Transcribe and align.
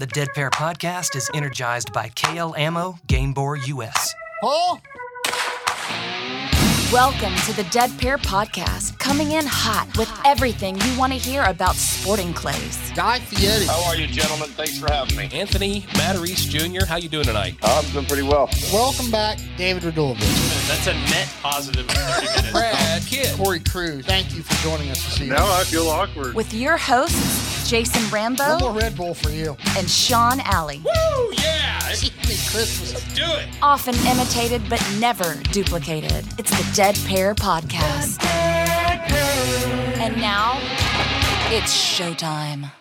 The 0.00 0.06
Dead 0.06 0.28
Pair 0.34 0.48
podcast 0.48 1.14
is 1.14 1.30
energized 1.34 1.92
by 1.92 2.08
KL 2.08 2.56
Ammo 2.56 2.98
Gamebore 3.06 3.66
US. 3.66 4.14
Paul? 4.40 4.80
Welcome 6.90 7.34
to 7.44 7.52
the 7.52 7.66
Dead 7.70 7.90
Pair 7.98 8.16
Podcast, 8.16 8.98
coming 8.98 9.32
in 9.32 9.44
hot 9.46 9.94
with 9.98 10.10
everything 10.24 10.80
you 10.80 10.98
want 10.98 11.12
to 11.12 11.18
hear 11.18 11.42
about 11.42 11.74
sporting 11.74 12.32
clays. 12.32 12.78
Guy 12.94 13.18
Fieri. 13.18 13.66
How 13.66 13.84
are 13.84 13.94
you, 13.94 14.06
gentlemen? 14.06 14.48
Thanks 14.48 14.78
for 14.78 14.90
having 14.90 15.18
me. 15.18 15.28
Anthony 15.34 15.82
Matarese 15.82 16.48
Jr., 16.48 16.86
how 16.86 16.96
you 16.96 17.10
doing 17.10 17.26
tonight? 17.26 17.56
I'm 17.62 17.84
doing 17.90 18.06
pretty 18.06 18.22
well. 18.22 18.48
Welcome 18.72 19.10
back, 19.10 19.38
David 19.58 19.82
Radulovich. 19.82 20.66
That's 20.66 20.86
a 20.86 20.94
net 20.94 21.28
positive 21.42 21.86
of 21.86 21.94
30. 21.94 22.52
Brad 22.52 23.02
Kidd. 23.02 23.36
Corey 23.36 23.60
Cruz. 23.60 24.06
Thank 24.06 24.34
you 24.34 24.42
for 24.42 24.54
joining 24.66 24.88
us 24.88 25.04
this 25.04 25.20
evening. 25.20 25.36
Now 25.36 25.44
I 25.44 25.64
feel 25.64 25.88
awkward. 25.88 26.34
With 26.34 26.54
your 26.54 26.78
hosts, 26.78 27.49
Jason 27.70 28.02
One 28.02 28.10
Rambo 28.10 28.58
more 28.58 28.72
Red 28.72 28.96
Bull 28.96 29.14
for 29.14 29.30
you. 29.30 29.56
and 29.78 29.88
Sean 29.88 30.40
Alley. 30.40 30.82
Woo, 30.84 31.32
yeah! 31.34 31.78
Christmas. 31.78 33.14
Do 33.14 33.22
it! 33.24 33.46
Often 33.62 33.94
imitated 34.08 34.60
but 34.68 34.84
never 34.98 35.36
duplicated. 35.52 36.26
It's 36.36 36.50
the 36.50 36.68
Dead 36.74 36.98
Pair 37.06 37.32
Podcast. 37.32 38.20
And 40.00 40.16
now, 40.16 40.58
it's 41.52 41.72
showtime. 41.72 42.72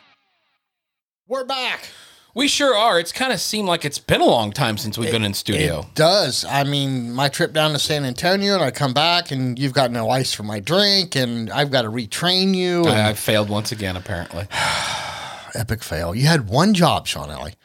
We're 1.28 1.46
back. 1.46 1.88
We 2.36 2.48
sure 2.48 2.76
are. 2.76 3.00
It's 3.00 3.12
kind 3.12 3.34
of 3.34 3.42
seemed 3.42 3.68
like 3.68 3.84
it's 3.84 3.98
been 4.00 4.22
a 4.22 4.26
long 4.26 4.52
time 4.52 4.78
since 4.78 4.98
we've 4.98 5.12
been 5.12 5.24
in 5.24 5.34
studio. 5.34 5.80
It 5.80 5.96
does. 5.96 6.46
I 6.46 6.64
mean, 6.64 7.12
my 7.12 7.28
trip 7.28 7.54
down 7.54 7.72
to 7.74 7.80
San 7.80 8.06
Antonio, 8.06 8.54
and 8.54 8.64
I 8.64 8.72
come 8.72 8.94
back, 8.94 9.32
and 9.32 9.58
you've 9.58 9.74
got 9.74 9.92
no 9.92 10.10
ice 10.10 10.34
for 10.34 10.44
my 10.44 10.60
drink, 10.60 11.16
and 11.16 11.50
I've 11.50 11.72
got 11.72 11.82
to 11.84 11.90
retrain 11.90 12.54
you. 12.56 12.82
And 12.82 12.90
I, 12.90 13.10
I 13.10 13.14
failed 13.14 13.50
once 13.50 13.72
again, 13.72 13.96
apparently. 13.96 14.48
epic 15.56 15.84
fail. 15.84 16.14
You 16.14 16.28
had 16.28 16.48
one 16.48 16.74
job, 16.74 17.08
Sean 17.08 17.30
Alley. 17.32 17.56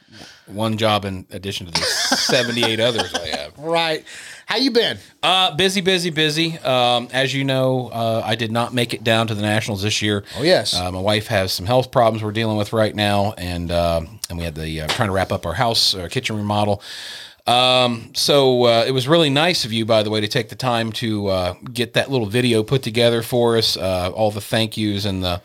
One 0.46 0.76
job 0.76 1.04
in 1.04 1.26
addition 1.30 1.66
to 1.66 1.72
the 1.72 1.80
78 1.80 2.80
others 2.80 3.14
I 3.14 3.26
have. 3.28 3.44
Right. 3.58 4.04
How 4.46 4.56
you 4.56 4.70
been? 4.70 4.98
Uh, 5.22 5.56
busy, 5.56 5.80
busy, 5.80 6.10
busy. 6.10 6.58
Um, 6.58 7.08
as 7.12 7.32
you 7.32 7.44
know, 7.44 7.88
uh, 7.88 8.22
I 8.24 8.34
did 8.34 8.52
not 8.52 8.74
make 8.74 8.92
it 8.92 9.02
down 9.02 9.26
to 9.28 9.34
the 9.34 9.42
Nationals 9.42 9.82
this 9.82 10.02
year. 10.02 10.24
Oh, 10.38 10.42
yes. 10.42 10.74
Uh, 10.74 10.92
my 10.92 11.00
wife 11.00 11.28
has 11.28 11.52
some 11.52 11.66
health 11.66 11.90
problems 11.90 12.22
we're 12.22 12.32
dealing 12.32 12.56
with 12.56 12.72
right 12.72 12.94
now, 12.94 13.32
and 13.38 13.72
um 13.72 14.20
and 14.28 14.38
we 14.38 14.44
had 14.44 14.54
the 14.54 14.82
uh, 14.82 14.86
trying 14.88 15.08
to 15.08 15.12
wrap 15.14 15.32
up 15.32 15.46
our 15.46 15.54
house, 15.54 15.94
our 15.94 16.08
kitchen 16.08 16.36
remodel. 16.36 16.82
Um, 17.46 18.10
so 18.14 18.64
uh, 18.64 18.84
it 18.86 18.92
was 18.92 19.06
really 19.06 19.28
nice 19.30 19.64
of 19.64 19.72
you, 19.72 19.84
by 19.84 20.02
the 20.02 20.10
way, 20.10 20.20
to 20.20 20.28
take 20.28 20.48
the 20.48 20.56
time 20.56 20.92
to 20.92 21.26
uh, 21.28 21.54
get 21.72 21.92
that 21.94 22.10
little 22.10 22.26
video 22.26 22.62
put 22.62 22.82
together 22.82 23.22
for 23.22 23.56
us. 23.56 23.76
Uh, 23.76 24.10
all 24.14 24.30
the 24.30 24.40
thank 24.40 24.76
yous 24.76 25.04
and 25.04 25.22
the 25.22 25.42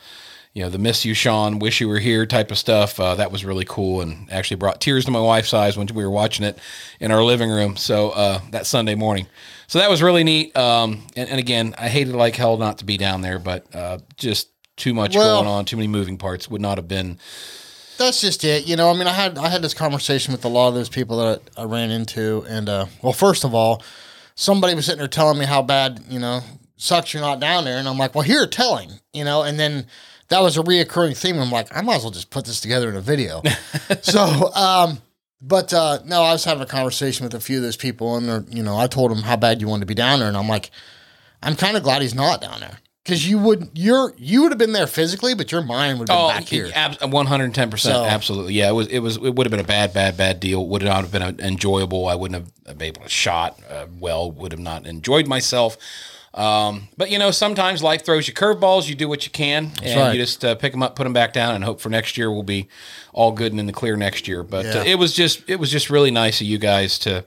you 0.52 0.62
know 0.62 0.68
the 0.70 0.78
miss 0.78 1.04
you, 1.04 1.14
Sean, 1.14 1.58
wish 1.58 1.80
you 1.80 1.88
were 1.88 1.98
here 1.98 2.26
type 2.26 2.50
of 2.50 2.58
stuff. 2.58 2.98
Uh, 2.98 3.14
that 3.14 3.30
was 3.30 3.44
really 3.44 3.64
cool 3.68 4.00
and 4.00 4.30
actually 4.32 4.56
brought 4.56 4.80
tears 4.80 5.04
to 5.04 5.10
my 5.10 5.20
wife's 5.20 5.54
eyes 5.54 5.76
when 5.76 5.86
we 5.94 6.02
were 6.04 6.10
watching 6.10 6.44
it 6.44 6.58
in 6.98 7.10
our 7.10 7.22
living 7.22 7.50
room. 7.50 7.76
So 7.76 8.10
uh, 8.10 8.40
that 8.50 8.66
Sunday 8.66 8.94
morning. 8.94 9.26
So 9.68 9.78
that 9.78 9.88
was 9.88 10.02
really 10.02 10.24
neat. 10.24 10.56
Um, 10.56 11.06
and, 11.14 11.28
and 11.28 11.38
again, 11.38 11.74
I 11.78 11.88
hated 11.88 12.14
like 12.14 12.34
hell 12.34 12.56
not 12.56 12.78
to 12.78 12.84
be 12.84 12.96
down 12.96 13.20
there, 13.20 13.38
but 13.38 13.72
uh, 13.74 13.98
just 14.16 14.48
too 14.76 14.92
much 14.94 15.14
Well- 15.14 15.38
going 15.42 15.48
on, 15.48 15.64
too 15.64 15.76
many 15.76 15.86
moving 15.86 16.18
parts 16.18 16.48
would 16.50 16.60
not 16.60 16.78
have 16.78 16.88
been. 16.88 17.18
That's 17.98 18.20
just 18.20 18.42
it. 18.44 18.66
You 18.66 18.76
know, 18.76 18.90
I 18.90 18.94
mean, 18.94 19.06
I 19.06 19.12
had 19.12 19.36
I 19.36 19.48
had 19.50 19.60
this 19.60 19.74
conversation 19.74 20.32
with 20.32 20.44
a 20.46 20.48
lot 20.48 20.68
of 20.68 20.74
those 20.74 20.88
people 20.88 21.18
that 21.18 21.42
I, 21.56 21.62
I 21.62 21.64
ran 21.66 21.90
into, 21.90 22.46
and 22.48 22.66
uh, 22.66 22.86
well, 23.02 23.12
first 23.12 23.44
of 23.44 23.54
all, 23.54 23.82
somebody 24.34 24.74
was 24.74 24.86
sitting 24.86 25.00
there 25.00 25.06
telling 25.06 25.38
me 25.38 25.44
how 25.44 25.60
bad 25.60 26.00
you 26.08 26.18
know 26.18 26.40
sucks 26.78 27.12
you're 27.12 27.22
not 27.22 27.40
down 27.40 27.64
there, 27.66 27.76
and 27.76 27.86
I'm 27.86 27.98
like, 27.98 28.14
well, 28.14 28.24
here, 28.24 28.46
telling, 28.46 28.90
you 29.12 29.22
know, 29.22 29.42
and 29.42 29.60
then 29.60 29.86
that 30.30 30.40
was 30.40 30.56
a 30.56 30.62
reoccurring 30.62 31.16
theme. 31.16 31.38
I'm 31.38 31.50
like, 31.52 31.76
I 31.76 31.82
might 31.82 31.96
as 31.96 32.02
well 32.02 32.10
just 32.10 32.30
put 32.30 32.46
this 32.46 32.60
together 32.60 32.88
in 32.88 32.96
a 32.96 33.00
video. 33.00 33.42
so, 34.02 34.52
um, 34.54 34.98
but 35.42 35.72
uh, 35.74 35.98
no, 36.06 36.22
I 36.22 36.32
was 36.32 36.44
having 36.44 36.62
a 36.62 36.66
conversation 36.66 37.24
with 37.24 37.34
a 37.34 37.40
few 37.40 37.58
of 37.58 37.62
those 37.62 37.76
people, 37.76 38.16
and 38.16 38.28
they're, 38.28 38.44
you 38.48 38.62
know, 38.62 38.76
I 38.78 38.86
told 38.86 39.10
them 39.10 39.18
how 39.18 39.36
bad 39.36 39.60
you 39.60 39.68
wanted 39.68 39.80
to 39.80 39.86
be 39.86 39.94
down 39.94 40.20
there, 40.20 40.28
and 40.28 40.36
I'm 40.36 40.48
like, 40.48 40.70
I'm 41.42 41.56
kind 41.56 41.76
of 41.76 41.82
glad 41.82 42.02
he's 42.02 42.14
not 42.14 42.40
down 42.40 42.60
there. 42.60 42.78
Because 43.02 43.26
you 43.26 43.38
would, 43.38 43.70
you're, 43.74 44.12
you 44.18 44.42
would 44.42 44.52
have 44.52 44.58
been 44.58 44.72
there 44.72 44.86
physically, 44.86 45.34
but 45.34 45.50
your 45.50 45.62
mind 45.62 45.98
would 45.98 46.08
have 46.10 46.16
been 46.34 46.36
back 46.36 46.44
here. 46.46 46.70
One 47.08 47.26
hundred 47.26 47.54
ten 47.54 47.70
percent, 47.70 47.96
absolutely. 48.06 48.52
Yeah, 48.52 48.68
it 48.68 48.72
was. 48.72 48.88
It 48.88 48.98
was. 48.98 49.16
It 49.16 49.34
would 49.34 49.46
have 49.46 49.50
been 49.50 49.58
a 49.58 49.64
bad, 49.64 49.94
bad, 49.94 50.18
bad 50.18 50.38
deal. 50.38 50.68
Would 50.68 50.82
not 50.82 51.00
have 51.00 51.10
been 51.10 51.40
enjoyable. 51.40 52.06
I 52.06 52.14
wouldn't 52.14 52.46
have 52.66 52.78
been 52.78 52.88
able 52.88 53.02
to 53.02 53.08
shot 53.08 53.58
uh, 53.70 53.86
well. 53.98 54.30
Would 54.30 54.52
have 54.52 54.60
not 54.60 54.86
enjoyed 54.86 55.26
myself. 55.26 55.78
Um, 56.32 56.88
but 56.96 57.10
you 57.10 57.18
know, 57.18 57.32
sometimes 57.32 57.82
life 57.82 58.04
throws 58.04 58.28
you 58.28 58.34
curveballs. 58.34 58.88
You 58.88 58.94
do 58.94 59.08
what 59.08 59.24
you 59.24 59.32
can, 59.32 59.72
and 59.82 60.00
right. 60.00 60.12
you 60.14 60.20
just 60.20 60.44
uh, 60.44 60.54
pick 60.54 60.72
them 60.72 60.82
up, 60.82 60.94
put 60.94 61.04
them 61.04 61.12
back 61.12 61.32
down, 61.32 61.54
and 61.54 61.64
hope 61.64 61.80
for 61.80 61.88
next 61.88 62.16
year 62.16 62.30
we'll 62.30 62.44
be 62.44 62.68
all 63.12 63.32
good 63.32 63.52
and 63.52 63.58
in 63.58 63.66
the 63.66 63.72
clear 63.72 63.96
next 63.96 64.28
year. 64.28 64.42
But 64.42 64.66
uh, 64.66 64.84
it 64.86 64.94
was 64.94 65.12
just, 65.12 65.48
it 65.48 65.56
was 65.56 65.70
just 65.70 65.90
really 65.90 66.12
nice 66.12 66.40
of 66.40 66.46
you 66.46 66.58
guys 66.58 66.98
to 67.00 67.24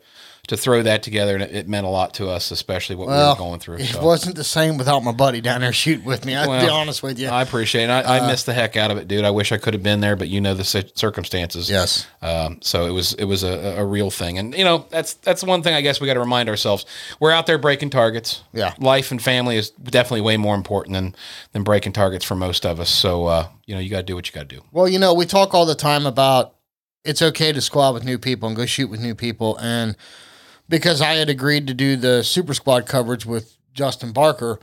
to 0.47 0.57
throw 0.57 0.83
that 0.83 1.03
together, 1.03 1.35
and 1.35 1.43
it, 1.43 1.55
it 1.55 1.67
meant 1.69 1.85
a 1.85 1.89
lot 1.89 2.15
to 2.15 2.27
us, 2.27 2.51
especially 2.51 2.97
what 2.97 3.07
we 3.07 3.13
were 3.13 3.35
going 3.37 3.61
through. 3.61 3.77
It 3.77 3.85
so. 3.85 4.03
wasn't 4.03 4.35
the 4.35 4.43
same 4.43 4.77
without 4.77 4.99
my 5.01 5.13
buddy 5.13 5.39
down 5.39 5.61
there 5.61 5.71
shooting 5.71 6.03
with 6.03 6.25
me. 6.25 6.35
I'd 6.35 6.65
be 6.65 6.69
honest 6.69 7.01
with 7.01 7.17
you. 7.17 7.29
I 7.29 7.41
appreciate 7.41 7.85
it. 7.85 7.89
I, 7.89 8.19
I 8.19 8.27
missed 8.27 8.45
the 8.45 8.53
heck 8.53 8.75
out 8.75 8.91
of 8.91 8.97
it, 8.97 9.07
dude. 9.07 9.23
I 9.23 9.31
wish 9.31 9.53
I 9.53 9.57
could 9.57 9.73
have 9.73 9.83
been 9.83 10.01
there, 10.01 10.17
but 10.17 10.27
you 10.27 10.41
know 10.41 10.53
the 10.53 10.65
circumstances. 10.95 11.69
yes. 11.69 12.05
Um, 12.21 12.59
so 12.61 12.85
it 12.85 12.91
was 12.91 13.13
it 13.13 13.23
was 13.23 13.43
a, 13.43 13.77
a 13.77 13.85
real 13.85 14.11
thing, 14.11 14.37
and 14.37 14.53
you 14.53 14.65
know 14.65 14.85
that's 14.89 15.13
that's 15.15 15.43
one 15.43 15.63
thing 15.63 15.75
I 15.75 15.81
guess 15.81 16.01
we 16.01 16.07
got 16.07 16.15
to 16.15 16.19
remind 16.19 16.49
ourselves. 16.49 16.85
We're 17.21 17.31
out 17.31 17.45
there 17.45 17.57
breaking 17.57 17.91
targets. 17.91 18.41
Yeah. 18.51 18.73
life 18.79 19.11
and 19.11 19.21
family 19.21 19.55
is 19.55 19.69
definitely 19.69 20.21
way 20.21 20.35
more 20.35 20.55
important 20.55 20.95
than 20.95 21.15
than 21.53 21.63
breaking 21.63 21.93
targets 21.93 22.25
for 22.25 22.35
most 22.35 22.65
of 22.65 22.81
us. 22.81 22.89
So 22.89 23.27
uh, 23.27 23.47
you 23.65 23.75
know 23.75 23.79
you 23.79 23.89
got 23.89 23.97
to 23.97 24.03
do 24.03 24.15
what 24.15 24.27
you 24.27 24.33
got 24.33 24.49
to 24.49 24.55
do. 24.57 24.63
Well, 24.73 24.89
you 24.89 24.99
know, 24.99 25.13
we 25.13 25.25
talk 25.25 25.53
all 25.53 25.65
the 25.65 25.73
time 25.73 26.05
about 26.05 26.55
it's 27.05 27.21
okay 27.21 27.51
to 27.53 27.61
squad 27.61 27.93
with 27.93 28.03
new 28.03 28.17
people 28.17 28.47
and 28.47 28.57
go 28.57 28.65
shoot 28.65 28.89
with 28.89 28.99
new 28.99 29.15
people. 29.15 29.57
And 29.57 29.95
because 30.69 31.01
I 31.01 31.13
had 31.13 31.29
agreed 31.29 31.67
to 31.67 31.73
do 31.73 31.95
the 31.95 32.23
super 32.23 32.53
squad 32.53 32.85
coverage 32.85 33.25
with 33.25 33.57
Justin 33.73 34.11
Barker, 34.11 34.59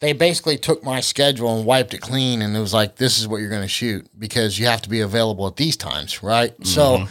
they 0.00 0.12
basically 0.12 0.58
took 0.58 0.82
my 0.84 1.00
schedule 1.00 1.56
and 1.56 1.64
wiped 1.66 1.94
it 1.94 2.00
clean. 2.00 2.42
And 2.42 2.56
it 2.56 2.60
was 2.60 2.74
like, 2.74 2.96
this 2.96 3.18
is 3.18 3.26
what 3.26 3.38
you're 3.38 3.50
going 3.50 3.62
to 3.62 3.68
shoot 3.68 4.06
because 4.18 4.58
you 4.58 4.66
have 4.66 4.82
to 4.82 4.88
be 4.88 5.00
available 5.00 5.46
at 5.46 5.56
these 5.56 5.76
times, 5.76 6.22
right? 6.22 6.54
So 6.66 7.06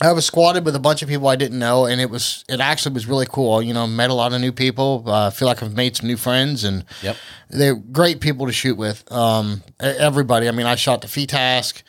I 0.00 0.12
was 0.12 0.24
squatted 0.24 0.64
with 0.64 0.76
a 0.76 0.80
bunch 0.80 1.02
of 1.02 1.08
people 1.08 1.26
I 1.26 1.34
didn't 1.34 1.58
know, 1.58 1.86
and 1.86 2.00
it 2.00 2.08
was 2.08 2.44
it 2.48 2.60
actually 2.60 2.94
was 2.94 3.06
really 3.06 3.26
cool. 3.28 3.60
You 3.60 3.74
know, 3.74 3.84
met 3.88 4.10
a 4.10 4.14
lot 4.14 4.32
of 4.32 4.40
new 4.40 4.52
people. 4.52 5.02
Uh, 5.04 5.26
I 5.26 5.30
feel 5.30 5.48
like 5.48 5.60
I've 5.60 5.74
made 5.74 5.96
some 5.96 6.06
new 6.06 6.16
friends, 6.16 6.62
and 6.62 6.84
Yep. 7.02 7.16
they're 7.50 7.74
great 7.74 8.20
people 8.20 8.46
to 8.46 8.52
shoot 8.52 8.76
with. 8.76 9.10
Um, 9.10 9.62
everybody. 9.80 10.46
I 10.46 10.52
mean, 10.52 10.66
I 10.66 10.76
shot 10.76 11.00
the 11.00 11.08
FITASC, 11.08 11.82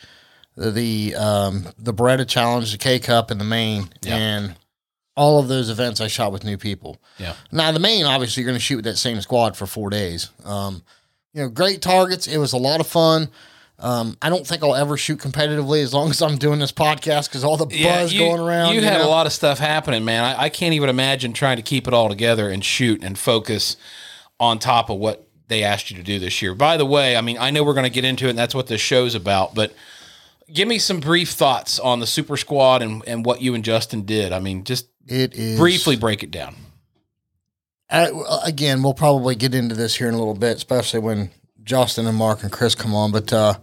the 0.56 0.72
the, 0.72 1.14
um, 1.14 1.68
the 1.78 1.94
Beretta 1.94 2.26
Challenge, 2.26 2.72
the 2.72 2.78
K 2.78 2.98
Cup, 2.98 3.30
and 3.30 3.40
the 3.40 3.44
main, 3.44 3.90
Yeah. 4.02 4.16
and 4.16 4.56
all 5.20 5.38
of 5.38 5.48
those 5.48 5.68
events 5.68 6.00
I 6.00 6.06
shot 6.06 6.32
with 6.32 6.44
new 6.44 6.56
people. 6.56 6.98
Yeah. 7.18 7.34
Now 7.52 7.70
the 7.72 7.78
main, 7.78 8.06
obviously, 8.06 8.42
you're 8.42 8.48
going 8.48 8.58
to 8.58 8.64
shoot 8.64 8.76
with 8.76 8.86
that 8.86 8.96
same 8.96 9.20
squad 9.20 9.54
for 9.54 9.66
four 9.66 9.90
days. 9.90 10.30
Um, 10.46 10.82
you 11.34 11.42
know, 11.42 11.50
great 11.50 11.82
targets. 11.82 12.26
It 12.26 12.38
was 12.38 12.54
a 12.54 12.56
lot 12.56 12.80
of 12.80 12.86
fun. 12.86 13.28
Um, 13.78 14.16
I 14.22 14.30
don't 14.30 14.46
think 14.46 14.64
I'll 14.64 14.74
ever 14.74 14.96
shoot 14.96 15.18
competitively 15.18 15.82
as 15.82 15.92
long 15.92 16.08
as 16.10 16.22
I'm 16.22 16.38
doing 16.38 16.58
this 16.58 16.72
podcast 16.72 17.28
because 17.28 17.44
all 17.44 17.58
the 17.58 17.66
buzz 17.66 18.14
you, 18.14 18.20
going 18.20 18.40
around. 18.40 18.74
You 18.74 18.80
had 18.80 18.98
know? 18.98 19.08
a 19.08 19.10
lot 19.10 19.26
of 19.26 19.34
stuff 19.34 19.58
happening, 19.58 20.06
man. 20.06 20.24
I, 20.24 20.44
I 20.44 20.48
can't 20.48 20.72
even 20.72 20.88
imagine 20.88 21.34
trying 21.34 21.56
to 21.56 21.62
keep 21.62 21.86
it 21.86 21.92
all 21.92 22.08
together 22.08 22.48
and 22.48 22.64
shoot 22.64 23.04
and 23.04 23.18
focus 23.18 23.76
on 24.38 24.58
top 24.58 24.88
of 24.88 24.96
what 24.96 25.28
they 25.48 25.62
asked 25.62 25.90
you 25.90 25.98
to 25.98 26.02
do 26.02 26.18
this 26.18 26.40
year. 26.40 26.54
By 26.54 26.78
the 26.78 26.86
way, 26.86 27.14
I 27.14 27.20
mean 27.20 27.36
I 27.38 27.50
know 27.50 27.62
we're 27.62 27.74
going 27.74 27.84
to 27.84 27.90
get 27.90 28.06
into 28.06 28.24
it, 28.26 28.30
and 28.30 28.38
that's 28.38 28.54
what 28.54 28.68
this 28.68 28.80
show's 28.80 29.14
about, 29.14 29.54
but. 29.54 29.74
Give 30.52 30.66
me 30.66 30.80
some 30.80 30.98
brief 30.98 31.30
thoughts 31.30 31.78
on 31.78 32.00
the 32.00 32.08
Super 32.08 32.36
Squad 32.36 32.82
and, 32.82 33.04
and 33.06 33.24
what 33.24 33.40
you 33.40 33.54
and 33.54 33.62
Justin 33.62 34.02
did. 34.02 34.32
I 34.32 34.40
mean, 34.40 34.64
just 34.64 34.89
It 35.06 35.34
is 35.34 35.58
briefly 35.58 35.96
break 35.96 36.22
it 36.22 36.30
down. 36.30 36.54
Again, 37.90 38.82
we'll 38.82 38.94
probably 38.94 39.34
get 39.34 39.54
into 39.54 39.74
this 39.74 39.96
here 39.96 40.08
in 40.08 40.14
a 40.14 40.18
little 40.18 40.34
bit, 40.34 40.56
especially 40.56 41.00
when 41.00 41.30
Justin 41.64 42.06
and 42.06 42.16
Mark 42.16 42.42
and 42.42 42.52
Chris 42.52 42.76
come 42.76 42.94
on. 42.94 43.10
But 43.10 43.32
uh, 43.32 43.54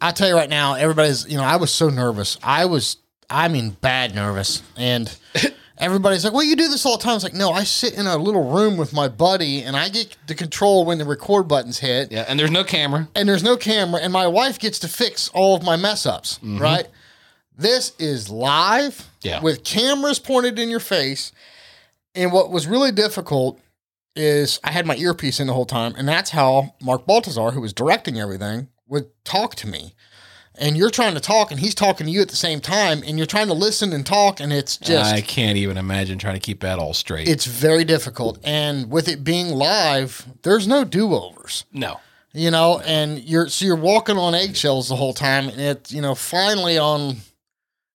I 0.00 0.12
tell 0.12 0.28
you 0.28 0.34
right 0.34 0.50
now, 0.50 0.74
everybody's, 0.74 1.26
you 1.26 1.38
know, 1.38 1.44
I 1.44 1.56
was 1.56 1.72
so 1.72 1.88
nervous. 1.88 2.36
I 2.42 2.66
was, 2.66 2.98
I 3.30 3.48
mean, 3.48 3.70
bad 3.80 4.14
nervous. 4.14 4.62
And 4.76 5.16
everybody's 5.78 6.22
like, 6.22 6.34
well, 6.34 6.44
you 6.44 6.54
do 6.54 6.68
this 6.68 6.84
all 6.84 6.98
the 6.98 7.02
time. 7.02 7.14
It's 7.14 7.24
like, 7.24 7.32
no, 7.32 7.50
I 7.50 7.64
sit 7.64 7.94
in 7.94 8.06
a 8.06 8.18
little 8.18 8.52
room 8.52 8.76
with 8.76 8.92
my 8.92 9.08
buddy 9.08 9.62
and 9.62 9.74
I 9.74 9.88
get 9.88 10.16
the 10.26 10.34
control 10.34 10.84
when 10.84 10.98
the 10.98 11.06
record 11.06 11.48
buttons 11.48 11.78
hit. 11.78 12.12
Yeah, 12.12 12.26
and 12.28 12.38
there's 12.38 12.50
no 12.50 12.62
camera. 12.62 13.08
And 13.14 13.26
there's 13.26 13.42
no 13.42 13.56
camera. 13.56 14.00
And 14.02 14.12
my 14.12 14.26
wife 14.26 14.58
gets 14.58 14.78
to 14.80 14.88
fix 14.88 15.28
all 15.30 15.56
of 15.56 15.62
my 15.62 15.76
mess 15.76 16.04
ups, 16.04 16.38
right? 16.42 16.86
This 17.60 17.92
is 17.98 18.30
live 18.30 19.08
Yeah. 19.22 19.40
with 19.40 19.64
cameras 19.64 20.18
pointed 20.18 20.58
in 20.58 20.70
your 20.70 20.80
face. 20.80 21.32
And 22.14 22.32
what 22.32 22.50
was 22.50 22.66
really 22.66 22.90
difficult 22.92 23.60
is 24.16 24.58
I 24.64 24.72
had 24.72 24.86
my 24.86 24.96
earpiece 24.96 25.38
in 25.40 25.46
the 25.46 25.52
whole 25.52 25.66
time, 25.66 25.94
and 25.96 26.08
that's 26.08 26.30
how 26.30 26.74
Mark 26.80 27.06
Baltazar, 27.06 27.52
who 27.52 27.60
was 27.60 27.72
directing 27.72 28.18
everything, 28.18 28.68
would 28.88 29.06
talk 29.24 29.54
to 29.56 29.68
me. 29.68 29.94
And 30.58 30.76
you're 30.76 30.90
trying 30.90 31.14
to 31.14 31.20
talk, 31.20 31.50
and 31.52 31.60
he's 31.60 31.74
talking 31.74 32.06
to 32.06 32.12
you 32.12 32.20
at 32.20 32.28
the 32.28 32.36
same 32.36 32.60
time, 32.60 33.02
and 33.06 33.16
you're 33.16 33.26
trying 33.26 33.46
to 33.46 33.54
listen 33.54 33.92
and 33.92 34.04
talk, 34.04 34.40
and 34.40 34.52
it's 34.52 34.76
just 34.76 35.12
I 35.14 35.20
can't 35.20 35.56
even 35.56 35.76
imagine 35.76 36.18
trying 36.18 36.34
to 36.34 36.40
keep 36.40 36.60
that 36.60 36.78
all 36.78 36.92
straight. 36.92 37.28
it's 37.28 37.46
very 37.46 37.84
difficult. 37.84 38.38
And 38.42 38.90
with 38.90 39.06
it 39.08 39.22
being 39.22 39.50
live, 39.54 40.26
there's 40.42 40.66
no 40.66 40.84
do 40.84 41.14
overs. 41.14 41.64
no. 41.72 42.00
you 42.32 42.50
know, 42.50 42.80
and 42.84 43.20
you're 43.22 43.48
so 43.48 43.64
you're 43.64 43.76
walking 43.76 44.16
on 44.18 44.34
eggshells 44.34 44.88
the 44.88 44.96
whole 44.96 45.14
time, 45.14 45.48
and 45.48 45.60
it, 45.60 45.92
you 45.92 46.00
know, 46.02 46.14
finally 46.14 46.76
on, 46.78 47.18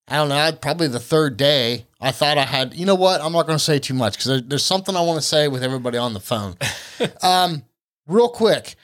I 0.07 0.18
don't 0.18 0.30
know, 0.30 0.52
probably 0.62 0.88
the 0.88 1.00
third 1.00 1.36
day, 1.36 1.88
I 2.00 2.12
thought 2.12 2.38
I 2.38 2.44
had, 2.44 2.75
you 2.75 2.86
know 2.86 2.94
what, 2.96 3.22
I'm 3.22 3.34
not 3.34 3.48
going 3.48 3.57
to 3.57 3.63
say 3.63 3.80
too 3.80 3.96
much 3.96 4.13
because 4.13 4.25
there, 4.25 4.42
there's 4.42 4.63
something 4.63 4.96
I 4.96 5.02
want 5.02 5.19
to 5.19 5.25
say 5.25 5.48
with 5.48 5.63
everybody 5.63 5.98
on 5.98 6.13
the 6.13 6.19
phone. 6.19 6.56
um, 7.24 7.63
real 8.06 8.30
quick, 8.30 8.75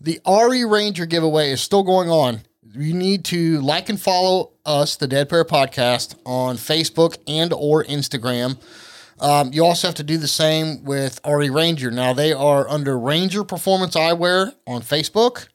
the 0.00 0.20
RE 0.26 0.64
Ranger 0.64 1.06
giveaway 1.06 1.50
is 1.50 1.60
still 1.60 1.84
going 1.84 2.10
on. 2.10 2.40
You 2.76 2.92
need 2.92 3.24
to 3.26 3.60
like 3.60 3.88
and 3.88 4.00
follow 4.00 4.52
us, 4.66 4.96
the 4.96 5.06
Dead 5.06 5.28
Pair 5.28 5.44
Podcast, 5.44 6.16
on 6.26 6.56
Facebook 6.56 7.18
and 7.28 7.52
or 7.52 7.84
Instagram. 7.84 8.58
Um, 9.20 9.52
you 9.52 9.64
also 9.64 9.86
have 9.86 9.94
to 9.96 10.02
do 10.02 10.18
the 10.18 10.26
same 10.26 10.82
with 10.82 11.20
RE 11.24 11.50
Ranger. 11.50 11.92
Now 11.92 12.12
they 12.12 12.32
are 12.32 12.68
under 12.68 12.98
Ranger 12.98 13.44
Performance 13.44 13.94
Eyewear 13.94 14.54
on 14.66 14.82
Facebook, 14.82 15.46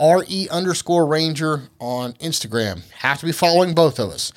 RE 0.00 0.48
underscore 0.50 1.06
Ranger 1.06 1.62
on 1.80 2.12
Instagram. 2.14 2.90
Have 2.92 3.20
to 3.20 3.26
be 3.26 3.32
following 3.32 3.74
both 3.74 3.98
of 3.98 4.10
us. 4.10 4.32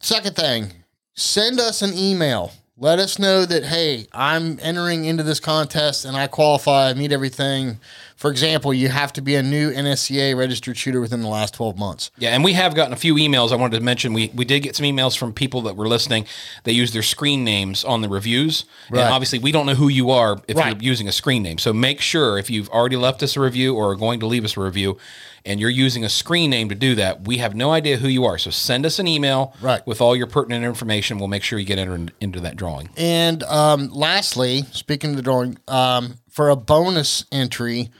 Second 0.00 0.34
thing, 0.34 0.72
send 1.14 1.60
us 1.60 1.82
an 1.82 1.96
email. 1.96 2.52
Let 2.82 2.98
us 2.98 3.18
know 3.18 3.44
that, 3.44 3.64
hey, 3.64 4.06
I'm 4.10 4.58
entering 4.62 5.04
into 5.04 5.22
this 5.22 5.38
contest 5.38 6.06
and 6.06 6.16
I 6.16 6.28
qualify, 6.28 6.94
meet 6.94 7.12
everything. 7.12 7.78
For 8.16 8.30
example, 8.30 8.72
you 8.72 8.88
have 8.88 9.12
to 9.14 9.20
be 9.20 9.34
a 9.34 9.42
new 9.42 9.70
NSCA 9.70 10.34
registered 10.34 10.78
shooter 10.78 10.98
within 10.98 11.20
the 11.20 11.28
last 11.28 11.52
12 11.52 11.76
months. 11.78 12.10
Yeah, 12.16 12.30
and 12.30 12.42
we 12.42 12.54
have 12.54 12.74
gotten 12.74 12.94
a 12.94 12.96
few 12.96 13.16
emails. 13.16 13.52
I 13.52 13.56
wanted 13.56 13.76
to 13.76 13.84
mention 13.84 14.14
we 14.14 14.30
we 14.34 14.46
did 14.46 14.60
get 14.60 14.76
some 14.76 14.84
emails 14.86 15.14
from 15.18 15.34
people 15.34 15.60
that 15.62 15.76
were 15.76 15.88
listening. 15.88 16.24
They 16.64 16.72
use 16.72 16.94
their 16.94 17.02
screen 17.02 17.44
names 17.44 17.84
on 17.84 18.00
the 18.00 18.08
reviews, 18.08 18.64
Right. 18.88 19.00
and 19.02 19.12
obviously 19.12 19.40
we 19.40 19.52
don't 19.52 19.66
know 19.66 19.74
who 19.74 19.88
you 19.88 20.10
are 20.10 20.40
if 20.48 20.56
Right. 20.56 20.74
you're 20.74 20.82
using 20.90 21.06
a 21.06 21.12
screen 21.12 21.42
name. 21.42 21.58
So 21.58 21.74
make 21.74 22.00
sure 22.00 22.38
if 22.38 22.48
you've 22.48 22.70
already 22.70 22.96
left 22.96 23.22
us 23.22 23.36
a 23.36 23.40
review 23.40 23.74
or 23.74 23.90
are 23.90 23.96
going 23.96 24.20
to 24.20 24.26
leave 24.26 24.44
us 24.46 24.56
a 24.56 24.60
review, 24.60 24.96
and 25.44 25.58
you're 25.60 25.70
using 25.70 26.04
a 26.04 26.08
screen 26.08 26.50
name 26.50 26.68
to 26.68 26.74
do 26.74 26.94
that, 26.96 27.26
we 27.26 27.38
have 27.38 27.54
no 27.54 27.70
idea 27.72 27.96
who 27.96 28.08
you 28.08 28.24
are. 28.24 28.38
So 28.38 28.50
send 28.50 28.84
us 28.86 28.98
an 28.98 29.06
email 29.08 29.54
Right. 29.60 29.86
with 29.86 30.00
all 30.00 30.14
your 30.14 30.26
pertinent 30.26 30.64
information. 30.64 31.18
We'll 31.18 31.28
make 31.28 31.42
sure 31.42 31.58
you 31.58 31.64
get 31.66 31.78
entered 31.78 32.12
into 32.20 32.40
that 32.40 32.56
drawing. 32.56 32.90
And 32.96 33.42
um, 33.44 33.88
lastly, 33.90 34.64
speaking 34.72 35.10
of 35.10 35.16
the 35.16 35.22
drawing, 35.22 35.58
um, 35.68 36.16
for 36.28 36.50
a 36.50 36.56
bonus 36.56 37.24
entry, 37.32 37.90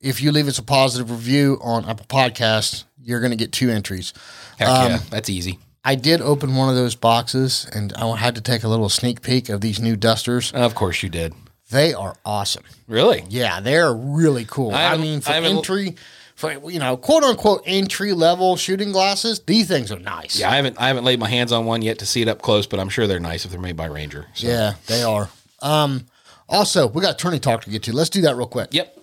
if 0.00 0.22
you 0.22 0.32
leave 0.32 0.48
us 0.48 0.58
a 0.58 0.62
positive 0.62 1.10
review 1.10 1.58
on 1.62 1.84
Apple 1.84 2.06
Podcast, 2.06 2.84
you're 3.02 3.20
going 3.20 3.30
to 3.32 3.36
get 3.36 3.52
two 3.52 3.70
entries. 3.70 4.12
Heck 4.58 4.68
Um, 4.68 4.90
yeah, 4.92 4.98
that's 5.10 5.28
easy. 5.28 5.58
I 5.84 5.94
did 5.94 6.20
open 6.20 6.54
one 6.56 6.68
of 6.68 6.74
those 6.74 6.94
boxes 6.94 7.66
and 7.72 7.92
I 7.94 8.14
had 8.16 8.34
to 8.34 8.40
take 8.42 8.64
a 8.64 8.68
little 8.68 8.88
sneak 8.90 9.22
peek 9.22 9.48
of 9.48 9.60
these 9.62 9.80
new 9.80 9.96
dusters. 9.96 10.52
Of 10.52 10.74
course 10.74 11.02
you 11.02 11.08
did. 11.08 11.32
They 11.70 11.94
are 11.94 12.16
awesome. 12.24 12.64
Really? 12.88 13.24
Yeah, 13.28 13.60
they're 13.60 13.94
really 13.94 14.44
cool. 14.44 14.72
I 14.74 14.94
I, 14.94 14.96
mean, 14.96 15.20
for 15.20 15.30
I 15.30 15.36
entry, 15.40 15.96
for 16.40 16.70
you 16.70 16.78
know, 16.78 16.96
quote 16.96 17.22
unquote 17.22 17.62
entry 17.66 18.14
level 18.14 18.56
shooting 18.56 18.92
glasses, 18.92 19.40
these 19.40 19.68
things 19.68 19.92
are 19.92 19.98
nice. 19.98 20.40
Yeah, 20.40 20.50
I 20.50 20.56
haven't 20.56 20.80
I 20.80 20.88
haven't 20.88 21.04
laid 21.04 21.20
my 21.20 21.28
hands 21.28 21.52
on 21.52 21.66
one 21.66 21.82
yet 21.82 21.98
to 21.98 22.06
see 22.06 22.22
it 22.22 22.28
up 22.28 22.40
close, 22.40 22.66
but 22.66 22.80
I'm 22.80 22.88
sure 22.88 23.06
they're 23.06 23.20
nice 23.20 23.44
if 23.44 23.50
they're 23.50 23.60
made 23.60 23.76
by 23.76 23.86
Ranger. 23.86 24.26
So. 24.32 24.46
yeah, 24.46 24.74
they 24.86 25.02
are. 25.02 25.28
Um, 25.60 26.06
also, 26.48 26.88
we 26.88 27.02
got 27.02 27.14
a 27.14 27.16
Tourney 27.18 27.40
Talk 27.40 27.62
to 27.64 27.70
get 27.70 27.82
to. 27.82 27.92
Let's 27.92 28.08
do 28.08 28.22
that 28.22 28.36
real 28.36 28.46
quick. 28.46 28.70
Yep. 28.72 28.96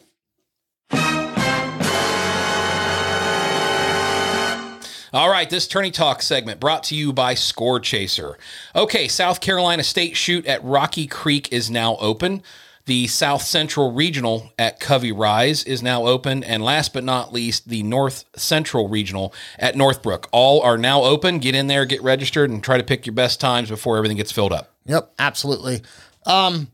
All 5.14 5.30
right, 5.30 5.50
this 5.50 5.68
Tourney 5.68 5.92
Talk 5.92 6.24
segment 6.24 6.60
brought 6.60 6.84
to 6.86 6.96
you 6.96 7.14
by 7.14 7.36
Score 7.36 7.80
Chaser. 7.80 8.38
Okay, 8.76 9.08
South 9.08 9.42
Carolina 9.42 9.84
State 9.84 10.18
Shoot 10.18 10.46
at 10.48 10.64
Rocky 10.64 11.06
Creek 11.06 11.54
is 11.54 11.70
now 11.70 11.98
open. 11.98 12.42
The 12.88 13.06
South 13.08 13.42
Central 13.42 13.92
Regional 13.92 14.54
at 14.58 14.80
Covey 14.80 15.12
Rise 15.12 15.66
is 15.66 15.84
now 15.84 16.06
open. 16.06 16.42
And 16.42 16.64
last 16.64 16.94
but 16.94 17.04
not 17.04 17.34
least, 17.34 17.68
the 17.68 17.84
North 17.84 18.24
Central 18.38 18.88
Regional 18.88 19.34
at 19.60 19.76
Northbrook. 19.76 20.30
All 20.32 20.62
are 20.62 20.78
now 20.78 21.04
open. 21.04 21.40
Get 21.40 21.54
in 21.54 21.68
there, 21.68 21.86
get 21.86 22.02
registered, 22.02 22.50
and 22.50 22.64
try 22.64 22.78
to 22.78 22.84
pick 22.86 23.06
your 23.06 23.14
best 23.14 23.42
times 23.42 23.70
before 23.70 23.98
everything 23.98 24.16
gets 24.16 24.32
filled 24.32 24.54
up. 24.54 24.74
Yep, 24.86 25.12
absolutely. 25.20 25.82
Um, 26.26 26.72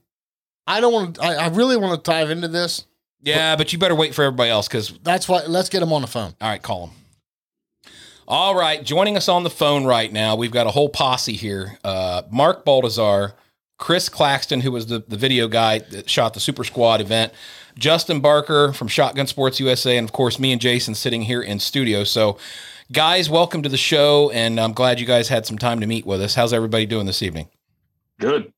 I 0.68 0.82
don't 0.82 0.94
want 0.94 1.16
to. 1.16 1.24
I, 1.24 1.34
I 1.34 1.48
really 1.48 1.78
want 1.78 2.04
to 2.04 2.12
dive 2.12 2.30
into 2.30 2.48
this. 2.48 2.86
Yeah, 3.22 3.56
but 3.56 3.74
you 3.74 3.80
better 3.80 3.96
wait 3.96 4.14
for 4.14 4.24
everybody 4.24 4.52
else 4.52 4.68
because 4.68 4.92
That's 5.02 5.28
why. 5.28 5.46
Let's 5.48 5.70
get 5.70 5.80
them 5.80 5.92
on 5.94 6.02
the 6.02 6.08
phone. 6.08 6.36
All 6.40 6.50
right, 6.50 6.62
call 6.62 6.88
them. 6.88 6.96
All 8.28 8.56
right, 8.56 8.84
joining 8.84 9.18
us 9.18 9.28
on 9.28 9.44
the 9.44 9.50
phone 9.50 9.84
right 9.84 10.12
now, 10.14 10.36
we've 10.36 10.52
got 10.52 10.68
a 10.68 10.72
whole 10.72 10.90
posse 10.90 11.34
here. 11.34 11.78
Uh, 11.84 12.22
Mark 12.32 12.64
Baltazar, 12.64 13.34
Chris 13.84 14.08
Claxton, 14.08 14.62
who 14.62 14.72
was 14.72 14.88
the, 14.88 15.04
the 15.10 15.18
video 15.18 15.50
guy 15.50 15.80
that 15.80 16.10
shot 16.10 16.34
the 16.34 16.40
Super 16.40 16.64
Squad 16.64 17.02
event, 17.02 17.34
Justin 17.78 18.22
Barker 18.22 18.72
from 18.72 18.88
Shotgun 18.88 19.28
Sports 19.28 19.60
USA, 19.60 19.98
and 19.98 20.08
of 20.08 20.14
course, 20.14 20.40
me 20.40 20.54
and 20.54 20.62
Jason 20.62 20.96
sitting 20.96 21.24
here 21.24 21.42
in 21.42 21.60
studio. 21.60 22.06
So, 22.06 22.38
guys, 22.94 23.30
welcome 23.30 23.62
to 23.62 23.68
the 23.68 23.76
show, 23.76 24.32
and 24.32 24.58
I'm 24.58 24.72
glad 24.72 25.02
you 25.02 25.06
guys 25.06 25.28
had 25.28 25.46
some 25.46 25.58
time 25.58 25.82
to 25.82 25.86
meet 25.86 26.06
with 26.06 26.22
us. 26.22 26.34
How's 26.34 26.54
everybody 26.54 26.86
doing 26.86 27.06
this 27.06 27.22
evening? 27.22 27.50
Good. 28.22 28.54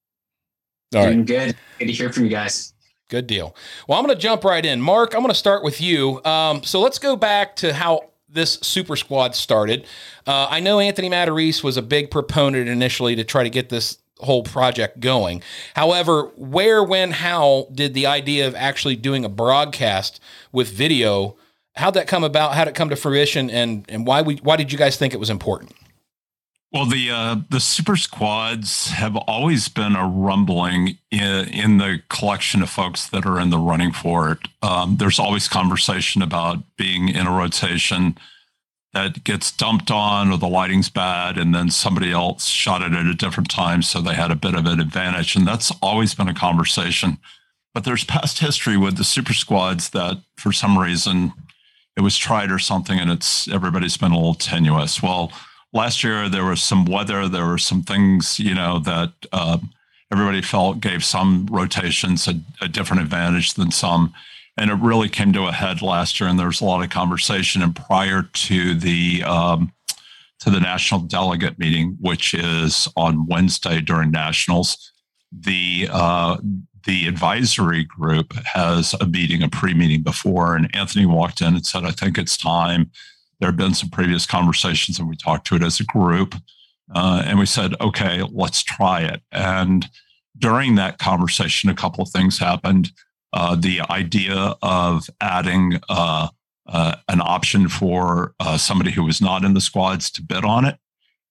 All 0.93 1.05
Doing 1.05 1.25
good. 1.25 1.55
Good 1.79 1.87
to 1.87 1.91
hear 1.91 2.13
from 2.13 2.25
you 2.25 2.29
guys. 2.29 2.75
Good 3.09 3.25
deal. 3.25 3.55
Well, 3.87 3.97
I'm 3.97 4.05
going 4.05 4.15
to 4.15 4.21
jump 4.21 4.43
right 4.43 4.63
in. 4.63 4.79
Mark, 4.79 5.15
I'm 5.15 5.21
going 5.21 5.33
to 5.33 5.39
start 5.39 5.63
with 5.63 5.81
you. 5.81 6.23
Um, 6.23 6.61
so 6.61 6.81
let's 6.81 6.99
go 6.99 7.15
back 7.15 7.55
to 7.55 7.73
how 7.73 8.11
this 8.29 8.59
super 8.61 8.95
squad 8.95 9.33
started. 9.33 9.87
Uh, 10.27 10.45
I 10.51 10.59
know 10.59 10.79
Anthony 10.79 11.09
Matarese 11.09 11.63
was 11.63 11.77
a 11.77 11.81
big 11.81 12.11
proponent 12.11 12.69
initially 12.69 13.15
to 13.15 13.23
try 13.23 13.41
to 13.41 13.49
get 13.49 13.69
this 13.69 13.97
whole 14.19 14.43
project 14.43 14.99
going. 14.99 15.41
However, 15.75 16.31
where, 16.35 16.83
when, 16.83 17.11
how 17.11 17.67
did 17.73 17.93
the 17.93 18.05
idea 18.05 18.47
of 18.47 18.55
actually 18.55 18.95
doing 18.95 19.25
a 19.25 19.29
broadcast 19.29 20.19
with 20.51 20.69
video? 20.71 21.35
How'd 21.75 21.95
that 21.95 22.07
come 22.07 22.23
about? 22.23 22.55
How'd 22.55 22.67
it 22.67 22.75
come 22.75 22.89
to 22.89 22.95
fruition? 22.95 23.49
And 23.49 23.85
and 23.89 24.07
why 24.07 24.21
we 24.21 24.35
why 24.37 24.55
did 24.55 24.71
you 24.71 24.77
guys 24.77 24.95
think 24.95 25.13
it 25.13 25.19
was 25.19 25.29
important? 25.29 25.73
Well, 26.71 26.85
the 26.85 27.09
uh, 27.09 27.37
the 27.49 27.59
super 27.59 27.95
squads 27.95 28.87
have 28.89 29.15
always 29.15 29.67
been 29.69 29.95
a 29.95 30.07
rumbling 30.07 30.97
in, 31.11 31.47
in 31.49 31.77
the 31.77 32.01
collection 32.09 32.61
of 32.61 32.69
folks 32.69 33.07
that 33.09 33.25
are 33.25 33.39
in 33.39 33.49
the 33.49 33.57
running 33.57 33.91
for 33.91 34.31
it. 34.31 34.39
Um, 34.61 34.97
there's 34.97 35.19
always 35.19 35.47
conversation 35.47 36.21
about 36.21 36.63
being 36.77 37.09
in 37.09 37.27
a 37.27 37.31
rotation 37.31 38.17
that 38.95 39.23
gets 39.23 39.51
dumped 39.51 39.91
on, 39.91 40.31
or 40.31 40.37
the 40.37 40.47
lighting's 40.47 40.89
bad, 40.89 41.37
and 41.37 41.53
then 41.53 41.69
somebody 41.69 42.11
else 42.11 42.47
shot 42.47 42.81
it 42.81 42.93
at 42.93 43.05
a 43.05 43.13
different 43.13 43.51
time, 43.51 43.83
so 43.83 44.01
they 44.01 44.15
had 44.15 44.31
a 44.31 44.35
bit 44.35 44.55
of 44.55 44.65
an 44.65 44.79
advantage, 44.79 45.35
and 45.35 45.47
that's 45.47 45.71
always 45.81 46.15
been 46.15 46.27
a 46.27 46.33
conversation. 46.33 47.19
But 47.73 47.83
there's 47.83 48.03
past 48.03 48.39
history 48.39 48.77
with 48.77 48.97
the 48.97 49.03
super 49.03 49.33
squads 49.33 49.91
that, 49.91 50.21
for 50.37 50.51
some 50.51 50.79
reason, 50.79 51.33
it 51.95 52.01
was 52.01 52.17
tried 52.17 52.51
or 52.51 52.59
something, 52.59 52.99
and 52.99 53.11
it's 53.11 53.47
everybody's 53.47 53.97
been 53.97 54.11
a 54.11 54.17
little 54.17 54.33
tenuous. 54.33 55.03
Well 55.03 55.31
last 55.75 56.03
year 56.05 56.29
there 56.29 56.45
was 56.45 56.63
some 56.63 56.85
weather 56.85 57.27
there 57.27 57.45
were 57.45 57.57
some 57.57 57.83
things 57.83 58.39
you 58.39 58.55
know 58.55 58.79
that 58.79 59.11
um, 59.33 59.69
everybody 60.11 60.41
felt 60.41 60.79
gave 60.79 61.03
some 61.03 61.45
rotations 61.51 62.27
a, 62.27 62.39
a 62.61 62.67
different 62.67 63.03
advantage 63.03 63.53
than 63.53 63.69
some 63.69 64.13
and 64.57 64.71
it 64.71 64.75
really 64.75 65.09
came 65.09 65.33
to 65.33 65.47
a 65.47 65.51
head 65.51 65.81
last 65.81 66.19
year 66.19 66.29
and 66.29 66.39
there 66.39 66.47
was 66.47 66.61
a 66.61 66.65
lot 66.65 66.83
of 66.83 66.89
conversation. 66.89 67.61
And 67.61 67.75
prior 67.75 68.23
to 68.23 68.75
the 68.75 69.23
um, 69.23 69.73
to 70.39 70.49
the 70.49 70.59
national 70.59 71.01
delegate 71.01 71.57
meeting 71.57 71.97
which 71.99 72.33
is 72.33 72.87
on 72.95 73.25
wednesday 73.27 73.81
during 73.81 74.11
nationals 74.11 74.91
the 75.31 75.87
uh, 75.91 76.37
the 76.85 77.07
advisory 77.07 77.83
group 77.83 78.33
has 78.33 78.93
a 79.01 79.07
meeting 79.07 79.41
a 79.41 79.49
pre-meeting 79.49 80.03
before 80.03 80.55
and 80.55 80.73
anthony 80.75 81.05
walked 81.05 81.41
in 81.41 81.55
and 81.55 81.65
said 81.65 81.83
i 81.83 81.91
think 81.91 82.17
it's 82.17 82.37
time. 82.37 82.91
There 83.39 83.49
have 83.49 83.57
been 83.57 83.73
some 83.73 83.89
previous 83.89 84.25
conversations 84.25 84.97
and 84.97 85.09
we 85.09 85.15
talked 85.17 85.45
to 85.47 85.55
it 85.55 85.63
as 85.63 85.79
a 85.79 85.85
group 85.85 86.35
uh, 86.93 87.23
and 87.25 87.39
we 87.39 87.45
said 87.45 87.73
okay 87.81 88.21
let's 88.31 88.63
try 88.63 89.01
it. 89.01 89.21
And 89.31 89.87
during 90.37 90.75
that 90.75 90.99
conversation 90.99 91.69
a 91.69 91.75
couple 91.75 92.03
of 92.03 92.09
things 92.09 92.37
happened 92.37 92.91
uh, 93.35 93.55
the 93.55 93.81
idea 93.91 94.55
of 94.63 95.07
adding 95.21 95.79
uh, 95.89 96.27
uh, 96.67 96.95
an 97.09 97.21
option 97.21 97.69
for 97.69 98.33
uh, 98.39 98.57
somebody 98.57 98.89
who 98.89 99.03
was 99.03 99.21
not 99.21 99.43
in 99.45 99.53
the 99.53 99.61
squads 99.61 100.09
to 100.09 100.23
bid 100.23 100.43
on 100.43 100.65
it 100.65 100.77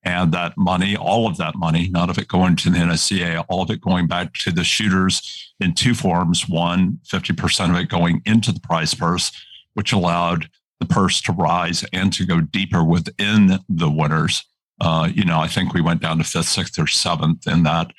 and 0.05 0.31
that 0.31 0.57
money 0.57 0.97
all 0.97 1.27
of 1.27 1.37
that 1.39 1.57
money 1.57 1.89
none 1.91 2.09
of 2.09 2.19
it 2.19 2.29
going 2.29 2.55
to 2.55 2.71
the 2.71 2.79
nsca 2.79 3.45
all 3.49 3.63
of 3.63 3.71
it 3.71 3.81
going 3.81 4.07
back 4.07 4.33
to 4.35 4.53
the 4.53 4.63
shooters 4.63 5.53
in 5.59 5.75
two 5.75 5.95
forms 5.95 6.49
one 6.49 7.01
50% 7.05 7.71
of 7.71 7.77
it 7.77 7.89
going 7.89 8.23
into 8.25 8.53
the 8.53 8.61
prize 8.61 8.95
purse 8.95 9.33
which 9.73 9.93
allowed 9.93 10.49
the 10.81 10.95
purse 10.95 11.21
to 11.23 11.33
rise 11.33 11.85
and 11.93 12.13
to 12.13 12.27
go 12.27 12.41
deeper 12.41 12.83
within 12.85 13.59
the 13.69 13.91
winners. 13.91 14.45
Uh, 14.81 15.09
you 15.13 15.25
know, 15.25 15.39
I 15.39 15.49
think 15.49 15.73
we 15.73 15.81
went 15.81 16.03
down 16.03 16.19
to 16.19 16.25
fifth, 16.25 16.49
sixth, 16.49 16.79
or 16.79 16.87
seventh 16.87 17.47
in 17.47 17.63
that. 17.63 17.93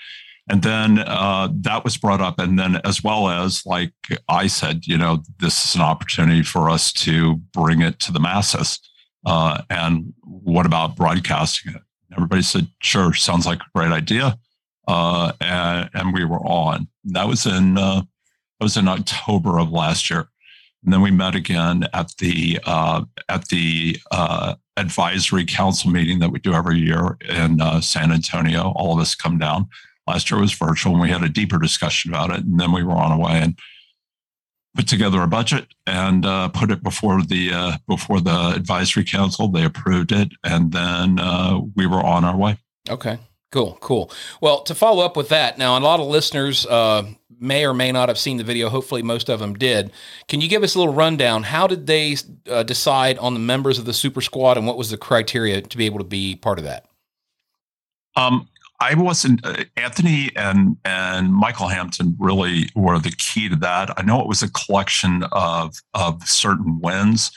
And 0.47 0.61
then 0.61 0.99
uh, 0.99 1.49
that 1.61 1.83
was 1.83 1.97
brought 1.97 2.21
up. 2.21 2.37
And 2.37 2.59
then, 2.59 2.75
as 2.85 3.03
well 3.03 3.29
as, 3.29 3.65
like 3.65 3.93
I 4.29 4.45
said, 4.47 4.85
you 4.85 4.97
know, 4.97 5.23
this 5.39 5.65
is 5.65 5.75
an 5.75 5.81
opportunity 5.81 6.43
for 6.43 6.69
us 6.69 6.93
to 6.93 7.37
bring 7.51 7.81
it 7.81 7.99
to 8.01 8.11
the 8.11 8.19
masses. 8.19 8.79
Uh, 9.25 9.63
and 9.71 10.13
what 10.21 10.67
about 10.67 10.95
broadcasting 10.95 11.73
it? 11.73 11.81
Everybody 12.13 12.43
said, 12.43 12.67
sure, 12.79 13.13
sounds 13.13 13.47
like 13.47 13.59
a 13.59 13.71
great 13.73 13.91
idea. 13.91 14.37
Uh, 14.87 15.31
and, 15.41 15.89
and 15.95 16.13
we 16.13 16.23
were 16.23 16.45
on. 16.45 16.87
That 17.05 17.27
was 17.27 17.47
in 17.47 17.75
uh, 17.77 18.01
that 18.01 18.63
was 18.63 18.77
in 18.77 18.87
October 18.87 19.59
of 19.59 19.71
last 19.71 20.11
year 20.11 20.29
And 20.83 20.93
then 20.93 21.01
we 21.01 21.09
met 21.09 21.33
again 21.33 21.87
at 21.93 22.15
the 22.19 22.59
uh, 22.65 23.03
at 23.27 23.47
the 23.47 23.97
uh, 24.11 24.53
advisory 24.77 25.43
council 25.43 25.89
meeting 25.89 26.19
that 26.19 26.29
we 26.31 26.37
do 26.37 26.53
every 26.53 26.77
year 26.77 27.17
in 27.27 27.59
San 27.81 28.11
Antonio. 28.11 28.71
All 28.75 28.93
of 28.93 28.99
us 28.99 29.15
come 29.15 29.39
down. 29.39 29.67
Last 30.07 30.29
year 30.29 30.39
was 30.39 30.53
virtual, 30.53 30.93
and 30.93 31.01
we 31.01 31.09
had 31.09 31.23
a 31.23 31.29
deeper 31.29 31.57
discussion 31.57 32.11
about 32.11 32.31
it. 32.31 32.45
And 32.45 32.59
then 32.59 32.71
we 32.71 32.83
were 32.83 32.93
on 32.93 33.11
our 33.11 33.19
way 33.19 33.39
and 33.39 33.57
put 34.75 34.87
together 34.87 35.21
a 35.21 35.27
budget 35.27 35.67
and 35.87 36.25
uh, 36.25 36.49
put 36.49 36.69
it 36.69 36.83
before 36.83 37.21
the 37.23 37.51
uh, 37.51 37.77
before 37.87 38.21
the 38.21 38.53
advisory 38.55 39.03
council. 39.03 39.47
They 39.47 39.63
approved 39.63 40.11
it, 40.11 40.33
and 40.43 40.71
then 40.71 41.19
uh, 41.19 41.59
we 41.75 41.87
were 41.87 42.03
on 42.03 42.23
our 42.23 42.37
way. 42.37 42.57
Okay. 42.89 43.17
Cool, 43.51 43.77
cool. 43.79 44.11
Well, 44.41 44.63
to 44.63 44.75
follow 44.75 45.05
up 45.05 45.15
with 45.15 45.29
that, 45.29 45.57
now 45.57 45.77
a 45.77 45.79
lot 45.79 46.01
of 46.01 46.07
listeners 46.07 46.65
uh, 46.65 47.03
may 47.39 47.65
or 47.65 47.73
may 47.73 47.89
not 47.89 48.09
have 48.09 48.17
seen 48.17 48.35
the 48.35 48.43
video. 48.43 48.67
Hopefully, 48.67 49.01
most 49.01 49.29
of 49.29 49.39
them 49.39 49.53
did. 49.53 49.93
Can 50.27 50.41
you 50.41 50.49
give 50.49 50.61
us 50.61 50.75
a 50.75 50.79
little 50.79 50.93
rundown? 50.93 51.43
How 51.43 51.65
did 51.65 51.87
they 51.87 52.17
uh, 52.49 52.63
decide 52.63 53.17
on 53.19 53.33
the 53.33 53.39
members 53.39 53.79
of 53.79 53.85
the 53.85 53.93
Super 53.93 54.19
Squad, 54.19 54.57
and 54.57 54.67
what 54.67 54.77
was 54.77 54.89
the 54.89 54.97
criteria 54.97 55.61
to 55.61 55.77
be 55.77 55.85
able 55.85 55.99
to 55.99 56.03
be 56.03 56.35
part 56.35 56.57
of 56.57 56.65
that? 56.65 56.85
Um, 58.17 58.49
I 58.79 58.93
wasn't 58.95 59.45
uh, 59.45 59.63
Anthony 59.77 60.31
and 60.35 60.77
and 60.83 61.33
Michael 61.33 61.67
Hampton 61.67 62.15
really 62.19 62.69
were 62.75 62.99
the 62.99 63.11
key 63.11 63.49
to 63.49 63.55
that. 63.57 63.97
I 63.97 64.03
know 64.03 64.21
it 64.21 64.27
was 64.27 64.43
a 64.43 64.51
collection 64.51 65.23
of 65.31 65.75
of 65.93 66.27
certain 66.27 66.79
wins. 66.81 67.31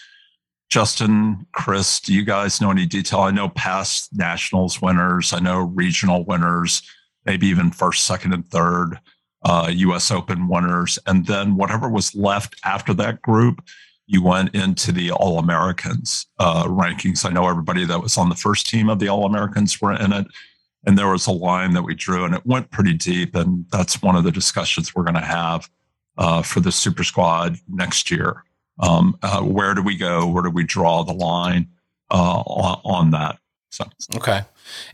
Justin, 0.69 1.47
Chris, 1.53 1.99
do 2.01 2.13
you 2.13 2.25
guys 2.25 2.61
know 2.61 2.71
any 2.71 2.85
detail? 2.85 3.21
I 3.21 3.31
know 3.31 3.49
past 3.49 4.11
nationals 4.13 4.83
winners. 4.83 5.33
I 5.33 5.39
know 5.39 5.61
regional 5.61 6.25
winners, 6.25 6.83
maybe 7.25 7.47
even 7.47 7.71
first, 7.71 8.05
second, 8.05 8.35
and 8.35 8.47
third 8.51 9.01
uh, 9.45 9.71
U.S. 9.73 10.11
Open 10.11 10.49
winners, 10.49 10.99
and 11.07 11.27
then 11.27 11.57
whatever 11.57 11.89
was 11.89 12.15
left 12.15 12.57
after 12.65 12.93
that 12.95 13.23
group, 13.23 13.65
you 14.07 14.23
went 14.23 14.55
into 14.55 14.93
the 14.93 15.11
All 15.11 15.39
Americans 15.39 16.27
uh, 16.39 16.65
rankings. 16.65 17.25
I 17.25 17.31
know 17.31 17.49
everybody 17.49 17.85
that 17.85 18.03
was 18.03 18.19
on 18.19 18.29
the 18.29 18.35
first 18.35 18.69
team 18.69 18.91
of 18.91 18.99
the 18.99 19.09
All 19.09 19.25
Americans 19.25 19.81
were 19.81 19.93
in 19.93 20.13
it, 20.13 20.27
and 20.87 20.97
there 20.97 21.09
was 21.09 21.27
a 21.27 21.33
line 21.33 21.73
that 21.75 21.83
we 21.83 21.95
drew, 21.95 22.25
and 22.25 22.35
it 22.35 22.47
went 22.47 22.71
pretty 22.71 22.95
deep. 22.95 23.35
And 23.35 23.67
that's 23.71 24.03
one 24.03 24.17
of 24.17 24.25
the 24.25 24.31
discussions 24.31 24.95
we're 24.95 25.05
going 25.05 25.15
to 25.15 25.21
have 25.21 25.69
uh, 26.17 26.43
for 26.43 26.61
the 26.61 26.73
Super 26.73 27.05
Squad 27.05 27.59
next 27.69 28.11
year. 28.11 28.45
Um, 28.81 29.19
uh, 29.23 29.43
where 29.43 29.75
do 29.75 29.83
we 29.83 29.97
go? 29.97 30.27
Where 30.27 30.43
do 30.43 30.51
we 30.51 30.65
draw 30.65 31.03
the 31.03 31.13
line 31.13 31.69
uh, 32.11 32.41
on, 32.41 32.81
on 32.85 33.11
that? 33.11 33.39
So 33.71 33.85
okay. 34.17 34.43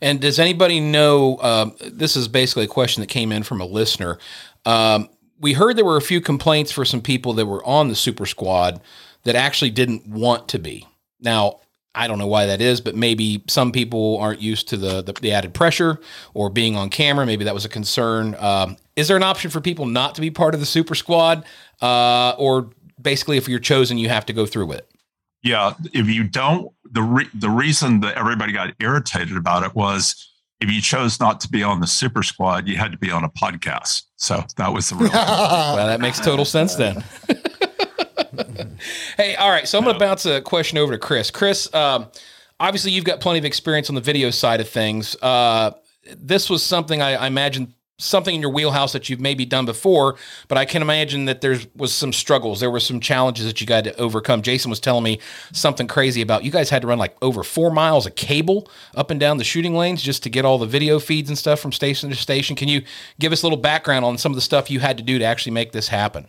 And 0.00 0.20
does 0.20 0.38
anybody 0.38 0.80
know? 0.80 1.38
Um, 1.40 1.76
this 1.80 2.16
is 2.16 2.28
basically 2.28 2.64
a 2.64 2.68
question 2.68 3.00
that 3.02 3.08
came 3.08 3.30
in 3.30 3.42
from 3.42 3.60
a 3.60 3.66
listener. 3.66 4.18
Um, 4.64 5.08
we 5.38 5.52
heard 5.52 5.76
there 5.76 5.84
were 5.84 5.96
a 5.96 6.02
few 6.02 6.20
complaints 6.20 6.72
for 6.72 6.84
some 6.84 7.00
people 7.02 7.34
that 7.34 7.46
were 7.46 7.64
on 7.64 7.88
the 7.88 7.94
super 7.94 8.26
squad 8.26 8.80
that 9.24 9.34
actually 9.34 9.70
didn't 9.70 10.06
want 10.06 10.48
to 10.48 10.58
be. 10.58 10.86
Now, 11.20 11.60
I 11.94 12.08
don't 12.08 12.18
know 12.18 12.26
why 12.26 12.46
that 12.46 12.60
is, 12.60 12.80
but 12.80 12.94
maybe 12.94 13.42
some 13.48 13.72
people 13.72 14.18
aren't 14.18 14.40
used 14.40 14.68
to 14.68 14.76
the 14.76 15.02
the, 15.02 15.12
the 15.12 15.32
added 15.32 15.54
pressure 15.54 16.00
or 16.34 16.50
being 16.50 16.76
on 16.76 16.90
camera. 16.90 17.26
Maybe 17.26 17.44
that 17.44 17.54
was 17.54 17.64
a 17.64 17.68
concern. 17.68 18.34
Um, 18.38 18.76
is 18.96 19.08
there 19.08 19.16
an 19.16 19.22
option 19.22 19.50
for 19.50 19.60
people 19.60 19.86
not 19.86 20.14
to 20.16 20.20
be 20.20 20.30
part 20.30 20.54
of 20.54 20.60
the 20.60 20.66
super 20.66 20.94
squad, 20.94 21.44
uh, 21.80 22.34
or 22.38 22.70
basically, 23.00 23.36
if 23.36 23.48
you're 23.48 23.58
chosen, 23.58 23.98
you 23.98 24.08
have 24.08 24.26
to 24.26 24.32
go 24.32 24.46
through 24.46 24.66
with 24.66 24.78
it? 24.78 24.90
Yeah, 25.42 25.74
if 25.92 26.08
you 26.08 26.24
don't, 26.24 26.72
the 26.90 27.02
re- 27.02 27.30
the 27.34 27.50
reason 27.50 28.00
that 28.00 28.16
everybody 28.16 28.52
got 28.52 28.74
irritated 28.80 29.36
about 29.36 29.62
it 29.62 29.74
was 29.74 30.30
if 30.60 30.70
you 30.70 30.80
chose 30.80 31.20
not 31.20 31.40
to 31.40 31.48
be 31.48 31.62
on 31.62 31.80
the 31.80 31.86
super 31.86 32.22
squad, 32.22 32.66
you 32.66 32.76
had 32.76 32.92
to 32.92 32.98
be 32.98 33.10
on 33.10 33.24
a 33.24 33.28
podcast. 33.28 34.04
So 34.16 34.42
that 34.56 34.72
was 34.72 34.88
the 34.88 34.96
real. 34.96 35.10
well, 35.12 35.86
that 35.86 36.00
makes 36.00 36.18
total 36.20 36.44
sense 36.44 36.74
then. 36.76 37.04
hey, 39.16 39.36
all 39.36 39.50
right. 39.50 39.66
So 39.66 39.78
I'm 39.78 39.84
going 39.84 39.94
to 39.94 40.00
bounce 40.00 40.26
a 40.26 40.40
question 40.40 40.78
over 40.78 40.92
to 40.92 40.98
Chris. 40.98 41.30
Chris, 41.30 41.72
um, 41.74 42.06
obviously 42.60 42.92
you've 42.92 43.04
got 43.04 43.20
plenty 43.20 43.38
of 43.38 43.44
experience 43.44 43.88
on 43.88 43.94
the 43.94 44.00
video 44.00 44.30
side 44.30 44.60
of 44.60 44.68
things. 44.68 45.16
Uh, 45.22 45.72
this 46.16 46.50
was 46.50 46.62
something 46.62 47.00
I, 47.02 47.14
I 47.14 47.26
imagine 47.26 47.74
something 47.98 48.34
in 48.34 48.40
your 48.40 48.50
wheelhouse 48.50 48.92
that 48.92 49.08
you've 49.08 49.20
maybe 49.20 49.44
done 49.44 49.64
before, 49.64 50.16
but 50.48 50.58
I 50.58 50.64
can 50.64 50.82
imagine 50.82 51.26
that 51.26 51.40
there 51.40 51.58
was 51.76 51.92
some 51.92 52.12
struggles. 52.12 52.58
There 52.58 52.70
were 52.70 52.80
some 52.80 52.98
challenges 52.98 53.46
that 53.46 53.60
you 53.60 53.66
got 53.66 53.84
to 53.84 53.96
overcome. 53.96 54.42
Jason 54.42 54.68
was 54.68 54.80
telling 54.80 55.04
me 55.04 55.20
something 55.52 55.86
crazy 55.86 56.20
about 56.20 56.44
you 56.44 56.50
guys 56.50 56.70
had 56.70 56.82
to 56.82 56.88
run 56.88 56.98
like 56.98 57.16
over 57.22 57.44
four 57.44 57.70
miles 57.70 58.06
of 58.06 58.16
cable 58.16 58.68
up 58.96 59.10
and 59.10 59.20
down 59.20 59.38
the 59.38 59.44
shooting 59.44 59.74
lanes 59.74 60.02
just 60.02 60.24
to 60.24 60.30
get 60.30 60.44
all 60.44 60.58
the 60.58 60.66
video 60.66 60.98
feeds 60.98 61.28
and 61.28 61.38
stuff 61.38 61.60
from 61.60 61.70
station 61.70 62.10
to 62.10 62.16
station. 62.16 62.56
Can 62.56 62.68
you 62.68 62.82
give 63.20 63.32
us 63.32 63.42
a 63.42 63.46
little 63.46 63.58
background 63.58 64.04
on 64.04 64.18
some 64.18 64.32
of 64.32 64.36
the 64.36 64.42
stuff 64.42 64.70
you 64.70 64.80
had 64.80 64.96
to 64.98 65.04
do 65.04 65.18
to 65.18 65.24
actually 65.24 65.52
make 65.52 65.72
this 65.72 65.88
happen? 65.88 66.26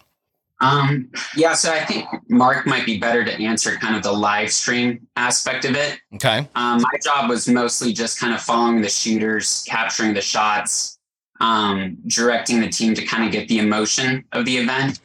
Um, 0.66 1.12
yeah, 1.36 1.54
so 1.54 1.72
I 1.72 1.86
think 1.86 2.08
Mark 2.28 2.66
might 2.66 2.86
be 2.86 2.98
better 2.98 3.24
to 3.24 3.32
answer 3.44 3.76
kind 3.76 3.96
of 3.96 4.02
the 4.02 4.12
live 4.12 4.52
stream 4.52 5.08
aspect 5.16 5.64
of 5.66 5.76
it. 5.76 6.00
Okay. 6.16 6.48
Um, 6.56 6.82
my 6.82 6.98
job 7.04 7.30
was 7.30 7.48
mostly 7.48 7.94
just 7.94 8.20
kind 8.20 8.34
of 8.34 8.42
following 8.42 8.82
the 8.82 8.90
shooters, 8.90 9.64
capturing 9.68 10.16
the 10.16 10.22
shots, 10.22 10.98
um, 11.40 11.98
directing 12.08 12.62
the 12.62 12.70
team 12.70 12.96
to 12.96 13.06
kind 13.06 13.24
of 13.26 13.32
get 13.32 13.48
the 13.48 13.60
emotion 13.60 14.26
of 14.32 14.46
the 14.46 14.58
event. 14.58 15.02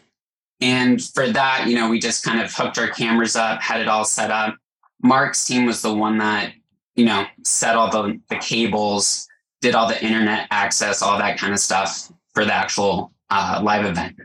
And 0.62 1.02
for 1.02 1.28
that, 1.28 1.66
you 1.66 1.74
know, 1.74 1.90
we 1.90 1.98
just 1.98 2.24
kind 2.24 2.40
of 2.40 2.52
hooked 2.52 2.78
our 2.78 2.88
cameras 2.88 3.36
up, 3.36 3.60
had 3.60 3.80
it 3.80 3.88
all 3.88 4.04
set 4.04 4.30
up. 4.30 4.56
Mark's 5.02 5.44
team 5.44 5.66
was 5.66 5.82
the 5.82 5.92
one 5.92 6.18
that, 6.18 6.52
you 6.94 7.04
know, 7.04 7.26
set 7.44 7.76
all 7.76 7.90
the, 7.90 8.18
the 8.30 8.36
cables, 8.36 9.26
did 9.60 9.74
all 9.74 9.88
the 9.88 10.02
internet 10.02 10.46
access, 10.50 11.02
all 11.02 11.18
that 11.18 11.38
kind 11.38 11.52
of 11.52 11.58
stuff 11.58 12.10
for 12.32 12.46
the 12.46 12.54
actual 12.54 13.12
uh, 13.28 13.60
live 13.62 13.84
event. 13.84 14.16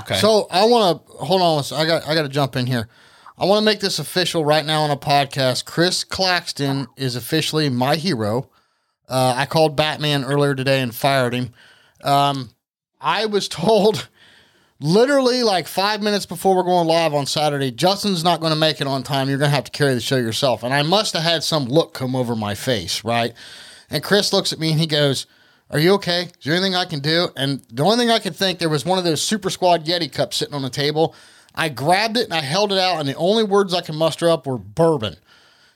Okay. 0.00 0.16
So 0.16 0.46
I 0.50 0.64
want 0.64 1.06
to 1.06 1.12
hold 1.12 1.42
on. 1.42 1.64
I 1.78 1.86
got 1.86 2.06
I 2.06 2.14
got 2.14 2.22
to 2.22 2.28
jump 2.28 2.56
in 2.56 2.66
here. 2.66 2.88
I 3.36 3.44
want 3.44 3.60
to 3.60 3.64
make 3.64 3.80
this 3.80 3.98
official 3.98 4.44
right 4.44 4.64
now 4.64 4.82
on 4.82 4.90
a 4.90 4.96
podcast. 4.96 5.64
Chris 5.64 6.02
Claxton 6.02 6.88
is 6.96 7.14
officially 7.14 7.68
my 7.68 7.94
hero. 7.94 8.50
Uh, 9.08 9.34
I 9.36 9.46
called 9.46 9.76
Batman 9.76 10.24
earlier 10.24 10.54
today 10.54 10.80
and 10.80 10.94
fired 10.94 11.34
him. 11.34 11.52
Um, 12.02 12.50
I 13.00 13.26
was 13.26 13.48
told 13.48 14.08
literally 14.80 15.42
like 15.42 15.66
five 15.68 16.02
minutes 16.02 16.26
before 16.26 16.56
we're 16.56 16.62
going 16.62 16.86
live 16.86 17.14
on 17.14 17.26
Saturday, 17.26 17.70
Justin's 17.70 18.24
not 18.24 18.40
going 18.40 18.52
to 18.52 18.58
make 18.58 18.80
it 18.80 18.86
on 18.86 19.02
time. 19.02 19.28
You're 19.28 19.38
going 19.38 19.50
to 19.50 19.54
have 19.54 19.64
to 19.64 19.70
carry 19.70 19.94
the 19.94 20.00
show 20.00 20.16
yourself. 20.16 20.62
And 20.62 20.74
I 20.74 20.82
must 20.82 21.14
have 21.14 21.22
had 21.22 21.44
some 21.44 21.66
look 21.66 21.94
come 21.94 22.14
over 22.16 22.34
my 22.34 22.54
face, 22.54 23.04
right? 23.04 23.32
And 23.90 24.02
Chris 24.02 24.32
looks 24.32 24.52
at 24.52 24.58
me 24.58 24.72
and 24.72 24.80
he 24.80 24.86
goes, 24.86 25.26
Are 25.70 25.78
you 25.78 25.92
okay? 25.94 26.22
Is 26.22 26.44
there 26.44 26.54
anything 26.54 26.74
I 26.74 26.86
can 26.86 27.00
do? 27.00 27.28
And 27.36 27.62
the 27.70 27.84
only 27.84 27.96
thing 27.96 28.10
I 28.10 28.18
could 28.18 28.34
think, 28.34 28.58
there 28.58 28.70
was 28.70 28.86
one 28.86 28.98
of 28.98 29.04
those 29.04 29.20
Super 29.20 29.50
Squad 29.50 29.84
Yeti 29.84 30.10
cups 30.10 30.38
sitting 30.38 30.54
on 30.54 30.62
the 30.62 30.70
table. 30.70 31.14
I 31.54 31.68
grabbed 31.68 32.16
it 32.16 32.24
and 32.24 32.32
I 32.32 32.40
held 32.40 32.72
it 32.72 32.78
out, 32.78 33.00
and 33.00 33.08
the 33.08 33.14
only 33.14 33.44
words 33.44 33.74
I 33.74 33.82
could 33.82 33.94
muster 33.94 34.30
up 34.30 34.46
were 34.46 34.58
bourbon. 34.58 35.16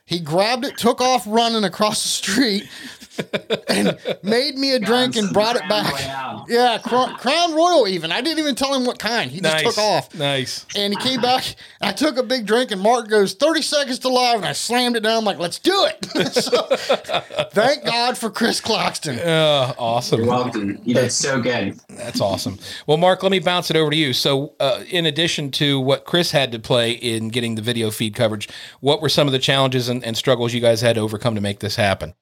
He 0.05 0.19
grabbed 0.19 0.65
it, 0.65 0.77
took 0.77 0.99
off 0.99 1.23
running 1.27 1.63
across 1.63 2.03
the 2.03 2.09
street, 2.09 2.67
and 3.67 3.97
made 4.23 4.55
me 4.55 4.73
a 4.73 4.79
drink 4.79 5.15
and 5.15 5.31
brought 5.31 5.55
it 5.55 5.67
back. 5.69 5.93
Royale. 5.93 6.45
Yeah, 6.49 6.77
Crown, 6.77 7.15
Crown 7.15 7.53
Royal. 7.53 7.87
Even 7.87 8.11
I 8.11 8.21
didn't 8.21 8.39
even 8.39 8.55
tell 8.55 8.73
him 8.73 8.85
what 8.85 8.99
kind. 8.99 9.31
He 9.31 9.39
just 9.39 9.55
nice. 9.55 9.63
took 9.63 9.77
off. 9.77 10.13
Nice. 10.15 10.65
And 10.75 10.93
he 10.93 10.99
came 10.99 11.21
back. 11.21 11.55
I 11.81 11.91
took 11.91 12.17
a 12.17 12.23
big 12.23 12.45
drink, 12.45 12.71
and 12.71 12.81
Mark 12.81 13.07
goes 13.07 13.33
thirty 13.33 13.61
seconds 13.61 13.99
to 13.99 14.09
live, 14.09 14.37
and 14.37 14.45
I 14.45 14.53
slammed 14.53 14.95
it 14.95 15.01
down. 15.01 15.19
I'm 15.19 15.25
like, 15.25 15.39
let's 15.39 15.59
do 15.59 15.87
it. 15.87 16.33
so, 16.33 16.63
thank 17.51 17.85
God 17.85 18.17
for 18.17 18.29
Chris 18.29 18.59
Claxton. 18.59 19.19
Uh, 19.19 19.73
awesome. 19.77 20.21
You're 20.21 20.29
welcome. 20.29 20.79
You 20.83 20.95
did 20.95 21.11
so 21.11 21.41
good. 21.41 21.79
That's 21.89 22.21
awesome. 22.21 22.59
Well, 22.87 22.97
Mark, 22.97 23.23
let 23.23 23.31
me 23.31 23.39
bounce 23.39 23.69
it 23.69 23.75
over 23.75 23.91
to 23.91 23.97
you. 23.97 24.13
So, 24.13 24.55
uh, 24.59 24.83
in 24.89 25.05
addition 25.05 25.51
to 25.51 25.79
what 25.79 26.05
Chris 26.05 26.31
had 26.31 26.51
to 26.51 26.59
play 26.59 26.91
in 26.91 27.29
getting 27.29 27.55
the 27.55 27.61
video 27.61 27.91
feed 27.91 28.15
coverage, 28.15 28.49
what 28.79 29.01
were 29.01 29.09
some 29.09 29.27
of 29.27 29.31
the 29.31 29.39
challenges 29.39 29.89
and, 29.89 30.03
and 30.03 30.17
struggles 30.17 30.53
you 30.53 30.61
guys 30.61 30.81
had 30.81 30.95
to 30.95 31.01
overcome 31.01 31.35
to 31.35 31.41
make 31.41 31.59
this 31.59 31.75
happen? 31.75 32.13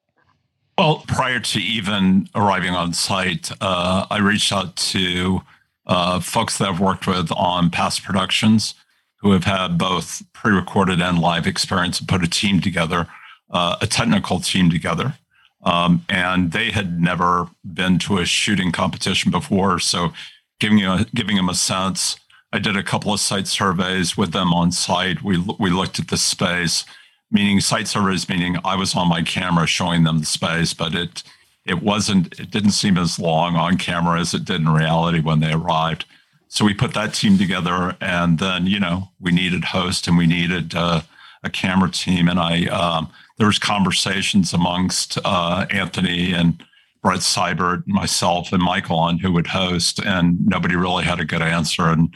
Well, 0.78 1.04
prior 1.08 1.40
to 1.40 1.60
even 1.60 2.30
arriving 2.34 2.74
on 2.74 2.94
site, 2.94 3.52
uh, 3.62 4.08
I 4.10 4.20
reached 4.20 4.52
out 4.52 4.76
to 4.78 5.42
uh, 5.86 6.20
folks 6.20 6.58
that 6.58 6.70
I've 6.70 6.80
worked 6.80 7.08
with 7.08 7.32
on 7.34 7.70
past 7.70 8.04
productions 8.04 8.76
who 9.18 9.32
have 9.32 9.44
had 9.44 9.78
both 9.78 10.24
pre 10.34 10.54
recorded 10.54 11.02
and 11.02 11.20
live 11.20 11.46
experience 11.46 12.00
and 12.00 12.08
put 12.08 12.24
a 12.24 12.28
team 12.28 12.62
together, 12.62 13.08
uh, 13.52 13.78
a 13.82 13.88
technical 13.88 14.40
team 14.40 14.70
together. 14.70 15.16
Um, 15.64 16.04
and 16.10 16.52
they 16.52 16.72
had 16.72 17.00
never 17.00 17.48
been 17.64 18.00
to 18.00 18.18
a 18.18 18.26
shooting 18.26 18.72
competition 18.72 19.30
before. 19.30 19.78
So, 19.78 20.12
giving, 20.60 20.80
you 20.80 20.90
a, 20.90 21.06
giving 21.14 21.36
them 21.36 21.50
a 21.50 21.54
sense, 21.54 22.18
I 22.52 22.58
did 22.58 22.76
a 22.76 22.84
couple 22.84 23.14
of 23.14 23.20
site 23.20 23.46
surveys 23.46 24.18
with 24.18 24.32
them 24.32 24.54
on 24.54 24.72
site. 24.72 25.22
We, 25.22 25.38
we 25.60 25.70
looked 25.70 26.00
at 26.00 26.08
the 26.08 26.18
space 26.18 26.84
meaning 27.32 27.60
site 27.60 27.88
surveys, 27.88 28.28
meaning 28.28 28.58
I 28.64 28.76
was 28.76 28.96
on 28.96 29.08
my 29.08 29.24
camera 29.24 29.66
showing 29.68 30.04
them 30.04 30.20
the 30.20 30.26
space, 30.26 30.74
but 30.74 30.94
it 30.94 31.24
it 31.66 31.82
wasn't 31.82 32.40
it 32.40 32.52
didn't 32.52 32.72
seem 32.72 32.98
as 32.98 33.20
long 33.20 33.56
on 33.56 33.78
camera 33.78 34.20
as 34.20 34.34
it 34.34 34.46
did 34.46 34.62
in 34.62 34.70
reality 34.70 35.20
when 35.20 35.40
they 35.40 35.54
arrived. 35.54 36.06
So 36.48 36.66
we 36.66 36.74
put 36.74 36.94
that 36.96 37.14
team 37.14 37.38
together, 37.38 37.96
and 38.02 38.40
then 38.40 38.68
you 38.68 38.80
know 38.80 39.10
we 39.20 39.32
needed 39.32 39.66
host 39.66 40.08
and 40.08 40.18
we 40.18 40.28
needed 40.28 40.76
uh, 40.76 41.02
a 41.44 41.50
camera 41.50 41.90
team, 41.90 42.28
and 42.28 42.40
I 42.40 42.66
um, 42.66 43.10
there 43.38 43.48
was 43.48 43.60
conversations 43.60 44.54
amongst 44.54 45.18
uh, 45.24 45.66
Anthony 45.72 46.34
and 46.34 46.64
Brett 47.02 47.22
Seibert, 47.22 47.88
myself, 47.88 48.54
and 48.54 48.62
Michael 48.62 49.00
on 49.00 49.18
who 49.18 49.32
would 49.32 49.48
host, 49.48 50.00
and 50.00 50.46
nobody 50.46 50.76
really 50.76 51.04
had 51.04 51.20
a 51.20 51.26
good 51.26 51.42
answer. 51.42 51.88
And 51.88 52.14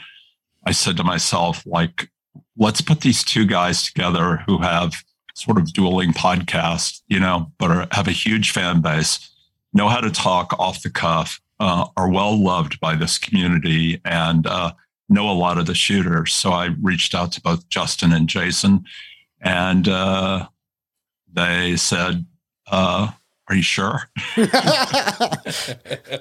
I 0.64 0.72
said 0.72 0.96
to 0.98 1.04
myself, 1.04 1.64
like, 1.66 2.10
let's 2.56 2.80
put 2.80 3.00
these 3.00 3.24
two 3.24 3.46
guys 3.46 3.82
together 3.82 4.44
who 4.46 4.58
have 4.58 5.02
sort 5.36 5.58
of 5.58 5.70
dueling 5.74 6.12
podcast, 6.12 7.02
you 7.08 7.20
know, 7.20 7.52
but 7.58 7.70
are, 7.70 7.86
have 7.92 8.08
a 8.08 8.12
huge 8.12 8.50
fan 8.52 8.80
base, 8.80 9.30
know 9.74 9.88
how 9.88 10.00
to 10.00 10.10
talk 10.10 10.58
off 10.58 10.82
the 10.82 10.90
cuff, 10.90 11.40
uh, 11.60 11.86
are 11.96 12.10
well 12.10 12.42
loved 12.42 12.80
by 12.80 12.96
this 12.96 13.18
community, 13.18 14.00
and 14.06 14.46
uh, 14.46 14.72
know 15.10 15.30
a 15.30 15.32
lot 15.32 15.58
of 15.58 15.66
the 15.66 15.74
shooters. 15.74 16.32
So 16.32 16.52
I 16.52 16.70
reached 16.80 17.14
out 17.14 17.32
to 17.32 17.42
both 17.42 17.68
Justin 17.68 18.12
and 18.12 18.28
Jason, 18.28 18.84
and 19.42 19.86
uh, 19.86 20.48
they 21.30 21.76
said, 21.76 22.24
uh, 22.70 23.10
"Are 23.48 23.54
you 23.54 23.62
sure?" 23.62 24.08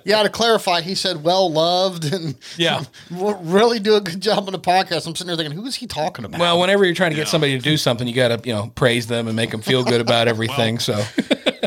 yeah, 0.05 0.23
to 0.23 0.29
clarify, 0.31 0.81
he 0.81 0.95
said 0.95 1.23
well 1.23 1.51
loved 1.51 2.11
and 2.11 2.35
Yeah. 2.57 2.83
really 3.11 3.79
do 3.79 3.95
a 3.95 4.01
good 4.01 4.21
job 4.21 4.45
on 4.47 4.51
the 4.51 4.59
podcast. 4.59 5.07
I'm 5.07 5.15
sitting 5.15 5.27
there 5.27 5.35
thinking, 5.35 5.57
who 5.57 5.65
is 5.65 5.75
he 5.75 5.87
talking 5.87 6.25
about? 6.25 6.39
Well, 6.39 6.59
whenever 6.59 6.85
you're 6.85 6.95
trying 6.95 7.11
to 7.11 7.15
get 7.15 7.27
somebody 7.27 7.57
to 7.57 7.63
do 7.63 7.77
something, 7.77 8.07
you 8.07 8.13
got 8.13 8.27
to, 8.29 8.47
you 8.47 8.53
know, 8.53 8.71
praise 8.75 9.07
them 9.07 9.27
and 9.27 9.35
make 9.35 9.51
them 9.51 9.61
feel 9.61 9.83
good 9.83 10.01
about 10.01 10.27
everything. 10.35 10.79
so, 10.79 10.93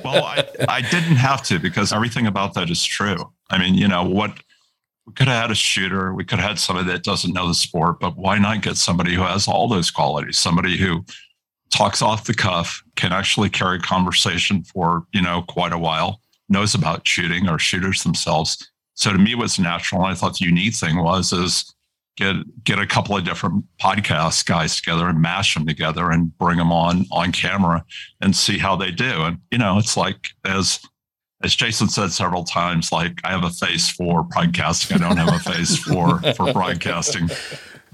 well, 0.05 0.25
I, 0.25 0.45
I 0.69 0.81
didn't 0.83 1.17
have 1.17 1.43
to 1.45 1.59
because 1.59 1.93
everything 1.93 2.27
about 2.27 2.55
that 2.55 2.71
is 2.71 2.85
true. 2.85 3.33
I 3.51 3.59
mean, 3.59 3.75
you 3.75 3.89
know, 3.89 4.05
what 4.05 4.33
we 5.07 5.13
could 5.15 5.29
have 5.29 5.43
had 5.43 5.51
a 5.51 5.55
shooter, 5.55 6.13
we 6.15 6.25
could 6.25 6.39
have 6.39 6.51
had 6.51 6.59
somebody 6.59 6.89
that 6.91 7.03
doesn't 7.03 7.33
know 7.33 7.49
the 7.49 7.55
sport, 7.55 7.99
but 8.01 8.17
why 8.17 8.39
not 8.39 8.61
get 8.63 8.77
somebody 8.77 9.15
who 9.15 9.23
has 9.23 9.49
all 9.49 9.67
those 9.69 9.91
qualities? 9.91 10.39
Somebody 10.39 10.77
who 10.77 11.05
talks 11.71 12.03
off 12.03 12.27
the 12.27 12.35
cuff, 12.35 12.83
can 12.97 13.13
actually 13.13 13.51
carry 13.51 13.79
conversation 13.79 14.63
for, 14.63 15.05
you 15.13 15.23
know, 15.23 15.43
quite 15.49 15.73
a 15.73 15.79
while, 15.79 16.21
knows 16.49 16.75
about 16.75 17.07
shooting 17.07 17.49
or 17.49 17.59
shooters 17.59 18.03
themselves. 18.03 18.71
So 18.95 19.13
to 19.13 19.19
me, 19.19 19.35
was 19.35 19.59
natural. 19.59 20.03
And 20.03 20.11
I 20.11 20.15
thought 20.15 20.39
the 20.39 20.47
unique 20.47 20.75
thing 20.75 21.03
was 21.03 21.33
is 21.33 21.73
get 22.17 22.37
get 22.65 22.81
a 22.81 22.87
couple 22.87 23.17
of 23.17 23.25
different 23.25 23.65
podcast 23.81 24.45
guys 24.45 24.77
together 24.77 25.09
and 25.09 25.23
mash 25.23 25.55
them 25.55 25.67
together 25.67 26.11
and 26.11 26.37
bring 26.37 26.59
them 26.59 26.73
on 26.73 27.07
on 27.13 27.31
camera 27.31 27.85
and 28.21 28.35
see 28.35 28.59
how 28.59 28.75
they 28.75 28.91
do. 28.91 29.23
And 29.23 29.39
you 29.53 29.59
know, 29.59 29.79
it's 29.79 29.97
like 29.97 30.31
as 30.45 30.81
as 31.45 31.55
Jason 31.55 31.89
said 31.89 32.11
several 32.11 32.43
times, 32.43 32.91
like 32.91 33.21
I 33.23 33.31
have 33.31 33.45
a 33.45 33.51
face 33.51 33.89
for 33.89 34.25
podcasting. 34.25 34.97
I 34.97 35.09
don't 35.09 35.17
have 35.17 35.35
a 35.35 35.39
face 35.39 35.79
for 35.79 36.21
for 36.35 36.53
broadcasting. 36.53 37.31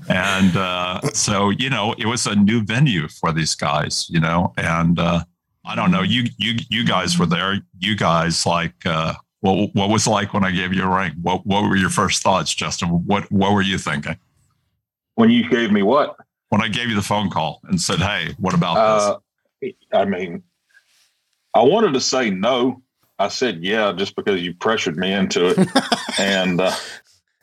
And 0.09 0.57
uh, 0.57 1.01
so, 1.13 1.51
you 1.51 1.71
know, 1.71 1.95
it 1.99 2.07
was 2.07 2.27
a 2.27 2.35
new 2.35 2.63
venue 2.63 3.09
for 3.09 3.33
these 3.33 3.55
guys, 3.55 4.09
you 4.11 4.21
know, 4.21 4.53
and 4.57 4.99
uh, 4.99 5.25
I 5.65 5.75
don't 5.75 5.91
know, 5.91 6.03
you 6.03 6.25
you 6.37 6.59
you 6.69 6.85
guys 6.85 7.19
were 7.19 7.27
there. 7.27 7.61
You 7.79 7.97
guys 7.97 8.45
like 8.45 8.75
uh, 8.85 9.15
what 9.41 9.75
what 9.75 9.89
was 9.89 10.07
it 10.07 10.11
like 10.11 10.35
when 10.35 10.45
I 10.45 10.51
gave 10.51 10.73
you 10.75 10.85
a 10.85 10.89
ring? 10.89 11.13
What 11.23 11.47
what 11.47 11.63
were 11.65 11.77
your 11.77 11.91
first 11.91 12.23
thoughts, 12.23 12.55
Justin? 12.55 12.89
What 12.89 13.31
what 13.33 13.53
were 13.53 13.63
you 13.63 13.79
thinking? 13.79 14.17
When 15.15 15.31
you 15.31 15.49
gave 15.49 15.73
me 15.73 15.83
what? 15.83 16.17
When 16.51 16.61
I 16.61 16.69
gave 16.69 16.89
you 16.89 16.95
the 16.95 17.03
phone 17.03 17.31
call 17.31 17.61
and 17.65 17.81
said, 17.81 17.99
"Hey, 17.99 18.35
what 18.39 18.55
about 18.55 18.77
Uh, 18.77 19.69
I 19.93 20.05
mean, 20.05 20.43
I 21.55 21.63
wanted 21.63 21.95
to 21.95 22.01
say 22.01 22.31
no. 22.31 22.83
I 23.19 23.29
said 23.29 23.63
yeah, 23.63 23.93
just 23.93 24.17
because 24.17 24.43
you 24.43 24.55
pressured 24.55 24.97
me 24.97 25.13
into 25.13 25.47
it. 25.47 25.69
and 26.19 26.61
uh, 26.61 26.73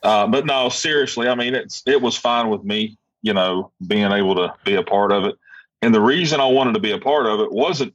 uh, 0.03 0.27
but 0.27 0.45
no, 0.45 0.69
seriously, 0.69 1.27
I 1.27 1.35
mean, 1.35 1.55
it's 1.55 1.83
it 1.85 2.01
was 2.01 2.17
fine 2.17 2.49
with 2.49 2.63
me, 2.63 2.97
you 3.21 3.33
know, 3.33 3.71
being 3.87 4.11
able 4.11 4.35
to 4.35 4.53
be 4.65 4.75
a 4.75 4.83
part 4.83 5.11
of 5.11 5.25
it. 5.25 5.35
And 5.81 5.93
the 5.93 6.01
reason 6.01 6.39
I 6.39 6.45
wanted 6.45 6.73
to 6.73 6.79
be 6.79 6.91
a 6.91 6.99
part 6.99 7.25
of 7.25 7.39
it 7.39 7.51
wasn't 7.51 7.93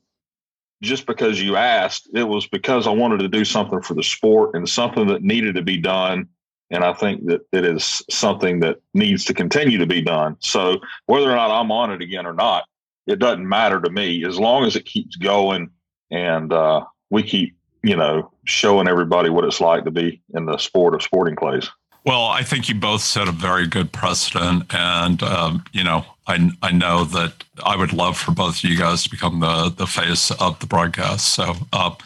just 0.83 1.07
because 1.07 1.41
you 1.41 1.57
asked. 1.57 2.09
It 2.15 2.25
was 2.25 2.47
because 2.47 2.87
I 2.87 2.91
wanted 2.91 3.21
to 3.21 3.29
do 3.29 3.45
something 3.45 3.81
for 3.81 3.95
the 3.95 4.03
sport 4.03 4.55
and 4.55 4.69
something 4.69 5.07
that 5.09 5.23
needed 5.23 5.55
to 5.55 5.63
be 5.63 5.79
done. 5.79 6.29
And 6.71 6.85
I 6.85 6.93
think 6.93 7.27
that 7.27 7.43
it 7.53 7.65
is 7.65 8.03
something 8.11 8.61
that 8.61 8.79
needs 8.93 9.25
to 9.27 9.35
continue 9.35 9.79
to 9.79 9.87
be 9.87 10.03
done. 10.03 10.37
So 10.41 10.81
whether 11.07 11.31
or 11.31 11.37
not 11.37 11.51
I'm 11.51 11.71
on 11.71 11.93
it 11.93 12.03
again 12.03 12.27
or 12.27 12.35
not, 12.35 12.65
it 13.07 13.21
doesn't 13.21 13.49
matter 13.49 13.81
to 13.81 13.91
me 13.91 14.25
as 14.25 14.39
long 14.39 14.65
as 14.65 14.75
it 14.75 14.85
keeps 14.85 15.17
going 15.17 15.71
and 16.11 16.53
uh, 16.53 16.85
we 17.11 17.23
keep, 17.23 17.57
you 17.83 17.97
know, 17.97 18.33
showing 18.45 18.89
everybody 18.89 19.31
what 19.31 19.45
it's 19.45 19.61
like 19.61 19.85
to 19.85 19.92
be 19.92 20.21
in 20.35 20.45
the 20.45 20.59
sport 20.59 20.95
of 20.95 21.03
sporting 21.03 21.37
clays. 21.37 21.71
Well, 22.07 22.27
I 22.27 22.45
think 22.45 22.69
you 22.69 22.77
both 22.77 23.01
set 23.01 23.27
a 23.27 23.33
very 23.33 23.66
good 23.66 23.90
precedent, 23.90 24.73
and 24.73 25.21
um, 25.25 25.64
you 25.73 25.83
know, 25.83 26.07
I 26.29 26.51
I 26.62 26.71
know 26.71 27.05
that 27.05 27.42
I 27.64 27.75
would 27.75 27.92
love 27.92 28.16
for 28.16 28.31
both 28.31 28.62
of 28.62 28.71
you 28.71 28.79
guys 28.79 29.03
to 29.03 29.11
become 29.11 29.40
the 29.40 29.75
the 29.77 29.88
face 29.88 30.31
of 30.31 30.57
the 30.61 30.69
broadcast. 30.69 31.35
So, 31.35 31.55
uh, 31.73 31.97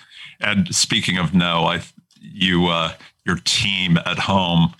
and 0.41 0.75
speaking 0.75 1.19
of 1.19 1.35
no, 1.35 1.67
I 1.67 1.83
you 2.19 2.69
uh, 2.69 2.95
your 3.27 3.37
team 3.45 3.99
at 4.07 4.19
home 4.19 4.75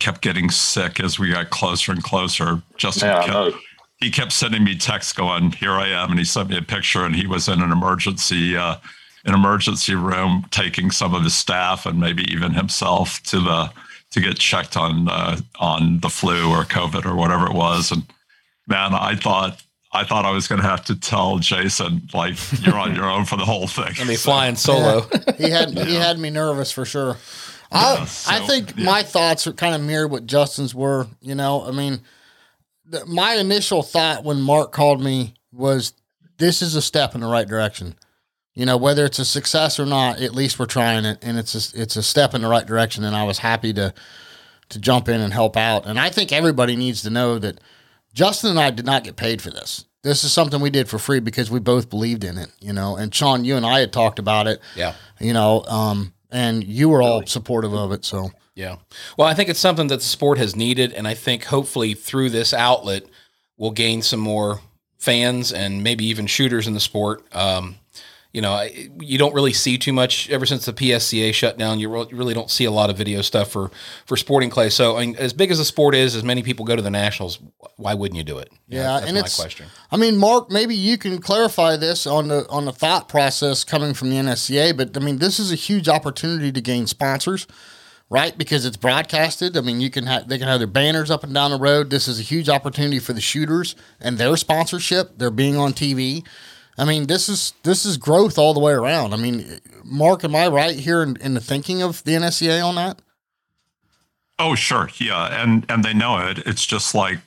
kept 0.00 0.22
getting 0.22 0.50
sick 0.50 0.98
as 0.98 1.20
we 1.20 1.30
got 1.30 1.50
closer 1.50 1.92
and 1.92 2.02
closer. 2.02 2.60
Justin 2.76 3.10
Yeah, 3.10 3.26
kept, 3.26 3.56
he 3.98 4.10
kept 4.10 4.32
sending 4.32 4.64
me 4.64 4.76
texts 4.76 5.12
going, 5.12 5.52
"Here 5.52 5.74
I 5.74 5.86
am," 5.86 6.10
and 6.10 6.18
he 6.18 6.24
sent 6.24 6.48
me 6.48 6.58
a 6.58 6.62
picture, 6.62 7.04
and 7.04 7.14
he 7.14 7.28
was 7.28 7.46
in 7.48 7.62
an 7.62 7.70
emergency. 7.70 8.56
Uh, 8.56 8.76
an 9.24 9.34
emergency 9.34 9.94
room, 9.94 10.46
taking 10.50 10.90
some 10.90 11.12
of 11.12 11.22
his 11.22 11.34
staff 11.34 11.84
and 11.84 12.00
maybe 12.00 12.22
even 12.32 12.54
himself 12.54 13.22
to 13.24 13.40
the 13.40 13.70
to 14.10 14.20
get 14.20 14.38
checked 14.38 14.76
on 14.76 15.08
uh, 15.08 15.38
on 15.58 16.00
the 16.00 16.08
flu 16.08 16.50
or 16.50 16.64
COVID 16.64 17.04
or 17.04 17.14
whatever 17.14 17.46
it 17.46 17.54
was. 17.54 17.92
And 17.92 18.04
man, 18.66 18.94
I 18.94 19.14
thought 19.14 19.62
I 19.92 20.04
thought 20.04 20.24
I 20.24 20.30
was 20.30 20.48
going 20.48 20.60
to 20.60 20.66
have 20.66 20.84
to 20.86 20.98
tell 20.98 21.38
Jason 21.38 22.08
like 22.12 22.34
you're 22.60 22.78
on 22.78 22.94
your 22.94 23.06
own 23.06 23.24
for 23.24 23.36
the 23.36 23.44
whole 23.44 23.66
thing. 23.66 23.94
I 23.98 24.04
mean, 24.04 24.16
flying 24.16 24.56
solo. 24.56 25.06
he 25.36 25.50
had 25.50 25.76
he 25.78 25.94
had 25.94 26.18
me 26.18 26.30
nervous 26.30 26.70
for 26.70 26.84
sure. 26.84 27.16
I 27.70 27.94
Yeah, 27.94 28.00
I 28.02 28.06
so, 28.06 28.46
think 28.46 28.76
yeah. 28.76 28.84
my 28.84 29.02
thoughts 29.02 29.46
are 29.46 29.52
kind 29.52 29.74
of 29.74 29.82
mirrored 29.82 30.10
what 30.10 30.26
Justin's 30.26 30.74
were. 30.74 31.06
You 31.20 31.34
know, 31.34 31.64
I 31.64 31.70
mean, 31.70 32.00
the, 32.86 33.04
my 33.06 33.34
initial 33.34 33.82
thought 33.82 34.24
when 34.24 34.40
Mark 34.40 34.72
called 34.72 35.02
me 35.02 35.34
was, 35.52 35.92
"This 36.38 36.62
is 36.62 36.74
a 36.74 36.82
step 36.82 37.14
in 37.14 37.20
the 37.20 37.26
right 37.26 37.46
direction." 37.46 37.94
You 38.58 38.66
know, 38.66 38.76
whether 38.76 39.04
it's 39.04 39.20
a 39.20 39.24
success 39.24 39.78
or 39.78 39.86
not, 39.86 40.20
at 40.20 40.34
least 40.34 40.58
we're 40.58 40.66
trying 40.66 41.04
it, 41.04 41.18
and 41.22 41.38
it's 41.38 41.54
a, 41.54 41.80
it's 41.80 41.94
a 41.94 42.02
step 42.02 42.34
in 42.34 42.42
the 42.42 42.48
right 42.48 42.66
direction. 42.66 43.04
And 43.04 43.14
I 43.14 43.22
was 43.22 43.38
happy 43.38 43.72
to 43.74 43.94
to 44.70 44.78
jump 44.80 45.08
in 45.08 45.20
and 45.20 45.32
help 45.32 45.56
out. 45.56 45.86
And 45.86 45.96
I 45.98 46.10
think 46.10 46.32
everybody 46.32 46.74
needs 46.74 47.02
to 47.02 47.10
know 47.10 47.38
that 47.38 47.60
Justin 48.12 48.50
and 48.50 48.58
I 48.58 48.70
did 48.70 48.84
not 48.84 49.04
get 49.04 49.14
paid 49.14 49.40
for 49.40 49.50
this. 49.50 49.84
This 50.02 50.24
is 50.24 50.32
something 50.32 50.60
we 50.60 50.70
did 50.70 50.88
for 50.88 50.98
free 50.98 51.20
because 51.20 51.52
we 51.52 51.60
both 51.60 51.88
believed 51.88 52.24
in 52.24 52.36
it, 52.36 52.50
you 52.60 52.72
know. 52.72 52.96
And 52.96 53.14
Sean, 53.14 53.44
you 53.44 53.56
and 53.56 53.64
I 53.64 53.78
had 53.78 53.92
talked 53.92 54.18
about 54.18 54.48
it, 54.48 54.60
Yeah. 54.74 54.94
you 55.20 55.32
know, 55.32 55.62
um, 55.68 56.12
and 56.30 56.64
you 56.64 56.88
were 56.88 57.00
all 57.00 57.24
supportive 57.26 57.72
of 57.72 57.92
it. 57.92 58.04
So 58.04 58.32
Yeah. 58.56 58.76
Well, 59.16 59.28
I 59.28 59.34
think 59.34 59.48
it's 59.48 59.60
something 59.60 59.86
that 59.86 59.98
the 60.00 60.04
sport 60.04 60.36
has 60.38 60.56
needed. 60.56 60.92
And 60.92 61.06
I 61.06 61.14
think 61.14 61.44
hopefully 61.44 61.94
through 61.94 62.30
this 62.30 62.52
outlet, 62.52 63.04
we'll 63.56 63.70
gain 63.70 64.02
some 64.02 64.20
more 64.20 64.60
fans 64.98 65.52
and 65.52 65.84
maybe 65.84 66.04
even 66.06 66.26
shooters 66.26 66.66
in 66.66 66.74
the 66.74 66.80
sport. 66.80 67.24
Um, 67.32 67.76
you 68.38 68.42
know, 68.42 68.52
I- 68.52 68.88
you 69.00 69.18
don't 69.18 69.34
really 69.34 69.52
see 69.52 69.78
too 69.78 69.92
much 69.92 70.30
ever 70.30 70.46
since 70.46 70.64
the 70.64 70.72
PSCA 70.72 71.32
shut 71.34 71.58
down. 71.58 71.80
You 71.80 71.88
re- 71.92 72.06
you 72.08 72.16
really 72.16 72.34
don't 72.34 72.52
see 72.52 72.66
a 72.66 72.70
lot 72.70 72.88
of 72.88 72.96
video 72.96 73.20
stuff 73.20 73.50
for 73.50 73.72
for 74.06 74.16
sporting 74.16 74.48
clay. 74.48 74.70
So, 74.70 74.96
I 74.96 75.00
mean, 75.06 75.16
as 75.16 75.32
big 75.32 75.50
as 75.50 75.58
the 75.58 75.64
sport 75.64 75.96
is, 75.96 76.14
as 76.14 76.22
many 76.22 76.44
people 76.44 76.64
go 76.64 76.76
to 76.76 76.82
the 76.82 76.88
nationals, 77.04 77.40
why 77.78 77.94
wouldn't 77.94 78.16
you 78.16 78.22
do 78.22 78.38
it? 78.38 78.52
You 78.68 78.78
know, 78.78 78.82
Yeah, 78.84 78.92
that's 78.92 79.06
and 79.06 79.14
my 79.14 79.18
it's- 79.18 79.34
question. 79.40 79.66
I 79.90 79.96
mean, 79.96 80.16
Mark, 80.18 80.52
maybe 80.52 80.76
you 80.76 80.98
can 80.98 81.18
clarify 81.20 81.74
this 81.74 82.06
on 82.06 82.28
the 82.28 82.46
on 82.48 82.64
the 82.64 82.70
thought 82.72 83.08
process 83.08 83.64
coming 83.64 83.92
from 83.92 84.10
the 84.10 84.16
NSCA, 84.18 84.70
but 84.76 84.96
I 84.96 85.00
mean, 85.00 85.18
this 85.18 85.40
is 85.40 85.50
a 85.50 85.56
huge 85.56 85.88
opportunity 85.88 86.52
to 86.52 86.60
gain 86.60 86.86
sponsors, 86.86 87.48
right? 88.08 88.38
Because 88.38 88.64
it's 88.64 88.76
broadcasted. 88.76 89.56
I 89.56 89.62
mean, 89.62 89.80
you 89.80 89.90
can 89.90 90.06
have 90.06 90.28
they 90.28 90.38
can 90.38 90.46
have 90.46 90.60
their 90.60 90.68
banners 90.68 91.10
up 91.10 91.24
and 91.24 91.34
down 91.34 91.50
the 91.50 91.58
road. 91.58 91.90
This 91.90 92.06
is 92.06 92.20
a 92.20 92.22
huge 92.22 92.48
opportunity 92.48 93.00
for 93.00 93.14
the 93.14 93.20
shooters 93.20 93.74
and 94.00 94.16
their 94.16 94.36
sponsorship. 94.36 95.18
They're 95.18 95.32
being 95.32 95.56
on 95.56 95.72
TV. 95.72 96.22
I 96.78 96.84
mean, 96.84 97.06
this 97.06 97.28
is 97.28 97.54
this 97.64 97.84
is 97.84 97.96
growth 97.96 98.38
all 98.38 98.54
the 98.54 98.60
way 98.60 98.72
around. 98.72 99.12
I 99.12 99.16
mean, 99.16 99.60
Mark, 99.84 100.22
am 100.24 100.36
I 100.36 100.48
right 100.48 100.76
here 100.76 101.02
in, 101.02 101.16
in 101.16 101.34
the 101.34 101.40
thinking 101.40 101.82
of 101.82 102.04
the 102.04 102.12
NSCA 102.12 102.64
on 102.64 102.76
that? 102.76 103.02
Oh, 104.38 104.54
sure, 104.54 104.88
yeah, 104.98 105.42
and 105.42 105.66
and 105.68 105.84
they 105.84 105.92
know 105.92 106.18
it. 106.28 106.38
It's 106.46 106.64
just 106.64 106.94
like 106.94 107.18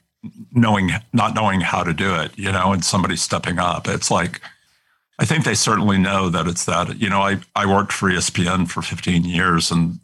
knowing 0.54 0.92
not 1.12 1.36
knowing 1.36 1.60
how 1.62 1.84
to 1.84 1.94
do 1.94 2.16
it, 2.16 2.32
you 2.38 2.52
know, 2.52 2.72
and 2.72 2.84
somebody 2.84 3.18
stepping 3.18 3.60
up. 3.60 3.88
It's 3.88 4.10
like 4.10 4.40
I 5.20 5.26
think 5.26 5.44
they 5.44 5.56
certainly 5.56 5.98
know 5.98 6.30
that 6.30 6.48
it's 6.48 6.66
that. 6.66 7.00
You 7.00 7.10
know, 7.10 7.22
I 7.22 7.40
I 7.56 7.66
worked 7.66 7.92
for 7.92 8.10
ESPN 8.10 8.70
for 8.70 8.82
15 8.82 9.26
years, 9.26 9.70
and 9.70 10.00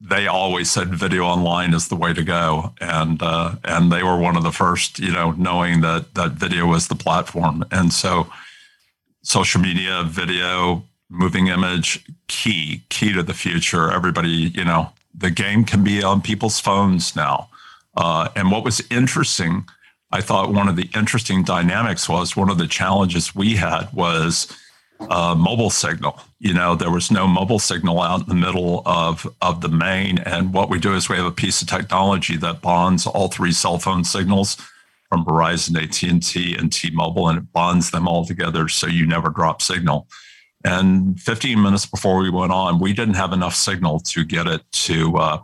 they 0.00 0.26
always 0.26 0.70
said 0.70 0.94
video 0.94 1.22
online 1.22 1.72
is 1.72 1.86
the 1.86 1.96
way 1.96 2.12
to 2.12 2.24
go, 2.24 2.74
and 2.80 3.22
uh, 3.22 3.54
and 3.62 3.92
they 3.92 4.02
were 4.02 4.18
one 4.18 4.36
of 4.36 4.42
the 4.42 4.52
first, 4.52 4.98
you 4.98 5.12
know, 5.12 5.30
knowing 5.32 5.82
that 5.82 6.14
that 6.14 6.32
video 6.32 6.66
was 6.66 6.88
the 6.88 6.96
platform, 6.96 7.64
and 7.70 7.92
so 7.92 8.28
social 9.22 9.60
media, 9.60 10.02
video, 10.04 10.82
moving 11.10 11.48
image, 11.48 12.04
key, 12.26 12.82
key 12.88 13.12
to 13.12 13.22
the 13.22 13.34
future. 13.34 13.90
Everybody, 13.90 14.52
you 14.54 14.64
know, 14.64 14.92
the 15.14 15.30
game 15.30 15.64
can 15.64 15.82
be 15.82 16.02
on 16.02 16.20
people's 16.20 16.60
phones 16.60 17.16
now. 17.16 17.48
Uh, 17.96 18.28
and 18.36 18.50
what 18.50 18.64
was 18.64 18.82
interesting, 18.90 19.66
I 20.12 20.20
thought 20.20 20.52
one 20.52 20.68
of 20.68 20.76
the 20.76 20.88
interesting 20.94 21.42
dynamics 21.42 22.08
was 22.08 22.36
one 22.36 22.50
of 22.50 22.58
the 22.58 22.66
challenges 22.66 23.34
we 23.34 23.56
had 23.56 23.92
was 23.92 24.46
uh, 25.00 25.34
mobile 25.34 25.70
signal. 25.70 26.20
You 26.38 26.54
know, 26.54 26.74
there 26.74 26.90
was 26.90 27.10
no 27.10 27.26
mobile 27.26 27.58
signal 27.58 28.00
out 28.00 28.22
in 28.22 28.28
the 28.28 28.34
middle 28.34 28.82
of 28.86 29.26
of 29.42 29.60
the 29.60 29.68
main. 29.68 30.18
And 30.18 30.52
what 30.52 30.70
we 30.70 30.78
do 30.78 30.94
is 30.94 31.08
we 31.08 31.16
have 31.16 31.26
a 31.26 31.32
piece 31.32 31.62
of 31.62 31.68
technology 31.68 32.36
that 32.38 32.62
bonds 32.62 33.06
all 33.06 33.28
three 33.28 33.52
cell 33.52 33.78
phone 33.78 34.04
signals 34.04 34.56
from 35.08 35.24
Verizon, 35.24 35.82
AT&T, 35.82 36.56
and 36.56 36.72
T-Mobile, 36.72 37.28
and 37.28 37.38
it 37.38 37.52
bonds 37.52 37.90
them 37.90 38.06
all 38.06 38.24
together 38.24 38.68
so 38.68 38.86
you 38.86 39.06
never 39.06 39.30
drop 39.30 39.62
signal. 39.62 40.08
And 40.64 41.20
15 41.20 41.62
minutes 41.62 41.86
before 41.86 42.18
we 42.18 42.30
went 42.30 42.52
on, 42.52 42.80
we 42.80 42.92
didn't 42.92 43.14
have 43.14 43.32
enough 43.32 43.54
signal 43.54 44.00
to 44.00 44.24
get 44.24 44.46
it 44.46 44.62
to 44.72 45.16
uh, 45.16 45.42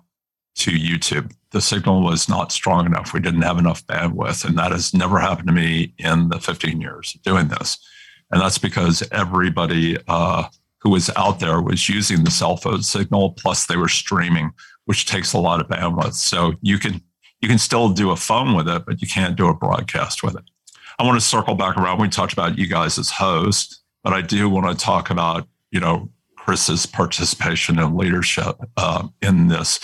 to 0.57 0.71
YouTube. 0.71 1.33
The 1.51 1.61
signal 1.61 2.03
was 2.03 2.29
not 2.29 2.53
strong 2.53 2.87
enough. 2.87 3.13
We 3.13 3.21
didn't 3.21 3.43
have 3.43 3.59
enough 3.59 3.87
bandwidth, 3.87 4.45
and 4.45 4.59
that 4.59 4.73
has 4.73 4.93
never 4.93 5.19
happened 5.19 5.49
to 5.49 5.55
me 5.55 5.95
in 5.99 6.29
the 6.29 6.41
15 6.41 6.81
years 6.81 7.15
of 7.15 7.23
doing 7.23 7.49
this. 7.49 7.79
And 8.31 8.41
that's 8.41 8.59
because 8.59 9.03
everybody 9.13 9.97
uh, 10.09 10.49
who 10.81 10.91
was 10.91 11.11
out 11.17 11.41
there 11.41 11.61
was 11.61 11.89
using 11.89 12.25
the 12.25 12.31
cell 12.31 12.57
phone 12.57 12.83
signal, 12.83 13.33
plus 13.33 13.67
they 13.67 13.77
were 13.77 13.89
streaming, 13.89 14.51
which 14.87 15.07
takes 15.07 15.33
a 15.33 15.39
lot 15.39 15.61
of 15.61 15.69
bandwidth. 15.69 16.15
So 16.15 16.55
you 16.61 16.79
can 16.79 17.01
you 17.45 17.49
can 17.49 17.59
still 17.59 17.91
do 17.91 18.11
a 18.11 18.17
phone 18.17 18.55
with 18.55 18.67
it, 18.67 18.87
but 18.87 19.03
you 19.03 19.07
can't 19.07 19.37
do 19.37 19.49
a 19.49 19.55
broadcast 19.55 20.23
with 20.23 20.35
it. 20.35 20.45
I 20.99 21.05
want 21.05 21.21
to 21.21 21.27
circle 21.27 21.55
back 21.55 21.77
around. 21.77 22.01
We 22.01 22.09
talked 22.09 22.33
about 22.33 22.57
you 22.57 22.67
guys 22.67 22.97
as 22.97 23.11
hosts, 23.11 23.83
but 24.03 24.15
I 24.15 24.23
do 24.23 24.49
want 24.49 24.67
to 24.67 24.83
talk 24.83 25.11
about 25.11 25.47
you 25.71 25.79
know 25.79 26.09
Chris's 26.39 26.87
participation 26.87 27.79
and 27.79 27.99
leadership 27.99 28.57
uh, 28.79 29.09
in 29.21 29.49
this 29.49 29.79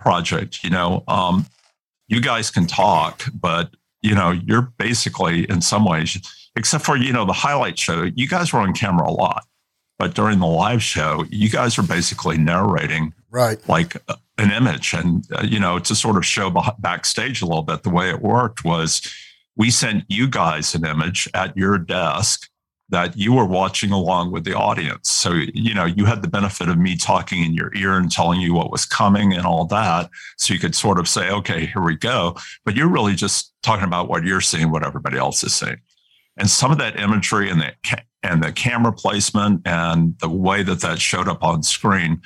project. 0.00 0.64
You 0.64 0.70
know, 0.70 1.04
um, 1.06 1.46
you 2.08 2.20
guys 2.20 2.50
can 2.50 2.66
talk, 2.66 3.22
but 3.32 3.70
you 4.02 4.16
know 4.16 4.32
you're 4.32 4.72
basically 4.76 5.48
in 5.48 5.60
some 5.60 5.84
ways, 5.84 6.18
except 6.56 6.84
for 6.84 6.96
you 6.96 7.12
know 7.12 7.24
the 7.24 7.32
highlight 7.32 7.78
show. 7.78 8.10
You 8.16 8.26
guys 8.26 8.52
were 8.52 8.58
on 8.58 8.72
camera 8.72 9.08
a 9.08 9.12
lot, 9.12 9.44
but 10.00 10.14
during 10.14 10.40
the 10.40 10.48
live 10.48 10.82
show, 10.82 11.24
you 11.30 11.48
guys 11.48 11.78
are 11.78 11.84
basically 11.84 12.38
narrating 12.38 13.14
right 13.30 13.60
like 13.68 14.02
uh, 14.08 14.16
an 14.38 14.50
image. 14.50 14.94
And 14.94 15.26
uh, 15.32 15.42
you 15.42 15.60
know 15.60 15.78
to 15.78 15.94
sort 15.94 16.16
of 16.16 16.26
show 16.26 16.50
backstage 16.78 17.42
a 17.42 17.46
little 17.46 17.62
bit 17.62 17.82
the 17.82 17.90
way 17.90 18.10
it 18.10 18.22
worked 18.22 18.64
was 18.64 19.02
we 19.56 19.70
sent 19.70 20.04
you 20.08 20.28
guys 20.28 20.74
an 20.74 20.84
image 20.84 21.28
at 21.34 21.56
your 21.56 21.78
desk 21.78 22.48
that 22.90 23.16
you 23.16 23.32
were 23.32 23.46
watching 23.46 23.90
along 23.92 24.30
with 24.30 24.44
the 24.44 24.54
audience. 24.54 25.10
So 25.10 25.32
you 25.32 25.74
know 25.74 25.84
you 25.84 26.04
had 26.04 26.22
the 26.22 26.28
benefit 26.28 26.68
of 26.68 26.78
me 26.78 26.96
talking 26.96 27.42
in 27.42 27.54
your 27.54 27.74
ear 27.74 27.96
and 27.96 28.10
telling 28.10 28.40
you 28.40 28.54
what 28.54 28.70
was 28.70 28.84
coming 28.84 29.32
and 29.32 29.46
all 29.46 29.64
that. 29.66 30.10
So 30.36 30.52
you 30.52 30.60
could 30.60 30.74
sort 30.74 30.98
of 30.98 31.08
say 31.08 31.30
okay 31.30 31.66
here 31.66 31.82
we 31.82 31.96
go. 31.96 32.36
But 32.64 32.76
you're 32.76 32.88
really 32.88 33.14
just 33.14 33.52
talking 33.62 33.86
about 33.86 34.08
what 34.08 34.24
you're 34.24 34.40
seeing 34.40 34.70
what 34.70 34.86
everybody 34.86 35.16
else 35.16 35.42
is 35.44 35.54
seeing. 35.54 35.80
And 36.36 36.50
some 36.50 36.72
of 36.72 36.78
that 36.78 36.98
imagery 36.98 37.48
and 37.48 37.60
the 37.60 37.72
and 38.24 38.42
the 38.42 38.52
camera 38.52 38.92
placement 38.92 39.62
and 39.66 40.18
the 40.18 40.28
way 40.28 40.62
that 40.62 40.80
that 40.80 40.98
showed 40.98 41.28
up 41.28 41.44
on 41.44 41.62
screen 41.62 42.20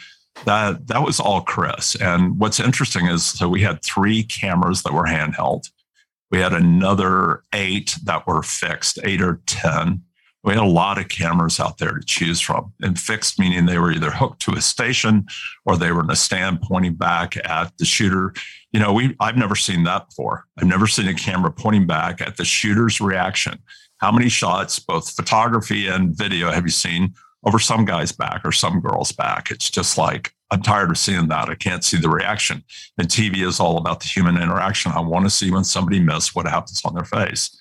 that 0.44 0.87
that 0.87 1.03
was 1.03 1.20
all 1.20 1.42
Chris. 1.42 1.94
And 1.96 2.38
what's 2.38 2.61
interesting 2.61 3.07
is 3.07 3.24
so 3.24 3.48
we 3.48 3.62
had 3.62 3.83
three 3.83 4.22
cameras 4.22 4.83
that 4.83 4.92
were 4.92 5.05
handheld. 5.05 5.70
We 6.31 6.38
had 6.38 6.53
another 6.53 7.44
eight 7.55 7.96
that 8.05 8.27
were 8.27 8.42
fixed, 8.42 8.98
eight 9.05 9.22
or 9.22 9.40
10. 9.46 10.03
We 10.44 10.53
had 10.55 10.62
a 10.62 10.66
lot 10.66 10.98
of 10.98 11.09
cameras 11.09 11.59
out 11.59 11.79
there 11.79 11.92
to 11.98 12.07
choose 12.07 12.40
from. 12.40 12.72
And 12.81 12.98
fixed 12.98 13.38
meaning 13.38 13.66
they 13.66 13.79
were 13.79 13.92
either 13.92 14.11
hooked 14.11 14.40
to 14.42 14.53
a 14.53 14.61
station 14.61 15.27
or 15.64 15.77
they 15.77 15.90
were 15.90 16.05
in 16.05 16.11
a 16.11 16.16
stand 16.16 16.62
pointing 16.62 16.94
back 16.94 17.37
at 17.44 17.77
the 17.79 17.85
shooter. 17.85 18.35
You 18.72 18.81
know, 18.81 18.92
we 18.92 19.16
I've 19.20 19.37
never 19.37 19.57
seen 19.57 19.85
that 19.85 20.09
before. 20.09 20.46
I've 20.59 20.66
never 20.66 20.87
seen 20.87 21.09
a 21.09 21.14
camera 21.14 21.51
pointing 21.51 21.87
back 21.87 22.20
at 22.20 22.37
the 22.37 22.44
shooter's 22.44 23.01
reaction. 23.01 23.59
How 23.98 24.12
many 24.12 24.29
shots, 24.29 24.79
both 24.79 25.11
photography 25.11 25.88
and 25.88 26.16
video, 26.16 26.53
have 26.53 26.64
you 26.64 26.70
seen 26.70 27.14
over 27.44 27.59
some 27.59 27.85
guy's 27.85 28.12
back 28.12 28.42
or 28.44 28.53
some 28.53 28.81
girl's 28.81 29.12
back. 29.12 29.51
It's 29.51 29.70
just 29.70 29.96
like, 29.96 30.33
I'm 30.51 30.62
tired 30.62 30.90
of 30.90 30.98
seeing 30.98 31.29
that. 31.29 31.48
I 31.48 31.55
can't 31.55 31.85
see 31.85 31.98
the 31.98 32.09
reaction. 32.09 32.64
And 32.96 33.09
TV 33.09 33.46
is 33.46 33.61
all 33.61 33.77
about 33.77 34.01
the 34.01 34.07
human 34.07 34.37
interaction. 34.37 34.92
I 34.92 35.01
want 35.01 35.27
to 35.27 35.31
see 35.31 35.51
when 35.51 35.64
somebody 35.64 36.01
missed 36.01 36.35
what 36.35 36.46
happens 36.46 36.83
on 36.85 36.94
their 36.94 37.05
face. 37.05 37.57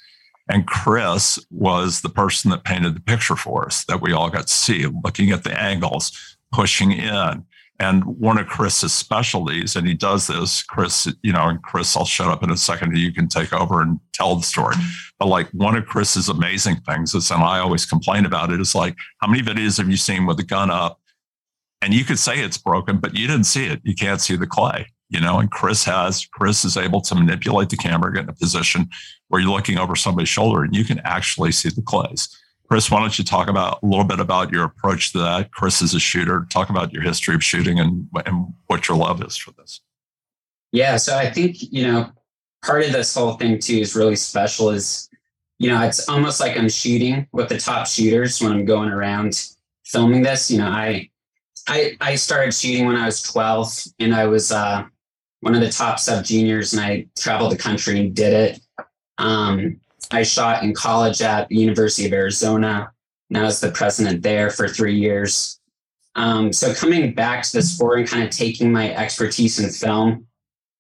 And 0.49 0.65
Chris 0.65 1.37
was 1.51 2.01
the 2.01 2.09
person 2.09 2.51
that 2.51 2.63
painted 2.63 2.95
the 2.95 3.01
picture 3.01 3.35
for 3.35 3.65
us 3.65 3.83
that 3.85 4.01
we 4.01 4.13
all 4.13 4.29
got 4.29 4.47
to 4.47 4.53
see, 4.53 4.85
looking 5.03 5.31
at 5.31 5.43
the 5.43 5.59
angles, 5.59 6.37
pushing 6.53 6.93
in. 6.93 7.45
And 7.79 8.03
one 8.05 8.39
of 8.39 8.47
Chris's 8.47 8.91
specialties, 8.91 9.75
and 9.75 9.87
he 9.87 9.93
does 9.93 10.25
this, 10.25 10.63
Chris, 10.63 11.07
you 11.21 11.31
know, 11.31 11.47
and 11.47 11.61
Chris, 11.61 11.95
I'll 11.95 12.05
shut 12.05 12.27
up 12.27 12.41
in 12.41 12.49
a 12.49 12.57
second. 12.57 12.89
and 12.89 12.97
You 12.97 13.13
can 13.13 13.27
take 13.27 13.53
over 13.53 13.81
and 13.81 13.99
tell 14.13 14.35
the 14.35 14.41
story. 14.41 14.75
But 15.19 15.27
like 15.27 15.47
one 15.51 15.77
of 15.77 15.85
Chris's 15.85 16.27
amazing 16.27 16.77
things 16.77 17.13
is, 17.13 17.29
and 17.29 17.43
I 17.43 17.59
always 17.59 17.85
complain 17.85 18.25
about 18.25 18.51
it, 18.51 18.59
is 18.59 18.73
like, 18.73 18.95
how 19.19 19.27
many 19.27 19.43
videos 19.43 19.77
have 19.77 19.89
you 19.89 19.97
seen 19.97 20.25
with 20.25 20.37
the 20.37 20.43
gun 20.43 20.71
up? 20.71 20.99
And 21.83 21.93
you 21.93 22.03
could 22.03 22.17
say 22.17 22.39
it's 22.39 22.57
broken, 22.57 22.97
but 22.97 23.15
you 23.15 23.27
didn't 23.27 23.43
see 23.43 23.67
it. 23.67 23.79
You 23.83 23.93
can't 23.93 24.19
see 24.19 24.35
the 24.35 24.47
clay, 24.47 24.87
you 25.09 25.19
know, 25.19 25.37
and 25.37 25.51
Chris 25.51 25.83
has, 25.83 26.25
Chris 26.25 26.65
is 26.65 26.77
able 26.77 27.01
to 27.01 27.13
manipulate 27.13 27.69
the 27.69 27.77
camera, 27.77 28.11
get 28.11 28.23
in 28.23 28.29
a 28.29 28.33
position 28.33 28.89
where 29.27 29.39
you're 29.39 29.51
looking 29.51 29.77
over 29.77 29.95
somebody's 29.95 30.29
shoulder 30.29 30.63
and 30.63 30.75
you 30.75 30.83
can 30.83 30.99
actually 31.03 31.51
see 31.51 31.69
the 31.69 31.83
clays. 31.83 32.35
Chris, 32.67 32.91
why 32.91 32.99
don't 32.99 33.17
you 33.17 33.23
talk 33.23 33.47
about 33.47 33.82
a 33.82 33.86
little 33.86 34.03
bit 34.03 34.19
about 34.19 34.51
your 34.51 34.65
approach 34.65 35.13
to 35.13 35.19
that? 35.19 35.51
Chris 35.51 35.82
is 35.82 35.93
a 35.93 35.99
shooter. 35.99 36.45
Talk 36.49 36.69
about 36.69 36.91
your 36.91 37.01
history 37.01 37.34
of 37.34 37.43
shooting 37.43 37.80
and, 37.80 38.08
and 38.25 38.53
what 38.67 38.88
your 38.88 38.97
love 38.97 39.23
is 39.23 39.38
for 39.38 39.51
this. 39.51 39.82
Yeah, 40.73 40.97
so 40.97 41.17
I 41.17 41.32
think 41.32 41.58
you 41.71 41.88
know 41.88 42.12
part 42.63 42.84
of 42.84 42.91
this 42.91 43.13
whole 43.15 43.34
thing 43.34 43.60
too 43.60 43.77
is 43.77 43.95
really 43.95 44.17
special. 44.17 44.69
Is 44.69 45.10
you 45.60 45.69
know 45.69 45.82
it's 45.82 46.10
almost 46.10 46.41
like 46.41 46.58
I'm 46.58 46.69
shooting 46.69 47.27
with 47.32 47.47
the 47.47 47.58
top 47.58 47.88
shooters 47.88 48.41
when 48.41 48.51
I'm 48.51 48.65
going 48.65 48.89
around 48.89 49.41
filming 49.86 50.21
this. 50.21 50.51
You 50.51 50.60
know, 50.60 50.67
I 50.67 51.10
I 51.67 51.95
I 52.01 52.15
started 52.15 52.53
shooting 52.53 52.86
when 52.86 52.97
I 52.97 53.06
was 53.06 53.21
12, 53.21 53.73
and 53.99 54.13
I 54.13 54.25
was 54.25 54.51
uh, 54.51 54.84
one 55.39 55.56
of 55.56 55.62
the 55.62 55.69
top 55.69 55.99
sub 55.99 56.25
juniors, 56.25 56.73
and 56.73 56.82
I 56.82 57.08
traveled 57.17 57.53
the 57.53 57.58
country 57.58 57.99
and 57.99 58.13
did 58.13 58.34
it. 58.34 58.62
Um, 59.17 59.80
I 60.11 60.23
shot 60.23 60.63
in 60.63 60.73
college 60.73 61.21
at 61.21 61.47
the 61.49 61.57
University 61.57 62.07
of 62.07 62.13
Arizona. 62.13 62.91
And 63.29 63.37
I 63.37 63.43
was 63.43 63.59
the 63.59 63.71
president 63.71 64.21
there 64.21 64.49
for 64.49 64.67
three 64.67 64.97
years. 64.97 65.59
Um, 66.15 66.51
so 66.51 66.73
coming 66.73 67.13
back 67.13 67.43
to 67.43 67.53
the 67.53 67.61
sport 67.61 67.99
and 67.99 68.07
kind 68.07 68.23
of 68.23 68.29
taking 68.29 68.71
my 68.71 68.93
expertise 68.95 69.59
in 69.59 69.69
film, 69.69 70.25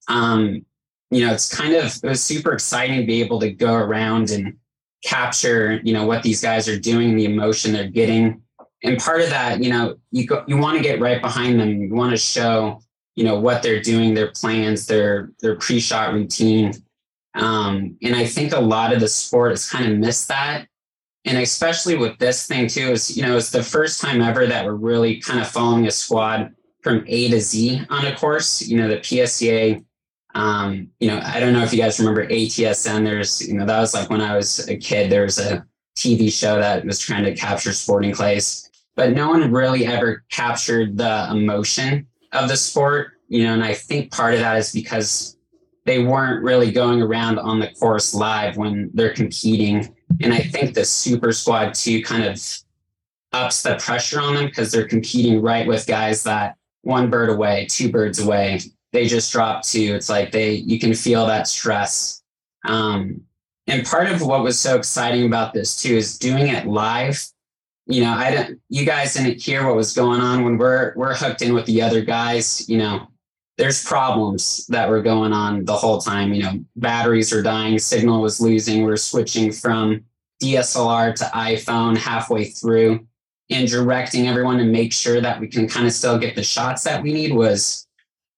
um, 0.07 0.65
you 1.11 1.25
know, 1.25 1.33
it's 1.33 1.53
kind 1.53 1.73
of 1.73 1.95
it 2.03 2.07
was 2.07 2.23
super 2.23 2.53
exciting 2.53 2.99
to 2.99 3.05
be 3.05 3.21
able 3.21 3.39
to 3.39 3.51
go 3.51 3.73
around 3.73 4.31
and 4.31 4.57
capture, 5.03 5.79
you 5.83 5.93
know, 5.93 6.05
what 6.05 6.23
these 6.23 6.41
guys 6.41 6.67
are 6.67 6.79
doing, 6.79 7.15
the 7.15 7.25
emotion 7.25 7.71
they're 7.71 7.87
getting. 7.87 8.41
And 8.83 8.97
part 8.97 9.21
of 9.21 9.29
that, 9.29 9.63
you 9.63 9.69
know, 9.69 9.97
you 10.11 10.25
go, 10.25 10.43
you 10.47 10.57
want 10.57 10.77
to 10.77 10.83
get 10.83 10.99
right 10.99 11.21
behind 11.21 11.59
them. 11.59 11.81
You 11.81 11.93
want 11.93 12.11
to 12.11 12.17
show, 12.17 12.81
you 13.15 13.23
know, 13.23 13.39
what 13.39 13.63
they're 13.63 13.81
doing, 13.81 14.13
their 14.13 14.31
plans, 14.31 14.85
their 14.85 15.31
their 15.39 15.55
pre-shot 15.55 16.13
routine. 16.13 16.73
Um, 17.37 17.97
and 18.01 18.15
I 18.15 18.25
think 18.25 18.51
a 18.51 18.59
lot 18.59 18.93
of 18.93 18.99
the 18.99 19.07
sport 19.07 19.51
has 19.51 19.69
kind 19.69 19.91
of 19.91 19.97
missed 19.97 20.27
that. 20.27 20.67
And 21.25 21.37
especially 21.37 21.95
with 21.97 22.17
this 22.17 22.47
thing 22.47 22.67
too, 22.67 22.91
is 22.91 23.15
you 23.15 23.23
know, 23.23 23.37
it's 23.37 23.51
the 23.51 23.63
first 23.63 24.01
time 24.01 24.21
ever 24.21 24.47
that 24.47 24.65
we're 24.65 24.73
really 24.73 25.17
kind 25.21 25.39
of 25.39 25.47
following 25.47 25.85
a 25.85 25.91
squad 25.91 26.53
from 26.81 27.03
A 27.07 27.29
to 27.29 27.39
Z 27.39 27.81
on 27.89 28.05
a 28.05 28.15
course. 28.15 28.67
You 28.67 28.77
know, 28.77 28.87
the 28.87 28.97
PSCA. 28.97 29.83
Um, 30.35 30.89
you 30.99 31.07
know, 31.07 31.19
I 31.23 31.39
don't 31.39 31.53
know 31.53 31.63
if 31.63 31.73
you 31.73 31.79
guys 31.79 31.99
remember 31.99 32.27
ATSN. 32.27 33.03
There's, 33.03 33.47
you 33.47 33.55
know, 33.55 33.65
that 33.65 33.79
was 33.79 33.93
like 33.93 34.09
when 34.09 34.21
I 34.21 34.35
was 34.35 34.67
a 34.67 34.77
kid. 34.77 35.11
There 35.11 35.23
was 35.23 35.39
a 35.39 35.65
TV 35.97 36.31
show 36.31 36.59
that 36.59 36.85
was 36.85 36.99
trying 36.99 37.23
to 37.25 37.33
capture 37.35 37.73
sporting 37.73 38.13
clays, 38.13 38.69
but 38.95 39.13
no 39.13 39.29
one 39.29 39.51
really 39.51 39.85
ever 39.85 40.23
captured 40.29 40.97
the 40.97 41.27
emotion 41.31 42.07
of 42.33 42.49
the 42.49 42.57
sport. 42.57 43.13
You 43.27 43.43
know, 43.43 43.53
and 43.53 43.63
I 43.63 43.73
think 43.73 44.11
part 44.11 44.33
of 44.33 44.39
that 44.39 44.57
is 44.57 44.71
because 44.71 45.36
they 45.87 46.03
weren't 46.03 46.43
really 46.43 46.69
going 46.69 47.01
around 47.01 47.39
on 47.39 47.59
the 47.59 47.69
course 47.69 48.13
live 48.13 48.57
when 48.57 48.91
they're 48.93 49.13
competing. 49.13 49.95
And 50.21 50.33
I 50.33 50.39
think 50.39 50.75
the 50.75 50.83
Super 50.83 51.31
Squad 51.31 51.73
2 51.73 52.03
kind 52.03 52.25
of 52.25 52.37
ups 53.31 53.63
the 53.63 53.77
pressure 53.77 54.19
on 54.19 54.35
them 54.35 54.47
because 54.47 54.69
they're 54.69 54.87
competing 54.87 55.41
right 55.41 55.65
with 55.65 55.87
guys 55.87 56.23
that 56.23 56.57
one 56.81 57.09
bird 57.09 57.29
away, 57.29 57.67
two 57.69 57.89
birds 57.89 58.19
away. 58.19 58.59
They 58.91 59.07
just 59.07 59.31
drop 59.31 59.63
two. 59.63 59.95
It's 59.95 60.09
like 60.09 60.31
they 60.31 60.55
you 60.55 60.77
can 60.77 60.93
feel 60.93 61.25
that 61.25 61.47
stress. 61.47 62.21
Um, 62.65 63.21
and 63.67 63.85
part 63.85 64.07
of 64.09 64.21
what 64.21 64.43
was 64.43 64.59
so 64.59 64.75
exciting 64.75 65.25
about 65.25 65.53
this 65.53 65.81
too 65.81 65.95
is 65.95 66.17
doing 66.17 66.47
it 66.47 66.67
live. 66.67 67.25
You 67.85 68.01
know, 68.01 68.11
I 68.11 68.31
don't 68.31 68.59
you 68.67 68.85
guys 68.85 69.13
didn't 69.13 69.41
hear 69.41 69.65
what 69.65 69.75
was 69.77 69.93
going 69.93 70.19
on 70.19 70.43
when 70.43 70.57
we're 70.57 70.93
we're 70.97 71.15
hooked 71.15 71.41
in 71.41 71.53
with 71.53 71.65
the 71.65 71.81
other 71.81 72.01
guys, 72.01 72.67
you 72.69 72.77
know, 72.77 73.07
there's 73.57 73.83
problems 73.83 74.65
that 74.67 74.89
were 74.89 75.01
going 75.01 75.33
on 75.33 75.65
the 75.65 75.75
whole 75.75 75.99
time. 75.99 76.33
You 76.33 76.43
know, 76.43 76.59
batteries 76.75 77.33
are 77.33 77.41
dying, 77.41 77.79
signal 77.79 78.21
was 78.21 78.39
losing. 78.39 78.83
We're 78.83 78.97
switching 78.97 79.51
from 79.51 80.03
DSLR 80.41 81.15
to 81.15 81.23
iPhone 81.25 81.97
halfway 81.97 82.45
through 82.45 83.05
and 83.49 83.67
directing 83.67 84.27
everyone 84.27 84.57
to 84.57 84.65
make 84.65 84.93
sure 84.93 85.21
that 85.21 85.39
we 85.39 85.47
can 85.47 85.67
kind 85.67 85.87
of 85.87 85.93
still 85.93 86.19
get 86.19 86.35
the 86.35 86.43
shots 86.43 86.83
that 86.83 87.01
we 87.01 87.13
need 87.13 87.33
was 87.33 87.87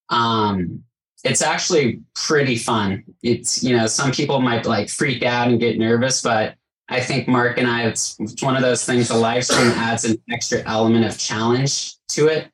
um 0.09 0.83
it's 1.23 1.41
actually 1.41 1.99
pretty 2.15 2.55
fun. 2.55 3.03
It's 3.23 3.61
you 3.61 3.75
know, 3.75 3.87
some 3.87 4.11
people 4.11 4.39
might 4.39 4.65
like 4.65 4.89
freak 4.89 5.23
out 5.23 5.49
and 5.49 5.59
get 5.59 5.77
nervous, 5.77 6.21
but 6.21 6.55
I 6.87 7.01
think 7.01 7.27
Mark 7.27 7.57
and 7.57 7.67
I, 7.67 7.83
it's, 7.83 8.15
it's 8.19 8.41
one 8.41 8.55
of 8.55 8.61
those 8.61 8.85
things. 8.85 9.09
The 9.09 9.15
live 9.15 9.45
stream 9.45 9.67
adds 9.71 10.05
an 10.05 10.19
extra 10.31 10.63
element 10.65 11.05
of 11.05 11.17
challenge 11.17 11.95
to 12.09 12.27
it, 12.27 12.47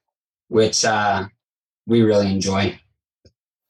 which 0.50 0.84
uh, 0.84 1.26
we 1.86 2.02
really 2.02 2.32
enjoy. 2.32 2.80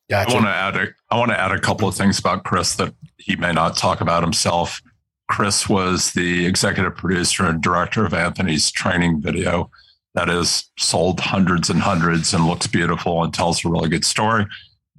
Gotcha. 0.09 0.31
I 0.31 0.33
want 0.33 0.45
to 0.45 0.49
add 0.49 0.75
a 0.75 0.87
I 1.09 1.17
want 1.17 1.31
to 1.31 1.39
add 1.39 1.51
a 1.51 1.59
couple 1.59 1.87
of 1.87 1.95
things 1.95 2.19
about 2.19 2.43
Chris 2.43 2.75
that 2.75 2.93
he 3.17 3.35
may 3.35 3.51
not 3.51 3.75
talk 3.75 4.01
about 4.01 4.23
himself. 4.23 4.81
Chris 5.29 5.67
was 5.67 6.13
the 6.13 6.45
executive 6.45 6.95
producer 6.95 7.45
and 7.45 7.61
director 7.61 8.05
of 8.05 8.13
Anthony's 8.13 8.71
training 8.71 9.21
video 9.21 9.71
that 10.13 10.29
is 10.29 10.71
sold 10.77 11.19
hundreds 11.19 11.69
and 11.69 11.81
hundreds 11.81 12.33
and 12.33 12.45
looks 12.45 12.67
beautiful 12.67 13.23
and 13.23 13.33
tells 13.33 13.65
a 13.65 13.69
really 13.69 13.89
good 13.89 14.05
story. 14.05 14.45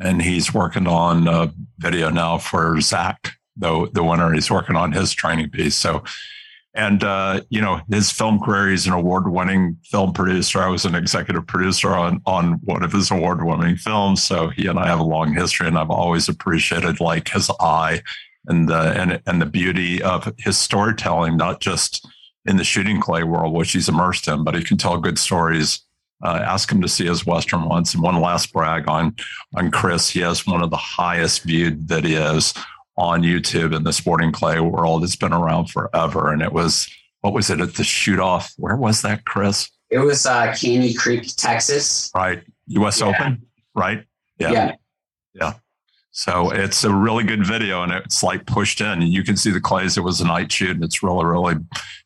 And 0.01 0.21
he's 0.21 0.53
working 0.53 0.87
on 0.87 1.27
a 1.27 1.53
video 1.79 2.11
now 2.11 2.39
for 2.39 2.81
Zach, 2.81 3.33
the, 3.57 3.89
the 3.93 4.03
winner. 4.03 4.33
He's 4.33 4.51
working 4.51 4.77
on 4.77 4.93
his 4.93 5.13
training 5.13 5.51
piece. 5.51 5.75
So, 5.75 6.05
and, 6.77 7.03
uh, 7.03 7.41
you 7.49 7.61
know, 7.61 7.81
his 7.91 8.13
film 8.13 8.39
career, 8.39 8.71
he's 8.71 8.87
an 8.87 8.93
award 8.93 9.29
winning 9.29 9.77
film 9.85 10.13
producer. 10.13 10.61
I 10.61 10.69
was 10.69 10.85
an 10.85 10.95
executive 10.95 11.47
producer 11.47 11.91
on, 11.95 12.21
on 12.27 12.61
one 12.65 12.83
of 12.85 12.93
his 12.93 13.11
award 13.11 13.45
winning 13.45 13.77
films. 13.77 14.23
So 14.23 14.49
he 14.49 14.67
and 14.69 14.79
I 14.79 14.87
have 14.87 15.01
a 15.01 15.05
long 15.05 15.35
history 15.35 15.67
and 15.67 15.79
I've 15.79 15.91
always 15.91 16.29
appreciated 16.29 17.01
like 17.01 17.29
his 17.29 17.51
eye 17.59 18.03
and 18.47 18.69
the, 18.69 18.93
and, 19.01 19.21
and 19.27 19.43
the 19.43 19.47
beauty 19.47 20.03
of 20.03 20.33
his 20.39 20.57
storytelling, 20.57 21.37
not 21.37 21.61
just, 21.61 22.07
in 22.47 22.57
the 22.57 22.65
shooting 22.65 23.01
clay 23.01 23.25
world, 23.25 23.53
which 23.53 23.73
he's 23.73 23.89
immersed 23.89 24.29
in, 24.29 24.45
but 24.45 24.55
he 24.55 24.63
can 24.63 24.77
tell 24.77 24.99
good 24.99 25.19
stories. 25.19 25.81
Uh, 26.25 26.41
ask 26.47 26.71
him 26.73 26.81
to 26.81 26.89
see 26.89 27.05
his 27.05 27.27
Western 27.27 27.69
ones. 27.69 27.93
And 27.93 28.03
one 28.03 28.21
last 28.21 28.53
brag 28.53 28.89
on 28.89 29.15
on 29.55 29.71
Chris, 29.71 30.09
he 30.09 30.21
has 30.21 30.47
one 30.47 30.63
of 30.63 30.71
the 30.71 30.77
highest 30.77 31.43
viewed 31.43 31.87
videos 31.87 32.57
on 32.97 33.23
YouTube 33.23 33.75
in 33.75 33.85
the 33.85 33.93
sporting 33.93 34.33
clay 34.33 34.61
world. 34.61 35.05
It's 35.05 35.17
been 35.17 35.33
around 35.33 35.71
forever, 35.71 36.33
and 36.33 36.43
it 36.43 36.53
was 36.53 36.89
what 37.21 37.33
was 37.33 37.51
it 37.51 37.61
at 37.61 37.75
the 37.75 37.85
shoot 37.85 38.21
off? 38.21 38.53
Where 38.57 38.77
was 38.77 39.03
that, 39.03 39.25
Chris? 39.25 39.71
It 39.91 39.99
was 39.99 40.27
uh, 40.27 40.55
Caney 40.57 40.95
Creek, 40.95 41.29
Texas. 41.37 42.11
Right, 42.15 42.43
U.S. 42.69 43.01
Yeah. 43.01 43.07
Open. 43.07 43.47
Right. 43.75 44.05
Yeah. 44.39 44.53
yeah. 44.53 44.73
Yeah. 45.35 45.53
So 46.17 46.51
it's 46.51 46.83
a 46.83 46.93
really 46.93 47.25
good 47.25 47.47
video 47.47 47.83
and 47.83 47.93
it's 47.93 48.23
like 48.23 48.47
pushed 48.47 48.81
in. 48.81 49.03
You 49.03 49.23
can 49.23 49.37
see 49.37 49.51
the 49.51 49.61
clays. 49.61 49.99
It 49.99 50.01
was 50.01 50.19
a 50.23 50.27
night 50.27 50.51
shoot 50.51 50.71
and 50.71 50.83
it's 50.83 51.03
really, 51.03 51.27
really 51.27 51.57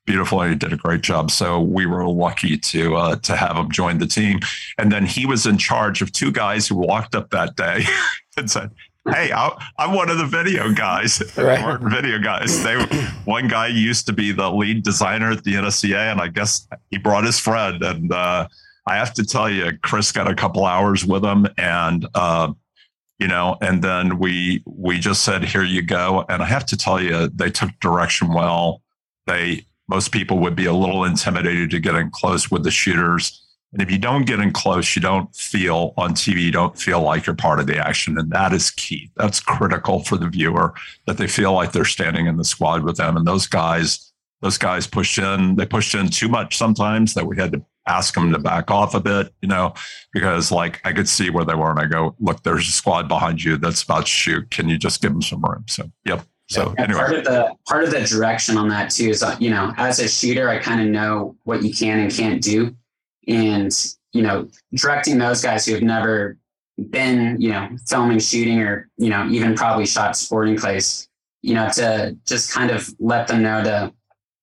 beautiful. 0.04 0.42
And 0.42 0.50
he 0.50 0.58
did 0.58 0.72
a 0.72 0.76
great 0.76 1.02
job. 1.02 1.30
So 1.30 1.60
we 1.60 1.86
were 1.86 2.04
lucky 2.08 2.58
to 2.58 2.96
uh, 2.96 3.16
to 3.16 3.36
have 3.36 3.56
him 3.56 3.70
join 3.70 3.98
the 3.98 4.08
team. 4.08 4.40
And 4.78 4.90
then 4.90 5.06
he 5.06 5.26
was 5.26 5.46
in 5.46 5.58
charge 5.58 6.02
of 6.02 6.10
two 6.10 6.32
guys 6.32 6.66
who 6.66 6.74
walked 6.74 7.14
up 7.14 7.30
that 7.30 7.54
day 7.54 7.84
and 8.36 8.50
said, 8.50 8.72
Hey, 9.08 9.32
I, 9.32 9.50
I'm 9.78 9.94
one 9.94 10.10
of 10.10 10.18
the 10.18 10.26
video 10.26 10.72
guys. 10.72 11.22
Right. 11.36 11.80
video 11.80 12.18
guys. 12.18 12.62
They 12.62 12.76
one 13.24 13.48
guy 13.48 13.68
used 13.68 14.06
to 14.06 14.12
be 14.12 14.32
the 14.32 14.50
lead 14.50 14.82
designer 14.82 15.30
at 15.30 15.44
the 15.44 15.54
NSCA, 15.54 16.12
and 16.12 16.20
I 16.20 16.28
guess 16.28 16.68
he 16.90 16.98
brought 16.98 17.24
his 17.24 17.38
friend. 17.38 17.82
And 17.82 18.12
uh, 18.12 18.46
I 18.86 18.96
have 18.96 19.14
to 19.14 19.24
tell 19.24 19.48
you, 19.48 19.72
Chris 19.82 20.12
got 20.12 20.30
a 20.30 20.34
couple 20.34 20.66
hours 20.66 21.04
with 21.04 21.24
him, 21.24 21.46
and 21.56 22.06
uh, 22.14 22.52
you 23.20 23.28
know 23.28 23.56
and 23.60 23.84
then 23.84 24.18
we 24.18 24.64
we 24.66 24.98
just 24.98 25.22
said 25.22 25.44
here 25.44 25.62
you 25.62 25.82
go 25.82 26.24
and 26.28 26.42
i 26.42 26.46
have 26.46 26.66
to 26.66 26.76
tell 26.76 27.00
you 27.00 27.28
they 27.28 27.50
took 27.50 27.70
direction 27.78 28.32
well 28.32 28.82
they 29.26 29.64
most 29.88 30.10
people 30.10 30.38
would 30.38 30.56
be 30.56 30.64
a 30.64 30.72
little 30.72 31.04
intimidated 31.04 31.70
to 31.70 31.78
get 31.78 31.94
in 31.94 32.10
close 32.10 32.50
with 32.50 32.64
the 32.64 32.70
shooters 32.70 33.46
and 33.72 33.80
if 33.80 33.90
you 33.90 33.98
don't 33.98 34.26
get 34.26 34.40
in 34.40 34.52
close 34.52 34.94
you 34.96 35.02
don't 35.02 35.34
feel 35.34 35.94
on 35.96 36.12
tv 36.12 36.40
you 36.40 36.50
don't 36.50 36.78
feel 36.78 37.00
like 37.00 37.26
you're 37.26 37.36
part 37.36 37.60
of 37.60 37.66
the 37.66 37.78
action 37.78 38.18
and 38.18 38.30
that 38.30 38.52
is 38.52 38.70
key 38.70 39.10
that's 39.16 39.40
critical 39.40 40.02
for 40.04 40.16
the 40.16 40.28
viewer 40.28 40.74
that 41.06 41.16
they 41.16 41.26
feel 41.26 41.52
like 41.52 41.72
they're 41.72 41.84
standing 41.84 42.26
in 42.26 42.36
the 42.36 42.44
squad 42.44 42.82
with 42.82 42.96
them 42.96 43.16
and 43.16 43.26
those 43.26 43.46
guys 43.46 44.12
those 44.40 44.58
guys 44.58 44.86
pushed 44.86 45.18
in 45.18 45.56
they 45.56 45.66
pushed 45.66 45.94
in 45.94 46.08
too 46.08 46.28
much 46.28 46.56
sometimes 46.56 47.14
that 47.14 47.26
we 47.26 47.36
had 47.36 47.52
to 47.52 47.64
ask 47.86 48.14
them 48.14 48.32
to 48.32 48.38
back 48.38 48.70
off 48.70 48.94
a 48.94 49.00
bit, 49.00 49.32
you 49.42 49.48
know, 49.48 49.74
because 50.12 50.52
like 50.52 50.80
I 50.84 50.92
could 50.92 51.08
see 51.08 51.30
where 51.30 51.44
they 51.44 51.54
were 51.54 51.70
and 51.70 51.80
I 51.80 51.86
go, 51.86 52.14
look, 52.20 52.42
there's 52.42 52.68
a 52.68 52.72
squad 52.72 53.08
behind 53.08 53.42
you 53.42 53.56
that's 53.56 53.82
about 53.82 54.02
to 54.02 54.10
shoot. 54.10 54.50
Can 54.50 54.68
you 54.68 54.78
just 54.78 55.02
give 55.02 55.12
them 55.12 55.22
some 55.22 55.42
room? 55.42 55.64
So, 55.68 55.90
yep. 56.04 56.24
So 56.48 56.74
Yeah, 56.76 56.84
anyway, 56.84 57.00
part 57.00 57.14
of 57.14 57.24
the 57.24 57.56
part 57.68 57.84
of 57.84 57.90
the 57.92 58.00
direction 58.00 58.56
on 58.56 58.68
that 58.70 58.90
too 58.90 59.10
is 59.10 59.22
uh, 59.22 59.36
you 59.38 59.50
know 59.50 59.72
as 59.76 60.00
a 60.00 60.08
shooter 60.08 60.48
I 60.48 60.58
kind 60.58 60.80
of 60.80 60.88
know 60.88 61.36
what 61.44 61.62
you 61.62 61.72
can 61.72 62.00
and 62.00 62.12
can't 62.12 62.42
do, 62.42 62.74
and 63.28 63.94
you 64.12 64.22
know 64.22 64.48
directing 64.74 65.18
those 65.18 65.42
guys 65.42 65.66
who 65.66 65.74
have 65.74 65.82
never 65.82 66.36
been 66.90 67.40
you 67.40 67.50
know 67.50 67.68
filming 67.86 68.18
shooting 68.18 68.60
or 68.60 68.88
you 68.96 69.10
know 69.10 69.26
even 69.28 69.54
probably 69.54 69.86
shot 69.86 70.16
sporting 70.16 70.56
clays 70.56 71.08
you 71.42 71.54
know 71.54 71.68
to 71.68 72.16
just 72.26 72.52
kind 72.52 72.70
of 72.70 72.88
let 72.98 73.28
them 73.28 73.42
know 73.42 73.62
to 73.62 73.92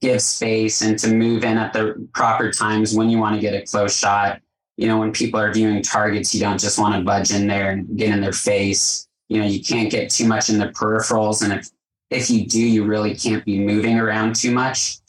give 0.01 0.21
space 0.21 0.81
and 0.81 0.99
to 0.99 1.11
move 1.11 1.43
in 1.43 1.57
at 1.57 1.73
the 1.73 2.07
proper 2.13 2.51
times 2.51 2.93
when 2.93 3.09
you 3.09 3.17
want 3.17 3.33
to 3.33 3.41
get 3.41 3.55
a 3.55 3.65
close 3.65 3.97
shot 3.97 4.39
you 4.77 4.87
know 4.87 4.99
when 4.99 5.11
people 5.11 5.39
are 5.39 5.51
viewing 5.51 5.81
targets 5.81 6.33
you 6.33 6.39
don't 6.39 6.59
just 6.59 6.77
want 6.77 6.93
to 6.93 7.01
budge 7.01 7.31
in 7.31 7.47
there 7.47 7.71
and 7.71 7.97
get 7.97 8.13
in 8.13 8.21
their 8.21 8.31
face 8.31 9.07
you 9.29 9.39
know 9.41 9.47
you 9.47 9.63
can't 9.63 9.89
get 9.89 10.11
too 10.11 10.27
much 10.27 10.49
in 10.49 10.59
the 10.59 10.67
peripherals 10.67 11.43
and 11.43 11.51
if 11.51 11.71
if 12.09 12.29
you 12.29 12.45
do, 12.45 12.59
you 12.59 12.85
really 12.85 13.15
can't 13.15 13.43
be 13.45 13.59
moving 13.59 13.99
around 13.99 14.35
too 14.35 14.51
much. 14.51 14.99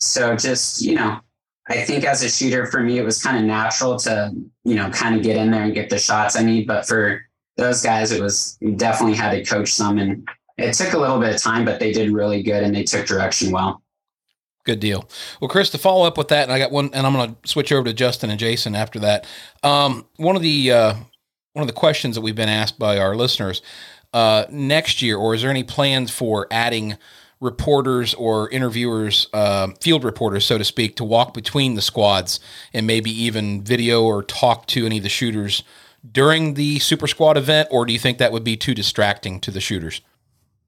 So 0.00 0.36
just, 0.36 0.82
you 0.82 0.94
know, 0.94 1.20
I 1.68 1.82
think 1.82 2.04
as 2.04 2.22
a 2.22 2.28
shooter 2.28 2.66
for 2.66 2.80
me, 2.80 2.98
it 2.98 3.04
was 3.04 3.22
kind 3.22 3.36
of 3.36 3.44
natural 3.44 3.96
to, 4.00 4.32
you 4.64 4.74
know, 4.74 4.88
kind 4.90 5.16
of 5.16 5.22
get 5.22 5.36
in 5.36 5.50
there 5.50 5.64
and 5.64 5.74
get 5.74 5.90
the 5.90 5.98
shots 5.98 6.36
I 6.36 6.42
need. 6.42 6.66
But 6.66 6.86
for 6.86 7.22
those 7.56 7.82
guys, 7.82 8.12
it 8.12 8.22
was 8.22 8.56
definitely 8.76 9.16
had 9.16 9.32
to 9.32 9.44
coach 9.44 9.72
some 9.72 9.98
and 9.98 10.28
it 10.58 10.72
took 10.74 10.92
a 10.92 10.98
little 10.98 11.18
bit 11.18 11.34
of 11.34 11.42
time, 11.42 11.64
but 11.64 11.80
they 11.80 11.92
did 11.92 12.10
really 12.10 12.42
good 12.42 12.62
and 12.62 12.74
they 12.74 12.84
took 12.84 13.06
direction 13.06 13.50
well. 13.50 13.82
Good 14.64 14.80
deal. 14.80 15.08
Well, 15.40 15.48
Chris, 15.48 15.70
to 15.70 15.78
follow 15.78 16.06
up 16.06 16.18
with 16.18 16.28
that, 16.28 16.42
and 16.44 16.52
I 16.52 16.58
got 16.58 16.72
one, 16.72 16.90
and 16.92 17.06
I'm 17.06 17.12
going 17.12 17.36
to 17.36 17.48
switch 17.48 17.70
over 17.70 17.84
to 17.84 17.92
Justin 17.92 18.30
and 18.30 18.38
Jason 18.38 18.74
after 18.74 18.98
that. 18.98 19.24
Um, 19.62 20.06
one 20.16 20.34
of 20.34 20.42
the 20.42 20.72
uh, 20.72 20.94
one 21.52 21.62
of 21.62 21.68
the 21.68 21.72
questions 21.72 22.16
that 22.16 22.20
we've 22.20 22.34
been 22.34 22.48
asked 22.48 22.76
by 22.76 22.98
our 22.98 23.14
listeners 23.14 23.62
uh, 24.12 24.46
next 24.50 25.02
year, 25.02 25.18
or 25.18 25.34
is 25.34 25.42
there 25.42 25.50
any 25.52 25.62
plans 25.62 26.10
for 26.10 26.48
adding 26.50 26.96
reporters 27.40 28.14
or 28.14 28.48
interviewers, 28.50 29.28
uh, 29.32 29.68
field 29.80 30.04
reporters, 30.04 30.44
so 30.44 30.58
to 30.58 30.64
speak, 30.64 30.96
to 30.96 31.04
walk 31.04 31.34
between 31.34 31.74
the 31.74 31.82
squads 31.82 32.40
and 32.72 32.86
maybe 32.86 33.10
even 33.10 33.62
video 33.62 34.02
or 34.02 34.22
talk 34.22 34.66
to 34.66 34.86
any 34.86 34.98
of 34.98 35.02
the 35.02 35.08
shooters 35.08 35.62
during 36.12 36.54
the 36.54 36.78
Super 36.78 37.06
Squad 37.06 37.36
event, 37.36 37.68
or 37.70 37.84
do 37.84 37.92
you 37.92 37.98
think 37.98 38.18
that 38.18 38.32
would 38.32 38.44
be 38.44 38.56
too 38.56 38.74
distracting 38.74 39.40
to 39.40 39.50
the 39.50 39.60
shooters? 39.60 40.00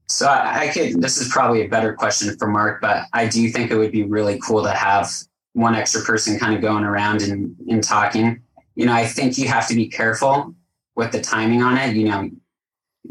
So 0.07 0.26
I, 0.26 0.70
could, 0.72 1.02
this 1.02 1.18
is 1.18 1.28
probably 1.28 1.62
a 1.62 1.68
better 1.68 1.92
question 1.92 2.37
for 2.38 2.48
Mark, 2.48 2.81
but 2.81 3.04
I 3.12 3.28
do 3.28 3.48
think 3.50 3.70
it 3.70 3.76
would 3.76 3.92
be 3.92 4.04
really 4.04 4.40
cool 4.40 4.62
to 4.62 4.70
have 4.70 5.11
one 5.52 5.74
extra 5.74 6.00
person 6.00 6.38
kind 6.38 6.54
of 6.54 6.62
going 6.62 6.85
around 6.85 7.22
and, 7.22 7.54
and 7.68 7.85
talking. 7.85 8.40
You 8.74 8.87
know, 8.87 8.92
I 8.92 9.07
think 9.07 9.37
you 9.37 9.48
have 9.48 9.68
to 9.68 9.74
be 9.74 9.87
careful 9.88 10.54
with 10.94 11.12
the 11.12 11.20
timing 11.20 11.62
on 11.62 11.76
it. 11.76 11.94
You 11.94 12.09
know, 12.09 12.31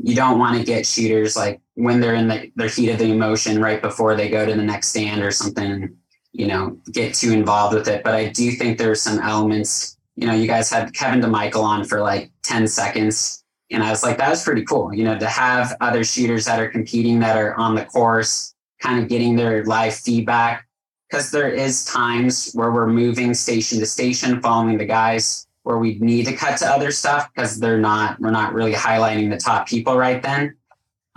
you 0.01 0.15
don't 0.15 0.39
want 0.39 0.57
to 0.57 0.63
get 0.63 0.85
shooters 0.85 1.35
like 1.35 1.59
when 1.75 1.99
they're 1.99 2.15
in 2.15 2.27
the, 2.27 2.51
their 2.55 2.69
heat 2.69 2.89
of 2.89 2.99
the 2.99 3.11
emotion 3.11 3.61
right 3.61 3.81
before 3.81 4.15
they 4.15 4.29
go 4.29 4.45
to 4.45 4.53
the 4.53 4.63
next 4.63 4.89
stand 4.89 5.21
or 5.21 5.31
something, 5.31 5.95
you 6.31 6.47
know, 6.47 6.77
get 6.91 7.13
too 7.13 7.31
involved 7.31 7.73
with 7.73 7.87
it. 7.87 8.03
But 8.03 8.13
I 8.13 8.29
do 8.29 8.51
think 8.51 8.77
there's 8.77 9.01
some 9.01 9.19
elements, 9.19 9.97
you 10.15 10.27
know, 10.27 10.33
you 10.33 10.47
guys 10.47 10.69
had 10.69 10.93
Kevin 10.93 11.21
DeMichael 11.21 11.63
on 11.63 11.83
for 11.83 12.01
like 12.01 12.31
10 12.43 12.67
seconds. 12.67 13.43
And 13.71 13.83
I 13.83 13.89
was 13.89 14.03
like, 14.03 14.17
that 14.17 14.29
was 14.29 14.43
pretty 14.43 14.63
cool, 14.63 14.93
you 14.93 15.03
know, 15.03 15.17
to 15.17 15.27
have 15.27 15.75
other 15.81 16.03
shooters 16.03 16.45
that 16.45 16.59
are 16.59 16.69
competing 16.69 17.19
that 17.19 17.35
are 17.35 17.55
on 17.55 17.75
the 17.75 17.85
course, 17.85 18.53
kind 18.81 19.01
of 19.01 19.09
getting 19.09 19.35
their 19.35 19.65
live 19.65 19.95
feedback. 19.95 20.65
Because 21.09 21.31
there 21.31 21.49
is 21.49 21.85
times 21.85 22.51
where 22.51 22.71
we're 22.71 22.87
moving 22.87 23.33
station 23.33 23.79
to 23.79 23.85
station, 23.85 24.41
following 24.41 24.77
the 24.77 24.85
guys 24.85 25.47
where 25.67 25.77
we 25.77 25.99
need 25.99 26.25
to 26.25 26.33
cut 26.33 26.57
to 26.57 26.65
other 26.65 26.91
stuff 26.91 27.29
because 27.33 27.59
they're 27.59 27.77
not 27.77 28.17
we're 28.21 28.31
not 28.31 28.53
really 28.53 28.71
highlighting 28.71 29.29
the 29.29 29.35
top 29.37 29.67
people 29.67 29.97
right 29.97 30.23
then. 30.23 30.55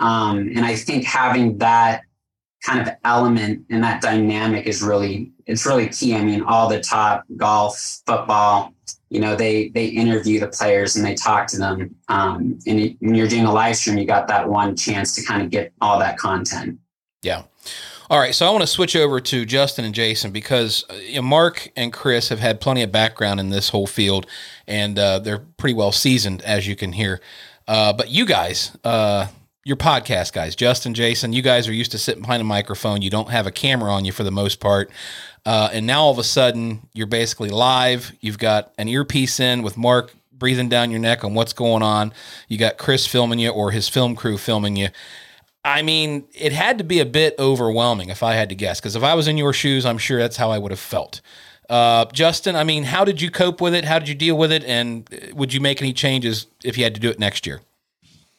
Um, 0.00 0.38
and 0.56 0.64
i 0.64 0.74
think 0.74 1.04
having 1.04 1.58
that 1.58 2.02
kind 2.64 2.80
of 2.80 2.88
element 3.04 3.64
and 3.70 3.84
that 3.84 4.02
dynamic 4.02 4.66
is 4.66 4.82
really 4.82 5.30
it's 5.46 5.64
really 5.64 5.88
key. 5.88 6.16
I 6.16 6.24
mean 6.24 6.42
all 6.42 6.68
the 6.68 6.80
top 6.80 7.24
golf 7.36 8.02
football 8.04 8.74
you 9.08 9.20
know 9.20 9.36
they 9.36 9.68
they 9.68 9.86
interview 9.86 10.40
the 10.40 10.48
players 10.48 10.96
and 10.96 11.06
they 11.06 11.14
talk 11.14 11.46
to 11.48 11.56
them. 11.56 11.94
Um, 12.08 12.58
and 12.66 12.80
it, 12.80 12.96
when 12.98 13.14
you're 13.14 13.28
doing 13.28 13.46
a 13.46 13.52
live 13.52 13.76
stream 13.76 13.98
you 13.98 14.04
got 14.04 14.26
that 14.28 14.48
one 14.48 14.74
chance 14.74 15.14
to 15.14 15.22
kind 15.22 15.42
of 15.42 15.50
get 15.50 15.72
all 15.80 16.00
that 16.00 16.18
content. 16.18 16.80
Yeah. 17.22 17.44
All 18.10 18.18
right, 18.18 18.34
so 18.34 18.44
I 18.44 18.50
want 18.50 18.62
to 18.62 18.66
switch 18.66 18.96
over 18.96 19.20
to 19.20 19.44
Justin 19.46 19.84
and 19.84 19.94
Jason 19.94 20.32
because 20.32 20.84
uh, 20.90 20.94
you 20.94 21.14
know, 21.14 21.22
Mark 21.22 21.70
and 21.76 21.92
Chris 21.92 22.28
have 22.30 22.40
had 22.40 22.60
plenty 22.60 22.82
of 22.82 22.90
background 22.90 23.38
in 23.38 23.50
this 23.50 23.68
whole 23.68 23.86
field, 23.86 24.26
and 24.66 24.98
uh, 24.98 25.20
they're 25.20 25.38
pretty 25.38 25.74
well 25.74 25.92
seasoned, 25.92 26.42
as 26.42 26.66
you 26.66 26.74
can 26.74 26.90
hear. 26.90 27.20
Uh, 27.68 27.92
but 27.92 28.10
you 28.10 28.26
guys, 28.26 28.76
uh, 28.82 29.28
your 29.62 29.76
podcast 29.76 30.32
guys, 30.32 30.56
Justin, 30.56 30.92
Jason, 30.92 31.32
you 31.32 31.40
guys 31.40 31.68
are 31.68 31.72
used 31.72 31.92
to 31.92 31.98
sitting 31.98 32.22
behind 32.22 32.40
a 32.40 32.44
microphone. 32.44 33.00
You 33.00 33.10
don't 33.10 33.30
have 33.30 33.46
a 33.46 33.52
camera 33.52 33.92
on 33.92 34.04
you 34.04 34.10
for 34.10 34.24
the 34.24 34.32
most 34.32 34.58
part, 34.58 34.90
uh, 35.46 35.70
and 35.72 35.86
now 35.86 36.02
all 36.02 36.10
of 36.10 36.18
a 36.18 36.24
sudden 36.24 36.88
you're 36.92 37.06
basically 37.06 37.50
live. 37.50 38.10
You've 38.18 38.38
got 38.38 38.74
an 38.76 38.88
earpiece 38.88 39.38
in 39.38 39.62
with 39.62 39.76
Mark 39.76 40.12
breathing 40.32 40.68
down 40.68 40.90
your 40.90 40.98
neck 40.98 41.22
on 41.22 41.34
what's 41.34 41.52
going 41.52 41.84
on. 41.84 42.12
You 42.48 42.58
got 42.58 42.76
Chris 42.76 43.06
filming 43.06 43.38
you 43.38 43.50
or 43.50 43.70
his 43.70 43.88
film 43.88 44.16
crew 44.16 44.36
filming 44.36 44.74
you. 44.74 44.88
I 45.64 45.82
mean, 45.82 46.26
it 46.32 46.52
had 46.52 46.78
to 46.78 46.84
be 46.84 47.00
a 47.00 47.06
bit 47.06 47.34
overwhelming 47.38 48.08
if 48.08 48.22
I 48.22 48.34
had 48.34 48.48
to 48.48 48.54
guess, 48.54 48.80
because 48.80 48.96
if 48.96 49.02
I 49.02 49.14
was 49.14 49.28
in 49.28 49.36
your 49.36 49.52
shoes, 49.52 49.84
I'm 49.84 49.98
sure 49.98 50.18
that's 50.18 50.36
how 50.36 50.50
I 50.50 50.58
would 50.58 50.70
have 50.70 50.80
felt. 50.80 51.20
Uh, 51.68 52.06
Justin, 52.06 52.56
I 52.56 52.64
mean, 52.64 52.84
how 52.84 53.04
did 53.04 53.20
you 53.20 53.30
cope 53.30 53.60
with 53.60 53.74
it? 53.74 53.84
How 53.84 53.98
did 53.98 54.08
you 54.08 54.14
deal 54.14 54.36
with 54.36 54.50
it? 54.50 54.64
And 54.64 55.08
uh, 55.12 55.34
would 55.34 55.52
you 55.52 55.60
make 55.60 55.80
any 55.80 55.92
changes 55.92 56.46
if 56.64 56.76
you 56.76 56.84
had 56.84 56.94
to 56.94 57.00
do 57.00 57.10
it 57.10 57.18
next 57.18 57.46
year? 57.46 57.60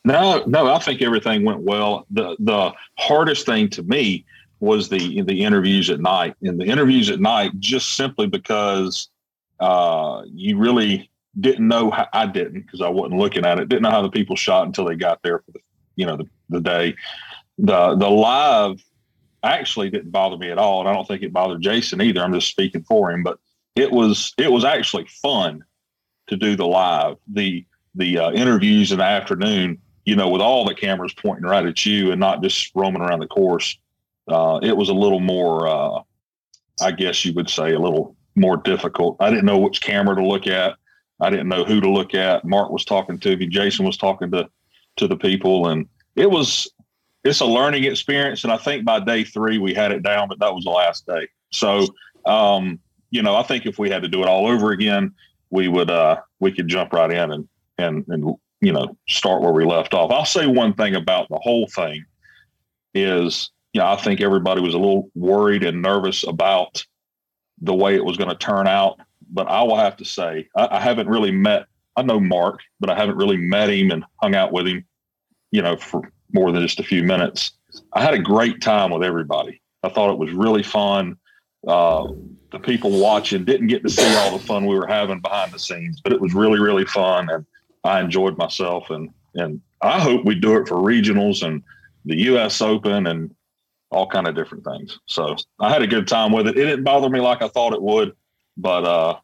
No, 0.04 0.44
no, 0.48 0.74
I 0.74 0.80
think 0.80 1.02
everything 1.02 1.46
went 1.46 1.60
well. 1.60 2.08
The 2.10 2.36
the 2.40 2.74
hardest 2.98 3.46
thing 3.46 3.70
to 3.70 3.84
me 3.84 4.26
was 4.60 4.90
the 4.90 5.22
the 5.22 5.44
interviews 5.44 5.92
at 5.92 6.00
night, 6.00 6.36
and 6.42 6.60
the 6.60 6.66
interviews 6.66 7.10
at 7.10 7.20
night 7.20 7.52
just 7.60 7.96
simply 7.96 8.26
because 8.26 9.10
uh, 9.60 10.24
you 10.26 10.58
really 10.58 11.10
didn't 11.40 11.68
know 11.68 11.92
how 11.92 12.08
I 12.14 12.26
didn't 12.26 12.62
because 12.62 12.82
I 12.82 12.90
wasn't 12.90 13.20
looking 13.20 13.46
at 13.46 13.60
it. 13.60 13.70
Didn't 13.70 13.84
know 13.84 13.92
how 13.92 14.02
the 14.02 14.10
people 14.10 14.36
shot 14.36 14.66
until 14.66 14.86
they 14.86 14.96
got 14.96 15.22
there 15.22 15.40
for 15.40 15.52
the 15.52 15.60
you 15.96 16.06
know 16.06 16.18
the, 16.18 16.26
the 16.52 16.62
day. 16.62 16.96
The 17.58 17.96
the 17.96 18.10
live 18.10 18.84
actually 19.44 19.90
didn't 19.90 20.12
bother 20.12 20.38
me 20.38 20.52
at 20.52 20.58
all, 20.58 20.82
and 20.82 20.90
I 20.90 20.94
don't 20.94 21.08
think 21.08 21.24
it 21.24 21.34
bothered 21.34 21.62
Jason 21.62 22.02
either. 22.02 22.22
I'm 22.22 22.34
just 22.34 22.50
speaking 22.50 22.84
for 22.84 23.12
him, 23.12 23.24
but 23.24 23.40
it 23.76 23.92
was 23.92 24.34
it 24.38 24.52
was 24.52 24.66
actually 24.66 25.08
fun 25.22 25.64
to 26.28 26.38
do 26.38 26.56
the 26.56 26.66
live 26.66 27.18
the 27.28 27.66
the 27.96 28.18
uh, 28.18 28.32
interviews 28.32 28.92
in 28.92 29.00
the 29.00 29.04
afternoon. 29.04 29.80
You 30.06 30.16
know, 30.16 30.30
with 30.30 30.42
all 30.42 30.66
the 30.66 30.74
cameras 30.74 31.14
pointing 31.14 31.46
right 31.46 31.66
at 31.66 31.86
you 31.86 32.12
and 32.12 32.20
not 32.20 32.42
just 32.42 32.72
roaming 32.76 33.02
around 33.02 33.20
the 33.20 33.28
course. 33.28 33.78
Uh, 34.28 34.60
it 34.64 34.76
was 34.76 34.90
a 34.90 34.94
little 34.94 35.20
more, 35.20 35.68
uh, 35.68 36.02
I 36.82 36.92
guess 36.92 37.26
you 37.26 37.34
would 37.34 37.50
say, 37.50 37.74
a 37.74 37.80
little 37.80 38.16
more 38.36 38.58
difficult. 38.58 39.18
I 39.20 39.30
didn't 39.30 39.46
know 39.46 39.60
which 39.60 39.82
camera 39.82 40.16
to 40.16 40.26
look 40.26 40.48
at. 40.48 40.76
I 41.20 41.30
didn't 41.30 41.50
know 41.50 41.64
who 41.64 41.80
to 41.82 41.90
look 41.90 42.16
at. 42.16 42.46
Mark 42.46 42.72
was 42.72 42.86
talking 42.86 43.20
to 43.20 43.38
me. 43.38 43.48
Jason 43.48 43.86
was 43.86 43.98
talking 43.98 44.32
to 44.32 44.50
to 44.98 45.08
the 45.08 45.16
people, 45.16 45.68
and 45.68 45.88
it 46.16 46.30
was 46.30 46.70
it's 47.24 47.40
a 47.40 47.46
learning 47.46 47.84
experience. 47.84 48.44
And 48.44 48.52
I 48.52 48.58
think 48.58 48.84
by 48.84 49.00
day 49.00 49.24
three 49.24 49.58
we 49.58 49.74
had 49.74 49.92
it 49.92 50.04
down, 50.04 50.28
but 50.28 50.40
that 50.40 50.54
was 50.54 50.64
the 50.64 50.72
last 50.72 51.06
day. 51.06 51.28
So 51.52 51.88
um, 52.26 52.80
you 53.12 53.22
know, 53.22 53.36
I 53.36 53.44
think 53.44 53.66
if 53.66 53.78
we 53.78 53.90
had 53.90 54.02
to 54.04 54.08
do 54.08 54.22
it 54.22 54.28
all 54.28 54.48
over 54.48 54.72
again, 54.72 55.14
we 55.50 55.68
would 55.68 55.92
uh, 55.92 56.22
we 56.40 56.52
could 56.52 56.68
jump 56.68 56.94
right 56.94 57.12
in 57.12 57.32
and 57.32 57.48
and 57.78 58.06
and 58.08 58.36
you 58.62 58.72
know 58.72 58.98
start 59.08 59.42
where 59.42 59.52
we 59.52 59.66
left 59.66 59.94
off. 59.94 60.12
I'll 60.12 60.26
say 60.26 60.48
one 60.48 60.74
thing 60.74 60.96
about 60.96 61.28
the 61.30 61.40
whole 61.42 61.68
thing 61.68 62.06
is 62.94 63.52
you 63.74 63.82
know 63.82 63.88
I 63.88 63.98
think 63.98 64.22
everybody 64.22 64.62
was 64.62 64.74
a 64.74 64.80
little 64.80 65.10
worried 65.14 65.64
and 65.64 65.82
nervous 65.82 66.26
about 66.26 66.84
the 67.62 67.76
way 67.76 67.96
it 67.96 68.06
was 68.06 68.18
going 68.18 68.30
to 68.30 68.36
turn 68.36 68.68
out. 68.68 69.00
But 69.30 69.48
I 69.48 69.62
will 69.64 69.78
have 69.78 69.98
to 69.98 70.06
say 70.06 70.48
I, 70.56 70.70
I 70.72 70.80
haven't 70.80 71.10
really 71.10 71.32
met. 71.32 71.68
I 71.98 72.04
know 72.04 72.20
Mark, 72.20 72.62
but 72.80 72.90
I 72.90 72.96
haven't 72.96 73.18
really 73.18 73.38
met 73.38 73.70
him 73.70 73.92
and 73.92 74.06
hung 74.22 74.36
out 74.36 74.54
with 74.54 74.68
him. 74.68 74.86
You 75.52 75.62
know, 75.62 75.78
for 75.78 76.12
more 76.34 76.52
than 76.52 76.62
just 76.62 76.80
a 76.80 76.84
few 76.84 77.04
minutes. 77.04 77.52
I 77.94 78.02
had 78.02 78.14
a 78.14 78.20
great 78.20 78.62
time 78.62 78.92
with 78.92 79.04
everybody. 79.04 79.62
I 79.84 79.90
thought 79.90 80.12
it 80.12 80.18
was 80.18 80.32
really 80.32 80.64
fun. 80.64 81.18
Uh, 81.68 82.08
the 82.52 82.60
people 82.60 82.92
watching 82.92 83.46
didn't 83.46 83.68
get 83.68 83.84
to 83.84 83.90
see 83.90 84.16
all 84.18 84.38
the 84.38 84.44
fun 84.44 84.66
we 84.66 84.78
were 84.78 84.88
having 84.88 85.20
behind 85.20 85.52
the 85.52 85.60
scenes, 85.60 86.02
but 86.02 86.12
it 86.14 86.20
was 86.20 86.34
really, 86.34 86.60
really 86.60 86.86
fun, 86.86 87.30
and 87.30 87.46
I 87.84 88.02
enjoyed 88.02 88.38
myself. 88.38 88.90
and 88.90 89.10
And 89.36 89.62
I 89.82 90.00
hope 90.00 90.26
we 90.26 90.36
do 90.36 90.58
it 90.58 90.68
for 90.68 90.76
regionals 90.76 91.46
and 91.46 91.64
the 92.06 92.18
U.S. 92.24 92.62
Open 92.62 93.08
and 93.08 93.34
all 93.90 94.08
kind 94.08 94.28
of 94.28 94.36
different 94.36 94.64
things. 94.64 95.00
So 95.06 95.36
I 95.60 95.72
had 95.72 95.82
a 95.82 95.88
good 95.88 96.08
time 96.08 96.32
with 96.32 96.48
it. 96.48 96.58
It 96.58 96.66
didn't 96.66 96.84
bother 96.84 97.10
me 97.10 97.20
like 97.20 97.42
I 97.42 97.48
thought 97.48 97.74
it 97.74 97.82
would, 97.82 98.14
but 98.58 98.84
uh, 98.84 99.20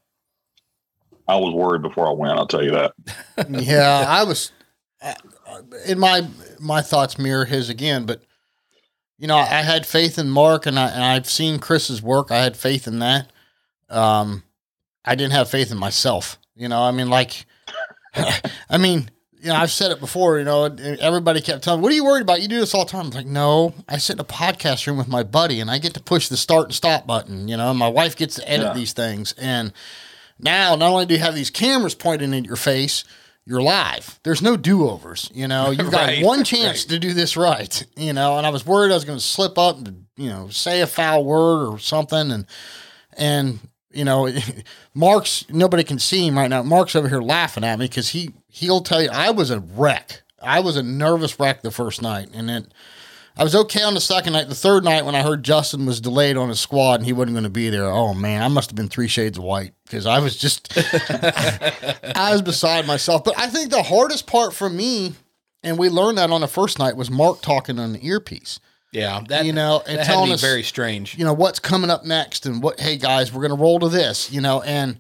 I 1.28 1.36
was 1.38 1.54
worried 1.54 1.82
before 1.82 2.08
I 2.08 2.12
went. 2.12 2.38
I'll 2.38 2.48
tell 2.48 2.64
you 2.64 2.72
that. 2.72 2.94
yeah, 3.50 4.06
I 4.08 4.24
was. 4.24 4.52
Uh, 5.48 5.62
in 5.86 5.98
my 6.00 6.28
my 6.60 6.82
thoughts 6.82 7.18
mirror 7.18 7.46
his 7.46 7.70
again, 7.70 8.06
but 8.06 8.22
you 9.18 9.28
know, 9.28 9.38
I 9.38 9.64
had 9.64 9.86
faith 9.86 10.20
in 10.20 10.30
Mark, 10.30 10.66
and 10.66 10.78
I 10.78 10.90
and 10.90 11.04
I've 11.04 11.30
seen 11.30 11.60
Chris's 11.60 12.02
work. 12.02 12.32
I 12.32 12.38
had 12.38 12.56
faith 12.56 12.88
in 12.88 13.00
that. 13.00 13.32
Um, 13.90 14.44
I 15.04 15.16
didn't 15.16 15.34
have 15.34 15.50
faith 15.50 15.72
in 15.72 15.78
myself. 15.78 16.38
You 16.56 16.68
know, 16.68 16.82
I 16.82 16.92
mean, 16.92 17.10
like, 17.10 17.46
I 18.70 18.78
mean, 18.78 19.10
you 19.40 19.48
know, 19.50 19.56
I've 19.56 19.72
said 19.72 19.92
it 19.92 20.00
before. 20.00 20.38
You 20.38 20.46
know, 20.46 20.66
everybody 20.66 21.42
kept 21.42 21.64
telling 21.64 21.82
me, 21.82 21.84
"What 21.84 21.92
are 21.92 21.96
you 21.96 22.06
worried 22.06 22.22
about? 22.22 22.42
You 22.42 22.48
do 22.48 22.60
this 22.60 22.76
all 22.76 22.86
the 22.86 22.92
time." 22.92 23.08
I'm 23.08 23.12
like, 23.12 23.26
no, 23.26 23.74
I 23.88 23.98
sit 23.98 24.18
in 24.18 24.20
a 24.20 24.26
podcast 24.26 24.86
room 24.86 24.98
with 24.98 25.08
my 25.08 25.24
buddy, 25.24 25.60
and 25.60 25.72
I 25.72 25.80
get 25.80 25.94
to 25.96 26.00
push 26.00 26.28
the 26.28 26.38
start 26.38 26.66
and 26.66 26.74
stop 26.74 27.08
button. 27.08 27.48
You 27.48 27.58
know, 27.58 27.74
my 27.74 27.88
wife 27.88 28.16
gets 28.16 28.36
to 28.36 28.50
edit 28.50 28.68
yeah. 28.68 28.74
these 28.74 28.94
things, 28.94 29.34
and 29.38 29.74
now 30.40 30.76
not 30.76 30.92
only 30.92 31.06
do 31.08 31.16
you 31.16 31.22
have 31.22 31.34
these 31.34 31.50
cameras 31.50 31.96
pointing 31.96 32.36
at 32.36 32.46
your 32.46 32.56
face 32.56 33.04
you're 33.48 33.62
live. 33.62 34.20
There's 34.24 34.42
no 34.42 34.58
do 34.58 34.90
overs. 34.90 35.32
You 35.34 35.48
know, 35.48 35.72
you've 35.72 35.90
got 35.90 36.08
right, 36.08 36.24
one 36.24 36.44
chance 36.44 36.84
right. 36.84 36.90
to 36.90 37.00
do 37.00 37.14
this 37.14 37.38
right. 37.38 37.86
You 37.96 38.12
know, 38.12 38.38
and 38.38 38.46
I 38.46 38.50
was 38.50 38.66
worried 38.66 38.92
I 38.92 38.96
was 38.96 39.06
going 39.06 39.18
to 39.18 39.24
slip 39.24 39.58
up 39.58 39.78
and 39.78 40.06
you 40.18 40.30
know 40.30 40.50
say 40.50 40.82
a 40.82 40.88
foul 40.88 41.24
word 41.24 41.68
or 41.68 41.80
something, 41.80 42.32
and 42.32 42.46
and 43.14 43.60
you 43.92 44.04
know, 44.04 44.30
Mark's 44.94 45.46
nobody 45.50 45.84
can 45.84 45.98
see 45.98 46.28
him 46.28 46.38
right 46.38 46.50
now. 46.50 46.62
Mark's 46.62 46.96
over 46.96 47.08
here 47.08 47.22
laughing 47.22 47.64
at 47.64 47.80
me 47.80 47.86
because 47.86 48.10
he 48.10 48.34
he'll 48.50 48.82
tell 48.82 49.02
you 49.02 49.10
I 49.12 49.32
was 49.32 49.50
a 49.50 49.60
wreck. 49.60 50.24
I 50.42 50.60
was 50.60 50.76
a 50.76 50.84
nervous 50.84 51.40
wreck 51.40 51.62
the 51.62 51.72
first 51.72 52.02
night, 52.02 52.30
and 52.34 52.50
it 52.50 52.74
I 53.38 53.44
was 53.44 53.54
okay 53.54 53.84
on 53.84 53.94
the 53.94 54.02
second 54.02 54.34
night. 54.34 54.50
The 54.50 54.56
third 54.56 54.84
night, 54.84 55.06
when 55.06 55.14
I 55.14 55.22
heard 55.22 55.44
Justin 55.44 55.86
was 55.86 56.02
delayed 56.02 56.38
on 56.38 56.50
his 56.50 56.60
squad 56.60 56.96
and 56.96 57.06
he 57.06 57.14
wasn't 57.14 57.34
going 57.34 57.44
to 57.44 57.50
be 57.50 57.70
there, 57.70 57.86
oh 57.86 58.16
man, 58.16 58.42
I 58.42 58.48
must 58.48 58.72
have 58.72 58.76
been 58.76 58.90
three 58.90 59.08
shades 59.08 59.38
of 59.38 59.44
white 59.44 59.74
because 59.86 60.08
I 60.08 60.20
was 60.20 60.36
just, 60.36 60.74
I 60.76 62.30
was 62.32 62.42
beside 62.42 62.88
myself. 62.88 63.24
But 63.24 63.38
I 63.38 63.48
think 63.48 63.70
the 63.70 63.84
hardest 63.84 64.26
part 64.26 64.56
for 64.56 64.70
me, 64.70 65.14
and 65.62 65.78
we 65.78 65.90
learned 65.90 66.18
that 66.18 66.32
on 66.32 66.42
the 66.42 66.48
first 66.48 66.80
night, 66.80 66.98
was 66.98 67.12
Mark 67.12 67.42
talking 67.42 67.78
on 67.78 67.94
the 67.94 68.06
earpiece. 68.06 68.60
Yeah, 68.92 69.22
that 69.28 69.46
you 69.46 69.54
know, 69.54 69.84
and 69.86 70.04
telling 70.04 70.32
us 70.32 70.42
very 70.42 70.64
strange. 70.64 71.18
You 71.18 71.26
know 71.26 71.34
what's 71.34 71.60
coming 71.60 71.90
up 71.90 72.06
next, 72.06 72.46
and 72.46 72.64
what? 72.64 72.80
Hey 72.80 72.98
guys, 72.98 73.34
we're 73.34 73.42
going 73.46 73.56
to 73.56 73.62
roll 73.62 73.80
to 73.80 73.90
this. 73.90 74.32
You 74.32 74.40
know, 74.40 74.62
and 74.62 74.98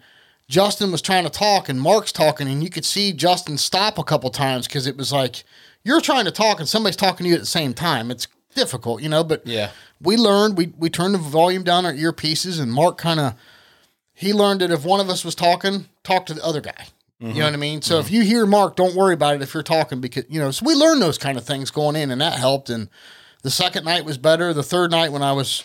Justin 0.49 0.91
was 0.91 1.01
trying 1.01 1.23
to 1.23 1.29
talk, 1.29 1.69
and 1.69 1.81
Mark's 1.81 2.11
talking, 2.11 2.47
and 2.49 2.61
you 2.61 2.69
could 2.69 2.85
see 2.85 3.13
Justin 3.13 3.57
stop 3.57 3.97
a 3.97 4.03
couple 4.03 4.29
times 4.29 4.67
because 4.67 4.87
it 4.87 4.97
was 4.97 5.11
like 5.11 5.43
you're 5.83 6.01
trying 6.01 6.25
to 6.25 6.31
talk 6.31 6.59
and 6.59 6.67
somebody's 6.67 6.95
talking 6.95 7.23
to 7.23 7.29
you 7.29 7.35
at 7.35 7.41
the 7.41 7.45
same 7.45 7.73
time. 7.73 8.11
It's 8.11 8.27
difficult, 8.55 9.01
you 9.01 9.09
know, 9.09 9.23
but 9.23 9.45
yeah, 9.45 9.71
we 10.01 10.17
learned, 10.17 10.57
we, 10.57 10.73
we 10.77 10.89
turned 10.89 11.13
the 11.13 11.19
volume 11.19 11.63
down 11.63 11.85
our 11.85 11.93
earpieces 11.93 12.59
and 12.59 12.71
Mark 12.71 12.97
kind 12.97 13.19
of, 13.19 13.33
he 14.13 14.33
learned 14.33 14.61
that 14.61 14.71
if 14.71 14.83
one 14.83 14.99
of 14.99 15.09
us 15.09 15.23
was 15.23 15.35
talking, 15.35 15.87
talk 16.03 16.25
to 16.25 16.33
the 16.33 16.43
other 16.43 16.61
guy. 16.61 16.87
Mm-hmm. 17.21 17.31
You 17.31 17.39
know 17.39 17.45
what 17.45 17.53
I 17.53 17.57
mean? 17.57 17.81
So 17.81 17.95
mm-hmm. 17.95 18.05
if 18.05 18.11
you 18.11 18.21
hear 18.21 18.45
Mark, 18.45 18.75
don't 18.75 18.95
worry 18.95 19.13
about 19.13 19.35
it 19.35 19.41
if 19.41 19.53
you're 19.53 19.63
talking 19.63 20.01
because, 20.01 20.25
you 20.29 20.39
know, 20.39 20.51
so 20.51 20.65
we 20.65 20.73
learned 20.73 21.01
those 21.01 21.17
kind 21.17 21.37
of 21.37 21.45
things 21.45 21.71
going 21.71 21.95
in 21.95 22.11
and 22.11 22.21
that 22.21 22.33
helped. 22.33 22.69
And 22.69 22.89
the 23.43 23.51
second 23.51 23.85
night 23.85 24.05
was 24.05 24.17
better. 24.17 24.53
The 24.53 24.63
third 24.63 24.91
night 24.91 25.11
when 25.11 25.23
I 25.23 25.33
was 25.33 25.63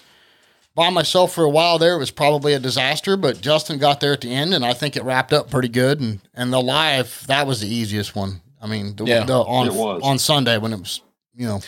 by 0.74 0.88
myself 0.88 1.34
for 1.34 1.44
a 1.44 1.50
while 1.50 1.78
there, 1.78 1.94
it 1.94 1.98
was 1.98 2.10
probably 2.10 2.54
a 2.54 2.58
disaster, 2.58 3.16
but 3.16 3.42
Justin 3.42 3.78
got 3.78 4.00
there 4.00 4.14
at 4.14 4.22
the 4.22 4.32
end 4.32 4.54
and 4.54 4.64
I 4.64 4.72
think 4.72 4.96
it 4.96 5.04
wrapped 5.04 5.32
up 5.32 5.50
pretty 5.50 5.68
good. 5.68 6.00
And, 6.00 6.20
and 6.34 6.52
the 6.52 6.60
live, 6.60 7.26
that 7.26 7.46
was 7.46 7.60
the 7.60 7.68
easiest 7.68 8.16
one. 8.16 8.40
I 8.62 8.68
mean, 8.68 8.94
the, 8.96 9.04
yeah, 9.04 9.24
the, 9.24 9.34
on 9.34 9.68
on 10.02 10.18
Sunday 10.18 10.56
when 10.56 10.72
it 10.72 10.78
was, 10.78 11.02
you 11.34 11.46
know. 11.46 11.60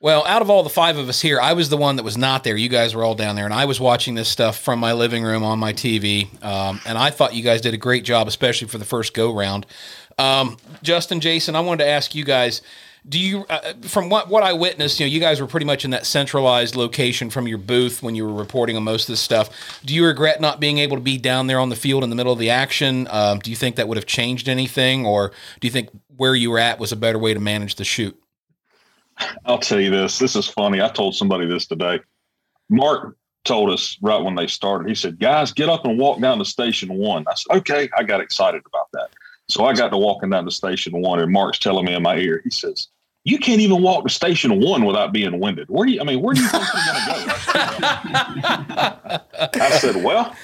Well, 0.00 0.26
out 0.26 0.42
of 0.42 0.50
all 0.50 0.62
the 0.62 0.68
five 0.70 0.98
of 0.98 1.08
us 1.08 1.22
here, 1.22 1.40
I 1.40 1.54
was 1.54 1.70
the 1.70 1.78
one 1.78 1.96
that 1.96 2.02
was 2.02 2.18
not 2.18 2.44
there. 2.44 2.58
You 2.58 2.68
guys 2.68 2.94
were 2.94 3.02
all 3.02 3.14
down 3.14 3.36
there, 3.36 3.46
and 3.46 3.54
I 3.54 3.64
was 3.64 3.80
watching 3.80 4.14
this 4.14 4.28
stuff 4.28 4.58
from 4.58 4.78
my 4.78 4.92
living 4.92 5.24
room 5.24 5.42
on 5.42 5.58
my 5.58 5.72
TV. 5.72 6.28
Um, 6.44 6.80
and 6.84 6.98
I 6.98 7.08
thought 7.08 7.34
you 7.34 7.42
guys 7.42 7.62
did 7.62 7.72
a 7.72 7.78
great 7.78 8.04
job, 8.04 8.28
especially 8.28 8.68
for 8.68 8.76
the 8.76 8.84
first 8.84 9.14
go 9.14 9.32
round. 9.32 9.64
Um, 10.18 10.58
Justin, 10.82 11.20
Jason, 11.20 11.56
I 11.56 11.60
wanted 11.60 11.84
to 11.84 11.90
ask 11.90 12.14
you 12.14 12.22
guys 12.22 12.60
do 13.06 13.20
you 13.20 13.44
uh, 13.50 13.74
from 13.82 14.08
what 14.08 14.28
what 14.28 14.42
I 14.42 14.52
witnessed, 14.54 14.98
you 14.98 15.06
know, 15.06 15.10
you 15.10 15.20
guys 15.20 15.40
were 15.40 15.46
pretty 15.46 15.66
much 15.66 15.84
in 15.84 15.90
that 15.90 16.06
centralized 16.06 16.74
location 16.74 17.28
from 17.28 17.46
your 17.46 17.58
booth 17.58 18.02
when 18.02 18.14
you 18.14 18.24
were 18.24 18.32
reporting 18.32 18.76
on 18.76 18.82
most 18.82 19.02
of 19.02 19.12
this 19.12 19.20
stuff. 19.20 19.80
Do 19.84 19.94
you 19.94 20.06
regret 20.06 20.40
not 20.40 20.58
being 20.58 20.78
able 20.78 20.96
to 20.96 21.02
be 21.02 21.18
down 21.18 21.46
there 21.46 21.58
on 21.58 21.68
the 21.68 21.76
field 21.76 22.02
in 22.02 22.10
the 22.10 22.16
middle 22.16 22.32
of 22.32 22.38
the 22.38 22.50
action? 22.50 23.06
Um, 23.10 23.40
do 23.40 23.50
you 23.50 23.56
think 23.56 23.76
that 23.76 23.88
would 23.88 23.98
have 23.98 24.06
changed 24.06 24.48
anything, 24.48 25.04
or 25.04 25.32
do 25.60 25.66
you 25.66 25.72
think 25.72 25.90
where 26.16 26.34
you 26.34 26.50
were 26.50 26.58
at 26.58 26.78
was 26.78 26.92
a 26.92 26.96
better 26.96 27.18
way 27.18 27.34
to 27.34 27.40
manage 27.40 27.74
the 27.74 27.84
shoot? 27.84 28.18
I'll 29.44 29.58
tell 29.58 29.80
you 29.80 29.90
this. 29.90 30.18
This 30.18 30.34
is 30.34 30.48
funny. 30.48 30.80
I 30.80 30.88
told 30.88 31.14
somebody 31.14 31.46
this 31.46 31.66
today. 31.66 32.00
Mark 32.70 33.16
told 33.44 33.70
us 33.70 33.98
right 34.00 34.20
when 34.20 34.34
they 34.34 34.46
started. 34.46 34.88
He 34.88 34.94
said, 34.94 35.18
"Guys, 35.18 35.52
get 35.52 35.68
up 35.68 35.84
and 35.84 35.98
walk 35.98 36.20
down 36.20 36.38
to 36.38 36.44
station 36.46 36.94
one." 36.94 37.24
I 37.28 37.34
said, 37.34 37.56
"Okay." 37.58 37.88
I 37.98 38.02
got 38.02 38.22
excited 38.22 38.62
about 38.66 38.88
that. 38.92 39.10
So 39.48 39.66
I 39.66 39.74
got 39.74 39.90
to 39.90 39.98
walking 39.98 40.30
down 40.30 40.46
to 40.46 40.50
station 40.50 41.00
one, 41.00 41.20
and 41.20 41.30
Mark's 41.30 41.58
telling 41.58 41.84
me 41.84 41.94
in 41.94 42.02
my 42.02 42.16
ear, 42.16 42.40
he 42.42 42.50
says, 42.50 42.88
you 43.24 43.38
can't 43.38 43.60
even 43.60 43.82
walk 43.82 44.04
to 44.04 44.10
station 44.10 44.60
one 44.60 44.84
without 44.84 45.12
being 45.12 45.40
winded. 45.40 45.68
Where 45.68 45.86
do 45.86 45.92
you, 45.92 46.00
I 46.00 46.04
mean, 46.04 46.20
where 46.20 46.34
do 46.34 46.42
you 46.42 46.48
think 46.48 46.62
you're 46.62 46.82
going 46.82 47.16
to 47.16 48.30
go? 49.52 49.62
I 49.62 49.70
said, 49.80 50.04
well, 50.04 50.36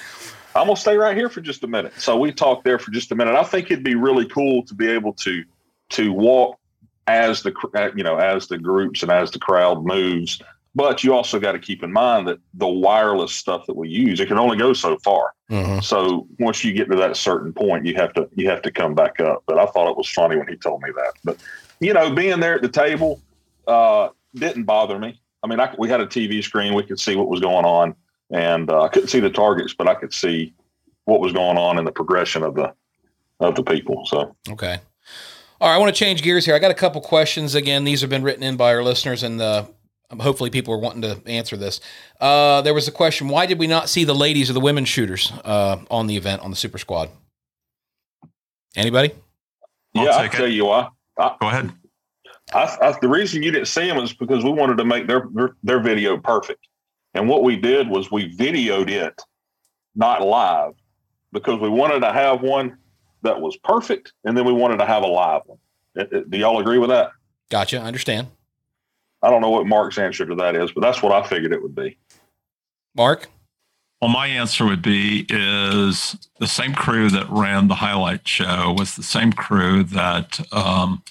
I'm 0.55 0.65
going 0.65 0.75
to 0.75 0.81
stay 0.81 0.97
right 0.97 1.15
here 1.15 1.29
for 1.29 1.41
just 1.41 1.63
a 1.63 1.67
minute. 1.67 1.93
So 1.97 2.17
we 2.17 2.31
talked 2.31 2.63
there 2.63 2.79
for 2.79 2.89
just 2.91 3.11
a 3.11 3.15
minute. 3.15 3.35
I 3.35 3.43
think 3.43 3.69
it'd 3.69 3.83
be 3.83 3.95
really 3.95 4.25
cool 4.27 4.63
to 4.63 4.73
be 4.73 4.89
able 4.89 5.13
to, 5.13 5.43
to 5.91 6.11
walk 6.11 6.57
as 7.05 7.43
the, 7.43 7.53
you 7.95 8.03
know, 8.03 8.17
as 8.17 8.47
the 8.47 8.57
groups 8.57 9.03
and 9.03 9.11
as 9.11 9.29
the 9.29 9.39
crowd 9.39 9.85
moves. 9.85 10.41
But 10.73 11.03
you 11.03 11.13
also 11.13 11.39
got 11.39 11.51
to 11.51 11.59
keep 11.59 11.83
in 11.83 11.91
mind 11.91 12.27
that 12.29 12.39
the 12.53 12.67
wireless 12.67 13.33
stuff 13.33 13.67
that 13.67 13.75
we 13.75 13.89
use, 13.89 14.21
it 14.21 14.27
can 14.27 14.39
only 14.39 14.57
go 14.57 14.71
so 14.71 14.97
far. 14.99 15.33
Mm-hmm. 15.49 15.81
So 15.81 16.27
once 16.39 16.63
you 16.63 16.71
get 16.71 16.89
to 16.89 16.95
that 16.95 17.17
certain 17.17 17.51
point, 17.51 17.85
you 17.85 17.93
have 17.95 18.13
to 18.13 18.29
you 18.35 18.49
have 18.49 18.61
to 18.61 18.71
come 18.71 18.95
back 18.95 19.19
up. 19.19 19.43
But 19.47 19.59
I 19.59 19.65
thought 19.65 19.91
it 19.91 19.97
was 19.97 20.09
funny 20.09 20.37
when 20.37 20.47
he 20.47 20.55
told 20.55 20.81
me 20.81 20.89
that. 20.95 21.11
But 21.25 21.37
you 21.81 21.93
know, 21.93 22.13
being 22.13 22.39
there 22.39 22.55
at 22.55 22.61
the 22.61 22.69
table 22.69 23.21
uh, 23.67 24.09
didn't 24.35 24.63
bother 24.63 24.97
me. 24.97 25.19
I 25.43 25.47
mean, 25.47 25.59
I, 25.59 25.73
we 25.77 25.89
had 25.89 25.99
a 25.99 26.05
TV 26.05 26.41
screen; 26.43 26.73
we 26.73 26.83
could 26.83 26.99
see 26.99 27.15
what 27.15 27.27
was 27.27 27.41
going 27.41 27.65
on, 27.65 27.95
and 28.29 28.69
uh, 28.69 28.83
I 28.83 28.87
couldn't 28.87 29.09
see 29.09 29.19
the 29.19 29.29
targets, 29.29 29.73
but 29.73 29.87
I 29.87 29.95
could 29.95 30.13
see 30.13 30.53
what 31.05 31.19
was 31.19 31.33
going 31.33 31.57
on 31.57 31.79
in 31.79 31.83
the 31.83 31.91
progression 31.91 32.43
of 32.43 32.55
the 32.55 32.73
of 33.39 33.55
the 33.55 33.63
people. 33.63 34.05
So 34.05 34.35
okay. 34.49 34.77
All 35.59 35.69
right, 35.69 35.75
I 35.75 35.77
want 35.77 35.93
to 35.93 35.99
change 35.99 36.23
gears 36.23 36.45
here. 36.45 36.55
I 36.55 36.59
got 36.59 36.71
a 36.71 36.75
couple 36.75 37.01
questions. 37.01 37.53
Again, 37.53 37.83
these 37.83 38.01
have 38.01 38.09
been 38.09 38.23
written 38.23 38.43
in 38.43 38.57
by 38.57 38.73
our 38.73 38.83
listeners, 38.83 39.21
and 39.23 39.41
uh, 39.41 39.65
hopefully 40.19 40.49
people 40.49 40.73
are 40.73 40.79
wanting 40.79 41.01
to 41.03 41.21
answer 41.27 41.57
this. 41.57 41.79
Uh, 42.19 42.61
there 42.61 42.73
was 42.75 42.87
a 42.87 42.91
question: 42.91 43.27
Why 43.27 43.47
did 43.47 43.57
we 43.57 43.67
not 43.67 43.89
see 43.89 44.03
the 44.03 44.15
ladies 44.15 44.49
or 44.49 44.53
the 44.53 44.59
women 44.59 44.85
shooters 44.85 45.31
uh, 45.43 45.77
on 45.89 46.05
the 46.05 46.17
event 46.17 46.43
on 46.43 46.51
the 46.51 46.55
Super 46.55 46.77
Squad? 46.77 47.09
Anybody? 48.75 49.11
yeah, 49.93 50.03
I'll 50.03 50.29
tell 50.29 50.47
you 50.47 50.65
why. 50.65 50.89
I, 51.17 51.35
Go 51.39 51.47
ahead. 51.47 51.71
I, 52.53 52.77
I, 52.81 52.95
the 53.01 53.07
reason 53.09 53.43
you 53.43 53.51
didn't 53.51 53.67
see 53.67 53.87
them 53.87 53.97
is 53.99 54.13
because 54.13 54.43
we 54.43 54.51
wanted 54.51 54.77
to 54.77 54.85
make 54.85 55.07
their 55.07 55.29
their 55.63 55.79
video 55.79 56.17
perfect, 56.17 56.67
and 57.13 57.29
what 57.29 57.43
we 57.43 57.55
did 57.55 57.87
was 57.89 58.11
we 58.11 58.35
videoed 58.35 58.89
it, 58.89 59.21
not 59.95 60.21
live, 60.25 60.73
because 61.31 61.59
we 61.59 61.69
wanted 61.69 62.01
to 62.01 62.11
have 62.11 62.41
one 62.41 62.77
that 63.21 63.39
was 63.39 63.55
perfect, 63.57 64.13
and 64.25 64.35
then 64.35 64.45
we 64.45 64.53
wanted 64.53 64.77
to 64.77 64.85
have 64.85 65.03
a 65.03 65.07
live 65.07 65.41
one. 65.45 65.59
It- 65.95 66.11
it- 66.11 66.29
do 66.31 66.37
y'all 66.37 66.59
agree 66.59 66.77
with 66.77 66.89
that? 66.89 67.11
Gotcha. 67.49 67.77
I 67.79 67.83
understand. 67.83 68.27
I 69.21 69.29
don't 69.29 69.41
know 69.41 69.49
what 69.51 69.67
Mark's 69.67 69.97
answer 69.99 70.25
to 70.25 70.35
that 70.35 70.55
is, 70.55 70.71
but 70.71 70.81
that's 70.81 71.03
what 71.03 71.11
I 71.11 71.27
figured 71.27 71.53
it 71.53 71.61
would 71.61 71.75
be. 71.75 71.97
Mark? 72.95 73.29
Well, 74.01 74.09
my 74.09 74.25
answer 74.25 74.65
would 74.65 74.81
be 74.81 75.27
is 75.29 76.17
the 76.39 76.47
same 76.47 76.73
crew 76.73 77.11
that 77.11 77.29
ran 77.29 77.67
the 77.67 77.75
highlight 77.75 78.27
show 78.27 78.73
was 78.75 78.95
the 78.95 79.03
same 79.03 79.31
crew 79.31 79.83
that 79.83 80.39
um, 80.51 81.03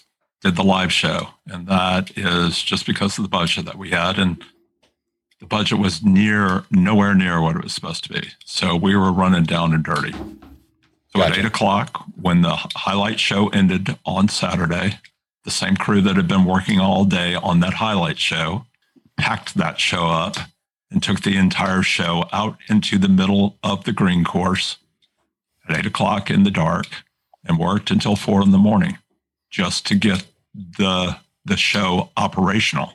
did 0.43 0.57
the 0.57 0.64
live 0.64 0.93
show, 0.93 1.28
and 1.47 1.68
that 1.68 2.11
is 2.18 2.61
just 2.61 2.86
because 2.86 3.16
of 3.16 3.22
the 3.22 3.28
budget 3.28 3.64
that 3.66 3.78
we 3.78 3.91
had, 3.91 4.18
and 4.18 4.43
the 5.38 5.47
budget 5.47 5.78
was 5.78 6.03
near 6.03 6.64
nowhere 6.72 7.14
near 7.14 7.41
what 7.41 7.55
it 7.55 7.62
was 7.62 7.72
supposed 7.72 8.03
to 8.05 8.12
be. 8.12 8.28
So 8.45 8.74
we 8.74 8.97
were 8.97 9.12
running 9.12 9.45
down 9.45 9.72
and 9.72 9.84
dirty. 9.84 10.12
So 11.14 11.22
at 11.22 11.38
eight 11.38 11.45
o'clock, 11.45 12.05
when 12.20 12.43
the 12.43 12.57
highlight 12.74 13.20
show 13.20 13.49
ended 13.49 13.97
on 14.05 14.28
Saturday, 14.28 14.99
the 15.45 15.51
same 15.53 15.76
crew 15.76 16.01
that 16.03 16.16
had 16.16 16.26
been 16.26 16.45
working 16.45 16.80
all 16.80 17.05
day 17.05 17.36
on 17.36 17.61
that 17.61 17.74
highlight 17.74 18.18
show 18.18 18.66
packed 19.16 19.55
that 19.55 19.78
show 19.78 20.07
up 20.07 20.36
and 20.91 21.03
took 21.03 21.20
the 21.20 21.36
entire 21.36 21.82
show 21.82 22.24
out 22.32 22.57
into 22.68 22.99
the 22.99 23.09
middle 23.09 23.59
of 23.62 23.84
the 23.84 23.93
green 23.93 24.24
course 24.24 24.78
at 25.68 25.78
eight 25.78 25.86
o'clock 25.86 26.30
in 26.30 26.43
the 26.43 26.51
dark 26.51 26.86
and 27.45 27.59
worked 27.59 27.91
until 27.91 28.16
four 28.16 28.43
in 28.43 28.51
the 28.51 28.59
morning 28.59 28.99
just 29.51 29.86
to 29.86 29.95
get 29.95 30.24
the 30.55 31.16
the 31.45 31.57
show 31.57 32.11
operational. 32.16 32.95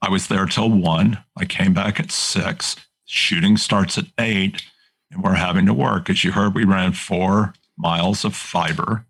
I 0.00 0.10
was 0.10 0.28
there 0.28 0.46
till 0.46 0.70
one. 0.70 1.18
I 1.36 1.44
came 1.44 1.74
back 1.74 1.98
at 1.98 2.12
six. 2.12 2.76
Shooting 3.04 3.56
starts 3.56 3.98
at 3.98 4.06
eight, 4.18 4.62
and 5.10 5.22
we're 5.22 5.34
having 5.34 5.66
to 5.66 5.74
work. 5.74 6.08
As 6.08 6.22
you 6.22 6.32
heard, 6.32 6.54
we 6.54 6.64
ran 6.64 6.92
four 6.92 7.54
miles 7.76 8.24
of 8.24 8.34
fiber. 8.34 9.06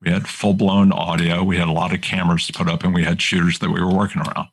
We 0.00 0.10
had 0.10 0.26
full 0.26 0.54
blown 0.54 0.92
audio. 0.92 1.44
We 1.44 1.58
had 1.58 1.68
a 1.68 1.72
lot 1.72 1.94
of 1.94 2.00
cameras 2.00 2.46
to 2.46 2.52
put 2.52 2.68
up, 2.68 2.82
and 2.82 2.94
we 2.94 3.04
had 3.04 3.22
shooters 3.22 3.58
that 3.60 3.70
we 3.70 3.80
were 3.80 3.94
working 3.94 4.22
around. 4.22 4.48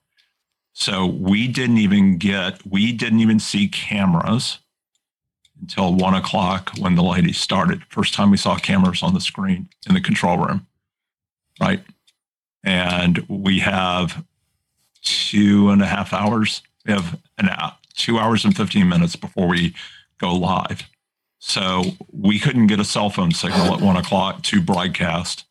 So 0.80 1.06
we 1.06 1.50
didn't 1.50 1.78
even 1.78 2.18
get, 2.18 2.66
we 2.66 2.94
didn't 2.94 3.20
even 3.20 3.42
see 3.42 3.68
cameras 3.68 4.60
until 5.60 5.94
one 5.94 6.14
o'clock 6.14 6.72
when 6.78 6.96
the 6.96 7.04
ladies 7.04 7.38
started. 7.38 7.84
First 7.90 8.14
time 8.14 8.32
we 8.32 8.38
saw 8.38 8.56
cameras 8.56 9.04
on 9.04 9.14
the 9.14 9.20
screen 9.20 9.68
in 9.90 9.94
the 9.94 10.00
control 10.00 10.38
room, 10.38 10.68
right? 11.60 11.84
And 12.64 13.26
we 13.28 13.60
have 13.60 14.24
two 15.04 15.70
and 15.70 15.82
a 15.82 15.86
half 15.86 16.14
hours. 16.14 16.62
We 16.86 16.94
have 16.94 17.20
an 17.38 17.50
hour, 17.50 17.76
two 17.96 18.18
hours 18.18 18.46
and 18.46 18.56
15 18.56 18.88
minutes 18.88 19.18
before 19.18 19.50
we 19.50 19.76
go 20.18 20.34
live. 20.34 20.84
So 21.40 21.84
we 22.14 22.40
couldn't 22.40 22.68
get 22.68 22.80
a 22.80 22.86
cell 22.86 23.10
phone 23.10 23.34
signal 23.34 23.74
at 23.74 23.82
one 23.82 23.98
o'clock 23.98 24.44
to 24.44 24.62
broadcast 24.62 25.44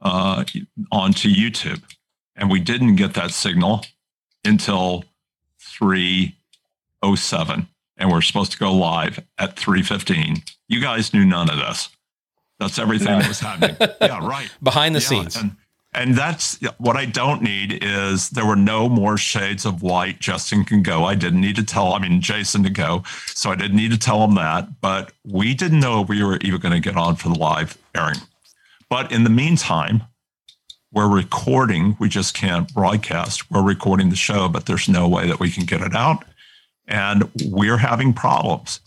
uh, 0.00 0.42
onto 0.90 1.28
YouTube. 1.28 1.84
And 2.34 2.50
we 2.50 2.58
didn't 2.58 2.96
get 2.96 3.14
that 3.14 3.30
signal 3.30 3.84
until 4.46 5.04
307 5.60 7.68
and 7.98 8.10
we're 8.10 8.22
supposed 8.22 8.52
to 8.52 8.58
go 8.58 8.72
live 8.72 9.20
at 9.38 9.56
315 9.56 10.42
you 10.68 10.80
guys 10.80 11.14
knew 11.14 11.24
none 11.24 11.48
of 11.48 11.56
this. 11.58 11.88
That's 12.58 12.78
everything 12.78 13.18
that 13.18 13.28
was 13.28 13.40
happening. 13.40 13.76
Yeah 14.00 14.26
right. 14.26 14.50
Behind 14.62 14.94
the 14.94 15.00
Yeah, 15.00 15.06
scenes. 15.06 15.36
and, 15.36 15.52
and 15.94 16.14
that's 16.16 16.58
what 16.78 16.96
i 16.96 17.04
don't 17.04 17.40
need 17.42 17.78
is 17.84 18.30
there 18.30 18.44
were 18.44 18.56
no 18.56 18.88
more 18.88 19.16
shades 19.16 19.64
of 19.64 19.82
white. 19.82 20.18
Justin 20.20 20.64
can 20.64 20.82
go. 20.82 21.04
I 21.04 21.14
didn't 21.14 21.40
need 21.40 21.56
to 21.56 21.64
tell 21.64 21.92
i 21.94 21.98
mean 21.98 22.20
jason 22.20 22.62
to 22.64 22.70
go. 22.70 23.02
So 23.28 23.50
i 23.50 23.54
didn't 23.54 23.76
need 23.76 23.92
to 23.92 23.98
tell 23.98 24.22
him 24.24 24.34
that 24.36 24.80
but 24.80 25.12
we 25.24 25.54
didn't 25.54 25.80
know 25.80 26.02
we 26.02 26.22
were 26.24 26.38
even 26.42 26.60
going 26.60 26.74
to 26.74 26.80
get 26.80 26.96
on 26.96 27.16
for 27.16 27.28
the 27.28 27.38
live 27.38 27.78
airing. 27.94 28.18
But 28.90 29.12
in 29.12 29.24
the 29.24 29.30
meantime 29.30 30.02
we're 30.96 31.14
recording. 31.14 31.94
We 32.00 32.08
just 32.08 32.32
can't 32.32 32.72
broadcast. 32.72 33.50
We're 33.50 33.62
recording 33.62 34.08
the 34.08 34.16
show, 34.16 34.48
but 34.48 34.64
there's 34.64 34.88
no 34.88 35.06
way 35.06 35.26
that 35.26 35.38
we 35.38 35.50
can 35.50 35.66
get 35.66 35.82
it 35.82 35.94
out. 35.94 36.24
And 36.88 37.30
we're 37.44 37.76
having 37.76 38.14
problems 38.14 38.80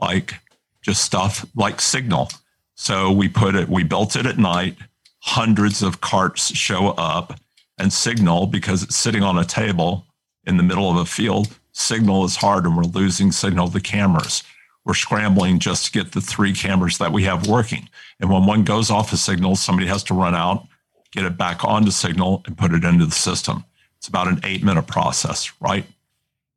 like 0.00 0.34
just 0.82 1.04
stuff 1.04 1.46
like 1.54 1.80
signal. 1.80 2.30
So 2.74 3.12
we 3.12 3.28
put 3.28 3.54
it, 3.54 3.68
we 3.68 3.84
built 3.84 4.16
it 4.16 4.26
at 4.26 4.38
night. 4.38 4.76
Hundreds 5.20 5.84
of 5.84 6.00
carts 6.00 6.52
show 6.52 6.88
up 6.98 7.38
and 7.78 7.92
signal 7.92 8.48
because 8.48 8.82
it's 8.82 8.96
sitting 8.96 9.22
on 9.22 9.38
a 9.38 9.44
table 9.44 10.04
in 10.44 10.56
the 10.56 10.64
middle 10.64 10.90
of 10.90 10.96
a 10.96 11.04
field. 11.04 11.56
Signal 11.70 12.24
is 12.24 12.34
hard 12.34 12.64
and 12.64 12.76
we're 12.76 12.82
losing 12.82 13.30
signal 13.30 13.68
to 13.68 13.78
cameras. 13.78 14.42
We're 14.84 14.94
scrambling 14.94 15.60
just 15.60 15.86
to 15.86 15.92
get 15.92 16.10
the 16.10 16.20
three 16.20 16.54
cameras 16.54 16.98
that 16.98 17.12
we 17.12 17.22
have 17.22 17.46
working. 17.46 17.88
And 18.18 18.28
when 18.30 18.46
one 18.46 18.64
goes 18.64 18.90
off 18.90 19.12
a 19.12 19.16
signal, 19.16 19.54
somebody 19.54 19.86
has 19.86 20.02
to 20.04 20.14
run 20.14 20.34
out, 20.34 20.66
get 21.12 21.24
it 21.24 21.36
back 21.36 21.64
onto 21.64 21.90
signal 21.90 22.42
and 22.46 22.58
put 22.58 22.72
it 22.72 22.84
into 22.84 23.06
the 23.06 23.12
system. 23.12 23.64
It's 23.98 24.08
about 24.08 24.28
an 24.28 24.40
eight 24.42 24.64
minute 24.64 24.86
process, 24.86 25.52
right? 25.60 25.84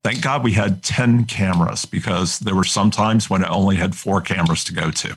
Thank 0.03 0.21
God 0.21 0.43
we 0.43 0.53
had 0.53 0.83
10 0.83 1.25
cameras 1.25 1.85
because 1.85 2.39
there 2.39 2.55
were 2.55 2.63
some 2.63 2.91
times 2.91 3.29
when 3.29 3.43
it 3.43 3.49
only 3.49 3.75
had 3.75 3.95
four 3.95 4.21
cameras 4.21 4.63
to 4.65 4.73
go 4.73 4.91
to, 4.91 5.15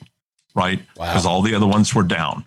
right? 0.54 0.80
Wow. 0.96 1.06
Because 1.06 1.26
all 1.26 1.42
the 1.42 1.54
other 1.54 1.66
ones 1.66 1.94
were 1.94 2.02
down. 2.02 2.44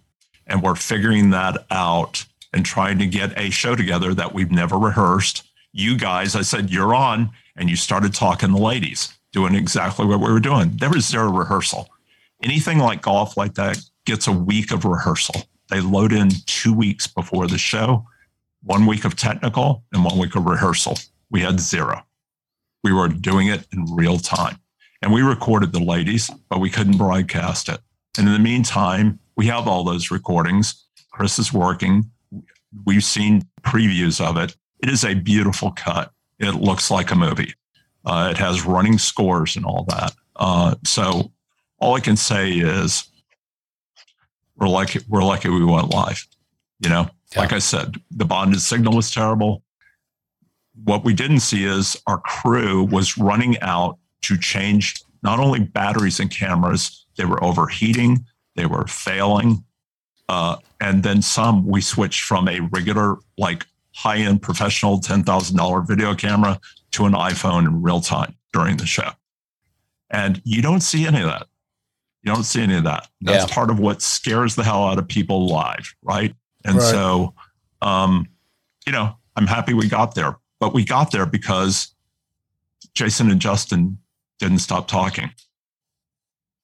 And 0.47 0.61
we're 0.61 0.75
figuring 0.75 1.29
that 1.29 1.65
out 1.69 2.25
and 2.53 2.65
trying 2.65 2.99
to 2.99 3.05
get 3.05 3.37
a 3.37 3.49
show 3.49 3.75
together 3.75 4.13
that 4.13 4.33
we've 4.33 4.51
never 4.51 4.77
rehearsed. 4.77 5.43
You 5.71 5.97
guys, 5.97 6.35
I 6.35 6.41
said, 6.41 6.69
you're 6.69 6.93
on, 6.93 7.29
and 7.55 7.69
you 7.69 7.75
started 7.75 8.13
talking 8.13 8.49
to 8.49 8.57
ladies, 8.57 9.13
doing 9.31 9.55
exactly 9.55 10.05
what 10.05 10.19
we 10.19 10.31
were 10.31 10.39
doing. 10.39 10.71
There 10.75 10.89
was 10.89 11.07
zero 11.07 11.31
rehearsal. 11.31 11.89
Anything 12.43 12.79
like 12.79 13.01
golf 13.01 13.37
like 13.37 13.53
that 13.53 13.79
gets 14.05 14.27
a 14.27 14.31
week 14.31 14.71
of 14.71 14.83
rehearsal. 14.83 15.43
They 15.71 15.79
load 15.79 16.11
in 16.11 16.29
two 16.45 16.73
weeks 16.73 17.07
before 17.07 17.47
the 17.47 17.57
show, 17.57 18.05
one 18.61 18.85
week 18.85 19.05
of 19.05 19.15
technical 19.15 19.85
and 19.93 20.03
one 20.03 20.19
week 20.19 20.35
of 20.35 20.45
rehearsal. 20.45 20.97
We 21.31 21.39
had 21.41 21.61
zero. 21.61 22.03
We 22.83 22.91
were 22.91 23.07
doing 23.07 23.47
it 23.47 23.65
in 23.71 23.85
real 23.85 24.19
time. 24.19 24.59
And 25.01 25.13
we 25.13 25.21
recorded 25.21 25.71
the 25.71 25.79
ladies, 25.79 26.29
but 26.49 26.59
we 26.59 26.69
couldn't 26.69 26.97
broadcast 26.97 27.69
it. 27.69 27.79
And 28.17 28.27
in 28.27 28.33
the 28.33 28.39
meantime, 28.39 29.19
we 29.37 29.47
have 29.47 29.65
all 29.67 29.85
those 29.85 30.11
recordings. 30.11 30.85
Chris 31.11 31.39
is 31.39 31.53
working. 31.53 32.11
We've 32.85 33.03
seen 33.03 33.47
previews 33.61 34.23
of 34.23 34.37
it. 34.37 34.55
It 34.83 34.89
is 34.89 35.05
a 35.05 35.13
beautiful 35.13 35.71
cut. 35.71 36.11
It 36.37 36.55
looks 36.55 36.91
like 36.91 37.11
a 37.11 37.15
movie. 37.15 37.53
Uh, 38.05 38.29
it 38.31 38.37
has 38.37 38.65
running 38.65 38.97
scores 38.97 39.55
and 39.55 39.65
all 39.65 39.85
that. 39.87 40.11
Uh, 40.35 40.75
so 40.83 41.31
all 41.79 41.95
I 41.95 42.01
can 42.01 42.17
say 42.17 42.51
is 42.51 43.10
we're 44.61 44.67
lucky 44.69 44.99
we're 45.09 45.23
lucky 45.23 45.49
we 45.49 45.65
went 45.65 45.89
live. 45.89 46.25
You 46.79 46.89
know, 46.89 47.09
Yeah. 47.33 47.39
like 47.41 47.51
I 47.53 47.59
said, 47.59 47.95
the 48.11 48.25
bonded 48.25 48.61
signal 48.61 48.95
was 48.95 49.11
terrible. 49.11 49.63
What 50.83 51.03
we 51.03 51.13
didn't 51.13 51.39
see 51.41 51.65
is 51.65 51.97
our 52.07 52.19
crew 52.19 52.83
was 52.83 53.17
running 53.17 53.59
out 53.61 53.97
to 54.23 54.37
change 54.37 55.01
not 55.23 55.39
only 55.39 55.59
batteries 55.59 56.19
and 56.19 56.29
cameras, 56.31 57.05
they 57.17 57.25
were 57.25 57.43
overheating, 57.43 58.25
they 58.55 58.65
were 58.65 58.87
failing. 58.87 59.63
Uh, 60.29 60.55
and 60.79 61.03
then 61.03 61.21
some 61.21 61.65
we 61.67 61.81
switched 61.81 62.21
from 62.23 62.47
a 62.47 62.59
regular, 62.71 63.17
like 63.37 63.65
high 63.93 64.17
end 64.17 64.41
professional 64.41 64.99
$10,000 64.99 65.87
video 65.87 66.15
camera 66.15 66.59
to 66.91 67.05
an 67.05 67.13
iPhone 67.13 67.65
in 67.67 67.81
real 67.81 67.99
time 68.01 68.35
during 68.53 68.77
the 68.77 68.85
show. 68.85 69.09
And 70.09 70.41
you 70.45 70.61
don't 70.61 70.81
see 70.81 71.05
any 71.05 71.19
of 71.21 71.27
that. 71.27 71.47
You 72.23 72.33
don't 72.33 72.43
see 72.43 72.61
any 72.61 72.75
of 72.75 72.83
that. 72.83 73.07
That's 73.21 73.49
Yeah. 73.49 73.53
part 73.55 73.69
of 73.69 73.79
what 73.79 74.01
scares 74.01 74.55
the 74.55 74.63
hell 74.63 74.85
out 74.87 74.99
of 74.99 75.07
people 75.07 75.47
live, 75.47 75.95
right? 76.03 76.35
And 76.63 76.75
Right. 76.77 76.91
so, 76.91 77.33
um, 77.81 78.27
you 78.85 78.91
know, 78.91 79.15
I'm 79.35 79.47
happy 79.47 79.73
we 79.73 79.87
got 79.87 80.13
there, 80.15 80.37
but 80.59 80.73
we 80.73 80.83
got 80.83 81.11
there 81.11 81.25
because 81.25 81.95
Jason 82.93 83.31
and 83.31 83.41
Justin 83.41 83.97
didn't 84.39 84.59
stop 84.59 84.87
talking. 84.87 85.31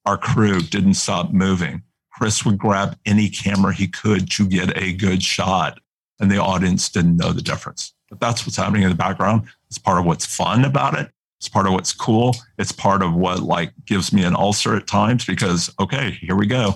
Our 0.06 0.18
crew 0.18 0.62
didn't 0.62 0.94
stop 0.96 1.32
moving. 1.32 1.84
Chris 2.12 2.46
would 2.46 2.58
grab 2.58 2.98
any 3.06 3.30
camera 3.30 3.74
he 3.74 3.88
could 3.88 4.30
to 4.32 4.48
get 4.48 4.76
a 4.78 4.94
good 4.94 5.22
shot, 5.22 5.80
and 6.20 6.32
the 6.32 6.38
audience 6.42 6.90
didn't 6.90 7.18
know 7.18 7.32
the 7.32 7.42
difference. 7.42 7.94
But 8.10 8.20
that's 8.20 8.46
what's 8.46 8.56
happening 8.58 8.84
in 8.84 8.90
the 8.90 8.96
background. 8.96 9.48
It's 9.68 9.78
part 9.78 10.00
of 10.00 10.06
what's 10.06 10.26
fun 10.26 10.66
about 10.66 10.98
it. 10.98 11.12
It's 11.40 11.50
part 11.50 11.68
of 11.68 11.74
what's 11.74 11.94
cool. 11.94 12.36
It's 12.58 12.72
part 12.72 13.04
of 13.04 13.14
what 13.14 13.42
like 13.42 13.72
gives 13.86 14.12
me 14.12 14.24
an 14.24 14.36
ulcer 14.36 14.76
at 14.76 14.88
times 14.88 15.26
because 15.26 15.72
okay, 15.80 16.12
here 16.22 16.36
we 16.36 16.48
go. 16.48 16.76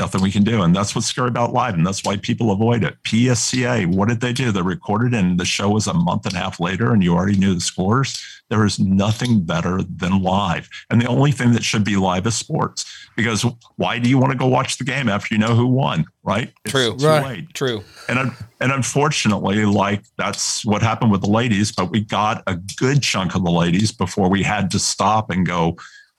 Nothing 0.00 0.22
we 0.22 0.32
can 0.32 0.42
do. 0.42 0.62
And 0.62 0.74
that's 0.74 0.94
what's 0.94 1.06
scary 1.06 1.28
about 1.28 1.52
live. 1.52 1.74
And 1.74 1.86
that's 1.86 2.02
why 2.02 2.16
people 2.16 2.50
avoid 2.50 2.82
it. 2.82 3.00
PSCA, 3.04 3.86
what 3.86 4.08
did 4.08 4.20
they 4.20 4.32
do? 4.32 4.50
They 4.50 4.62
recorded 4.62 5.14
and 5.14 5.38
the 5.38 5.44
show 5.44 5.70
was 5.70 5.86
a 5.86 5.94
month 5.94 6.26
and 6.26 6.34
a 6.34 6.38
half 6.38 6.58
later 6.58 6.92
and 6.92 7.04
you 7.04 7.14
already 7.14 7.36
knew 7.36 7.54
the 7.54 7.60
scores. 7.60 8.20
There 8.48 8.64
is 8.64 8.80
nothing 8.80 9.44
better 9.44 9.80
than 9.82 10.22
live. 10.22 10.68
And 10.90 11.00
the 11.00 11.06
only 11.06 11.30
thing 11.30 11.52
that 11.52 11.62
should 11.62 11.84
be 11.84 11.96
live 11.96 12.26
is 12.26 12.34
sports. 12.34 12.84
Because 13.16 13.44
why 13.76 13.98
do 13.98 14.08
you 14.08 14.18
want 14.18 14.32
to 14.32 14.38
go 14.38 14.46
watch 14.46 14.78
the 14.78 14.84
game 14.84 15.08
after 15.08 15.34
you 15.34 15.38
know 15.38 15.54
who 15.54 15.66
won? 15.66 16.06
Right? 16.24 16.52
It's 16.64 16.72
True. 16.72 16.96
right. 16.96 17.24
Late. 17.24 17.54
True. 17.54 17.84
And 18.08 18.32
and 18.60 18.72
unfortunately, 18.72 19.64
like 19.64 20.04
that's 20.16 20.64
what 20.64 20.82
happened 20.82 21.12
with 21.12 21.20
the 21.20 21.30
ladies, 21.30 21.70
but 21.72 21.90
we 21.90 22.00
got 22.00 22.42
a 22.46 22.56
good 22.56 23.02
chunk 23.02 23.34
of 23.34 23.44
the 23.44 23.50
ladies 23.50 23.92
before 23.92 24.28
we 24.28 24.42
had 24.42 24.70
to 24.72 24.78
stop 24.78 25.30
and 25.30 25.46
go, 25.46 25.76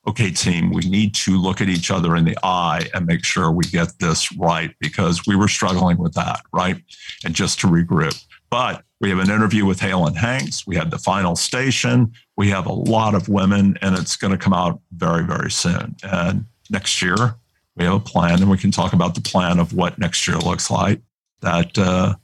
okay, 0.07 0.31
team, 0.31 0.71
we 0.71 0.81
need 0.81 1.13
to 1.13 1.39
look 1.39 1.61
at 1.61 1.69
each 1.69 1.91
other 1.91 2.15
in 2.15 2.25
the 2.25 2.37
eye 2.43 2.87
and 2.93 3.05
make 3.05 3.23
sure 3.23 3.51
we 3.51 3.63
get 3.65 3.99
this 3.99 4.35
right 4.35 4.73
because 4.79 5.27
we 5.27 5.35
were 5.35 5.47
struggling 5.47 5.97
with 5.97 6.13
that, 6.13 6.41
right? 6.51 6.77
And 7.23 7.35
just 7.35 7.59
to 7.59 7.67
regroup. 7.67 8.23
But 8.49 8.83
we 8.99 9.09
have 9.09 9.19
an 9.19 9.29
interview 9.29 9.65
with 9.65 9.79
Halen 9.79 10.15
Hanks. 10.15 10.67
We 10.67 10.75
had 10.75 10.91
the 10.91 10.97
final 10.97 11.35
station. 11.35 12.13
We 12.35 12.49
have 12.49 12.65
a 12.65 12.73
lot 12.73 13.15
of 13.15 13.29
women, 13.29 13.77
and 13.81 13.97
it's 13.97 14.15
going 14.15 14.31
to 14.31 14.37
come 14.37 14.53
out 14.53 14.79
very, 14.91 15.23
very 15.23 15.49
soon. 15.49 15.95
And 16.03 16.45
next 16.69 17.01
year, 17.01 17.35
we 17.75 17.85
have 17.85 17.93
a 17.93 17.99
plan, 17.99 18.41
and 18.41 18.51
we 18.51 18.57
can 18.57 18.71
talk 18.71 18.93
about 18.93 19.15
the 19.15 19.21
plan 19.21 19.59
of 19.59 19.73
what 19.73 19.97
next 19.97 20.27
year 20.27 20.37
looks 20.37 20.69
like. 20.69 21.01
That 21.41 21.77
uh, 21.77 22.15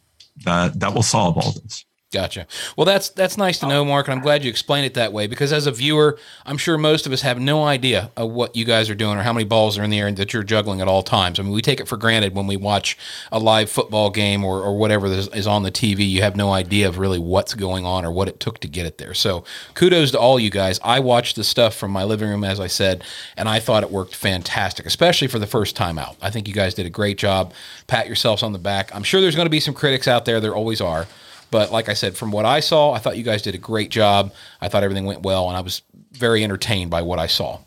that 0.44 0.80
that 0.80 0.94
will 0.94 1.04
solve 1.04 1.38
all 1.38 1.54
this. 1.54 1.86
Gotcha. 2.14 2.48
Well, 2.78 2.86
that's 2.86 3.10
that's 3.10 3.36
nice 3.36 3.60
to 3.60 3.68
know, 3.68 3.84
Mark, 3.84 4.08
and 4.08 4.14
I'm 4.16 4.22
glad 4.22 4.42
you 4.42 4.50
explained 4.50 4.86
it 4.86 4.94
that 4.94 5.12
way 5.12 5.28
because 5.28 5.52
as 5.52 5.68
a 5.68 5.74
viewer, 5.74 6.18
I'm 6.46 6.58
sure 6.58 6.78
most 6.78 7.06
of 7.06 7.12
us 7.12 7.22
have 7.24 7.38
no 7.38 7.66
idea 7.66 8.12
of 8.16 8.32
what 8.32 8.56
you 8.56 8.64
guys 8.64 8.90
are 8.90 8.96
doing 8.96 9.18
or 9.18 9.24
how 9.24 9.34
many 9.34 9.44
balls 9.44 9.78
are 9.78 9.84
in 9.84 9.90
the 9.90 10.00
air 10.00 10.10
that 10.10 10.32
you're 10.32 10.44
juggling 10.44 10.80
at 10.80 10.88
all 10.88 11.04
times. 11.04 11.38
I 11.38 11.44
mean, 11.44 11.52
we 11.52 11.62
take 11.62 11.82
it 11.82 11.88
for 11.90 11.98
granted 11.98 12.34
when 12.34 12.48
we 12.48 12.56
watch 12.56 12.98
a 13.30 13.40
live 13.40 13.70
football 13.70 14.10
game 14.10 14.46
or, 14.46 14.62
or 14.62 14.78
whatever 14.78 15.08
is 15.08 15.48
on 15.48 15.64
the 15.64 15.72
TV. 15.72 16.10
You 16.10 16.22
have 16.22 16.38
no 16.38 16.54
idea 16.54 16.88
of 16.88 16.98
really 16.98 17.20
what's 17.20 17.54
going 17.54 17.86
on 17.86 18.06
or 18.06 18.12
what 18.12 18.30
it 18.30 18.40
took 18.40 18.60
to 18.60 18.70
get 18.70 18.86
it 18.86 19.00
there. 19.00 19.14
So, 19.14 19.44
kudos 19.74 20.12
to 20.12 20.20
all 20.20 20.40
you 20.40 20.50
guys. 20.50 20.80
I 20.86 21.02
watched 21.02 21.36
the 21.36 21.44
stuff 21.44 21.76
from 21.76 21.92
my 21.92 22.06
living 22.06 22.30
room, 22.30 22.46
as 22.46 22.62
I 22.62 22.68
said, 22.68 23.04
and 23.36 23.50
I 23.50 23.60
thought 23.60 23.84
it 23.84 23.92
worked 23.92 24.16
fantastic, 24.16 24.86
especially 24.86 25.28
for 25.28 25.40
the 25.40 25.48
first 25.48 25.76
time 25.76 26.00
out. 26.00 26.16
I 26.22 26.30
think 26.30 26.48
you 26.48 26.54
guys 26.54 26.74
did 26.74 26.86
a 26.86 26.90
great 26.90 27.18
job. 27.18 27.52
Pat 27.88 28.08
yourselves 28.08 28.44
on 28.44 28.54
the 28.54 28.60
back. 28.60 28.96
I'm 28.96 29.04
sure 29.04 29.20
there's 29.20 29.36
going 29.36 29.46
to 29.46 29.50
be 29.50 29.60
some 29.60 29.74
critics 29.74 30.08
out 30.08 30.24
there. 30.24 30.40
There 30.40 30.56
always 30.56 30.80
are. 30.80 31.06
But 31.52 31.72
like 31.72 31.90
I 31.90 31.94
said, 31.94 32.18
from 32.18 32.32
what 32.32 32.46
I 32.46 32.60
saw, 32.60 32.92
I 32.94 33.00
thought 33.00 33.18
you 33.18 33.24
guys 33.24 33.42
did 33.42 33.56
a 33.56 33.60
great 33.60 33.90
job. 33.90 34.34
I 34.62 34.68
thought 34.68 34.84
everything 34.84 35.06
went 35.06 35.24
well, 35.24 35.48
and 35.48 35.58
I 35.58 35.62
was 35.62 35.82
very 36.12 36.44
entertained 36.44 36.92
by 36.92 37.02
what 37.02 37.20
I 37.20 37.28
saw. 37.28 37.60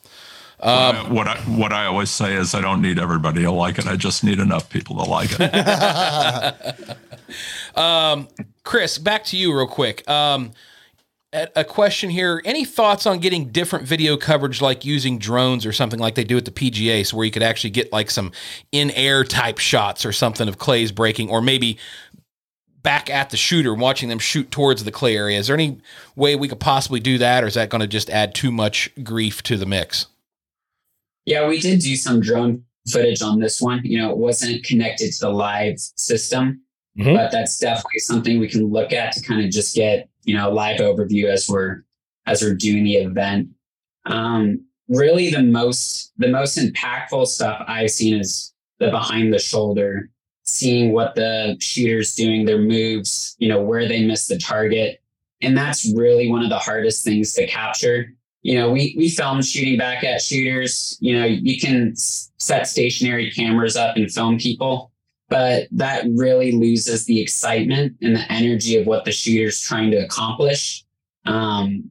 Um, 0.63 1.15
what 1.15 1.27
I 1.27 1.39
what 1.41 1.73
I 1.73 1.87
always 1.87 2.11
say 2.11 2.35
is 2.35 2.55
I 2.55 2.61
don't 2.61 2.83
need 2.83 2.99
everybody 2.99 3.43
to 3.43 3.51
like 3.51 3.79
it. 3.79 3.87
I 3.87 3.97
just 3.97 4.23
need 4.23 4.39
enough 4.39 4.69
people 4.69 4.97
to 5.03 5.11
like 5.11 5.31
it. 5.39 6.97
um, 7.79 8.29
Chris, 8.63 8.99
back 8.99 9.25
to 9.27 9.39
you 9.39 9.57
real 9.57 9.67
quick. 9.67 10.09
Um, 10.09 10.53
a 11.33 11.63
question 11.63 12.11
here. 12.11 12.43
Any 12.45 12.65
thoughts 12.65 13.07
on 13.07 13.21
getting 13.21 13.51
different 13.51 13.87
video 13.87 14.17
coverage, 14.17 14.61
like 14.61 14.85
using 14.85 15.17
drones 15.17 15.65
or 15.65 15.73
something 15.73 16.01
like 16.01 16.17
they 16.17 16.25
do 16.25 16.37
at 16.37 16.45
the 16.45 16.51
PGA, 16.51 17.07
so 17.07 17.17
where 17.17 17.25
you 17.25 17.31
could 17.31 17.45
actually 17.45 17.71
get 17.71 17.93
like 17.93 18.11
some 18.11 18.33
in-air 18.73 19.23
type 19.23 19.59
shots 19.59 20.05
or 20.05 20.11
something 20.11 20.49
of 20.49 20.59
clays 20.59 20.91
breaking, 20.91 21.31
or 21.31 21.41
maybe 21.41 21.79
back 22.83 23.11
at 23.11 23.31
the 23.31 23.37
shooter, 23.37 23.75
watching 23.75 24.09
them 24.09 24.19
shoot 24.19 24.51
towards 24.51 24.85
the 24.85 24.93
clay 24.93 25.17
area. 25.17 25.39
Is 25.39 25.47
there 25.47 25.55
any 25.55 25.79
way 26.17 26.37
we 26.37 26.49
could 26.49 26.61
possibly 26.61 27.01
do 27.01 27.19
that, 27.19 27.45
or 27.45 27.47
is 27.47 27.55
that 27.55 27.69
going 27.69 27.81
to 27.81 27.87
just 27.87 28.11
add 28.11 28.35
too 28.35 28.51
much 28.51 28.91
grief 29.03 29.43
to 29.45 29.57
the 29.57 29.67
mix? 29.67 30.07
Yeah, 31.27 31.47
we 31.49 31.61
did 31.61 31.81
do 31.81 31.97
some 31.97 32.21
drone 32.21 32.65
footage 32.91 33.23
on 33.23 33.41
this 33.41 33.61
one. 33.61 33.81
You 33.85 33.99
know, 33.99 34.11
it 34.11 34.17
wasn't 34.17 34.65
connected 34.65 35.13
to 35.13 35.21
the 35.21 35.31
live 35.31 35.79
system, 35.79 36.63
mm-hmm. 36.99 37.15
but 37.15 37.31
that's 37.31 37.59
definitely 37.59 38.01
something 38.01 38.41
we 38.41 38.49
can 38.49 38.67
look 38.67 38.93
at 38.93 39.13
to 39.13 39.23
kind 39.23 39.45
of 39.45 39.51
just 39.51 39.75
get 39.75 40.09
you 40.25 40.37
know 40.37 40.51
a 40.51 40.53
live 40.53 40.81
overview 40.81 41.27
as 41.27 41.49
we're 41.49 41.83
as 42.27 42.43
we're 42.43 42.55
doing 42.55 42.85
the 42.85 42.97
event. 42.97 43.49
Um, 44.07 44.65
really, 44.89 45.31
the 45.31 45.43
most 45.43 46.13
the 46.17 46.29
most 46.29 46.59
impactful 46.59 47.27
stuff 47.27 47.65
I've 47.67 47.91
seen 47.91 48.19
is 48.19 48.53
the 48.79 48.91
behind 48.91 49.33
the 49.33 49.39
shoulder 49.39 50.11
seeing 50.51 50.93
what 50.93 51.15
the 51.15 51.57
shooter's 51.61 52.15
doing, 52.15 52.45
their 52.45 52.61
moves, 52.61 53.37
you 53.39 53.49
know, 53.49 53.61
where 53.61 53.89
they 53.89 54.05
miss 54.05 54.27
the 54.27 54.39
target. 54.39 55.01
And 55.43 55.57
that's 55.57 55.93
really 55.95 56.31
one 56.31 56.43
of 56.43 56.51
the 56.51 56.59
hardest 56.59 57.05
things 57.05 57.33
to 57.35 57.47
capture. 57.47 58.13
You 58.43 58.59
know, 58.59 58.71
we, 58.71 58.95
we 58.97 59.09
film 59.09 59.43
shooting 59.43 59.79
back 59.79 60.05
at 60.05 60.21
shooters. 60.23 60.99
You 61.01 61.19
know, 61.19 61.25
you 61.25 61.59
can 61.59 61.95
set 61.97 62.67
stationary 62.67 63.31
cameras 63.31 63.77
up 63.77 63.97
and 63.97 64.11
film 64.11 64.39
people, 64.39 64.93
but 65.29 65.69
that 65.73 66.05
really 66.11 66.53
loses 66.53 67.07
the 67.07 67.21
excitement 67.21 67.97
and 68.03 68.17
the 68.17 68.33
energy 68.33 68.79
of 68.79 68.87
what 68.87 69.05
the 69.05 69.13
shooter's 69.13 69.61
trying 69.61 69.91
to 69.93 69.99
accomplish. 69.99 70.85
Um, 71.27 71.91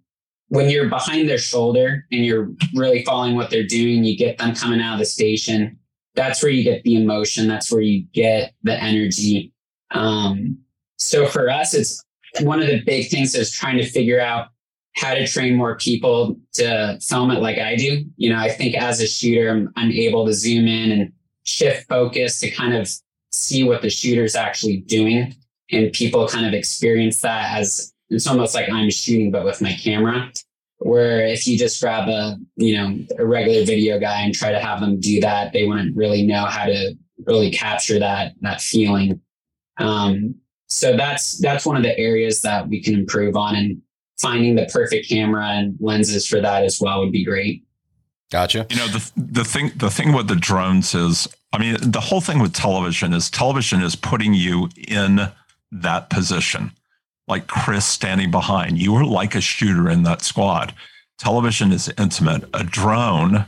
when 0.49 0.69
you're 0.69 0.89
behind 0.89 1.29
their 1.29 1.37
shoulder 1.37 2.05
and 2.11 2.25
you're 2.25 2.51
really 2.75 3.03
following 3.05 3.35
what 3.35 3.49
they're 3.49 3.63
doing, 3.67 4.03
you 4.03 4.17
get 4.17 4.37
them 4.37 4.55
coming 4.55 4.81
out 4.81 4.93
of 4.93 4.99
the 4.99 5.05
station 5.05 5.78
that's 6.19 6.43
where 6.43 6.51
you 6.51 6.65
get 6.65 6.83
the 6.83 7.01
emotion. 7.01 7.47
That's 7.47 7.71
where 7.71 7.81
you 7.81 8.03
get 8.13 8.53
the 8.63 8.81
energy. 8.83 9.53
Um, 9.91 10.57
so 10.97 11.25
for 11.25 11.49
us, 11.49 11.73
it's 11.73 12.03
one 12.41 12.61
of 12.61 12.67
the 12.67 12.81
big 12.81 13.09
things 13.09 13.33
is 13.35 13.51
trying 13.51 13.77
to 13.77 13.87
figure 13.87 14.19
out 14.19 14.49
how 14.97 15.13
to 15.13 15.25
train 15.25 15.55
more 15.55 15.77
people 15.77 16.37
to 16.53 16.99
film 17.01 17.31
it 17.31 17.39
like 17.39 17.57
I 17.57 17.77
do. 17.77 18.03
You 18.17 18.31
know, 18.31 18.37
I 18.37 18.49
think 18.49 18.75
as 18.75 18.99
a 18.99 19.07
shooter, 19.07 19.49
I'm, 19.49 19.71
I'm 19.77 19.91
able 19.93 20.25
to 20.25 20.33
zoom 20.33 20.67
in 20.67 20.91
and 20.91 21.13
shift 21.43 21.87
focus 21.87 22.41
to 22.41 22.51
kind 22.51 22.73
of 22.73 22.91
see 23.31 23.63
what 23.63 23.81
the 23.81 23.89
shooter's 23.89 24.35
actually 24.35 24.77
doing. 24.77 25.33
And 25.71 25.93
people 25.93 26.27
kind 26.27 26.45
of 26.45 26.53
experience 26.53 27.21
that 27.21 27.57
as 27.57 27.93
it's 28.09 28.27
almost 28.27 28.55
like 28.55 28.69
I'm 28.69 28.89
shooting, 28.89 29.31
but 29.31 29.45
with 29.45 29.61
my 29.61 29.71
camera 29.71 30.29
where 30.79 31.25
if 31.25 31.45
you 31.45 31.57
just 31.57 31.81
grab 31.81 32.07
a 32.07 32.37
you 32.55 32.77
know 32.77 32.97
a 33.17 33.25
regular 33.25 33.65
video 33.65 33.99
guy 33.99 34.21
and 34.21 34.33
try 34.33 34.51
to 34.51 34.59
have 34.59 34.79
them 34.79 34.99
do 34.99 35.19
that 35.19 35.51
they 35.51 35.65
wouldn't 35.65 35.95
really 35.95 36.25
know 36.25 36.45
how 36.45 36.65
to 36.65 36.95
really 37.25 37.51
capture 37.51 37.99
that 37.99 38.33
that 38.41 38.61
feeling. 38.61 39.21
Um, 39.77 40.35
so 40.67 40.95
that's 40.95 41.37
that's 41.39 41.65
one 41.65 41.77
of 41.77 41.83
the 41.83 41.97
areas 41.97 42.41
that 42.41 42.67
we 42.67 42.81
can 42.81 42.93
improve 42.93 43.35
on 43.35 43.55
and 43.55 43.81
finding 44.21 44.55
the 44.55 44.69
perfect 44.71 45.09
camera 45.09 45.45
and 45.45 45.75
lenses 45.79 46.27
for 46.27 46.41
that 46.41 46.63
as 46.63 46.79
well 46.81 46.99
would 46.99 47.11
be 47.11 47.25
great. 47.25 47.63
Gotcha. 48.31 48.67
You 48.69 48.77
know 48.77 48.87
the 48.87 49.11
the 49.15 49.43
thing 49.43 49.71
the 49.75 49.89
thing 49.89 50.13
with 50.13 50.27
the 50.27 50.35
drones 50.35 50.93
is 50.93 51.27
i 51.51 51.57
mean 51.57 51.77
the 51.81 51.99
whole 51.99 52.21
thing 52.21 52.39
with 52.39 52.53
television 52.53 53.13
is 53.13 53.29
television 53.29 53.81
is 53.81 53.95
putting 53.95 54.33
you 54.33 54.69
in 54.87 55.31
that 55.71 56.09
position 56.09 56.71
like 57.29 57.47
Chris 57.47 57.85
standing 57.85 58.31
behind. 58.31 58.79
You 58.79 58.91
were 58.91 59.05
like 59.05 59.35
a 59.35 59.41
shooter 59.41 59.89
in 59.89 60.03
that 60.03 60.23
squad. 60.23 60.73
Television 61.17 61.71
is 61.71 61.93
intimate. 61.97 62.43
A 62.53 62.63
drone 62.63 63.45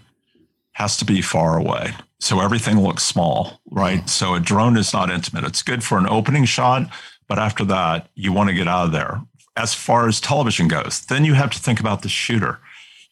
has 0.73 0.95
to 0.97 1.05
be 1.05 1.21
far 1.21 1.57
away. 1.57 1.93
So 2.19 2.39
everything 2.39 2.79
looks 2.79 3.03
small, 3.03 3.59
right? 3.71 4.01
Hmm. 4.01 4.07
So 4.07 4.35
a 4.35 4.39
drone 4.39 4.77
is 4.77 4.93
not 4.93 5.09
intimate. 5.09 5.43
It's 5.43 5.63
good 5.63 5.83
for 5.83 5.97
an 5.97 6.07
opening 6.07 6.45
shot, 6.45 6.89
but 7.27 7.39
after 7.39 7.65
that, 7.65 8.07
you 8.15 8.31
want 8.31 8.49
to 8.49 8.55
get 8.55 8.67
out 8.67 8.85
of 8.85 8.91
there. 8.91 9.21
As 9.57 9.73
far 9.73 10.07
as 10.07 10.21
television 10.21 10.67
goes, 10.67 11.01
then 11.07 11.25
you 11.25 11.33
have 11.33 11.51
to 11.51 11.59
think 11.59 11.79
about 11.79 12.03
the 12.03 12.09
shooter. 12.09 12.59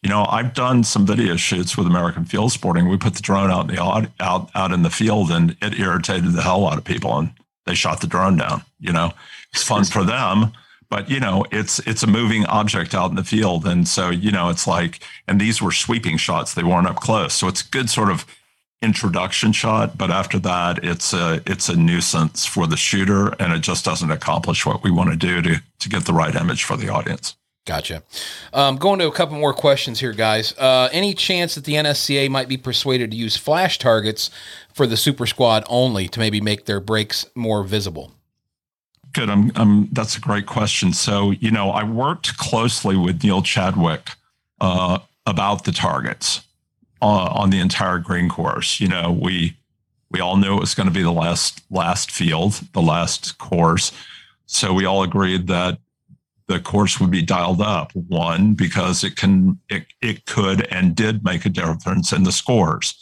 You 0.02 0.08
know, 0.08 0.24
I've 0.30 0.54
done 0.54 0.84
some 0.84 1.04
video 1.04 1.36
shoots 1.36 1.76
with 1.76 1.86
American 1.86 2.24
Field 2.24 2.52
Sporting. 2.52 2.88
We 2.88 2.96
put 2.96 3.14
the 3.14 3.20
drone 3.20 3.50
out 3.50 3.68
in 3.68 3.76
the 3.76 4.10
out 4.20 4.50
out 4.54 4.72
in 4.72 4.82
the 4.82 4.88
field, 4.88 5.30
and 5.30 5.56
it 5.60 5.78
irritated 5.78 6.32
the 6.32 6.40
hell 6.40 6.66
out 6.66 6.78
of 6.78 6.84
people, 6.84 7.18
and 7.18 7.32
they 7.66 7.74
shot 7.74 8.00
the 8.00 8.06
drone 8.06 8.38
down. 8.38 8.62
You 8.78 8.92
know, 8.94 9.12
it's 9.52 9.62
fun 9.62 9.84
for 9.84 10.02
them, 10.02 10.52
but 10.90 11.08
you 11.08 11.18
know 11.18 11.44
it's 11.50 11.78
it's 11.80 12.02
a 12.02 12.06
moving 12.06 12.44
object 12.46 12.94
out 12.94 13.08
in 13.10 13.16
the 13.16 13.24
field 13.24 13.66
and 13.66 13.88
so 13.88 14.10
you 14.10 14.30
know 14.30 14.50
it's 14.50 14.66
like 14.66 15.00
and 15.26 15.40
these 15.40 15.62
were 15.62 15.72
sweeping 15.72 16.18
shots 16.18 16.52
they 16.52 16.62
weren't 16.62 16.86
up 16.86 16.96
close 16.96 17.32
so 17.32 17.48
it's 17.48 17.62
a 17.62 17.68
good 17.68 17.88
sort 17.88 18.10
of 18.10 18.26
introduction 18.82 19.52
shot 19.52 19.96
but 19.96 20.10
after 20.10 20.38
that 20.38 20.82
it's 20.84 21.12
a 21.12 21.40
it's 21.46 21.68
a 21.68 21.76
nuisance 21.76 22.44
for 22.44 22.66
the 22.66 22.76
shooter 22.76 23.28
and 23.38 23.52
it 23.52 23.60
just 23.60 23.84
doesn't 23.84 24.10
accomplish 24.10 24.66
what 24.66 24.82
we 24.82 24.90
want 24.90 25.10
to 25.10 25.16
do 25.16 25.40
to 25.40 25.62
to 25.78 25.88
get 25.88 26.04
the 26.04 26.12
right 26.12 26.34
image 26.34 26.64
for 26.64 26.76
the 26.76 26.88
audience 26.88 27.36
Gotcha. 27.66 28.02
Um, 28.54 28.78
going 28.78 28.98
to 29.00 29.06
a 29.06 29.12
couple 29.12 29.38
more 29.38 29.52
questions 29.52 30.00
here, 30.00 30.14
guys. 30.14 30.56
Uh, 30.56 30.88
any 30.92 31.12
chance 31.12 31.54
that 31.54 31.64
the 31.64 31.74
NSCA 31.74 32.28
might 32.30 32.48
be 32.48 32.56
persuaded 32.56 33.10
to 33.10 33.16
use 33.16 33.36
flash 33.36 33.78
targets 33.78 34.30
for 34.72 34.86
the 34.86 34.96
Super 34.96 35.26
Squad 35.26 35.64
only 35.68 36.08
to 36.08 36.18
maybe 36.18 36.40
make 36.40 36.64
their 36.64 36.80
breaks 36.80 37.26
more 37.34 37.62
visible? 37.62 38.12
Good. 39.12 39.28
I'm, 39.28 39.50
I'm, 39.56 39.88
that's 39.92 40.16
a 40.16 40.20
great 40.20 40.46
question. 40.46 40.92
So, 40.92 41.32
you 41.32 41.50
know, 41.50 41.70
I 41.70 41.82
worked 41.82 42.36
closely 42.36 42.96
with 42.96 43.24
Neil 43.24 43.42
Chadwick 43.42 44.10
uh, 44.60 45.00
about 45.26 45.64
the 45.64 45.72
targets 45.72 46.42
uh, 47.02 47.28
on 47.32 47.50
the 47.50 47.58
entire 47.58 47.98
green 47.98 48.28
course. 48.28 48.80
You 48.80 48.88
know, 48.88 49.10
we 49.10 49.56
we 50.10 50.20
all 50.20 50.36
knew 50.36 50.56
it 50.56 50.60
was 50.60 50.74
going 50.74 50.88
to 50.88 50.94
be 50.94 51.02
the 51.02 51.12
last 51.12 51.62
last 51.70 52.10
field, 52.10 52.60
the 52.72 52.82
last 52.82 53.38
course. 53.38 53.92
So 54.46 54.72
we 54.72 54.84
all 54.84 55.02
agreed 55.02 55.46
that 55.46 55.78
the 56.48 56.60
course 56.60 56.98
would 56.98 57.10
be 57.10 57.22
dialed 57.22 57.60
up. 57.60 57.92
One, 57.94 58.54
because 58.54 59.04
it 59.04 59.16
can 59.16 59.60
it, 59.68 59.86
it 60.00 60.26
could 60.26 60.66
and 60.66 60.96
did 60.96 61.24
make 61.24 61.46
a 61.46 61.50
difference 61.50 62.12
in 62.12 62.24
the 62.24 62.32
scores. 62.32 62.94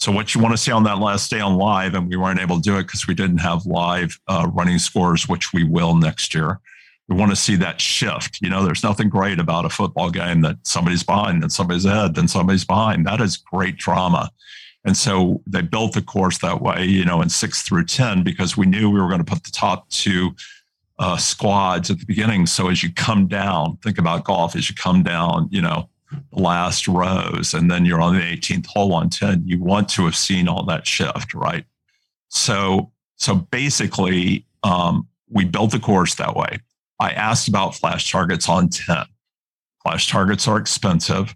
So 0.00 0.10
what 0.10 0.34
you 0.34 0.40
want 0.40 0.54
to 0.54 0.58
see 0.58 0.72
on 0.72 0.84
that 0.84 0.98
last 0.98 1.30
day 1.30 1.40
on 1.40 1.56
live, 1.56 1.94
and 1.94 2.08
we 2.08 2.16
weren't 2.16 2.40
able 2.40 2.56
to 2.56 2.62
do 2.62 2.78
it 2.78 2.84
because 2.84 3.06
we 3.06 3.14
didn't 3.14 3.38
have 3.38 3.66
live 3.66 4.18
uh, 4.28 4.48
running 4.50 4.78
scores, 4.78 5.28
which 5.28 5.52
we 5.52 5.62
will 5.62 5.94
next 5.94 6.34
year. 6.34 6.58
We 7.08 7.16
want 7.16 7.32
to 7.32 7.36
see 7.36 7.54
that 7.56 7.82
shift. 7.82 8.38
You 8.40 8.48
know, 8.48 8.64
there's 8.64 8.82
nothing 8.82 9.10
great 9.10 9.38
about 9.38 9.66
a 9.66 9.68
football 9.68 10.10
game 10.10 10.40
that 10.40 10.56
somebody's 10.62 11.02
behind, 11.02 11.42
then 11.42 11.50
somebody's 11.50 11.84
ahead, 11.84 12.14
then 12.14 12.28
somebody's 12.28 12.64
behind. 12.64 13.06
That 13.06 13.20
is 13.20 13.36
great 13.36 13.76
drama. 13.76 14.30
And 14.86 14.96
so 14.96 15.42
they 15.46 15.60
built 15.60 15.92
the 15.92 16.00
course 16.00 16.38
that 16.38 16.62
way, 16.62 16.86
you 16.86 17.04
know, 17.04 17.20
in 17.20 17.28
six 17.28 17.60
through 17.60 17.84
10, 17.84 18.22
because 18.22 18.56
we 18.56 18.64
knew 18.64 18.88
we 18.88 19.00
were 19.00 19.08
going 19.08 19.22
to 19.22 19.30
put 19.30 19.44
the 19.44 19.50
top 19.50 19.86
two 19.90 20.34
uh, 20.98 21.18
squads 21.18 21.90
at 21.90 21.98
the 21.98 22.06
beginning. 22.06 22.46
So 22.46 22.68
as 22.68 22.82
you 22.82 22.90
come 22.90 23.26
down, 23.26 23.76
think 23.82 23.98
about 23.98 24.24
golf, 24.24 24.56
as 24.56 24.70
you 24.70 24.74
come 24.74 25.02
down, 25.02 25.48
you 25.50 25.60
know, 25.60 25.90
last 26.32 26.88
rows, 26.88 27.54
and 27.54 27.70
then 27.70 27.84
you're 27.84 28.00
on 28.00 28.14
the 28.14 28.20
18th 28.20 28.66
hole 28.66 28.92
on 28.92 29.10
10, 29.10 29.42
you 29.46 29.62
want 29.62 29.88
to 29.90 30.04
have 30.04 30.16
seen 30.16 30.48
all 30.48 30.64
that 30.64 30.86
shift, 30.86 31.34
right? 31.34 31.64
So, 32.28 32.92
so 33.16 33.36
basically, 33.36 34.46
um, 34.62 35.08
we 35.28 35.44
built 35.44 35.72
the 35.72 35.78
course 35.78 36.14
that 36.16 36.36
way. 36.36 36.58
I 36.98 37.10
asked 37.10 37.48
about 37.48 37.74
flash 37.74 38.10
targets 38.10 38.48
on 38.48 38.68
10. 38.68 39.04
Flash 39.82 40.10
targets 40.10 40.46
are 40.46 40.58
expensive, 40.58 41.34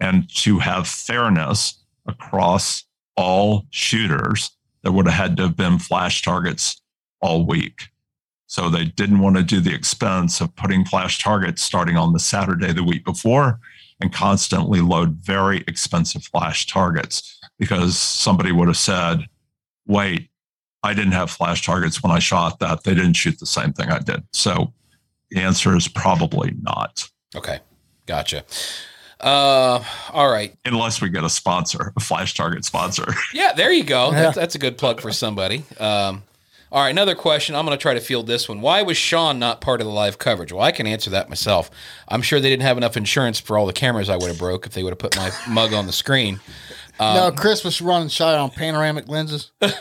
and 0.00 0.28
to 0.36 0.58
have 0.58 0.88
fairness 0.88 1.82
across 2.06 2.84
all 3.16 3.66
shooters, 3.70 4.50
there 4.82 4.92
would 4.92 5.06
have 5.06 5.14
had 5.14 5.36
to 5.36 5.44
have 5.44 5.56
been 5.56 5.78
flash 5.78 6.22
targets 6.22 6.80
all 7.20 7.46
week. 7.46 7.88
So 8.46 8.68
they 8.68 8.84
didn't 8.84 9.20
want 9.20 9.36
to 9.36 9.42
do 9.42 9.60
the 9.60 9.74
expense 9.74 10.40
of 10.40 10.54
putting 10.56 10.84
flash 10.84 11.22
targets 11.22 11.62
starting 11.62 11.96
on 11.96 12.12
the 12.12 12.18
Saturday 12.18 12.72
the 12.72 12.84
week 12.84 13.04
before 13.04 13.60
and 14.00 14.12
constantly 14.12 14.80
load 14.80 15.16
very 15.16 15.64
expensive 15.68 16.24
flash 16.24 16.66
targets 16.66 17.38
because 17.58 17.96
somebody 17.98 18.52
would 18.52 18.68
have 18.68 18.76
said, 18.76 19.26
wait, 19.86 20.28
I 20.82 20.94
didn't 20.94 21.12
have 21.12 21.30
flash 21.30 21.64
targets 21.64 22.02
when 22.02 22.10
I 22.10 22.18
shot 22.18 22.58
that. 22.58 22.84
They 22.84 22.94
didn't 22.94 23.14
shoot 23.14 23.38
the 23.38 23.46
same 23.46 23.72
thing 23.72 23.90
I 23.90 23.98
did. 24.00 24.24
So 24.32 24.72
the 25.30 25.40
answer 25.40 25.76
is 25.76 25.86
probably 25.88 26.54
not. 26.60 27.08
Okay. 27.36 27.60
Gotcha. 28.06 28.44
Uh, 29.20 29.82
all 30.12 30.28
right. 30.28 30.56
Unless 30.64 31.00
we 31.00 31.08
get 31.08 31.22
a 31.22 31.30
sponsor, 31.30 31.92
a 31.96 32.00
flash 32.00 32.34
target 32.34 32.64
sponsor. 32.64 33.06
Yeah, 33.32 33.52
there 33.52 33.72
you 33.72 33.84
go. 33.84 34.10
That's, 34.12 34.36
that's 34.36 34.54
a 34.56 34.58
good 34.58 34.76
plug 34.76 35.00
for 35.00 35.12
somebody. 35.12 35.62
Um, 35.78 36.24
all 36.72 36.80
right, 36.80 36.88
another 36.88 37.14
question. 37.14 37.54
I'm 37.54 37.66
going 37.66 37.76
to 37.76 37.82
try 37.82 37.92
to 37.92 38.00
field 38.00 38.26
this 38.26 38.48
one. 38.48 38.62
Why 38.62 38.80
was 38.80 38.96
Sean 38.96 39.38
not 39.38 39.60
part 39.60 39.82
of 39.82 39.86
the 39.86 39.92
live 39.92 40.18
coverage? 40.18 40.52
Well, 40.52 40.62
I 40.62 40.72
can 40.72 40.86
answer 40.86 41.10
that 41.10 41.28
myself. 41.28 41.70
I'm 42.08 42.22
sure 42.22 42.40
they 42.40 42.48
didn't 42.48 42.62
have 42.62 42.78
enough 42.78 42.96
insurance 42.96 43.38
for 43.38 43.58
all 43.58 43.66
the 43.66 43.74
cameras 43.74 44.08
I 44.08 44.16
would 44.16 44.28
have 44.28 44.38
broke 44.38 44.64
if 44.64 44.72
they 44.72 44.82
would 44.82 44.90
have 44.90 44.98
put 44.98 45.14
my 45.14 45.30
mug 45.50 45.74
on 45.74 45.84
the 45.84 45.92
screen. 45.92 46.40
Um, 46.98 47.16
no, 47.16 47.32
Chris 47.32 47.64
was 47.64 47.80
running 47.80 48.08
shot 48.08 48.34
on 48.34 48.50
panoramic 48.50 49.08
lenses. 49.08 49.50
but 49.58 49.78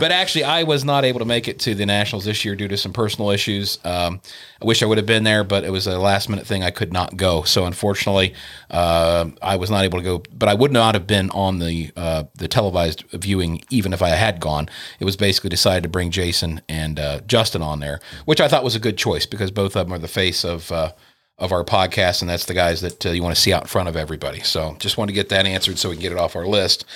actually, 0.00 0.44
I 0.44 0.62
was 0.62 0.84
not 0.84 1.04
able 1.04 1.18
to 1.18 1.24
make 1.24 1.48
it 1.48 1.58
to 1.60 1.74
the 1.74 1.86
Nationals 1.86 2.24
this 2.24 2.44
year 2.44 2.56
due 2.56 2.68
to 2.68 2.76
some 2.76 2.92
personal 2.92 3.30
issues. 3.30 3.78
Um, 3.84 4.20
I 4.60 4.64
wish 4.64 4.82
I 4.82 4.86
would 4.86 4.98
have 4.98 5.06
been 5.06 5.24
there, 5.24 5.44
but 5.44 5.64
it 5.64 5.70
was 5.70 5.86
a 5.86 5.98
last 5.98 6.28
minute 6.28 6.46
thing. 6.46 6.62
I 6.62 6.70
could 6.70 6.92
not 6.92 7.16
go. 7.16 7.42
So 7.42 7.66
unfortunately, 7.66 8.34
uh, 8.70 9.26
I 9.42 9.56
was 9.56 9.70
not 9.70 9.84
able 9.84 9.98
to 9.98 10.04
go. 10.04 10.22
But 10.32 10.48
I 10.48 10.54
would 10.54 10.72
not 10.72 10.94
have 10.94 11.06
been 11.06 11.30
on 11.30 11.58
the 11.58 11.90
uh, 11.96 12.24
the 12.34 12.48
televised 12.48 13.04
viewing 13.12 13.62
even 13.70 13.92
if 13.92 14.02
I 14.02 14.10
had 14.10 14.40
gone. 14.40 14.68
It 14.98 15.04
was 15.04 15.16
basically 15.16 15.50
decided 15.50 15.82
to 15.82 15.88
bring 15.88 16.10
Jason 16.10 16.62
and 16.68 16.98
uh, 16.98 17.20
Justin 17.26 17.62
on 17.62 17.80
there, 17.80 18.00
which 18.24 18.40
I 18.40 18.48
thought 18.48 18.64
was 18.64 18.74
a 18.74 18.80
good 18.80 18.96
choice 18.96 19.26
because 19.26 19.50
both 19.50 19.76
of 19.76 19.86
them 19.86 19.92
are 19.94 19.98
the 19.98 20.08
face 20.08 20.44
of 20.44 20.72
uh, 20.72 20.92
of 21.38 21.52
our 21.52 21.64
podcast, 21.64 22.22
and 22.22 22.30
that's 22.30 22.46
the 22.46 22.54
guys 22.54 22.80
that 22.80 23.04
uh, 23.04 23.10
you 23.10 23.22
want 23.22 23.34
to 23.34 23.40
see 23.40 23.52
out 23.52 23.62
in 23.62 23.68
front 23.68 23.88
of 23.88 23.96
everybody. 23.96 24.40
So 24.40 24.74
just 24.78 24.96
want 24.96 25.08
to 25.08 25.14
get 25.14 25.28
that 25.28 25.44
answered 25.44 25.78
so 25.78 25.90
we 25.90 25.96
can 25.96 26.02
get 26.02 26.12
it 26.12 26.18
off 26.18 26.34
our 26.34 26.46
list. 26.46 26.86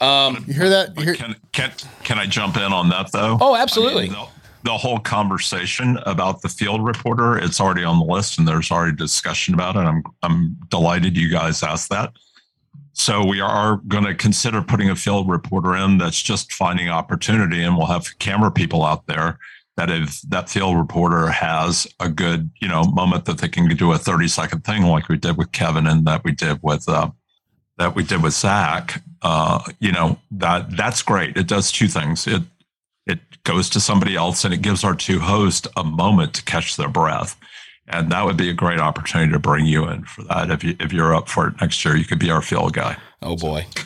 Um, 0.00 0.44
you 0.46 0.54
hear 0.54 0.68
that? 0.68 0.96
You 0.96 1.04
hear- 1.04 1.14
can, 1.14 1.36
can, 1.52 1.72
can 2.04 2.18
I 2.18 2.26
jump 2.26 2.56
in 2.56 2.72
on 2.72 2.88
that 2.90 3.10
though? 3.10 3.38
Oh, 3.40 3.56
absolutely. 3.56 4.04
I 4.04 4.12
mean, 4.12 4.12
the, 4.12 4.70
the, 4.70 4.78
whole 4.78 5.00
conversation 5.00 5.98
about 6.06 6.42
the 6.42 6.48
field 6.48 6.84
reporter, 6.84 7.38
it's 7.38 7.60
already 7.60 7.82
on 7.82 7.98
the 7.98 8.04
list 8.04 8.38
and 8.38 8.46
there's 8.46 8.70
already 8.70 8.94
discussion 8.94 9.54
about 9.54 9.74
it. 9.74 9.80
I'm, 9.80 10.04
I'm 10.22 10.56
delighted 10.68 11.16
you 11.16 11.28
guys 11.28 11.64
asked 11.64 11.90
that. 11.90 12.12
So 12.92 13.24
we 13.24 13.40
are 13.40 13.76
going 13.88 14.04
to 14.04 14.14
consider 14.14 14.62
putting 14.62 14.90
a 14.90 14.96
field 14.96 15.28
reporter 15.28 15.76
in 15.76 15.98
that's 15.98 16.20
just 16.20 16.52
finding 16.52 16.88
opportunity 16.88 17.62
and 17.62 17.76
we'll 17.76 17.86
have 17.86 18.16
camera 18.18 18.50
people 18.50 18.84
out 18.84 19.06
there 19.06 19.38
that 19.78 19.90
if 19.90 20.22
that 20.22 20.50
field 20.50 20.76
reporter 20.76 21.28
has 21.28 21.86
a 22.00 22.08
good, 22.08 22.50
you 22.60 22.66
know, 22.66 22.82
moment 22.82 23.26
that 23.26 23.38
they 23.38 23.48
can 23.48 23.68
do 23.68 23.92
a 23.92 23.98
30 23.98 24.26
second 24.26 24.64
thing 24.64 24.82
like 24.82 25.08
we 25.08 25.16
did 25.16 25.36
with 25.36 25.52
Kevin 25.52 25.86
and 25.86 26.04
that 26.04 26.24
we 26.24 26.32
did 26.32 26.58
with 26.62 26.88
uh, 26.88 27.08
that 27.76 27.94
we 27.94 28.02
did 28.02 28.20
with 28.20 28.32
Zach, 28.32 29.04
uh, 29.22 29.62
you 29.78 29.92
know, 29.92 30.18
that 30.32 30.76
that's 30.76 31.00
great. 31.00 31.36
It 31.36 31.46
does 31.46 31.70
two 31.70 31.86
things. 31.86 32.26
It 32.26 32.42
it 33.06 33.20
goes 33.44 33.70
to 33.70 33.78
somebody 33.78 34.16
else 34.16 34.44
and 34.44 34.52
it 34.52 34.62
gives 34.62 34.82
our 34.82 34.96
two 34.96 35.20
hosts 35.20 35.68
a 35.76 35.84
moment 35.84 36.34
to 36.34 36.42
catch 36.42 36.76
their 36.76 36.88
breath. 36.88 37.38
And 37.86 38.10
that 38.10 38.24
would 38.24 38.36
be 38.36 38.50
a 38.50 38.54
great 38.54 38.80
opportunity 38.80 39.30
to 39.30 39.38
bring 39.38 39.64
you 39.64 39.88
in 39.88 40.04
for 40.06 40.24
that. 40.24 40.50
If 40.50 40.64
you 40.64 40.74
if 40.80 40.92
you're 40.92 41.14
up 41.14 41.28
for 41.28 41.46
it 41.46 41.60
next 41.60 41.84
year, 41.84 41.96
you 41.96 42.04
could 42.04 42.18
be 42.18 42.32
our 42.32 42.42
field 42.42 42.72
guy. 42.72 42.96
Oh 43.22 43.36
boy. 43.36 43.64
Yeah. 43.76 43.82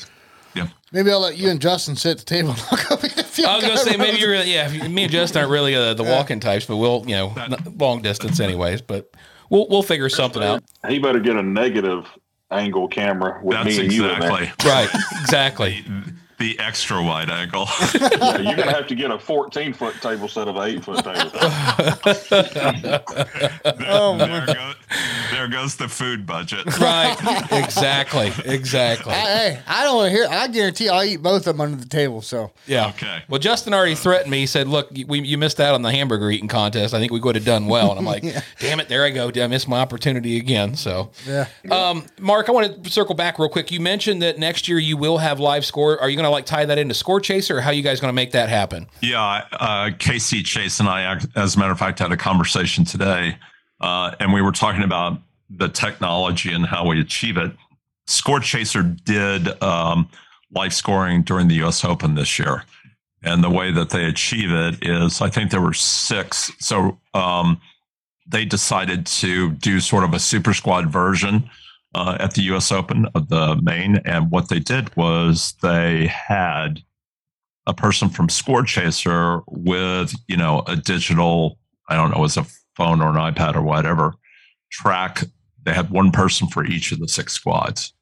Maybe 0.92 1.10
I'll 1.10 1.20
let 1.20 1.38
you 1.38 1.48
and 1.48 1.60
Justin 1.60 1.96
sit 1.96 2.12
at 2.12 2.18
the 2.18 2.24
table. 2.24 2.50
I 2.70 3.56
was 3.56 3.64
gonna 3.64 3.78
say 3.78 3.96
maybe 3.96 4.18
you're 4.18 4.34
yeah. 4.34 4.88
Me 4.88 5.04
and 5.04 5.12
Justin 5.12 5.40
aren't 5.40 5.50
really 5.50 5.74
uh, 5.74 5.94
the 5.94 6.04
walking 6.04 6.38
types, 6.38 6.66
but 6.66 6.76
we'll 6.76 7.04
you 7.06 7.14
know 7.14 7.34
long 7.76 8.02
distance 8.02 8.40
anyways. 8.40 8.82
But 8.82 9.10
we'll 9.48 9.66
we'll 9.68 9.82
figure 9.82 10.08
something 10.08 10.42
out. 10.42 10.62
He 10.86 10.98
better 10.98 11.20
get 11.20 11.36
a 11.36 11.42
negative 11.42 12.06
angle 12.50 12.88
camera 12.88 13.40
with 13.42 13.56
That's 13.56 13.78
me 13.78 13.84
and 13.84 13.92
you 13.92 14.10
exactly. 14.10 14.52
Right. 14.64 14.90
Exactly. 15.22 15.84
The 16.38 16.58
extra 16.58 17.02
wide 17.02 17.30
angle. 17.30 17.66
yeah, 18.00 18.38
you're 18.38 18.56
gonna 18.56 18.72
have 18.72 18.88
to 18.88 18.94
get 18.94 19.10
a 19.10 19.18
14 19.18 19.72
foot 19.72 19.94
table 20.02 20.24
instead 20.24 20.48
of 20.48 20.56
an 20.56 20.62
eight 20.68 20.84
foot 20.84 21.04
table. 21.04 21.30
there, 22.82 23.02
Oh, 23.88 24.16
there, 24.18 24.46
go, 24.46 24.72
there 25.30 25.48
goes 25.48 25.76
the 25.76 25.88
food 25.88 26.26
budget. 26.26 26.66
right. 26.78 27.16
Exactly. 27.62 28.32
Exactly. 28.44 29.12
hey, 29.12 29.60
I 29.66 29.84
don't 29.84 29.96
want 29.96 30.10
to 30.10 30.16
hear. 30.16 30.26
I 30.28 30.48
guarantee 30.48 30.88
I'll 30.88 31.04
eat 31.04 31.18
both 31.22 31.46
of 31.46 31.56
them 31.56 31.60
under 31.60 31.76
the 31.76 31.86
table. 31.88 32.22
So 32.22 32.50
Yeah. 32.66 32.88
Okay. 32.88 33.22
Well, 33.28 33.38
Justin 33.38 33.72
already 33.74 33.94
threatened 33.94 34.30
me. 34.30 34.38
He 34.40 34.46
said, 34.46 34.68
"Look, 34.68 34.90
we, 35.06 35.20
you 35.20 35.38
missed 35.38 35.60
out 35.60 35.74
on 35.74 35.82
the 35.82 35.90
hamburger 35.90 36.30
eating 36.30 36.48
contest. 36.48 36.92
I 36.94 36.98
think 36.98 37.12
we 37.12 37.20
would 37.20 37.34
have 37.34 37.44
done 37.44 37.66
well." 37.66 37.90
And 37.90 37.98
I'm 37.98 38.04
like, 38.04 38.24
"Damn 38.58 38.80
it, 38.80 38.88
there 38.88 39.04
I 39.04 39.10
go. 39.10 39.30
I 39.34 39.46
missed 39.46 39.68
my 39.68 39.80
opportunity 39.80 40.38
again." 40.38 40.74
So, 40.76 41.10
yeah. 41.26 41.46
um, 41.70 42.04
Mark, 42.18 42.48
I 42.48 42.52
want 42.52 42.82
to 42.84 42.90
circle 42.90 43.14
back 43.14 43.38
real 43.38 43.48
quick. 43.48 43.70
You 43.70 43.80
mentioned 43.80 44.22
that 44.22 44.38
next 44.38 44.68
year 44.68 44.78
you 44.78 44.96
will 44.96 45.18
have 45.18 45.38
live 45.40 45.64
score. 45.64 46.00
Are 46.00 46.08
you 46.10 46.16
going 46.16 46.24
to 46.24 46.30
like 46.32 46.46
tie 46.46 46.64
that 46.64 46.78
into 46.78 46.94
Score 46.94 47.20
Chaser, 47.20 47.58
or 47.58 47.60
how 47.60 47.70
you 47.70 47.82
guys 47.82 48.00
going 48.00 48.08
to 48.10 48.14
make 48.14 48.32
that 48.32 48.48
happen? 48.48 48.88
Yeah, 49.00 49.46
uh, 49.52 49.90
Casey 49.98 50.42
Chase 50.42 50.80
and 50.80 50.88
I, 50.88 51.20
as 51.36 51.56
a 51.56 51.58
matter 51.58 51.72
of 51.72 51.78
fact, 51.78 51.98
had 51.98 52.12
a 52.12 52.16
conversation 52.16 52.84
today, 52.84 53.36
uh, 53.80 54.14
and 54.18 54.32
we 54.32 54.42
were 54.42 54.52
talking 54.52 54.82
about 54.82 55.20
the 55.50 55.68
technology 55.68 56.52
and 56.52 56.66
how 56.66 56.86
we 56.86 57.00
achieve 57.00 57.36
it. 57.36 57.52
Score 58.06 58.40
Chaser 58.40 58.82
did 58.82 59.62
um, 59.62 60.08
live 60.50 60.74
scoring 60.74 61.22
during 61.22 61.48
the 61.48 61.54
U.S. 61.56 61.84
Open 61.84 62.14
this 62.14 62.38
year, 62.38 62.64
and 63.22 63.44
the 63.44 63.50
way 63.50 63.70
that 63.70 63.90
they 63.90 64.06
achieve 64.06 64.50
it 64.50 64.84
is, 64.86 65.20
I 65.20 65.30
think 65.30 65.50
there 65.50 65.60
were 65.60 65.74
six. 65.74 66.50
So 66.58 66.98
um, 67.14 67.60
they 68.26 68.44
decided 68.44 69.06
to 69.06 69.50
do 69.50 69.80
sort 69.80 70.04
of 70.04 70.14
a 70.14 70.18
super 70.18 70.54
squad 70.54 70.90
version 70.90 71.48
uh, 71.94 72.16
at 72.20 72.34
the 72.34 72.42
U.S. 72.42 72.72
Open 72.72 73.06
of 73.14 73.28
the 73.28 73.60
main, 73.62 73.96
and 74.04 74.30
what 74.30 74.48
they 74.48 74.58
did 74.58 74.94
was 74.96 75.54
they 75.62 76.06
had 76.06 76.82
a 77.66 77.74
person 77.74 78.08
from 78.08 78.28
Score 78.28 78.62
Chaser 78.62 79.40
with, 79.46 80.14
you 80.26 80.36
know, 80.36 80.62
a 80.66 80.76
digital, 80.76 81.58
I 81.88 81.96
don't 81.96 82.10
know, 82.10 82.24
as 82.24 82.36
a 82.36 82.46
phone 82.76 83.00
or 83.00 83.10
an 83.10 83.34
iPad 83.34 83.54
or 83.54 83.62
whatever, 83.62 84.14
track. 84.70 85.24
They 85.62 85.72
had 85.72 85.90
one 85.90 86.10
person 86.10 86.48
for 86.48 86.64
each 86.64 86.90
of 86.92 86.98
the 86.98 87.08
six 87.08 87.34
squads. 87.34 87.92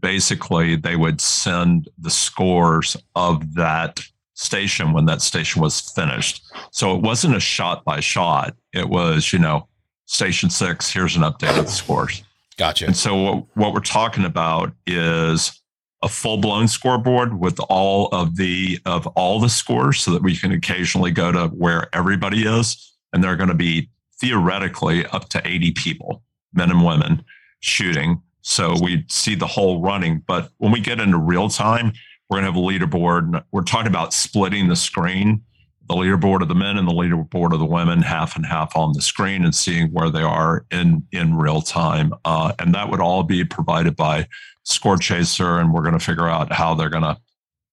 Basically, 0.00 0.76
they 0.76 0.94
would 0.94 1.20
send 1.20 1.88
the 1.98 2.10
scores 2.10 2.96
of 3.16 3.54
that 3.54 4.00
station 4.34 4.92
when 4.92 5.06
that 5.06 5.20
station 5.20 5.60
was 5.60 5.80
finished. 5.80 6.42
So 6.70 6.94
it 6.94 7.02
wasn't 7.02 7.36
a 7.36 7.40
shot 7.40 7.84
by 7.84 7.98
shot. 8.00 8.54
It 8.72 8.88
was, 8.88 9.32
you 9.32 9.40
know, 9.40 9.68
station 10.06 10.50
six, 10.50 10.92
here's 10.92 11.16
an 11.16 11.22
update 11.22 11.58
of 11.58 11.66
the 11.66 11.72
scores. 11.72 12.22
Gotcha. 12.60 12.84
And 12.84 12.94
so 12.94 13.16
what, 13.16 13.44
what 13.54 13.72
we're 13.72 13.80
talking 13.80 14.26
about 14.26 14.74
is 14.86 15.62
a 16.02 16.10
full-blown 16.10 16.68
scoreboard 16.68 17.40
with 17.40 17.58
all 17.70 18.08
of 18.12 18.36
the 18.36 18.78
of 18.84 19.06
all 19.08 19.40
the 19.40 19.48
scores 19.48 20.00
so 20.00 20.10
that 20.10 20.22
we 20.22 20.36
can 20.36 20.52
occasionally 20.52 21.10
go 21.10 21.32
to 21.32 21.46
where 21.48 21.88
everybody 21.94 22.42
is. 22.42 22.94
And 23.14 23.24
there 23.24 23.32
are 23.32 23.36
going 23.36 23.48
to 23.48 23.54
be 23.54 23.88
theoretically 24.20 25.06
up 25.06 25.30
to 25.30 25.40
80 25.42 25.70
people 25.70 26.22
men 26.52 26.70
and 26.70 26.84
women 26.84 27.24
shooting. 27.60 28.20
So 28.42 28.74
we 28.78 29.06
see 29.08 29.34
the 29.34 29.46
whole 29.46 29.80
running. 29.80 30.22
But 30.26 30.50
when 30.58 30.70
we 30.70 30.80
get 30.80 31.00
into 31.00 31.16
real 31.16 31.48
time 31.48 31.94
we're 32.30 32.40
going 32.40 32.52
to 32.52 32.52
have 32.52 32.62
a 32.62 32.66
leaderboard. 32.66 33.42
We're 33.50 33.62
talking 33.62 33.88
about 33.88 34.14
splitting 34.14 34.68
the 34.68 34.76
screen 34.76 35.42
the 35.90 35.96
leaderboard 35.96 36.40
of 36.40 36.46
the 36.46 36.54
men 36.54 36.78
and 36.78 36.86
the 36.86 36.92
leaderboard 36.92 37.52
of 37.52 37.58
the 37.58 37.66
women 37.66 38.00
half 38.00 38.36
and 38.36 38.46
half 38.46 38.76
on 38.76 38.92
the 38.92 39.02
screen 39.02 39.44
and 39.44 39.54
seeing 39.54 39.88
where 39.88 40.08
they 40.08 40.22
are 40.22 40.64
in 40.70 41.04
in 41.10 41.36
real 41.36 41.60
time 41.60 42.14
uh, 42.24 42.52
and 42.60 42.72
that 42.74 42.88
would 42.88 43.00
all 43.00 43.24
be 43.24 43.44
provided 43.44 43.96
by 43.96 44.26
score 44.64 44.96
chaser, 44.96 45.58
and 45.58 45.72
we're 45.72 45.82
going 45.82 45.98
to 45.98 46.04
figure 46.04 46.28
out 46.28 46.52
how 46.52 46.74
they're 46.74 46.90
going 46.90 47.02
to 47.02 47.18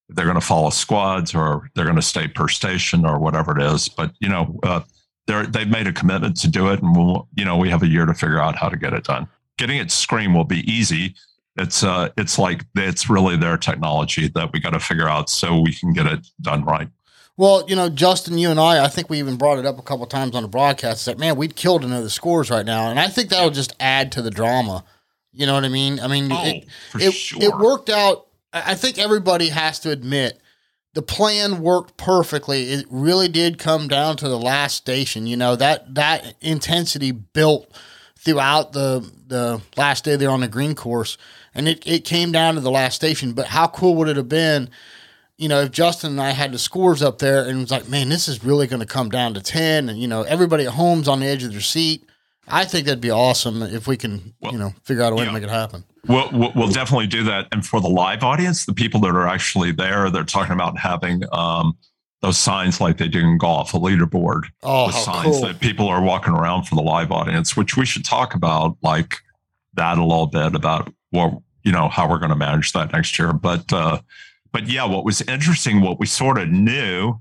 they're 0.09 0.25
going 0.25 0.39
to 0.39 0.45
follow 0.45 0.69
squads 0.69 1.35
or 1.35 1.69
they're 1.75 1.83
going 1.83 1.97
to 1.97 2.01
stay 2.01 2.27
per 2.29 2.47
station 2.47 3.05
or 3.05 3.19
whatever 3.19 3.57
it 3.57 3.61
is. 3.61 3.89
But 3.89 4.13
you 4.19 4.29
know, 4.29 4.57
uh, 4.63 4.81
they're 5.27 5.45
they've 5.45 5.69
made 5.69 5.87
a 5.87 5.93
commitment 5.93 6.37
to 6.37 6.49
do 6.49 6.69
it, 6.69 6.81
and 6.81 6.95
we'll 6.95 7.27
you 7.35 7.45
know 7.45 7.57
we 7.57 7.69
have 7.69 7.83
a 7.83 7.87
year 7.87 8.05
to 8.05 8.13
figure 8.13 8.39
out 8.39 8.55
how 8.55 8.69
to 8.69 8.77
get 8.77 8.93
it 8.93 9.03
done. 9.03 9.27
Getting 9.57 9.77
it 9.77 9.91
screen 9.91 10.33
will 10.33 10.45
be 10.45 10.69
easy. 10.71 11.15
It's 11.57 11.83
uh 11.83 12.09
it's 12.17 12.37
like 12.37 12.65
it's 12.75 13.09
really 13.09 13.35
their 13.35 13.57
technology 13.57 14.27
that 14.29 14.53
we 14.53 14.59
got 14.59 14.71
to 14.71 14.79
figure 14.79 15.09
out 15.09 15.29
so 15.29 15.59
we 15.59 15.73
can 15.73 15.91
get 15.91 16.05
it 16.05 16.27
done 16.41 16.63
right. 16.63 16.89
Well, 17.37 17.63
you 17.67 17.75
know, 17.75 17.87
Justin, 17.87 18.37
you 18.39 18.49
and 18.49 18.59
I, 18.59 18.83
I 18.83 18.87
think 18.87 19.09
we 19.09 19.19
even 19.19 19.37
brought 19.37 19.59
it 19.59 19.65
up 19.65 19.77
a 19.77 19.83
couple 19.83 20.05
times 20.07 20.35
on 20.35 20.41
the 20.41 20.49
broadcast 20.49 21.05
that 21.05 21.19
man, 21.19 21.35
we'd 21.35 21.55
kill 21.55 21.79
to 21.79 21.87
know 21.87 22.01
the 22.01 22.09
scores 22.09 22.49
right 22.49 22.65
now, 22.65 22.89
and 22.89 22.99
I 22.99 23.07
think 23.09 23.29
that'll 23.29 23.51
just 23.51 23.75
add 23.79 24.11
to 24.13 24.21
the 24.23 24.31
drama. 24.31 24.83
You 25.33 25.45
know 25.45 25.53
what 25.53 25.63
I 25.63 25.69
mean? 25.69 25.99
I 25.99 26.07
mean, 26.07 26.31
Oh, 26.31 26.43
it, 26.43 26.65
it, 26.99 27.11
sure. 27.11 27.43
it 27.43 27.55
worked 27.57 27.89
out. 27.89 28.25
I 28.51 28.71
I 28.71 28.75
think 28.75 28.97
everybody 28.97 29.49
has 29.49 29.79
to 29.81 29.91
admit 29.91 30.41
the 30.95 31.03
plan 31.03 31.61
worked 31.61 31.95
perfectly. 31.97 32.71
It 32.71 32.87
really 32.89 33.27
did 33.27 33.59
come 33.59 33.87
down 33.87 34.17
to 34.17 34.27
the 34.27 34.39
last 34.39 34.75
station. 34.75 35.27
You 35.27 35.37
know 35.37 35.55
that 35.55 35.93
that 35.93 36.33
intensity 36.41 37.11
built 37.11 37.71
throughout 38.17 38.73
the 38.73 39.07
the 39.27 39.61
last 39.75 40.03
day 40.05 40.15
there 40.15 40.31
on 40.31 40.39
the 40.41 40.47
green 40.47 40.73
course, 40.73 41.19
and 41.53 41.67
it 41.67 41.83
it 41.85 42.03
came 42.03 42.31
down 42.31 42.55
to 42.55 42.61
the 42.61 42.71
last 42.71 42.95
station. 42.95 43.33
But 43.33 43.45
how 43.47 43.67
cool 43.67 43.93
would 43.95 44.07
it 44.07 44.17
have 44.17 44.29
been? 44.29 44.71
You 45.37 45.47
know, 45.47 45.61
if 45.61 45.71
Justin 45.71 46.11
and 46.11 46.21
I 46.21 46.31
had 46.31 46.51
the 46.51 46.57
scores 46.59 47.03
up 47.03 47.19
there 47.19 47.47
and 47.47 47.59
was 47.61 47.71
like, 47.71 47.87
man, 47.87 48.09
this 48.09 48.27
is 48.27 48.43
really 48.43 48.65
going 48.67 48.79
to 48.79 48.85
come 48.87 49.09
down 49.09 49.33
to 49.35 49.41
10, 49.41 49.89
and, 49.89 49.99
you 49.99 50.07
know, 50.07 50.23
everybody 50.23 50.65
at 50.65 50.73
home's 50.73 51.07
on 51.07 51.19
the 51.19 51.27
edge 51.27 51.43
of 51.43 51.51
their 51.51 51.61
seat, 51.61 52.03
I 52.47 52.65
think 52.65 52.85
that'd 52.85 53.01
be 53.01 53.11
awesome 53.11 53.61
if 53.61 53.87
we 53.87 53.97
can, 53.97 54.33
you 54.41 54.57
know, 54.57 54.73
figure 54.83 55.03
out 55.03 55.13
a 55.13 55.15
way 55.15 55.25
to 55.25 55.31
make 55.31 55.43
it 55.43 55.49
happen. 55.49 55.83
We'll, 56.07 56.29
we'll, 56.31 56.51
we'll 56.55 56.69
definitely 56.69 57.07
do 57.07 57.23
that. 57.25 57.47
And 57.51 57.65
for 57.65 57.81
the 57.81 57.89
live 57.89 58.23
audience, 58.23 58.65
the 58.65 58.73
people 58.73 59.01
that 59.01 59.09
are 59.09 59.27
actually 59.27 59.73
there, 59.73 60.09
they're 60.09 60.23
talking 60.23 60.53
about 60.53 60.77
having 60.79 61.23
um, 61.33 61.77
those 62.21 62.37
signs 62.37 62.79
like 62.79 62.97
they 62.97 63.09
do 63.09 63.19
in 63.19 63.37
golf, 63.37 63.73
a 63.73 63.77
leaderboard 63.77 64.43
Oh, 64.63 64.87
with 64.87 64.95
signs 64.95 65.37
cool. 65.37 65.41
that 65.41 65.59
people 65.59 65.87
are 65.87 66.01
walking 66.01 66.33
around 66.33 66.63
for 66.63 66.75
the 66.75 66.81
live 66.81 67.11
audience, 67.11 67.57
which 67.57 67.75
we 67.75 67.85
should 67.85 68.05
talk 68.05 68.33
about 68.33 68.77
like 68.81 69.17
that 69.73 69.97
a 69.97 70.03
little 70.03 70.27
bit 70.27 70.55
about 70.55 70.91
what, 71.11 71.33
you 71.63 71.71
know, 71.73 71.89
how 71.89 72.09
we're 72.09 72.17
going 72.19 72.29
to 72.29 72.35
manage 72.37 72.71
that 72.71 72.93
next 72.93 73.19
year. 73.19 73.33
But, 73.33 73.71
uh, 73.73 73.99
but 74.57 74.67
yeah, 74.67 74.85
what 74.85 75.05
was 75.05 75.21
interesting, 75.21 75.81
what 75.81 75.99
we 75.99 76.07
sort 76.07 76.39
of 76.39 76.49
knew, 76.49 77.13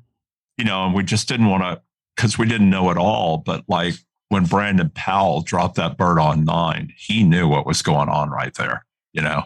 you 0.56 0.64
know, 0.64 0.86
and 0.86 0.94
we 0.94 1.04
just 1.04 1.28
didn't 1.28 1.48
want 1.48 1.62
to, 1.62 1.82
because 2.16 2.38
we 2.38 2.46
didn't 2.46 2.70
know 2.70 2.88
it 2.90 2.96
all, 2.96 3.36
but 3.36 3.62
like 3.68 3.92
when 4.30 4.46
Brandon 4.46 4.90
Powell 4.94 5.42
dropped 5.42 5.74
that 5.74 5.98
bird 5.98 6.18
on 6.18 6.46
nine, 6.46 6.94
he 6.96 7.24
knew 7.24 7.46
what 7.46 7.66
was 7.66 7.82
going 7.82 8.08
on 8.08 8.30
right 8.30 8.54
there, 8.54 8.86
you 9.12 9.20
know. 9.20 9.42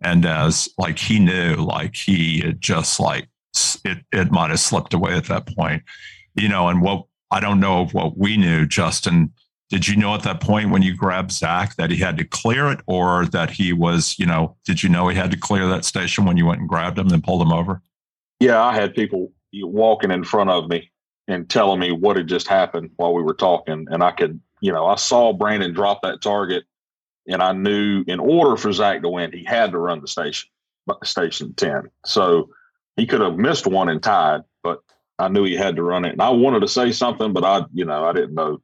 And 0.00 0.24
as 0.24 0.68
like 0.78 0.96
he 0.96 1.18
knew, 1.18 1.56
like 1.56 1.96
he 1.96 2.38
had 2.38 2.60
just 2.60 3.00
like 3.00 3.26
it, 3.84 3.98
it 4.12 4.30
might 4.30 4.50
have 4.50 4.60
slipped 4.60 4.94
away 4.94 5.14
at 5.14 5.24
that 5.24 5.48
point, 5.56 5.82
you 6.36 6.48
know. 6.48 6.68
And 6.68 6.80
what 6.80 7.06
I 7.32 7.40
don't 7.40 7.58
know 7.58 7.86
what 7.86 8.16
we 8.16 8.36
knew, 8.36 8.64
Justin. 8.64 9.32
Did 9.74 9.88
you 9.88 9.96
know 9.96 10.14
at 10.14 10.22
that 10.22 10.40
point 10.40 10.70
when 10.70 10.82
you 10.82 10.94
grabbed 10.94 11.32
Zach 11.32 11.74
that 11.74 11.90
he 11.90 11.96
had 11.96 12.16
to 12.18 12.24
clear 12.24 12.70
it, 12.70 12.78
or 12.86 13.26
that 13.26 13.50
he 13.50 13.72
was, 13.72 14.16
you 14.20 14.24
know, 14.24 14.56
did 14.64 14.84
you 14.84 14.88
know 14.88 15.08
he 15.08 15.16
had 15.16 15.32
to 15.32 15.36
clear 15.36 15.66
that 15.66 15.84
station 15.84 16.24
when 16.24 16.36
you 16.36 16.46
went 16.46 16.60
and 16.60 16.68
grabbed 16.68 16.96
him 16.96 17.12
and 17.12 17.24
pulled 17.24 17.42
him 17.42 17.52
over? 17.52 17.82
Yeah, 18.38 18.62
I 18.62 18.72
had 18.72 18.94
people 18.94 19.32
walking 19.52 20.12
in 20.12 20.22
front 20.22 20.50
of 20.50 20.68
me 20.68 20.92
and 21.26 21.50
telling 21.50 21.80
me 21.80 21.90
what 21.90 22.16
had 22.16 22.28
just 22.28 22.46
happened 22.46 22.92
while 22.94 23.14
we 23.14 23.24
were 23.24 23.34
talking. 23.34 23.88
And 23.90 24.00
I 24.00 24.12
could, 24.12 24.40
you 24.60 24.70
know, 24.70 24.86
I 24.86 24.94
saw 24.94 25.32
Brandon 25.32 25.74
drop 25.74 26.02
that 26.02 26.20
target 26.20 26.62
and 27.26 27.42
I 27.42 27.50
knew 27.50 28.04
in 28.06 28.20
order 28.20 28.56
for 28.56 28.72
Zach 28.72 29.02
to 29.02 29.08
win, 29.08 29.32
he 29.32 29.42
had 29.42 29.72
to 29.72 29.78
run 29.78 30.00
the 30.00 30.06
station, 30.06 30.50
station 31.02 31.52
10. 31.52 31.90
So 32.06 32.50
he 32.94 33.06
could 33.06 33.22
have 33.22 33.38
missed 33.38 33.66
one 33.66 33.88
and 33.88 34.00
tied, 34.00 34.42
but 34.62 34.82
I 35.18 35.26
knew 35.26 35.42
he 35.42 35.56
had 35.56 35.74
to 35.74 35.82
run 35.82 36.04
it. 36.04 36.12
And 36.12 36.22
I 36.22 36.30
wanted 36.30 36.60
to 36.60 36.68
say 36.68 36.92
something, 36.92 37.32
but 37.32 37.42
I, 37.42 37.64
you 37.72 37.84
know, 37.84 38.04
I 38.04 38.12
didn't 38.12 38.34
know. 38.34 38.60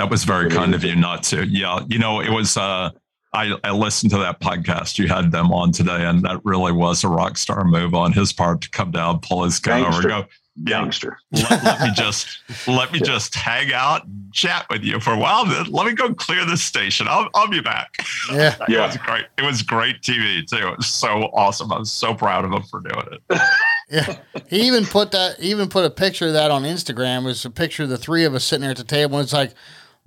That 0.00 0.10
was 0.10 0.24
very 0.24 0.44
Really 0.44 0.56
kind 0.56 0.74
of 0.74 0.82
you 0.82 0.96
not 0.96 1.22
to. 1.24 1.46
Yeah. 1.46 1.80
You 1.88 1.98
know, 1.98 2.20
it 2.20 2.30
was, 2.30 2.56
uh, 2.56 2.90
I, 3.34 3.54
I 3.62 3.70
listened 3.70 4.10
to 4.12 4.18
that 4.18 4.40
podcast. 4.40 4.98
You 4.98 5.08
had 5.08 5.30
them 5.30 5.52
on 5.52 5.72
today, 5.72 6.04
and 6.06 6.22
that 6.22 6.40
really 6.42 6.72
was 6.72 7.04
a 7.04 7.08
rock 7.08 7.36
star 7.36 7.64
move 7.64 7.94
on 7.94 8.12
his 8.12 8.32
part 8.32 8.62
to 8.62 8.70
come 8.70 8.90
down, 8.90 9.20
pull 9.20 9.44
his 9.44 9.60
gun 9.60 9.82
over, 9.82 9.90
Gangster. 10.02 10.08
and 10.10 10.24
go, 10.24 10.28
yeah, 10.56 10.80
Gangster. 10.80 11.18
let, 11.32 11.62
let 11.64 11.80
me 11.82 11.90
just 11.94 12.26
let 12.66 12.92
me 12.92 12.98
just 12.98 13.34
hang 13.34 13.72
out 13.72 14.04
and 14.06 14.32
chat 14.32 14.66
with 14.70 14.82
you 14.82 14.98
for 15.00 15.12
a 15.12 15.18
while. 15.18 15.44
Then 15.44 15.66
let 15.70 15.86
me 15.86 15.92
go 15.92 16.12
clear 16.14 16.44
this 16.44 16.62
station. 16.62 17.06
I'll 17.08 17.28
I'll 17.34 17.46
be 17.48 17.60
back. 17.60 17.94
Yeah. 18.32 18.56
It 18.62 18.70
Yeah. 18.70 18.86
was 18.86 18.96
great. 18.96 19.26
It 19.38 19.42
was 19.44 19.62
great 19.62 20.00
TV 20.02 20.44
too. 20.46 20.66
It 20.68 20.76
was 20.78 20.86
so 20.88 21.30
awesome. 21.34 21.72
I 21.72 21.78
was 21.78 21.92
so 21.92 22.14
proud 22.14 22.44
of 22.44 22.52
him 22.52 22.62
for 22.64 22.80
doing 22.80 23.06
it. 23.12 23.40
Yeah. 23.92 24.18
He 24.48 24.60
even 24.68 24.84
put 24.86 25.10
that, 25.10 25.40
he 25.40 25.50
even 25.50 25.68
put 25.68 25.84
a 25.84 25.90
picture 25.90 26.28
of 26.28 26.32
that 26.34 26.52
on 26.52 26.62
Instagram. 26.62 27.22
It 27.22 27.24
was 27.24 27.44
a 27.44 27.50
picture 27.50 27.82
of 27.82 27.88
the 27.88 27.98
three 27.98 28.24
of 28.24 28.34
us 28.36 28.44
sitting 28.44 28.60
there 28.62 28.70
at 28.70 28.76
the 28.76 28.84
table. 28.84 29.18
And 29.18 29.24
it's 29.24 29.32
like, 29.32 29.52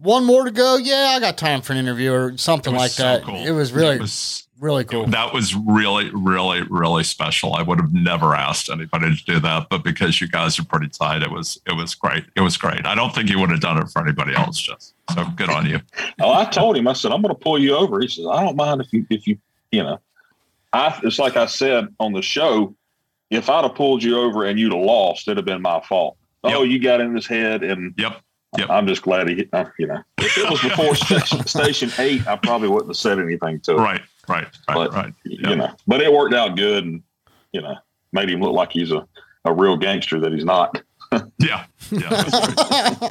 one 0.04 0.26
more 0.26 0.43
to 0.45 0.51
go. 0.51 0.78
Yeah, 0.78 1.14
I 1.16 1.20
got 1.20 1.38
time 1.38 1.62
for 1.62 1.74
an 1.74 1.80
interview 1.80 2.12
or 2.12 2.38
something 2.38 2.74
It 2.74 2.78
was 2.78 2.82
like 2.82 2.91
so 2.91 3.04
that. 3.04 3.24
cool. 3.24 3.36
It 3.45 3.51
was 3.51 3.72
really, 3.72 3.95
It 3.95 4.01
was 4.01 4.47
really 4.60 4.84
cool. 4.84 5.06
That 5.08 5.34
was 5.34 5.56
really, 5.56 6.10
really, 6.14 6.62
really 6.70 7.04
special. 7.04 7.54
I 7.56 7.62
would 7.64 7.80
have 7.80 7.93
never 7.93 8.36
asked 8.36 8.70
anybody 8.70 9.16
to 9.16 9.24
do 9.26 9.39
that, 9.39 9.68
but 9.70 9.84
because 9.84 10.22
you 10.22 10.28
guys 10.28 10.60
are 10.60 10.66
pretty 10.66 10.89
tight, 10.89 11.24
it 11.24 11.32
was 11.32 11.60
it 11.68 11.74
was 11.76 11.95
great. 11.95 12.26
It 12.36 12.41
was 12.41 12.58
great. 12.58 12.86
I 12.86 12.95
don't 12.95 13.14
think 13.16 13.30
you 13.30 13.39
would 13.39 13.49
have 13.49 13.62
done 13.62 13.78
it 13.78 13.89
for 13.89 14.01
anybody 14.01 14.36
else. 14.36 14.60
Just 14.60 14.93
so 15.14 15.26
good 15.36 15.49
on 15.49 15.66
you. 15.66 15.80
Oh, 16.22 16.34
I 16.34 16.45
told 16.45 16.78
him, 16.78 16.88
I 16.88 16.93
said, 16.93 17.12
I'm 17.12 17.22
going 17.22 17.34
to 17.36 17.39
pull 17.41 17.58
you 17.60 17.76
over. 17.76 17.99
He 18.01 18.08
says, 18.08 18.26
I 18.32 18.43
don't 18.43 18.56
mind 18.56 18.82
if 18.82 18.91
you, 18.93 19.06
if 19.10 19.26
you, 19.28 19.38
you 19.72 19.84
know, 19.84 19.99
I, 20.72 20.97
it's 21.04 21.20
like 21.20 21.36
I 21.38 21.45
said 21.45 21.88
on 21.99 22.14
the 22.14 22.22
show, 22.22 22.74
if 23.30 23.49
I'd 23.49 23.64
have 23.64 23.76
pulled 23.76 24.04
you 24.04 24.20
over 24.20 24.45
and 24.45 24.60
you'd 24.60 24.74
have 24.74 24.82
lost, 24.82 25.28
it'd 25.28 25.38
have 25.38 25.45
been 25.45 25.62
my 25.62 25.80
fault. 25.82 26.18
Oh, 26.43 26.62
Yep. 26.64 26.72
you 26.72 26.80
got 26.80 26.99
in 27.01 27.16
his 27.16 27.26
head 27.26 27.64
and 27.64 27.93
Yep. 27.97 28.22
Yep. 28.58 28.70
I'm 28.70 28.88
just 28.88 29.01
glad 29.01 29.28
he, 29.30 29.47
uh, 29.54 29.66
you 29.80 29.88
know, 29.88 30.01
if 30.20 30.38
it 30.38 30.49
was 30.49 30.62
before 30.62 30.95
station, 30.95 31.45
station 31.47 31.89
eight, 31.99 32.26
I 32.28 32.36
probably 32.36 32.68
wouldn't 32.70 32.89
have 32.89 32.97
said 32.97 33.20
anything 33.20 33.60
to 33.62 33.72
him, 33.74 33.80
Right. 33.80 34.01
Right. 34.28 34.43
Right. 34.68 34.76
But- 34.76 34.93
right. 34.93 35.14
you 35.24 35.56
know, 35.56 35.72
but 35.88 36.01
it 36.01 36.12
worked 36.14 36.34
out 36.34 36.56
good 36.56 36.86
and, 36.86 37.04
you 37.51 37.62
know, 37.62 37.76
made 38.12 38.30
him 38.30 38.41
look 38.41 38.54
like 38.54 38.72
he's 38.72 38.91
a, 38.91 39.08
a 39.45 39.54
real 39.54 39.76
gangster 39.78 40.20
that 40.20 40.32
he's 40.34 40.45
not. 40.45 40.82
Yeah. 41.38 41.66
Yeah. 41.91 42.24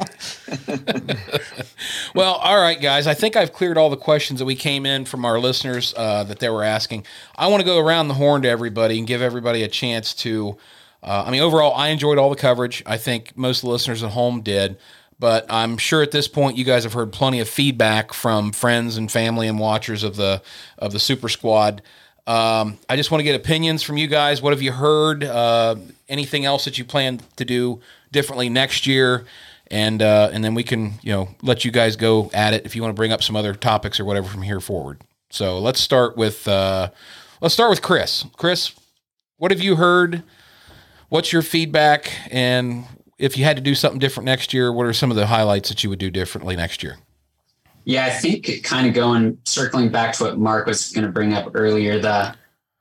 Well, 2.15 2.35
all 2.35 2.61
right, 2.61 2.81
guys. 2.81 3.07
I 3.07 3.15
think 3.15 3.37
I've 3.37 3.53
cleared 3.53 3.79
all 3.79 3.89
the 3.89 3.97
questions 3.97 4.39
that 4.39 4.45
we 4.45 4.55
came 4.55 4.85
in 4.85 5.05
from 5.07 5.25
our 5.25 5.39
listeners 5.41 5.95
uh, 5.97 6.25
that 6.25 6.41
they 6.41 6.51
were 6.51 6.63
asking. 6.63 7.07
I 7.37 7.47
want 7.47 7.61
to 7.63 7.65
go 7.65 7.79
around 7.79 8.09
the 8.09 8.15
horn 8.15 8.43
to 8.43 8.49
everybody 8.49 8.99
and 8.99 9.07
give 9.07 9.23
everybody 9.23 9.63
a 9.63 9.69
chance 9.69 10.13
to. 10.17 10.59
Uh, 11.03 11.25
I 11.27 11.31
mean, 11.31 11.41
overall, 11.41 11.75
I 11.75 11.89
enjoyed 11.89 12.19
all 12.19 12.29
the 12.29 12.37
coverage. 12.37 12.83
I 12.87 12.97
think 12.99 13.37
most 13.37 13.59
of 13.59 13.63
the 13.63 13.71
listeners 13.71 14.03
at 14.03 14.11
home 14.11 14.43
did. 14.43 14.77
But 15.23 15.47
I'm 15.49 15.79
sure 15.79 16.03
at 16.03 16.11
this 16.11 16.27
point 16.27 16.57
you 16.57 16.65
guys 16.65 16.83
have 16.83 16.95
heard 16.95 17.13
plenty 17.13 17.39
of 17.39 17.49
feedback 17.49 18.13
from 18.13 18.51
friends 18.51 18.97
and 18.97 19.09
family 19.09 19.47
and 19.47 19.57
watchers 19.57 20.03
of 20.03 20.17
the 20.17 20.43
of 20.77 20.91
the 20.91 20.99
Super 20.99 21.29
Squad. 21.29 21.81
Um, 22.27 22.81
I 22.89 22.97
just 22.97 23.13
want 23.13 23.21
to 23.21 23.23
get 23.23 23.37
opinions 23.37 23.85
from 23.85 23.97
you 23.99 24.09
guys. 24.09 24.43
What 24.43 24.53
have 24.53 24.63
you 24.63 24.73
heard? 24.73 25.23
Uh, 25.23 25.77
anything 26.09 26.45
else 26.45 26.65
that 26.65 26.77
you 26.77 26.85
plan 26.85 27.21
to 27.37 27.45
do 27.45 27.81
differently 28.11 28.49
next 28.49 28.85
year? 28.85 29.25
And 29.71 30.03
uh, 30.03 30.31
and 30.33 30.43
then 30.43 30.57
we 30.57 30.65
can 30.65 30.95
you 31.03 31.13
know 31.13 31.29
let 31.41 31.65
you 31.65 31.71
guys 31.71 31.95
go 31.95 32.29
at 32.35 32.53
it 32.53 32.67
if 32.67 32.75
you 32.75 32.83
want 32.83 32.91
to 32.91 32.97
bring 32.97 33.13
up 33.13 33.23
some 33.23 33.37
other 33.37 33.55
topics 33.55 34.01
or 34.01 34.05
whatever 34.05 34.27
from 34.27 34.43
here 34.43 34.59
forward. 34.59 35.03
So 35.31 35.61
let's 35.61 35.79
start 35.79 36.17
with 36.17 36.49
uh, 36.49 36.91
let's 37.41 37.55
start 37.55 37.71
with 37.71 37.81
Chris. 37.81 38.25
Chris, 38.37 38.73
what 39.37 39.53
have 39.53 39.61
you 39.61 39.77
heard? 39.77 40.25
What's 41.11 41.33
your 41.33 41.43
feedback? 41.43 42.11
And 42.29 42.87
if 43.23 43.39
you 43.39 43.45
had 43.45 43.57
to 43.57 43.63
do 43.63 43.77
something 43.77 44.01
different 44.01 44.25
next 44.25 44.53
year, 44.53 44.73
what 44.73 44.85
are 44.85 44.93
some 44.93 45.11
of 45.11 45.17
the 45.17 45.29
highlights 45.29 45.69
that 45.69 45.85
you 45.85 45.91
would 45.91 46.01
do 46.01 46.11
differently 46.11 46.57
next 46.57 46.83
year? 46.83 46.99
Yeah, 47.85 48.07
I 48.07 48.11
think 48.11 48.65
kind 48.65 48.89
of 48.89 48.95
going 48.95 49.39
circling 49.45 49.91
back 49.91 50.13
to 50.15 50.25
what 50.25 50.39
Mark 50.39 50.67
was 50.67 50.91
going 50.93 51.07
to 51.07 51.13
bring 51.13 51.33
up 51.33 51.53
earlier, 51.55 52.01
the 52.01 52.35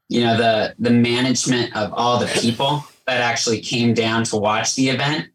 you 0.09 0.21
know 0.21 0.35
the 0.35 0.75
the 0.79 0.89
management 0.89 1.75
of 1.75 1.93
all 1.93 2.19
the 2.19 2.25
people 2.25 2.83
that 3.05 3.21
actually 3.21 3.61
came 3.61 3.93
down 3.93 4.23
to 4.25 4.37
watch 4.37 4.75
the 4.75 4.89
event 4.89 5.29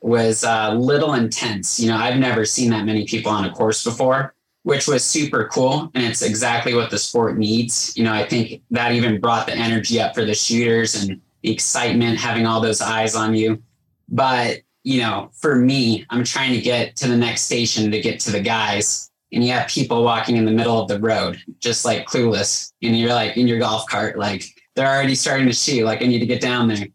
was 0.00 0.44
a 0.44 0.74
little 0.74 1.14
intense. 1.14 1.80
You 1.80 1.88
know, 1.88 1.96
I've 1.96 2.18
never 2.18 2.44
seen 2.44 2.70
that 2.70 2.84
many 2.84 3.04
people 3.04 3.32
on 3.32 3.44
a 3.44 3.52
course 3.52 3.82
before, 3.82 4.32
which 4.62 4.86
was 4.86 5.04
super 5.04 5.48
cool, 5.52 5.90
and 5.94 6.04
it's 6.04 6.22
exactly 6.22 6.72
what 6.74 6.90
the 6.90 6.98
sport 6.98 7.36
needs. 7.36 7.96
You 7.96 8.04
know, 8.04 8.12
I 8.12 8.24
think 8.24 8.62
that 8.70 8.92
even 8.92 9.20
brought 9.20 9.46
the 9.46 9.54
energy 9.54 10.00
up 10.00 10.14
for 10.14 10.24
the 10.24 10.34
shooters 10.34 10.94
and 10.94 11.20
the 11.42 11.52
excitement, 11.52 12.18
having 12.18 12.46
all 12.46 12.60
those 12.60 12.80
eyes 12.80 13.16
on 13.16 13.34
you. 13.34 13.60
But 14.08 14.60
you 14.86 15.00
know, 15.00 15.30
for 15.34 15.56
me, 15.56 16.06
I'm 16.10 16.22
trying 16.22 16.52
to 16.52 16.60
get 16.60 16.94
to 16.98 17.08
the 17.08 17.16
next 17.16 17.42
station 17.42 17.90
to 17.90 18.00
get 18.00 18.20
to 18.20 18.30
the 18.30 18.40
guys. 18.40 19.10
And 19.32 19.42
you 19.44 19.50
have 19.50 19.66
people 19.66 20.04
walking 20.04 20.36
in 20.36 20.44
the 20.44 20.52
middle 20.52 20.80
of 20.80 20.86
the 20.86 21.00
road, 21.00 21.42
just 21.58 21.84
like 21.84 22.06
clueless. 22.06 22.72
And 22.80 22.96
you're 22.96 23.12
like 23.12 23.36
in 23.36 23.48
your 23.48 23.58
golf 23.58 23.84
cart, 23.88 24.16
like 24.16 24.44
they're 24.76 24.86
already 24.86 25.16
starting 25.16 25.48
to 25.48 25.52
see, 25.52 25.82
like 25.82 26.02
I 26.02 26.06
need 26.06 26.20
to 26.20 26.26
get 26.26 26.40
down 26.40 26.68
there. 26.68 26.86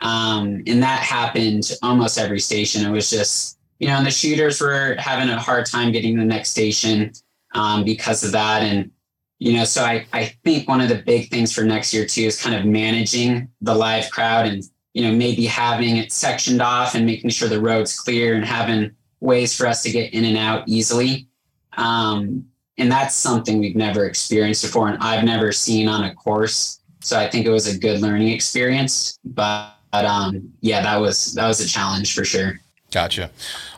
Um, 0.00 0.62
and 0.68 0.80
that 0.80 1.02
happened 1.02 1.72
almost 1.82 2.18
every 2.18 2.38
station. 2.38 2.86
It 2.86 2.92
was 2.92 3.10
just, 3.10 3.58
you 3.80 3.88
know, 3.88 3.94
and 3.94 4.06
the 4.06 4.12
shooters 4.12 4.60
were 4.60 4.94
having 5.00 5.28
a 5.28 5.36
hard 5.36 5.66
time 5.66 5.90
getting 5.90 6.14
to 6.14 6.20
the 6.20 6.26
next 6.26 6.50
station 6.50 7.10
um, 7.56 7.82
because 7.82 8.22
of 8.22 8.30
that. 8.30 8.62
And, 8.62 8.92
you 9.40 9.54
know, 9.54 9.64
so 9.64 9.82
I, 9.82 10.06
I 10.12 10.26
think 10.44 10.68
one 10.68 10.80
of 10.80 10.88
the 10.88 11.02
big 11.02 11.30
things 11.30 11.52
for 11.52 11.64
next 11.64 11.92
year 11.92 12.06
too 12.06 12.22
is 12.22 12.40
kind 12.40 12.54
of 12.54 12.64
managing 12.64 13.48
the 13.60 13.74
live 13.74 14.08
crowd 14.10 14.46
and, 14.46 14.62
you 14.94 15.02
know, 15.02 15.12
maybe 15.12 15.46
having 15.46 15.96
it 15.96 16.12
sectioned 16.12 16.60
off 16.60 16.94
and 16.94 17.06
making 17.06 17.30
sure 17.30 17.48
the 17.48 17.60
road's 17.60 17.98
clear 17.98 18.34
and 18.34 18.44
having 18.44 18.90
ways 19.20 19.56
for 19.56 19.66
us 19.66 19.82
to 19.82 19.90
get 19.90 20.12
in 20.12 20.24
and 20.24 20.36
out 20.36 20.64
easily. 20.66 21.28
Um, 21.76 22.44
and 22.78 22.90
that's 22.90 23.14
something 23.14 23.58
we've 23.58 23.76
never 23.76 24.06
experienced 24.06 24.62
before 24.62 24.88
and 24.88 24.98
I've 25.02 25.24
never 25.24 25.52
seen 25.52 25.88
on 25.88 26.04
a 26.04 26.14
course. 26.14 26.80
So 27.00 27.18
I 27.18 27.28
think 27.28 27.46
it 27.46 27.50
was 27.50 27.66
a 27.66 27.78
good 27.78 28.00
learning 28.00 28.28
experience. 28.28 29.18
But, 29.24 29.74
but 29.92 30.04
um, 30.04 30.52
yeah, 30.60 30.82
that 30.82 30.96
was 30.96 31.34
that 31.34 31.46
was 31.46 31.60
a 31.60 31.68
challenge 31.68 32.14
for 32.14 32.24
sure. 32.24 32.58
Gotcha. 32.90 33.30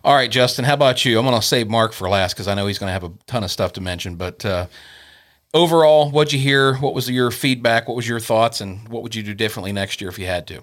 All 0.04 0.14
right, 0.14 0.30
Justin, 0.30 0.64
how 0.64 0.74
about 0.74 1.04
you? 1.04 1.18
I'm 1.18 1.26
going 1.26 1.38
to 1.38 1.46
save 1.46 1.68
Mark 1.68 1.92
for 1.92 2.08
last 2.08 2.32
because 2.32 2.48
I 2.48 2.54
know 2.54 2.66
he's 2.66 2.78
going 2.78 2.88
to 2.88 2.94
have 2.94 3.04
a 3.04 3.12
ton 3.26 3.44
of 3.44 3.50
stuff 3.50 3.74
to 3.74 3.80
mention. 3.80 4.16
But 4.16 4.44
uh, 4.44 4.66
overall, 5.52 6.10
what'd 6.10 6.32
you 6.32 6.38
hear? 6.38 6.76
What 6.76 6.94
was 6.94 7.10
your 7.10 7.30
feedback? 7.30 7.88
What 7.88 7.96
was 7.96 8.08
your 8.08 8.20
thoughts? 8.20 8.60
And 8.60 8.88
what 8.88 9.02
would 9.02 9.14
you 9.14 9.22
do 9.22 9.34
differently 9.34 9.72
next 9.72 10.00
year 10.00 10.08
if 10.08 10.18
you 10.18 10.26
had 10.26 10.46
to? 10.46 10.62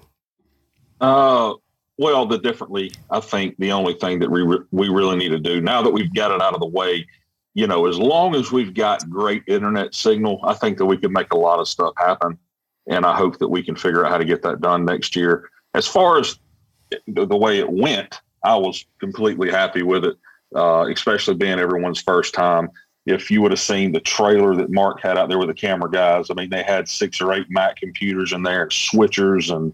Uh, 1.00 1.54
well, 1.98 2.26
the 2.26 2.38
differently, 2.38 2.92
I 3.10 3.20
think 3.20 3.56
the 3.58 3.72
only 3.72 3.94
thing 3.94 4.20
that 4.20 4.30
we 4.30 4.42
re- 4.42 4.64
we 4.70 4.88
really 4.88 5.16
need 5.16 5.30
to 5.30 5.38
do 5.38 5.60
now 5.60 5.82
that 5.82 5.90
we've 5.90 6.12
got 6.14 6.30
it 6.30 6.40
out 6.40 6.54
of 6.54 6.60
the 6.60 6.66
way, 6.66 7.06
you 7.54 7.66
know, 7.66 7.86
as 7.86 7.98
long 7.98 8.34
as 8.34 8.52
we've 8.52 8.74
got 8.74 9.08
great 9.10 9.42
internet 9.46 9.94
signal, 9.94 10.40
I 10.44 10.54
think 10.54 10.78
that 10.78 10.86
we 10.86 10.96
can 10.96 11.12
make 11.12 11.32
a 11.32 11.38
lot 11.38 11.58
of 11.58 11.68
stuff 11.68 11.92
happen, 11.98 12.38
and 12.86 13.04
I 13.04 13.14
hope 13.16 13.38
that 13.38 13.48
we 13.48 13.62
can 13.62 13.76
figure 13.76 14.04
out 14.04 14.12
how 14.12 14.18
to 14.18 14.24
get 14.24 14.42
that 14.42 14.60
done 14.60 14.84
next 14.84 15.16
year. 15.16 15.50
As 15.74 15.86
far 15.86 16.18
as 16.18 16.38
the, 17.06 17.26
way 17.26 17.58
it 17.58 17.70
went, 17.70 18.20
I 18.42 18.56
was 18.56 18.84
completely 18.98 19.50
happy 19.50 19.82
with 19.82 20.04
it, 20.04 20.16
uh, 20.54 20.86
especially 20.90 21.34
being 21.34 21.58
everyone's 21.58 22.00
first 22.00 22.34
time. 22.34 22.70
If 23.06 23.30
you 23.30 23.42
would 23.42 23.52
have 23.52 23.60
seen 23.60 23.92
the 23.92 24.00
trailer 24.00 24.54
that 24.56 24.70
Mark 24.70 25.00
had 25.00 25.18
out 25.18 25.28
there 25.28 25.38
with 25.38 25.48
the 25.48 25.54
camera 25.54 25.90
guys, 25.90 26.30
I 26.30 26.34
mean, 26.34 26.50
they 26.50 26.62
had 26.62 26.88
six 26.88 27.20
or 27.20 27.32
eight 27.32 27.46
Mac 27.50 27.76
computers 27.76 28.32
in 28.32 28.42
there, 28.42 28.68
switchers, 28.68 29.54
and 29.54 29.72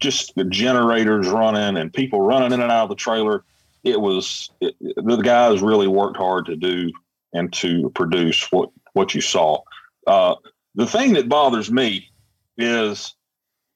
just 0.00 0.34
the 0.34 0.44
generators 0.44 1.28
running 1.28 1.76
and 1.76 1.92
people 1.92 2.20
running 2.20 2.52
in 2.52 2.60
and 2.60 2.70
out 2.70 2.84
of 2.84 2.88
the 2.88 2.94
trailer. 2.94 3.44
It 3.82 4.00
was 4.00 4.50
it, 4.60 4.74
the 4.80 5.16
guys 5.16 5.62
really 5.62 5.88
worked 5.88 6.16
hard 6.16 6.46
to 6.46 6.56
do 6.56 6.90
and 7.32 7.52
to 7.54 7.90
produce 7.90 8.50
what 8.50 8.70
what 8.92 9.14
you 9.14 9.20
saw. 9.20 9.62
Uh, 10.06 10.36
the 10.74 10.86
thing 10.86 11.12
that 11.14 11.28
bothers 11.28 11.70
me 11.70 12.10
is 12.56 13.14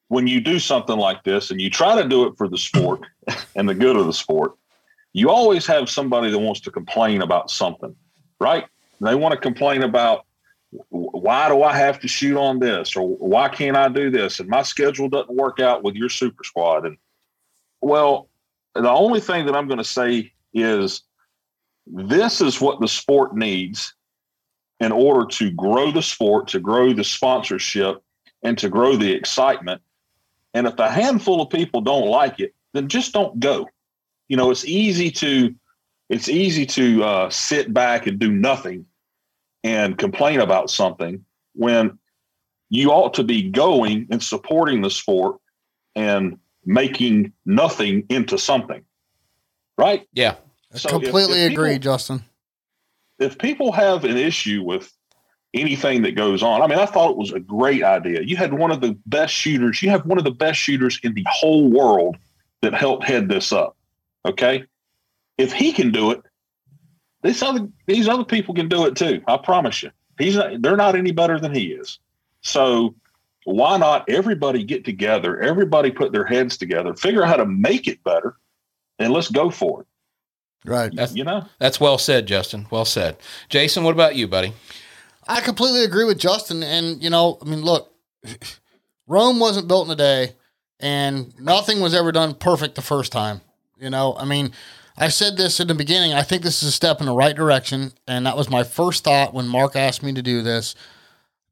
when 0.07 0.27
you 0.27 0.41
do 0.41 0.59
something 0.59 0.97
like 0.97 1.23
this 1.23 1.51
and 1.51 1.61
you 1.61 1.69
try 1.69 2.01
to 2.01 2.07
do 2.07 2.25
it 2.25 2.37
for 2.37 2.47
the 2.47 2.57
sport 2.57 3.01
and 3.55 3.69
the 3.69 3.75
good 3.75 3.95
of 3.95 4.05
the 4.05 4.13
sport, 4.13 4.53
you 5.13 5.29
always 5.29 5.65
have 5.65 5.89
somebody 5.89 6.31
that 6.31 6.39
wants 6.39 6.61
to 6.61 6.71
complain 6.71 7.21
about 7.21 7.49
something, 7.49 7.95
right? 8.39 8.65
They 9.01 9.15
want 9.15 9.33
to 9.33 9.39
complain 9.39 9.83
about 9.83 10.25
why 10.71 11.49
do 11.49 11.63
I 11.63 11.75
have 11.75 11.99
to 12.01 12.07
shoot 12.07 12.37
on 12.37 12.59
this 12.59 12.95
or 12.95 13.07
why 13.07 13.49
can't 13.49 13.75
I 13.75 13.89
do 13.89 14.11
this? 14.11 14.39
And 14.39 14.49
my 14.49 14.61
schedule 14.61 15.09
doesn't 15.09 15.35
work 15.35 15.59
out 15.59 15.83
with 15.83 15.95
your 15.95 16.09
super 16.09 16.43
squad. 16.43 16.85
And 16.85 16.97
well, 17.81 18.29
the 18.75 18.89
only 18.89 19.19
thing 19.19 19.45
that 19.45 19.55
I'm 19.55 19.67
going 19.67 19.79
to 19.79 19.83
say 19.83 20.31
is 20.53 21.01
this 21.87 22.41
is 22.41 22.61
what 22.61 22.79
the 22.79 22.87
sport 22.87 23.35
needs 23.35 23.93
in 24.79 24.91
order 24.91 25.25
to 25.25 25.51
grow 25.51 25.91
the 25.91 26.03
sport, 26.03 26.47
to 26.49 26.59
grow 26.59 26.93
the 26.93 27.03
sponsorship, 27.03 28.03
and 28.43 28.57
to 28.57 28.69
grow 28.69 28.95
the 28.95 29.11
excitement. 29.11 29.81
And 30.53 30.67
if 30.67 30.77
a 30.79 30.89
handful 30.89 31.41
of 31.41 31.49
people 31.49 31.81
don't 31.81 32.07
like 32.07 32.39
it, 32.39 32.53
then 32.73 32.87
just 32.87 33.13
don't 33.13 33.39
go. 33.39 33.67
You 34.27 34.37
know, 34.37 34.51
it's 34.51 34.65
easy 34.65 35.09
to 35.11 35.53
it's 36.09 36.29
easy 36.29 36.65
to 36.65 37.03
uh, 37.03 37.29
sit 37.29 37.73
back 37.73 38.07
and 38.07 38.17
do 38.17 38.31
nothing 38.31 38.85
and 39.63 39.97
complain 39.97 40.39
about 40.39 40.69
something 40.69 41.25
when 41.53 41.97
you 42.69 42.91
ought 42.91 43.15
to 43.15 43.23
be 43.23 43.49
going 43.49 44.07
and 44.09 44.23
supporting 44.23 44.81
the 44.81 44.89
sport 44.89 45.37
and 45.95 46.37
making 46.65 47.33
nothing 47.45 48.05
into 48.09 48.37
something. 48.37 48.83
Right? 49.77 50.07
Yeah. 50.13 50.35
So 50.75 50.89
completely 50.89 51.41
if, 51.41 51.47
if 51.47 51.51
agree, 51.53 51.73
people, 51.73 51.93
Justin. 51.93 52.23
If 53.17 53.37
people 53.37 53.71
have 53.71 54.03
an 54.03 54.17
issue 54.17 54.63
with 54.63 54.91
anything 55.53 56.03
that 56.03 56.15
goes 56.15 56.43
on, 56.43 56.61
I 56.61 56.67
mean, 56.67 56.79
I 56.79 56.85
thought 56.85 57.11
it 57.11 57.17
was 57.17 57.31
a 57.31 57.39
great 57.39 57.83
idea. 57.83 58.21
You 58.21 58.37
had 58.37 58.53
one 58.53 58.71
of 58.71 58.81
the 58.81 58.97
best 59.07 59.33
shooters, 59.33 59.81
you 59.81 59.89
have 59.89 60.05
one 60.05 60.17
of 60.17 60.23
the 60.23 60.31
best 60.31 60.59
shooters 60.59 60.99
in 61.03 61.15
the 61.15 61.25
whole 61.27 61.69
world 61.69 62.17
that 62.61 62.73
helped 62.73 63.05
head 63.05 63.29
this 63.29 63.51
up. 63.51 63.75
Okay. 64.25 64.65
If 65.37 65.53
he 65.53 65.71
can 65.71 65.91
do 65.91 66.11
it, 66.11 66.21
these 67.21 67.41
other 67.43 67.67
these 67.85 68.07
other 68.07 68.25
people 68.25 68.53
can 68.53 68.69
do 68.69 68.85
it 68.85 68.95
too. 68.95 69.21
I 69.27 69.37
promise 69.37 69.83
you. 69.83 69.91
He's 70.17 70.35
not, 70.35 70.61
they're 70.61 70.75
not 70.75 70.95
any 70.95 71.11
better 71.11 71.39
than 71.39 71.53
he 71.53 71.67
is. 71.67 71.99
So 72.41 72.93
why 73.45 73.77
not 73.77 74.09
everybody 74.09 74.63
get 74.63 74.85
together, 74.85 75.39
everybody 75.39 75.91
put 75.91 76.11
their 76.11 76.25
heads 76.25 76.57
together, 76.57 76.93
figure 76.93 77.23
out 77.23 77.29
how 77.29 77.37
to 77.37 77.45
make 77.45 77.87
it 77.87 78.03
better, 78.03 78.35
and 78.99 79.13
let's 79.13 79.29
go 79.29 79.49
for 79.49 79.81
it. 79.81 79.87
Right. 80.65 80.93
That's, 80.93 81.15
you 81.15 81.23
know, 81.23 81.45
that's 81.57 81.79
well 81.79 81.97
said, 81.97 82.27
Justin. 82.27 82.67
Well 82.69 82.85
said. 82.85 83.17
Jason, 83.47 83.83
what 83.83 83.93
about 83.93 84.15
you, 84.15 84.27
buddy? 84.27 84.53
I 85.27 85.41
completely 85.41 85.83
agree 85.83 86.03
with 86.03 86.19
Justin. 86.19 86.63
And, 86.63 87.01
you 87.01 87.09
know, 87.09 87.37
I 87.41 87.45
mean, 87.45 87.61
look, 87.61 87.93
Rome 89.07 89.39
wasn't 89.39 89.67
built 89.69 89.87
in 89.87 89.91
a 89.91 89.95
day, 89.95 90.35
and 90.79 91.33
nothing 91.39 91.79
was 91.79 91.93
ever 91.95 92.11
done 92.11 92.33
perfect 92.33 92.75
the 92.75 92.81
first 92.81 93.11
time. 93.11 93.41
You 93.79 93.89
know, 93.89 94.15
I 94.17 94.25
mean, 94.25 94.51
I 94.99 95.07
said 95.07 95.37
this 95.37 95.61
in 95.61 95.69
the 95.69 95.73
beginning. 95.73 96.13
I 96.13 96.23
think 96.23 96.43
this 96.43 96.61
is 96.61 96.69
a 96.69 96.73
step 96.73 96.99
in 96.99 97.05
the 97.05 97.15
right 97.15 97.35
direction. 97.35 97.93
And 98.05 98.25
that 98.25 98.35
was 98.35 98.49
my 98.49 98.63
first 98.63 99.05
thought 99.05 99.33
when 99.33 99.47
Mark 99.47 99.77
asked 99.77 100.03
me 100.03 100.13
to 100.13 100.21
do 100.21 100.41
this. 100.41 100.75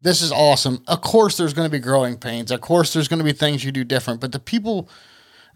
This 0.02 0.22
is 0.22 0.34
awesome. 0.34 0.84
Of 0.86 1.02
course, 1.02 1.38
there's 1.38 1.54
going 1.54 1.66
to 1.66 1.72
be 1.72 1.80
growing 1.80 2.18
pains. 2.18 2.52
Of 2.52 2.60
course, 2.60 2.94
there's 2.94 3.08
going 3.08 3.20
to 3.20 3.24
be 3.24 3.32
things 3.32 3.64
you 3.64 3.72
do 3.72 3.86
different. 3.86 4.20
But 4.20 4.34
the 4.34 4.40
people, 4.40 4.90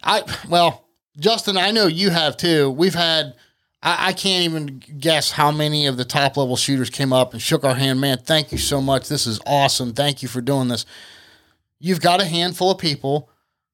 I, 0.02 0.24
well, 0.48 0.88
Justin, 1.20 1.58
I 1.58 1.72
know 1.72 1.88
you 1.88 2.12
have 2.12 2.38
too. 2.38 2.72
We've 2.72 2.96
had, 2.96 3.36
I, 3.84 4.08
I 4.08 4.14
can't 4.14 4.46
even 4.46 4.82
guess 4.98 5.32
how 5.32 5.52
many 5.52 5.86
of 5.86 5.98
the 5.98 6.06
top 6.06 6.38
level 6.38 6.56
shooters 6.56 6.90
came 6.90 7.12
up 7.12 7.34
and 7.34 7.42
shook 7.42 7.66
our 7.66 7.76
hand. 7.76 8.00
Man, 8.00 8.20
thank 8.20 8.54
you 8.54 8.58
so 8.58 8.82
much. 8.82 9.10
This 9.10 9.28
is 9.28 9.42
awesome. 9.46 9.94
Thank 9.94 10.24
you 10.24 10.30
for 10.30 10.40
doing 10.40 10.70
this. 10.70 10.86
You've 11.78 12.02
got 12.02 12.22
a 12.22 12.26
handful 12.26 12.72
of 12.72 12.78
people 12.78 13.30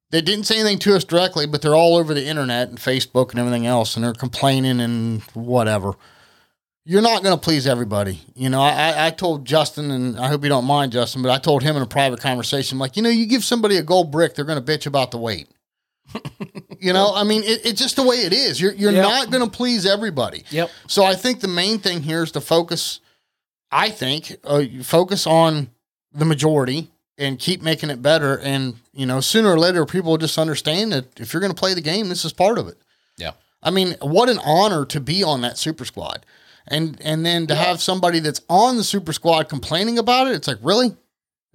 they 0.10 0.22
didn't 0.22 0.46
say 0.46 0.60
anything 0.60 0.80
to 0.80 0.96
us 0.96 1.04
directly, 1.04 1.46
but 1.46 1.62
they're 1.62 1.76
all 1.76 1.98
over 1.98 2.14
the 2.14 2.26
internet 2.26 2.70
and 2.70 2.78
Facebook 2.78 3.32
and 3.32 3.40
everything 3.40 3.66
else, 3.66 3.96
and 3.96 4.04
they're 4.04 4.14
complaining 4.14 4.80
and 4.80 5.22
whatever. 5.34 5.94
You're 6.86 7.02
not 7.02 7.22
going 7.22 7.38
to 7.38 7.42
please 7.42 7.68
everybody. 7.68 8.22
You 8.34 8.50
know, 8.50 8.62
I, 8.62 9.08
I 9.08 9.10
told 9.10 9.44
Justin, 9.44 9.92
and 9.92 10.18
I 10.18 10.30
hope 10.30 10.44
you 10.44 10.50
don't 10.50 10.64
mind, 10.64 10.94
Justin, 10.94 11.22
but 11.22 11.32
I 11.32 11.38
told 11.38 11.62
him 11.62 11.76
in 11.76 11.82
a 11.82 11.88
private 11.88 12.22
conversation, 12.22 12.80
like, 12.80 12.96
you 12.96 13.04
know, 13.04 13.10
you 13.10 13.26
give 13.26 13.44
somebody 13.44 13.76
a 13.76 13.84
gold 13.84 14.10
brick, 14.10 14.36
they're 14.36 14.46
going 14.46 14.64
to 14.64 14.72
bitch 14.72 14.88
about 14.88 15.12
the 15.12 15.18
weight. 15.18 15.50
you 16.80 16.94
know, 16.94 17.14
I 17.14 17.26
mean, 17.26 17.44
it, 17.44 17.66
it's 17.66 17.82
just 17.82 17.98
the 17.98 18.04
way 18.04 18.18
it 18.18 18.32
is. 18.32 18.62
You're 18.62 18.72
you're 18.72 18.94
yep. 18.94 19.04
not 19.04 19.30
going 19.30 19.44
to 19.44 19.50
please 19.50 19.86
everybody. 19.86 20.46
Yep. 20.52 20.70
So 20.88 21.04
I 21.04 21.16
think 21.16 21.42
the 21.42 21.50
main 21.50 21.80
thing 21.80 22.02
here 22.02 22.24
is 22.24 22.32
to 22.32 22.42
focus. 22.42 23.02
I 23.70 23.90
think 23.90 24.38
uh, 24.46 24.64
focus 24.84 25.28
on 25.28 25.70
the 26.14 26.24
majority 26.24 26.90
and 27.18 27.40
keep 27.40 27.62
making 27.62 27.90
it 27.90 28.02
better. 28.02 28.38
And, 28.38 28.76
you 28.94 29.06
know, 29.06 29.20
sooner 29.22 29.50
or 29.50 29.60
later, 29.60 29.86
people 29.86 30.12
will 30.12 30.18
just 30.18 30.38
understand 30.38 30.92
that 30.92 31.20
if 31.20 31.34
you're 31.34 31.42
going 31.42 31.54
to 31.54 31.60
play 31.60 31.74
the 31.74 31.82
game, 31.82 32.10
this 32.10 32.26
is 32.26 32.34
part 32.34 32.58
of 32.58 32.68
it. 32.68 32.78
Yeah. 33.18 33.32
I 33.64 33.72
mean, 33.72 33.96
what 34.02 34.30
an 34.30 34.40
honor 34.46 34.86
to 34.86 35.00
be 35.00 35.24
on 35.24 35.42
that 35.42 35.58
super 35.58 35.86
squad. 35.86 36.26
And 36.68 37.00
and 37.02 37.26
then 37.26 37.48
to 37.48 37.54
yeah. 37.54 37.64
have 37.64 37.82
somebody 37.82 38.20
that's 38.20 38.42
on 38.50 38.76
the 38.76 38.84
super 38.84 39.14
squad 39.14 39.48
complaining 39.48 39.98
about 39.98 40.28
it, 40.28 40.36
it's 40.36 40.48
like, 40.48 40.58
really? 40.62 40.96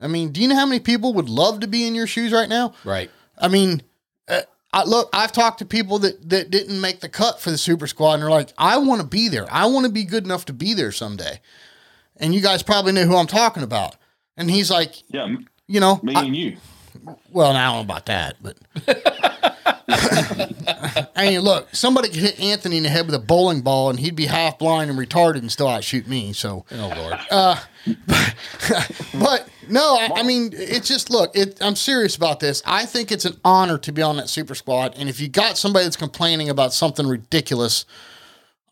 I 0.01 0.09
mean, 0.09 0.33
do 0.33 0.41
you 0.41 0.49
know 0.49 0.57
how 0.57 0.67
many 0.67 0.81
people 0.81 1.15
would 1.15 1.29
love 1.29 1.61
to 1.61 1.67
be 1.67 1.87
in 1.87 1.95
your 1.95 2.07
shoes 2.07 2.33
right 2.33 2.49
now? 2.49 2.75
Right. 2.83 3.11
I 3.39 3.49
mean, 3.49 3.83
uh, 4.27 4.41
I, 4.73 4.85
look, 4.85 5.11
I've 5.13 5.33
talked 5.33 5.59
to 5.59 5.67
people 5.67 5.99
that 6.01 6.31
that 6.31 6.51
didn't 6.51 6.81
make 6.81 7.01
the 7.01 7.11
cut 7.11 7.41
for 7.41 7.51
the 7.51 7.59
super 7.59 7.87
squad, 7.87 8.15
and 8.15 8.23
they're 8.23 8.31
like, 8.31 8.53
I 8.57 8.79
want 8.79 9.03
to 9.03 9.07
be 9.07 9.29
there. 9.29 9.47
I 9.53 9.67
want 9.67 9.85
to 9.85 9.93
be 9.93 10.05
good 10.05 10.25
enough 10.25 10.47
to 10.47 10.53
be 10.53 10.73
there 10.73 10.93
someday. 10.93 11.41
And 12.17 12.35
you 12.35 12.41
guys 12.41 12.63
probably 12.63 12.93
know 12.93 13.05
who 13.05 13.17
I'm 13.17 13.27
talking 13.27 13.63
about. 13.63 13.97
And 14.37 14.51
he's 14.51 14.71
like, 14.71 15.03
Yeah, 15.09 15.35
you 15.67 15.81
know, 15.81 16.01
me 16.03 16.15
I, 16.15 16.23
and 16.25 16.37
you. 16.37 16.57
Well, 17.31 17.51
I 17.51 17.65
don't 17.65 17.77
know 17.77 17.81
about 17.81 18.07
that, 18.07 18.37
but 18.43 18.59
I 21.17 21.31
mean, 21.31 21.41
look, 21.41 21.69
somebody 21.75 22.09
could 22.09 22.21
hit 22.21 22.41
Anthony 22.41 22.77
in 22.77 22.83
the 22.83 22.89
head 22.89 23.07
with 23.07 23.15
a 23.15 23.19
bowling 23.19 23.63
ball, 23.63 23.91
and 23.91 23.99
he'd 23.99 24.17
be 24.17 24.27
half 24.27 24.59
blind 24.59 24.91
and 24.91 24.99
retarded, 24.99 25.39
and 25.39 25.51
still 25.51 25.69
outshoot 25.69 26.07
me. 26.07 26.33
So, 26.33 26.65
oh 26.71 26.93
lord. 26.97 27.19
Uh, 27.31 27.57
but, 28.07 28.35
but 29.15 29.49
no, 29.69 29.97
I, 29.97 30.11
I, 30.17 30.23
mean, 30.23 30.51
it's 30.55 30.89
just 30.89 31.11
look. 31.11 31.37
It, 31.37 31.63
I'm 31.63 31.77
serious 31.77 32.17
about 32.17 32.41
this. 32.41 32.63
I 32.65 32.87
think 32.87 33.11
it's 33.11 33.25
an 33.25 33.39
honor 33.45 33.79
to 33.79 33.93
be 33.93 34.03
on 34.03 34.17
that 34.17 34.29
super 34.29 34.55
squad, 34.55 34.95
and 34.97 35.09
if 35.09 35.21
you 35.21 35.29
got 35.29 35.57
somebody 35.59 35.85
that's 35.85 35.97
complaining 35.97 36.49
about 36.49 36.73
something 36.73 37.07
ridiculous, 37.07 37.85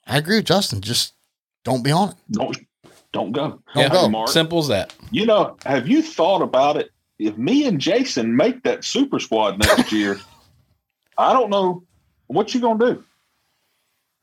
I 0.07 0.19
agree 0.19 0.37
with 0.37 0.47
Justin. 0.47 0.81
Just 0.81 1.15
don't 1.65 1.83
be 1.83 1.91
on 1.91 2.11
it. 2.11 2.15
Don't 2.31 2.57
don't 3.13 3.33
go. 3.33 3.63
Don't 3.75 3.83
yeah, 3.83 3.89
go. 3.89 4.09
Mark. 4.09 4.29
Simple 4.29 4.59
as 4.59 4.69
that. 4.69 4.95
You 5.11 5.27
know, 5.27 5.57
have 5.65 5.89
you 5.89 6.03
thought 6.03 6.43
about 6.43 6.77
it? 6.77 6.91
If 7.19 7.37
me 7.37 7.67
and 7.67 7.81
Jason 7.81 8.35
make 8.35 8.63
that 8.63 8.85
super 8.85 9.19
squad 9.19 9.59
next 9.59 9.93
year, 9.93 10.19
I 11.19 11.33
don't 11.33 11.51
know 11.51 11.83
what 12.29 12.55
you 12.55 12.61
gonna 12.61 12.95
do. 12.95 13.05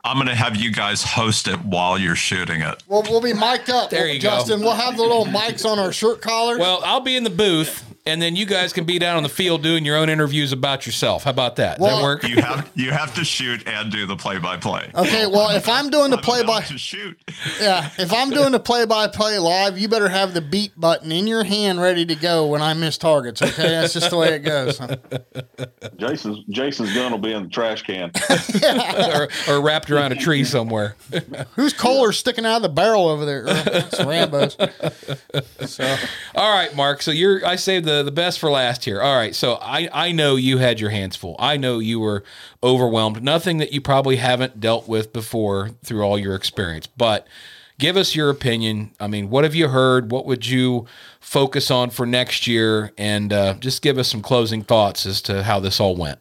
I'm 0.04 0.16
going 0.16 0.28
to 0.28 0.36
have 0.36 0.56
you 0.56 0.72
guys 0.72 1.04
host 1.04 1.50
it 1.50 1.60
while 1.66 1.98
you're 1.98 2.16
shooting 2.16 2.62
it. 2.62 2.82
We'll, 2.88 3.04
we'll 3.04 3.20
be 3.20 3.34
mic'd 3.34 3.70
up. 3.70 3.90
There 3.90 4.08
you 4.08 4.22
go. 4.22 4.30
Justin. 4.30 4.62
We'll 4.62 4.72
have 4.72 4.96
the 4.96 5.02
little 5.04 5.26
mics 5.26 5.66
on 5.66 5.80
our 5.80 5.92
shirt 5.92 6.22
collars. 6.22 6.60
Well, 6.60 6.82
I'll 6.86 7.02
be 7.02 7.18
in 7.18 7.26
the 7.26 7.30
booth, 7.30 7.84
and 8.08 8.22
then 8.22 8.36
you 8.36 8.46
guys 8.46 8.72
can 8.72 8.86
be 8.86 8.98
down 8.98 9.18
on 9.18 9.24
the 9.24 9.30
field 9.30 9.62
doing 9.62 9.84
your 9.86 9.98
own 9.98 10.10
interviews 10.10 10.54
about 10.54 10.86
yourself. 10.86 11.26
How 11.26 11.32
about 11.32 11.58
that? 11.58 11.78
Does 11.78 11.88
that 11.88 12.04
work? 12.04 12.24
You 12.24 12.42
have 12.42 12.72
you 12.76 12.92
have 12.92 13.14
to 13.16 13.26
shoot 13.26 13.68
and 13.68 13.92
do 13.92 14.06
the 14.06 14.16
play 14.16 14.40
by 14.40 14.58
play. 14.58 14.90
okay. 14.96 15.28
Well, 15.28 15.56
if 15.56 15.68
I'm 15.68 15.90
doing 15.90 16.10
the 16.12 16.18
play 16.18 16.44
by 16.44 16.62
to 16.62 16.78
shoot. 16.78 17.20
yeah, 17.60 17.90
if 17.98 18.14
I'm 18.14 18.30
doing 18.30 18.52
the 18.52 18.60
play 18.60 18.86
by 18.86 19.08
play 19.08 19.38
live, 19.38 19.78
you 19.78 19.88
better 19.88 20.08
have 20.10 20.34
the 20.34 20.42
beat 20.42 20.80
button 20.80 21.12
in 21.12 21.28
your 21.28 21.44
hand 21.44 21.82
ready 21.82 22.06
to 22.06 22.16
go 22.16 22.48
when 22.48 22.62
I 22.62 22.74
miss 22.74 22.98
targets. 22.98 23.42
Okay, 23.42 23.68
that's 23.70 23.94
just 23.94 24.10
the 24.10 24.18
way 24.18 24.34
it 24.36 24.40
goes. 24.40 24.80
Jason's 25.98 26.46
Jason's 26.50 26.94
gun 26.94 27.12
will 27.12 27.20
be 27.20 27.34
in 27.34 27.44
the 27.44 27.50
trash 27.50 27.84
can. 27.84 28.12
or, 29.16 29.28
or 29.50 29.62
wrapped 29.62 29.92
around 29.92 30.14
a 30.14 30.16
tree 30.16 30.44
somewhere. 30.44 30.96
Whose 31.56 31.74
collar 31.74 32.12
sticking 32.12 32.46
out 32.46 32.58
of 32.58 32.62
the 32.62 32.70
barrel 32.70 33.08
over 33.08 33.26
there? 33.26 33.44
It's 33.48 34.04
Rambo's. 34.04 34.56
So 35.66 35.96
All 36.36 36.54
right, 36.54 36.74
Mark. 36.76 37.02
So 37.02 37.12
you're 37.12 37.46
I 37.46 37.56
saved 37.56 37.86
the 37.86 37.97
the 38.04 38.12
best 38.12 38.40
for 38.40 38.50
last 38.50 38.86
here. 38.86 39.02
All 39.02 39.16
right. 39.16 39.36
So 39.36 39.56
I 39.62 39.90
I 39.92 40.12
know 40.12 40.36
you 40.36 40.58
had 40.58 40.80
your 40.80 40.90
hands 40.90 41.16
full. 41.16 41.36
I 41.40 41.58
know 41.58 41.80
you 41.80 42.00
were 42.00 42.24
overwhelmed. 42.64 43.24
Nothing 43.24 43.58
that 43.58 43.72
you 43.72 43.82
probably 43.82 44.18
haven't 44.18 44.60
dealt 44.60 44.88
with 44.88 45.14
before 45.14 45.72
through 45.84 46.04
all 46.04 46.18
your 46.18 46.36
experience. 46.36 46.88
But 46.88 47.28
give 47.80 47.98
us 47.98 48.16
your 48.16 48.30
opinion. 48.30 48.92
I 49.00 49.08
mean, 49.08 49.30
what 49.30 49.44
have 49.44 49.56
you 49.56 49.68
heard? 49.70 50.12
What 50.12 50.26
would 50.26 50.48
you 50.48 50.88
focus 51.20 51.70
on 51.70 51.90
for 51.90 52.06
next 52.06 52.48
year? 52.48 52.92
And 52.98 53.32
uh, 53.34 53.54
just 53.56 53.82
give 53.82 53.98
us 53.98 54.08
some 54.08 54.22
closing 54.22 54.64
thoughts 54.64 55.06
as 55.06 55.22
to 55.24 55.44
how 55.44 55.60
this 55.60 55.80
all 55.80 55.96
went. 55.96 56.20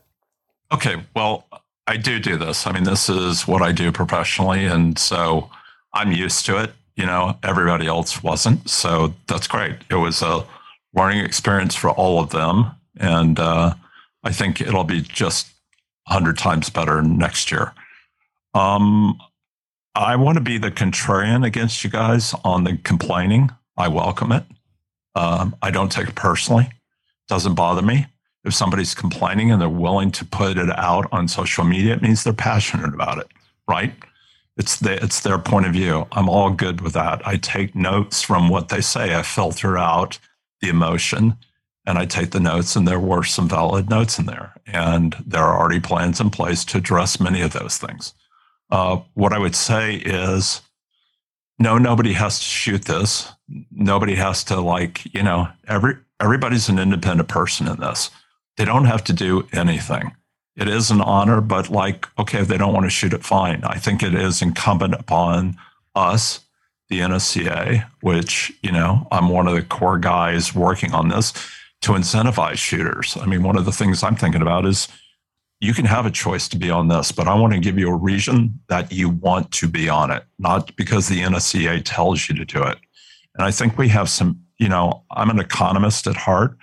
Okay, 0.72 0.96
well, 1.14 1.46
I 1.86 1.96
do 1.96 2.18
do 2.18 2.36
this. 2.36 2.66
I 2.66 2.72
mean, 2.72 2.84
this 2.84 3.08
is 3.08 3.46
what 3.46 3.62
I 3.62 3.70
do 3.70 3.92
professionally, 3.92 4.64
and 4.64 4.98
so 4.98 5.48
I'm 5.94 6.10
used 6.10 6.44
to 6.46 6.60
it. 6.62 6.72
You 6.96 7.06
know, 7.06 7.38
everybody 7.42 7.86
else 7.86 8.22
wasn't, 8.22 8.68
so 8.68 9.14
that's 9.28 9.46
great. 9.46 9.76
It 9.90 9.94
was 9.96 10.22
a 10.22 10.44
learning 10.96 11.24
experience 11.24 11.74
for 11.74 11.90
all 11.90 12.20
of 12.20 12.30
them, 12.30 12.72
and 12.98 13.38
uh, 13.38 13.74
I 14.24 14.32
think 14.32 14.60
it'll 14.60 14.84
be 14.84 15.02
just 15.02 15.48
a 16.08 16.14
hundred 16.14 16.38
times 16.38 16.70
better 16.70 17.02
next 17.02 17.50
year. 17.52 17.72
Um, 18.54 19.18
I 19.94 20.16
want 20.16 20.36
to 20.36 20.42
be 20.42 20.58
the 20.58 20.70
contrarian 20.70 21.46
against 21.46 21.84
you 21.84 21.90
guys 21.90 22.34
on 22.44 22.64
the 22.64 22.78
complaining. 22.78 23.50
I 23.76 23.88
welcome 23.88 24.32
it. 24.32 24.44
Um, 25.14 25.54
I 25.62 25.70
don't 25.70 25.92
take 25.92 26.08
it 26.08 26.14
personally. 26.14 26.70
Doesn't 27.28 27.54
bother 27.54 27.82
me 27.82 28.06
if 28.46 28.54
somebody's 28.54 28.94
complaining 28.94 29.50
and 29.50 29.60
they're 29.60 29.68
willing 29.68 30.12
to 30.12 30.24
put 30.24 30.56
it 30.56 30.70
out 30.78 31.06
on 31.10 31.26
social 31.26 31.64
media, 31.64 31.94
it 31.94 32.00
means 32.00 32.22
they're 32.22 32.32
passionate 32.32 32.94
about 32.94 33.18
it, 33.18 33.26
right? 33.68 33.92
It's 34.56 34.78
the, 34.78 35.02
it's 35.02 35.20
their 35.20 35.38
point 35.38 35.66
of 35.66 35.72
view. 35.72 36.06
I'm 36.12 36.28
all 36.28 36.50
good 36.50 36.80
with 36.80 36.92
that. 36.92 37.26
I 37.26 37.36
take 37.36 37.74
notes 37.74 38.22
from 38.22 38.48
what 38.48 38.68
they 38.68 38.80
say. 38.80 39.16
I 39.16 39.22
filter 39.22 39.76
out 39.76 40.18
the 40.60 40.68
emotion 40.68 41.36
and 41.86 41.98
I 41.98 42.04
take 42.04 42.32
the 42.32 42.40
notes, 42.40 42.74
and 42.74 42.86
there 42.86 42.98
were 42.98 43.22
some 43.22 43.48
valid 43.48 43.88
notes 43.88 44.18
in 44.18 44.26
there. 44.26 44.54
And 44.66 45.16
there 45.24 45.44
are 45.44 45.58
already 45.58 45.78
plans 45.78 46.20
in 46.20 46.30
place 46.30 46.64
to 46.66 46.78
address 46.78 47.20
many 47.20 47.40
of 47.40 47.52
those 47.52 47.78
things. 47.78 48.12
Uh, 48.70 48.98
what 49.14 49.32
I 49.32 49.38
would 49.38 49.54
say 49.54 49.94
is 49.94 50.62
no, 51.58 51.78
nobody 51.78 52.12
has 52.12 52.38
to 52.40 52.44
shoot 52.44 52.84
this. 52.84 53.28
Nobody 53.70 54.16
has 54.16 54.42
to 54.44 54.60
like, 54.60 55.14
you 55.14 55.22
know, 55.22 55.48
every 55.68 55.96
everybody's 56.20 56.68
an 56.68 56.78
independent 56.78 57.28
person 57.28 57.68
in 57.68 57.78
this. 57.78 58.10
They 58.56 58.64
don't 58.64 58.86
have 58.86 59.04
to 59.04 59.12
do 59.12 59.46
anything. 59.52 60.12
It 60.56 60.68
is 60.68 60.90
an 60.90 61.00
honor, 61.00 61.40
but 61.40 61.70
like, 61.70 62.08
okay, 62.18 62.40
if 62.40 62.48
they 62.48 62.58
don't 62.58 62.74
want 62.74 62.84
to 62.84 62.90
shoot 62.90 63.12
it, 63.12 63.24
fine. 63.24 63.62
I 63.64 63.78
think 63.78 64.02
it 64.02 64.14
is 64.14 64.42
incumbent 64.42 64.94
upon 64.94 65.56
us, 65.94 66.40
the 66.88 67.00
NSCA, 67.00 67.86
which, 68.00 68.52
you 68.62 68.72
know, 68.72 69.06
I'm 69.10 69.28
one 69.28 69.48
of 69.48 69.54
the 69.54 69.62
core 69.62 69.98
guys 69.98 70.54
working 70.54 70.92
on 70.92 71.08
this 71.08 71.32
to 71.82 71.92
incentivize 71.92 72.56
shooters. 72.56 73.16
I 73.20 73.26
mean, 73.26 73.42
one 73.42 73.56
of 73.56 73.64
the 73.64 73.72
things 73.72 74.02
I'm 74.02 74.16
thinking 74.16 74.42
about 74.42 74.66
is 74.66 74.88
you 75.60 75.72
can 75.72 75.86
have 75.86 76.06
a 76.06 76.10
choice 76.10 76.48
to 76.48 76.58
be 76.58 76.70
on 76.70 76.88
this, 76.88 77.12
but 77.12 77.28
I 77.28 77.34
want 77.34 77.54
to 77.54 77.58
give 77.58 77.78
you 77.78 77.88
a 77.88 77.96
reason 77.96 78.60
that 78.68 78.92
you 78.92 79.08
want 79.08 79.50
to 79.52 79.68
be 79.68 79.88
on 79.88 80.10
it, 80.10 80.24
not 80.38 80.74
because 80.76 81.08
the 81.08 81.22
NSCA 81.22 81.82
tells 81.84 82.28
you 82.28 82.34
to 82.36 82.44
do 82.44 82.62
it. 82.62 82.78
And 83.34 83.44
I 83.44 83.50
think 83.50 83.78
we 83.78 83.88
have 83.88 84.08
some, 84.08 84.40
you 84.58 84.68
know, 84.68 85.04
I'm 85.10 85.30
an 85.30 85.40
economist 85.40 86.06
at 86.06 86.16
heart. 86.16 86.56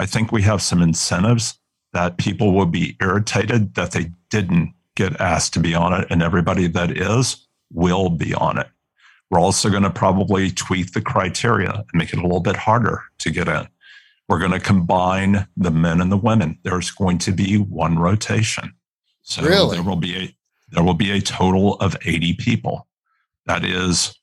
I 0.00 0.06
think 0.06 0.32
we 0.32 0.42
have 0.42 0.62
some 0.62 0.82
incentives 0.82 1.58
that 1.92 2.18
people 2.18 2.52
will 2.52 2.66
be 2.66 2.96
irritated 3.00 3.74
that 3.74 3.92
they 3.92 4.10
didn't 4.30 4.74
get 4.94 5.20
asked 5.20 5.54
to 5.54 5.60
be 5.60 5.74
on 5.74 5.92
it, 5.92 6.06
and 6.10 6.22
everybody 6.22 6.66
that 6.66 6.96
is 6.96 7.46
will 7.72 8.10
be 8.10 8.34
on 8.34 8.58
it. 8.58 8.68
We're 9.30 9.40
also 9.40 9.68
going 9.70 9.82
to 9.82 9.90
probably 9.90 10.50
tweak 10.50 10.92
the 10.92 11.02
criteria 11.02 11.70
and 11.70 11.86
make 11.94 12.12
it 12.12 12.18
a 12.18 12.22
little 12.22 12.40
bit 12.40 12.56
harder 12.56 13.02
to 13.18 13.30
get 13.30 13.48
in. 13.48 13.68
We're 14.28 14.38
going 14.38 14.52
to 14.52 14.60
combine 14.60 15.46
the 15.56 15.70
men 15.70 16.00
and 16.00 16.10
the 16.12 16.16
women. 16.16 16.58
There's 16.62 16.90
going 16.90 17.18
to 17.18 17.32
be 17.32 17.56
one 17.56 17.98
rotation. 17.98 18.72
So 19.22 19.42
Really? 19.42 19.76
there 19.76 19.84
will 19.84 19.96
be 19.96 20.16
a 20.16 20.34
there 20.70 20.84
will 20.84 20.94
be 20.94 21.10
a 21.12 21.20
total 21.22 21.76
of 21.76 21.96
80 22.04 22.34
people. 22.34 22.86
That 23.46 23.64
is 23.64 24.14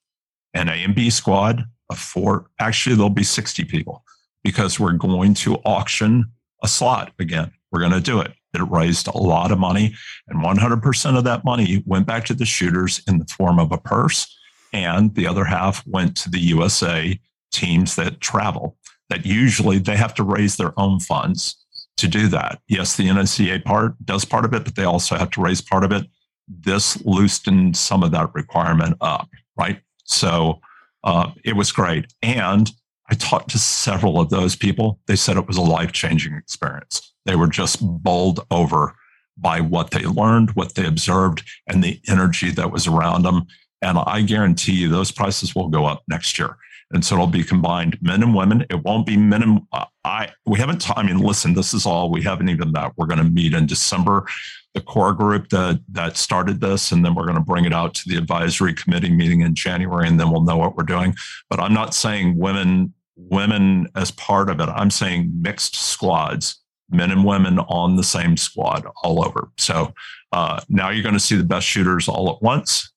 an 0.53 0.69
A 0.69 0.73
and 0.73 0.93
B 0.93 1.09
squad 1.09 1.63
of 1.89 1.97
four. 1.97 2.51
Actually, 2.59 2.95
there'll 2.95 3.09
be 3.09 3.23
60 3.23 3.63
people 3.65 4.03
because 4.43 4.79
we're 4.79 4.91
going 4.91 5.33
to 5.35 5.55
auction 5.65 6.25
a 6.63 6.67
slot 6.67 7.13
again. 7.17 7.51
We're 7.71 7.79
going 7.79 7.93
to 7.93 7.99
do 7.99 8.19
it. 8.21 8.31
It 8.53 8.61
raised 8.69 9.07
a 9.07 9.17
lot 9.17 9.51
of 9.51 9.57
money, 9.57 9.95
and 10.27 10.39
100% 10.43 11.17
of 11.17 11.23
that 11.23 11.43
money 11.43 11.83
went 11.87 12.05
back 12.05 12.25
to 12.25 12.35
the 12.35 12.45
shooters 12.45 13.01
in 13.07 13.17
the 13.17 13.25
form 13.25 13.57
of 13.59 13.71
a 13.71 13.77
purse, 13.79 14.33
and 14.75 15.15
the 15.15 15.25
other 15.25 15.45
half 15.45 15.87
went 15.87 16.17
to 16.17 16.29
the 16.29 16.39
USA 16.39 17.17
teams 17.51 17.95
that 17.95 18.19
travel. 18.19 18.77
That 19.09 19.25
usually 19.25 19.77
they 19.77 19.95
have 19.95 20.13
to 20.15 20.23
raise 20.23 20.57
their 20.57 20.77
own 20.77 20.99
funds 20.99 21.55
to 21.97 22.07
do 22.07 22.27
that. 22.27 22.59
Yes, 22.67 22.97
the 22.97 23.07
NSCA 23.07 23.63
part 23.63 23.93
does 24.03 24.25
part 24.25 24.43
of 24.43 24.53
it, 24.53 24.65
but 24.65 24.75
they 24.75 24.83
also 24.83 25.15
have 25.15 25.29
to 25.31 25.41
raise 25.41 25.61
part 25.61 25.83
of 25.83 25.91
it. 25.91 26.05
This 26.47 27.03
loosened 27.05 27.77
some 27.77 28.03
of 28.03 28.11
that 28.11 28.33
requirement 28.33 28.97
up, 28.99 29.29
right? 29.57 29.79
So 30.03 30.59
uh, 31.03 31.31
it 31.45 31.55
was 31.55 31.71
great. 31.71 32.11
And 32.21 32.69
I 33.09 33.13
talked 33.13 33.51
to 33.51 33.59
several 33.59 34.19
of 34.19 34.29
those 34.29 34.55
people. 34.55 34.99
They 35.07 35.15
said 35.15 35.37
it 35.37 35.47
was 35.47 35.57
a 35.57 35.61
life 35.61 35.91
changing 35.91 36.33
experience. 36.33 37.13
They 37.25 37.35
were 37.35 37.47
just 37.47 37.77
bowled 37.81 38.45
over 38.51 38.95
by 39.37 39.61
what 39.61 39.91
they 39.91 40.05
learned, 40.05 40.51
what 40.51 40.75
they 40.75 40.85
observed, 40.85 41.43
and 41.67 41.83
the 41.83 42.01
energy 42.09 42.51
that 42.51 42.71
was 42.71 42.87
around 42.87 43.23
them. 43.23 43.45
And 43.85 43.99
I 43.99 44.21
guarantee 44.21 44.73
you 44.73 44.89
those 44.89 45.11
prices 45.11 45.53
will 45.53 45.69
go 45.69 45.85
up 45.85 46.01
next 46.07 46.39
year. 46.39 46.57
And 46.91 47.05
so 47.05 47.15
it'll 47.15 47.27
be 47.27 47.43
combined 47.43 47.99
men 48.01 48.23
and 48.23 48.33
women. 48.33 48.65
It 48.69 48.83
won't 48.83 49.05
be 49.05 49.15
men 49.15 49.43
and 49.43 49.61
uh, 49.71 49.85
I. 50.03 50.31
We 50.45 50.59
haven't. 50.59 50.79
T- 50.81 50.93
I 50.95 51.03
mean, 51.03 51.19
listen. 51.19 51.53
This 51.53 51.73
is 51.73 51.85
all. 51.85 52.09
We 52.09 52.23
haven't 52.23 52.49
even 52.49 52.71
that. 52.73 52.93
We're 52.97 53.05
going 53.05 53.19
to 53.19 53.29
meet 53.29 53.53
in 53.53 53.67
December. 53.67 54.25
The 54.73 54.81
core 54.81 55.13
group 55.13 55.49
that 55.49 55.81
that 55.91 56.17
started 56.17 56.61
this, 56.61 56.91
and 56.91 57.05
then 57.05 57.15
we're 57.15 57.25
going 57.25 57.37
to 57.37 57.43
bring 57.43 57.65
it 57.65 57.73
out 57.73 57.93
to 57.95 58.09
the 58.09 58.17
advisory 58.17 58.73
committee 58.73 59.09
meeting 59.09 59.41
in 59.41 59.55
January, 59.55 60.07
and 60.07 60.19
then 60.19 60.31
we'll 60.31 60.41
know 60.41 60.57
what 60.57 60.75
we're 60.75 60.83
doing. 60.83 61.15
But 61.49 61.59
I'm 61.59 61.73
not 61.73 61.93
saying 61.93 62.37
women 62.37 62.93
women 63.15 63.87
as 63.95 64.11
part 64.11 64.49
of 64.49 64.59
it. 64.59 64.69
I'm 64.69 64.91
saying 64.91 65.31
mixed 65.41 65.75
squads, 65.75 66.61
men 66.89 67.11
and 67.11 67.23
women 67.23 67.59
on 67.59 67.95
the 67.95 68.03
same 68.03 68.35
squad 68.37 68.85
all 69.03 69.25
over. 69.25 69.49
So 69.57 69.93
uh, 70.31 70.61
now 70.69 70.89
you're 70.89 71.03
going 71.03 71.13
to 71.13 71.19
see 71.19 71.35
the 71.35 71.43
best 71.43 71.65
shooters 71.65 72.07
all 72.07 72.29
at 72.35 72.41
once. 72.41 72.91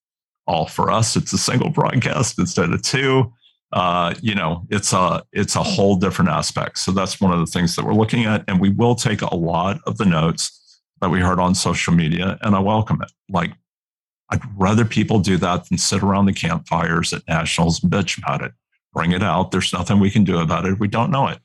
All 0.49 0.67
for 0.67 0.91
us, 0.91 1.15
it's 1.15 1.33
a 1.33 1.39
single 1.39 1.71
broadcast 1.71 2.39
instead 2.39 2.73
of 2.73 2.83
two 2.83 3.33
uh, 3.73 4.15
you 4.23 4.35
know, 4.35 4.67
it's 4.71 4.93
a 4.93 5.23
it's 5.33 5.57
a 5.57 5.63
whole 5.63 5.97
different 5.97 6.31
aspect. 6.31 6.79
So 6.79 6.93
that's 6.93 7.21
one 7.21 7.33
of 7.33 7.41
the 7.41 7.47
things 7.47 7.77
that 7.77 7.85
we're 7.85 7.95
looking 7.95 8.25
at, 8.25 8.45
and 8.49 8.61
we 8.61 8.71
will 8.71 8.95
take 8.95 9.21
a 9.21 9.35
lot 9.35 9.81
of 9.87 9.99
the 9.99 10.07
notes 10.07 10.81
that 11.01 11.11
we 11.11 11.21
heard 11.21 11.39
on 11.39 11.55
social 11.55 11.93
media, 11.93 12.39
and 12.43 12.57
I 12.57 12.61
welcome 12.61 13.03
it. 13.03 13.13
Like, 13.29 13.53
I'd 14.31 14.41
rather 14.57 14.85
people 14.85 15.19
do 15.19 15.37
that 15.39 15.69
than 15.69 15.79
sit 15.79 16.03
around 16.03 16.27
the 16.27 16.33
campfires 16.33 17.13
at 17.13 17.29
nationals 17.29 17.83
and 17.83 17.93
bitch 17.93 18.19
about 18.19 18.43
it. 18.43 18.53
Bring 18.95 19.13
it 19.13 19.23
out. 19.23 19.51
There's 19.51 19.73
nothing 19.73 20.01
we 20.01 20.11
can 20.11 20.25
do 20.25 20.39
about 20.39 20.65
it. 20.65 20.81
We 20.81 20.89
don't 20.89 21.11
know 21.11 21.29
it. 21.29 21.39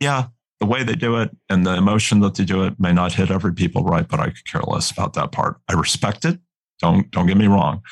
Yeah, 0.00 0.26
the 0.58 0.66
way 0.66 0.82
they 0.82 0.94
do 0.94 1.16
it 1.16 1.30
and 1.48 1.64
the 1.64 1.74
emotion 1.74 2.20
that 2.20 2.34
they 2.34 2.44
do 2.44 2.64
it 2.64 2.78
may 2.80 2.92
not 2.92 3.12
hit 3.12 3.30
every 3.30 3.54
people 3.54 3.84
right, 3.84 4.06
but 4.06 4.18
I 4.18 4.26
could 4.26 4.44
care 4.44 4.62
less 4.62 4.90
about 4.90 5.14
that 5.14 5.30
part. 5.30 5.58
I 5.68 5.74
respect 5.74 6.24
it. 6.24 6.40
Don't 6.80 7.08
don't 7.12 7.26
get 7.26 7.36
me 7.36 7.46
wrong 7.46 7.82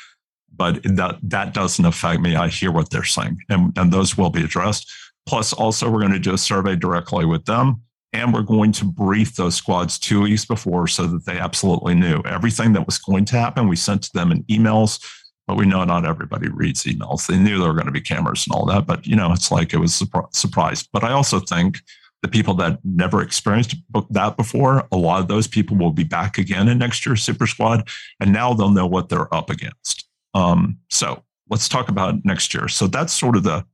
but 0.57 0.81
that 0.83 1.17
that 1.23 1.53
doesn't 1.53 1.85
affect 1.85 2.21
me. 2.21 2.35
I 2.35 2.47
hear 2.47 2.71
what 2.71 2.89
they're 2.89 3.03
saying, 3.03 3.39
and 3.49 3.77
and 3.77 3.91
those 3.91 4.17
will 4.17 4.29
be 4.29 4.43
addressed. 4.43 4.91
Plus, 5.27 5.53
also 5.53 5.89
we're 5.89 5.99
going 5.99 6.13
to 6.13 6.19
do 6.19 6.33
a 6.33 6.37
survey 6.37 6.75
directly 6.75 7.25
with 7.25 7.45
them, 7.45 7.81
and 8.13 8.33
we're 8.33 8.41
going 8.41 8.71
to 8.73 8.85
brief 8.85 9.35
those 9.35 9.55
squads 9.55 9.99
two 9.99 10.21
weeks 10.21 10.45
before 10.45 10.87
so 10.87 11.05
that 11.07 11.25
they 11.25 11.37
absolutely 11.37 11.95
knew 11.95 12.21
everything 12.25 12.73
that 12.73 12.85
was 12.85 12.97
going 12.97 13.25
to 13.25 13.37
happen. 13.37 13.67
We 13.67 13.75
sent 13.75 14.03
to 14.03 14.13
them 14.13 14.31
in 14.31 14.43
emails, 14.43 15.03
but 15.45 15.57
we 15.57 15.65
know 15.65 15.83
not 15.83 16.05
everybody 16.05 16.49
reads 16.49 16.83
emails. 16.85 17.27
They 17.27 17.37
knew 17.37 17.59
there 17.59 17.67
were 17.67 17.73
going 17.73 17.87
to 17.87 17.91
be 17.91 18.01
cameras 18.01 18.47
and 18.47 18.55
all 18.55 18.65
that, 18.67 18.87
but 18.87 19.05
you 19.05 19.15
know, 19.15 19.33
it's 19.33 19.51
like 19.51 19.73
it 19.73 19.79
was 19.79 20.01
surprise. 20.31 20.87
But 20.91 21.03
I 21.03 21.11
also 21.11 21.39
think 21.39 21.79
the 22.21 22.27
people 22.27 22.53
that 22.55 22.79
never 22.83 23.21
experienced 23.21 23.75
that 24.09 24.37
before, 24.37 24.87
a 24.91 24.97
lot 24.97 25.21
of 25.21 25.27
those 25.27 25.47
people 25.47 25.77
will 25.77 25.91
be 25.91 26.03
back 26.03 26.37
again 26.37 26.67
in 26.67 26.77
next 26.77 27.05
year's 27.05 27.21
Super 27.21 27.45
Squad, 27.45 27.87
and 28.19 28.33
now 28.33 28.53
they'll 28.53 28.71
know 28.71 28.87
what 28.87 29.09
they're 29.09 29.33
up 29.33 29.49
against. 29.49 30.06
Um, 30.37 30.77
so 30.89 31.23
let's 31.49 31.67
talk 31.67 31.89
about 31.89 32.23
next 32.23 32.53
year. 32.53 32.67
So 32.67 32.85
that's 32.85 33.11
sort 33.11 33.35
of 33.35 33.43
the 33.43 33.65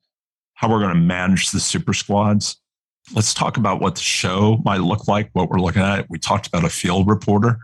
how 0.54 0.70
we're 0.70 0.80
going 0.80 0.94
to 0.94 1.00
manage 1.00 1.52
the 1.52 1.60
Super 1.60 1.94
Squads. 1.94 2.56
Let's 3.14 3.34
talk 3.34 3.58
about 3.58 3.82
what 3.82 3.96
the 3.96 4.02
show 4.02 4.62
might 4.64 4.80
look 4.80 5.10
like. 5.10 5.30
What 5.34 5.50
we're 5.50 5.60
looking 5.60 5.82
at. 5.82 6.10
We 6.10 6.20
talked 6.20 6.48
about 6.48 6.64
a 6.64 6.70
field 6.70 7.08
reporter 7.08 7.58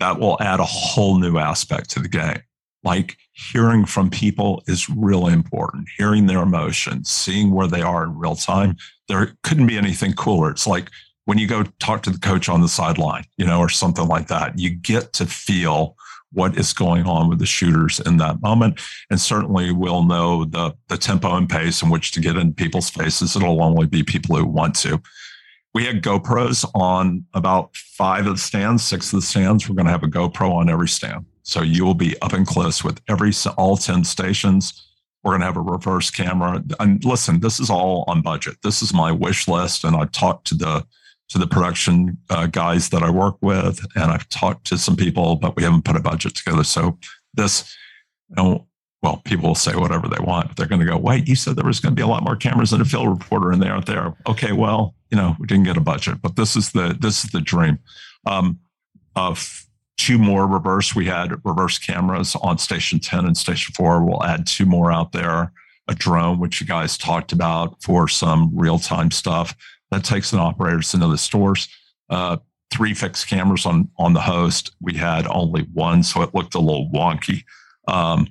that 0.00 0.18
will 0.18 0.36
add 0.42 0.58
a 0.58 0.64
whole 0.64 1.20
new 1.20 1.38
aspect 1.38 1.90
to 1.90 2.00
the 2.00 2.08
game. 2.08 2.40
Like 2.82 3.16
hearing 3.32 3.84
from 3.84 4.10
people 4.10 4.64
is 4.66 4.90
really 4.90 5.32
important. 5.32 5.86
Hearing 5.96 6.26
their 6.26 6.42
emotions, 6.42 7.08
seeing 7.08 7.52
where 7.52 7.68
they 7.68 7.82
are 7.82 8.02
in 8.02 8.18
real 8.18 8.34
time. 8.34 8.76
There 9.06 9.36
couldn't 9.44 9.68
be 9.68 9.78
anything 9.78 10.12
cooler. 10.14 10.50
It's 10.50 10.66
like 10.66 10.90
when 11.26 11.38
you 11.38 11.46
go 11.46 11.62
talk 11.78 12.02
to 12.02 12.10
the 12.10 12.18
coach 12.18 12.48
on 12.48 12.62
the 12.62 12.68
sideline, 12.68 13.24
you 13.36 13.46
know, 13.46 13.60
or 13.60 13.68
something 13.68 14.08
like 14.08 14.26
that. 14.26 14.58
You 14.58 14.70
get 14.70 15.12
to 15.14 15.26
feel 15.26 15.96
what 16.34 16.58
is 16.58 16.72
going 16.72 17.06
on 17.06 17.28
with 17.28 17.38
the 17.38 17.46
shooters 17.46 18.00
in 18.00 18.18
that 18.18 18.42
moment. 18.42 18.80
And 19.10 19.20
certainly 19.20 19.72
we'll 19.72 20.04
know 20.04 20.44
the, 20.44 20.74
the 20.88 20.98
tempo 20.98 21.34
and 21.36 21.48
pace 21.48 21.82
in 21.82 21.90
which 21.90 22.12
to 22.12 22.20
get 22.20 22.36
in 22.36 22.52
people's 22.52 22.90
faces. 22.90 23.36
It'll 23.36 23.62
only 23.62 23.86
be 23.86 24.02
people 24.02 24.36
who 24.36 24.44
want 24.44 24.74
to. 24.76 25.00
We 25.74 25.86
had 25.86 26.02
GoPros 26.02 26.68
on 26.74 27.24
about 27.34 27.76
five 27.76 28.26
of 28.26 28.34
the 28.34 28.40
stands, 28.40 28.84
six 28.84 29.12
of 29.12 29.20
the 29.20 29.26
stands. 29.26 29.68
We're 29.68 29.74
going 29.74 29.86
to 29.86 29.92
have 29.92 30.04
a 30.04 30.08
GoPro 30.08 30.52
on 30.52 30.68
every 30.68 30.88
stand. 30.88 31.26
So 31.42 31.62
you 31.62 31.84
will 31.84 31.94
be 31.94 32.20
up 32.22 32.32
and 32.32 32.46
close 32.46 32.84
with 32.84 33.00
every 33.08 33.32
all 33.56 33.76
10 33.76 34.04
stations. 34.04 34.88
We're 35.22 35.32
going 35.32 35.40
to 35.40 35.46
have 35.46 35.56
a 35.56 35.62
reverse 35.62 36.10
camera. 36.10 36.62
And 36.80 37.04
listen, 37.04 37.40
this 37.40 37.58
is 37.58 37.70
all 37.70 38.04
on 38.06 38.22
budget. 38.22 38.56
This 38.62 38.82
is 38.82 38.94
my 38.94 39.10
wish 39.10 39.48
list. 39.48 39.84
And 39.84 39.96
I've 39.96 40.12
talked 40.12 40.46
to 40.48 40.54
the 40.54 40.86
to 41.30 41.38
the 41.38 41.46
production 41.46 42.18
uh, 42.30 42.46
guys 42.46 42.90
that 42.90 43.02
I 43.02 43.10
work 43.10 43.36
with, 43.40 43.84
and 43.96 44.04
I've 44.04 44.28
talked 44.28 44.66
to 44.68 44.78
some 44.78 44.96
people, 44.96 45.36
but 45.36 45.56
we 45.56 45.62
haven't 45.62 45.84
put 45.84 45.96
a 45.96 46.00
budget 46.00 46.34
together. 46.34 46.64
So 46.64 46.98
this, 47.32 47.74
you 48.28 48.36
know, 48.36 48.66
well, 49.02 49.20
people 49.24 49.48
will 49.48 49.54
say 49.54 49.74
whatever 49.74 50.08
they 50.08 50.22
want, 50.22 50.48
but 50.48 50.56
they're 50.56 50.66
going 50.66 50.80
to 50.80 50.86
go, 50.86 50.96
wait, 50.96 51.28
you 51.28 51.36
said 51.36 51.56
there 51.56 51.64
was 51.64 51.80
going 51.80 51.92
to 51.92 51.96
be 51.96 52.02
a 52.02 52.06
lot 52.06 52.24
more 52.24 52.36
cameras 52.36 52.70
than 52.70 52.80
a 52.80 52.86
field 52.86 53.08
reporter, 53.08 53.52
and 53.52 53.62
they 53.62 53.68
aren't 53.68 53.86
there. 53.86 54.14
Okay, 54.26 54.52
well, 54.52 54.94
you 55.10 55.16
know, 55.16 55.36
we 55.38 55.46
didn't 55.46 55.64
get 55.64 55.76
a 55.76 55.80
budget, 55.80 56.22
but 56.22 56.36
this 56.36 56.56
is 56.56 56.72
the 56.72 56.96
this 56.98 57.24
is 57.24 57.30
the 57.30 57.40
dream. 57.40 57.78
Um, 58.26 58.58
of 59.16 59.66
two 59.96 60.18
more 60.18 60.46
reverse, 60.46 60.94
we 60.94 61.06
had 61.06 61.34
reverse 61.44 61.78
cameras 61.78 62.34
on 62.36 62.58
station 62.58 62.98
ten 62.98 63.26
and 63.26 63.36
station 63.36 63.74
four. 63.74 64.04
We'll 64.04 64.24
add 64.24 64.46
two 64.46 64.66
more 64.66 64.90
out 64.90 65.12
there. 65.12 65.52
A 65.86 65.94
drone, 65.94 66.40
which 66.40 66.62
you 66.62 66.66
guys 66.66 66.96
talked 66.96 67.30
about 67.30 67.82
for 67.82 68.08
some 68.08 68.50
real 68.54 68.78
time 68.78 69.10
stuff 69.10 69.54
that 69.94 70.04
takes 70.04 70.32
an 70.32 70.40
operator 70.40 70.80
to 70.80 70.96
the 70.98 71.16
stores. 71.16 71.68
Uh, 72.10 72.38
three 72.72 72.94
fixed 72.94 73.28
cameras 73.28 73.66
on 73.66 73.88
on 73.98 74.12
the 74.12 74.20
host. 74.20 74.72
We 74.80 74.94
had 74.94 75.26
only 75.28 75.62
one, 75.72 76.02
so 76.02 76.22
it 76.22 76.34
looked 76.34 76.54
a 76.54 76.60
little 76.60 76.90
wonky. 76.90 77.44
Um, 77.86 78.26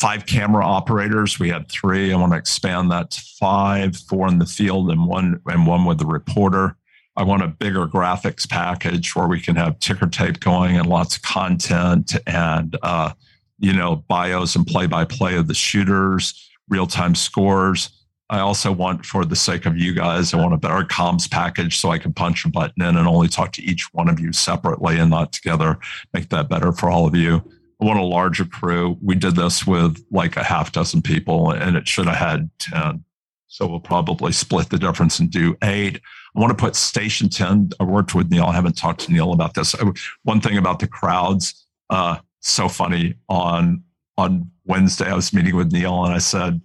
five 0.00 0.26
camera 0.26 0.64
operators. 0.64 1.38
We 1.38 1.50
had 1.50 1.68
three. 1.68 2.12
I 2.12 2.16
want 2.16 2.32
to 2.32 2.38
expand 2.38 2.90
that 2.92 3.10
to 3.10 3.20
five, 3.38 3.96
four 3.96 4.28
in 4.28 4.38
the 4.38 4.46
field, 4.46 4.90
and 4.90 5.06
one 5.06 5.40
and 5.46 5.66
one 5.66 5.84
with 5.84 5.98
the 5.98 6.06
reporter. 6.06 6.76
I 7.16 7.24
want 7.24 7.42
a 7.42 7.48
bigger 7.48 7.86
graphics 7.86 8.48
package 8.48 9.14
where 9.16 9.26
we 9.26 9.40
can 9.40 9.56
have 9.56 9.80
ticker 9.80 10.06
tape 10.06 10.40
going 10.40 10.78
and 10.78 10.86
lots 10.86 11.16
of 11.16 11.22
content 11.22 12.14
and 12.26 12.76
uh, 12.82 13.12
you 13.58 13.72
know 13.72 13.96
bios 13.96 14.54
and 14.54 14.66
play 14.66 14.86
by 14.86 15.04
play 15.04 15.36
of 15.36 15.48
the 15.48 15.54
shooters, 15.54 16.50
real 16.68 16.86
time 16.86 17.16
scores. 17.16 17.90
I 18.30 18.38
also 18.38 18.70
want, 18.70 19.04
for 19.04 19.24
the 19.24 19.34
sake 19.34 19.66
of 19.66 19.76
you 19.76 19.92
guys, 19.92 20.32
I 20.32 20.36
want 20.36 20.54
a 20.54 20.56
better 20.56 20.84
comms 20.84 21.28
package 21.28 21.78
so 21.78 21.90
I 21.90 21.98
can 21.98 22.12
punch 22.12 22.44
a 22.44 22.48
button 22.48 22.80
in 22.80 22.96
and 22.96 23.08
only 23.08 23.26
talk 23.26 23.50
to 23.54 23.62
each 23.62 23.92
one 23.92 24.08
of 24.08 24.20
you 24.20 24.32
separately 24.32 24.98
and 24.98 25.10
not 25.10 25.32
together. 25.32 25.80
Make 26.14 26.28
that 26.28 26.48
better 26.48 26.70
for 26.70 26.88
all 26.88 27.08
of 27.08 27.16
you. 27.16 27.42
I 27.82 27.84
want 27.84 27.98
a 27.98 28.04
larger 28.04 28.44
crew. 28.44 28.96
We 29.02 29.16
did 29.16 29.34
this 29.34 29.66
with 29.66 30.04
like 30.12 30.36
a 30.36 30.44
half 30.44 30.70
dozen 30.70 31.02
people 31.02 31.50
and 31.50 31.76
it 31.76 31.88
should 31.88 32.06
have 32.06 32.16
had 32.16 32.48
10. 32.60 33.04
So 33.48 33.66
we'll 33.66 33.80
probably 33.80 34.30
split 34.30 34.68
the 34.68 34.78
difference 34.78 35.18
and 35.18 35.28
do 35.28 35.56
eight. 35.64 36.00
I 36.36 36.40
want 36.40 36.56
to 36.56 36.62
put 36.62 36.76
Station 36.76 37.28
10. 37.28 37.70
I 37.80 37.84
worked 37.84 38.14
with 38.14 38.30
Neil. 38.30 38.44
I 38.44 38.54
haven't 38.54 38.76
talked 38.76 39.00
to 39.02 39.12
Neil 39.12 39.32
about 39.32 39.54
this. 39.54 39.74
One 40.22 40.40
thing 40.40 40.56
about 40.56 40.78
the 40.78 40.86
crowds, 40.86 41.66
uh, 41.90 42.18
so 42.38 42.68
funny. 42.68 43.16
On 43.28 43.82
on 44.16 44.50
Wednesday, 44.66 45.06
I 45.06 45.14
was 45.14 45.32
meeting 45.32 45.56
with 45.56 45.72
Neil 45.72 46.04
and 46.04 46.14
I 46.14 46.18
said, 46.18 46.60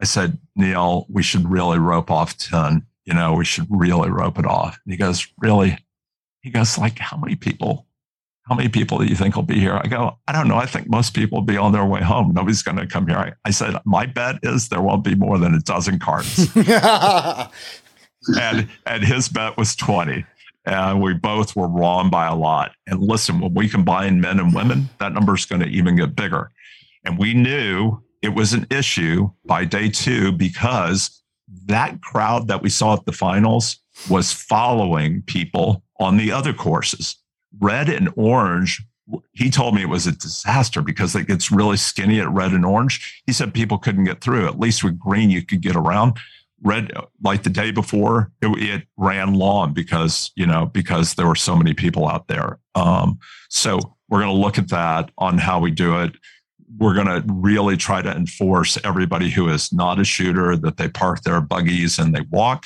I 0.00 0.04
said, 0.04 0.38
Neil, 0.56 1.06
we 1.08 1.22
should 1.22 1.50
really 1.50 1.78
rope 1.78 2.10
off 2.10 2.36
10. 2.38 2.84
You 3.04 3.14
know, 3.14 3.34
we 3.34 3.44
should 3.44 3.66
really 3.68 4.10
rope 4.10 4.38
it 4.38 4.46
off. 4.46 4.78
And 4.84 4.92
he 4.92 4.96
goes, 4.96 5.26
Really? 5.38 5.78
He 6.42 6.50
goes, 6.50 6.76
like, 6.76 6.98
how 6.98 7.16
many 7.16 7.36
people? 7.36 7.86
How 8.42 8.54
many 8.54 8.68
people 8.68 8.98
do 8.98 9.06
you 9.06 9.16
think 9.16 9.34
will 9.34 9.42
be 9.42 9.58
here? 9.58 9.80
I 9.82 9.86
go, 9.86 10.18
I 10.28 10.32
don't 10.32 10.48
know. 10.48 10.58
I 10.58 10.66
think 10.66 10.90
most 10.90 11.14
people 11.14 11.38
will 11.38 11.46
be 11.46 11.56
on 11.56 11.72
their 11.72 11.86
way 11.86 12.02
home. 12.02 12.34
Nobody's 12.34 12.62
going 12.62 12.76
to 12.76 12.86
come 12.86 13.06
here. 13.06 13.16
I, 13.16 13.32
I 13.46 13.50
said, 13.50 13.74
my 13.86 14.04
bet 14.04 14.40
is 14.42 14.68
there 14.68 14.82
won't 14.82 15.02
be 15.02 15.14
more 15.14 15.38
than 15.38 15.54
a 15.54 15.60
dozen 15.60 15.98
cars. 15.98 16.50
and 18.40 18.68
and 18.86 19.04
his 19.04 19.28
bet 19.28 19.56
was 19.56 19.76
20 19.76 20.24
and 20.66 21.02
we 21.02 21.14
both 21.14 21.54
were 21.54 21.68
wrong 21.68 22.10
by 22.10 22.26
a 22.26 22.34
lot 22.34 22.72
and 22.86 23.00
listen 23.02 23.40
when 23.40 23.54
we 23.54 23.68
combine 23.68 24.20
men 24.20 24.38
and 24.38 24.54
women 24.54 24.88
that 24.98 25.12
number 25.12 25.34
is 25.34 25.44
going 25.44 25.60
to 25.60 25.68
even 25.68 25.96
get 25.96 26.16
bigger 26.16 26.50
and 27.04 27.18
we 27.18 27.34
knew 27.34 28.02
it 28.24 28.34
was 28.34 28.54
an 28.54 28.66
issue 28.70 29.30
by 29.44 29.66
day 29.66 29.90
two 29.90 30.32
because 30.32 31.22
that 31.66 32.00
crowd 32.00 32.48
that 32.48 32.62
we 32.62 32.70
saw 32.70 32.94
at 32.94 33.04
the 33.04 33.12
finals 33.12 33.76
was 34.08 34.32
following 34.32 35.20
people 35.22 35.82
on 36.00 36.16
the 36.16 36.32
other 36.32 36.54
courses. 36.54 37.16
Red 37.60 37.90
and 37.90 38.08
orange, 38.16 38.82
he 39.32 39.50
told 39.50 39.74
me 39.74 39.82
it 39.82 39.90
was 39.90 40.06
a 40.06 40.12
disaster 40.12 40.80
because 40.80 41.14
it 41.14 41.26
gets 41.26 41.52
really 41.52 41.76
skinny 41.76 42.18
at 42.18 42.30
red 42.30 42.52
and 42.52 42.64
orange. 42.64 43.22
He 43.26 43.34
said 43.34 43.52
people 43.52 43.76
couldn't 43.76 44.04
get 44.04 44.22
through. 44.22 44.46
At 44.46 44.58
least 44.58 44.82
with 44.82 44.98
green, 44.98 45.28
you 45.28 45.44
could 45.44 45.60
get 45.60 45.76
around. 45.76 46.16
Red, 46.62 46.92
like 47.22 47.42
the 47.42 47.50
day 47.50 47.72
before, 47.72 48.32
it, 48.40 48.46
it 48.58 48.86
ran 48.96 49.34
long 49.34 49.74
because 49.74 50.32
you 50.34 50.46
know 50.46 50.64
because 50.64 51.14
there 51.14 51.26
were 51.26 51.34
so 51.34 51.56
many 51.56 51.74
people 51.74 52.08
out 52.08 52.26
there. 52.28 52.58
Um, 52.74 53.18
so 53.50 53.78
we're 54.08 54.22
going 54.22 54.34
to 54.34 54.40
look 54.40 54.56
at 54.56 54.70
that 54.70 55.10
on 55.18 55.36
how 55.36 55.60
we 55.60 55.70
do 55.70 56.00
it 56.00 56.14
we're 56.78 56.94
going 56.94 57.06
to 57.06 57.22
really 57.26 57.76
try 57.76 58.02
to 58.02 58.10
enforce 58.10 58.78
everybody 58.84 59.30
who 59.30 59.48
is 59.48 59.72
not 59.72 60.00
a 60.00 60.04
shooter 60.04 60.56
that 60.56 60.76
they 60.76 60.88
park 60.88 61.22
their 61.22 61.40
buggies 61.40 61.98
and 61.98 62.14
they 62.14 62.22
walk. 62.30 62.64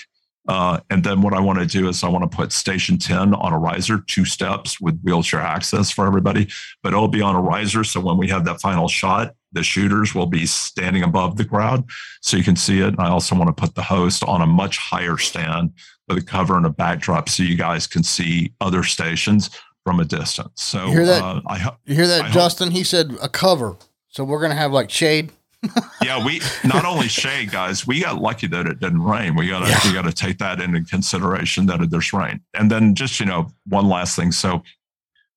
Uh, 0.49 0.80
and 0.88 1.05
then 1.05 1.20
what 1.20 1.34
I 1.34 1.40
want 1.40 1.59
to 1.59 1.66
do 1.66 1.88
is 1.88 2.03
I 2.03 2.09
want 2.09 2.30
to 2.30 2.34
put 2.34 2.53
station 2.53 2.96
10 2.96 3.34
on 3.34 3.53
a 3.53 3.59
riser, 3.59 4.03
two 4.07 4.24
steps 4.24 4.80
with 4.80 4.99
wheelchair 5.03 5.40
access 5.40 5.90
for 5.90 6.07
everybody, 6.07 6.49
but 6.82 6.94
it'll 6.94 7.07
be 7.07 7.20
on 7.20 7.36
a 7.36 7.40
riser. 7.40 7.84
So 7.84 8.01
when 8.01 8.16
we 8.16 8.28
have 8.28 8.46
that 8.46 8.61
final 8.61 8.88
shot, 8.88 9.34
the 9.53 9.62
shooters 9.62 10.14
will 10.14 10.26
be 10.26 10.46
standing 10.46 11.03
above 11.03 11.36
the 11.36 11.44
crowd 11.44 11.84
so 12.22 12.38
you 12.38 12.44
can 12.44 12.57
see 12.57 12.80
it. 12.80 12.88
And 12.88 13.01
I 13.01 13.09
also 13.09 13.36
want 13.36 13.55
to 13.55 13.61
put 13.61 13.74
the 13.74 13.82
host 13.82 14.24
on 14.24 14.40
a 14.40 14.46
much 14.46 14.78
higher 14.78 15.18
stand 15.18 15.72
with 16.09 16.18
a 16.18 16.22
cover 16.22 16.57
and 16.57 16.64
a 16.64 16.70
backdrop 16.70 17.28
so 17.28 17.42
you 17.42 17.57
guys 17.57 17.86
can 17.86 18.03
see 18.03 18.55
other 18.61 18.82
stations 18.82 19.51
from 19.84 20.01
a 20.01 20.05
distance. 20.05 20.62
So 20.62 20.86
you 20.86 20.93
hear 20.93 21.06
that? 21.06 21.23
Uh, 21.23 21.40
I, 21.47 21.73
you 21.85 21.94
hear 21.94 22.06
that, 22.06 22.23
I 22.23 22.31
Justin? 22.31 22.68
Hope, 22.68 22.77
he 22.77 22.85
said 22.85 23.16
a 23.23 23.28
cover. 23.28 23.77
So 24.19 24.24
we're 24.24 24.40
gonna 24.40 24.57
have 24.57 24.73
like 24.73 24.90
shade. 24.90 25.31
yeah, 26.03 26.24
we 26.27 26.40
not 26.65 26.85
only 26.85 27.07
shade, 27.07 27.53
guys. 27.53 27.86
We 27.86 28.01
got 28.01 28.20
lucky 28.20 28.49
that 28.49 28.66
it 28.66 28.81
didn't 28.81 29.03
rain. 29.03 29.36
We 29.36 29.47
gotta 29.47 29.69
yeah. 29.69 29.78
we 29.85 29.93
gotta 29.93 30.12
take 30.12 30.39
that 30.39 30.61
into 30.61 30.82
consideration 30.82 31.66
that 31.66 31.89
there's 31.89 32.12
rain. 32.12 32.40
And 32.53 32.69
then 32.69 32.97
just 32.97 33.20
you 33.20 33.27
know 33.27 33.47
one 33.66 33.89
last 33.89 34.16
thing. 34.16 34.32
So 34.32 34.65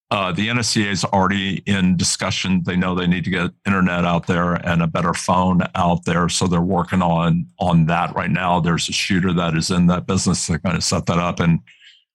uh, 0.09 0.31
the 0.31 0.47
NSCA 0.47 0.87
is 0.87 1.05
already 1.05 1.57
in 1.67 1.95
discussion. 1.95 2.63
They 2.65 2.75
know 2.75 2.95
they 2.95 3.05
need 3.05 3.23
to 3.25 3.29
get 3.29 3.51
internet 3.67 4.03
out 4.03 4.25
there 4.25 4.55
and 4.55 4.81
a 4.81 4.87
better 4.87 5.13
phone 5.13 5.61
out 5.75 6.05
there, 6.05 6.27
so 6.27 6.47
they're 6.47 6.59
working 6.59 7.03
on 7.03 7.45
on 7.59 7.85
that 7.85 8.15
right 8.15 8.31
now. 8.31 8.59
There's 8.59 8.89
a 8.89 8.93
shooter 8.93 9.31
that 9.33 9.55
is 9.55 9.69
in 9.69 9.85
that 9.87 10.07
business. 10.07 10.47
They're 10.47 10.57
going 10.57 10.75
to 10.75 10.81
set 10.81 11.05
that 11.05 11.19
up 11.19 11.39
and 11.39 11.59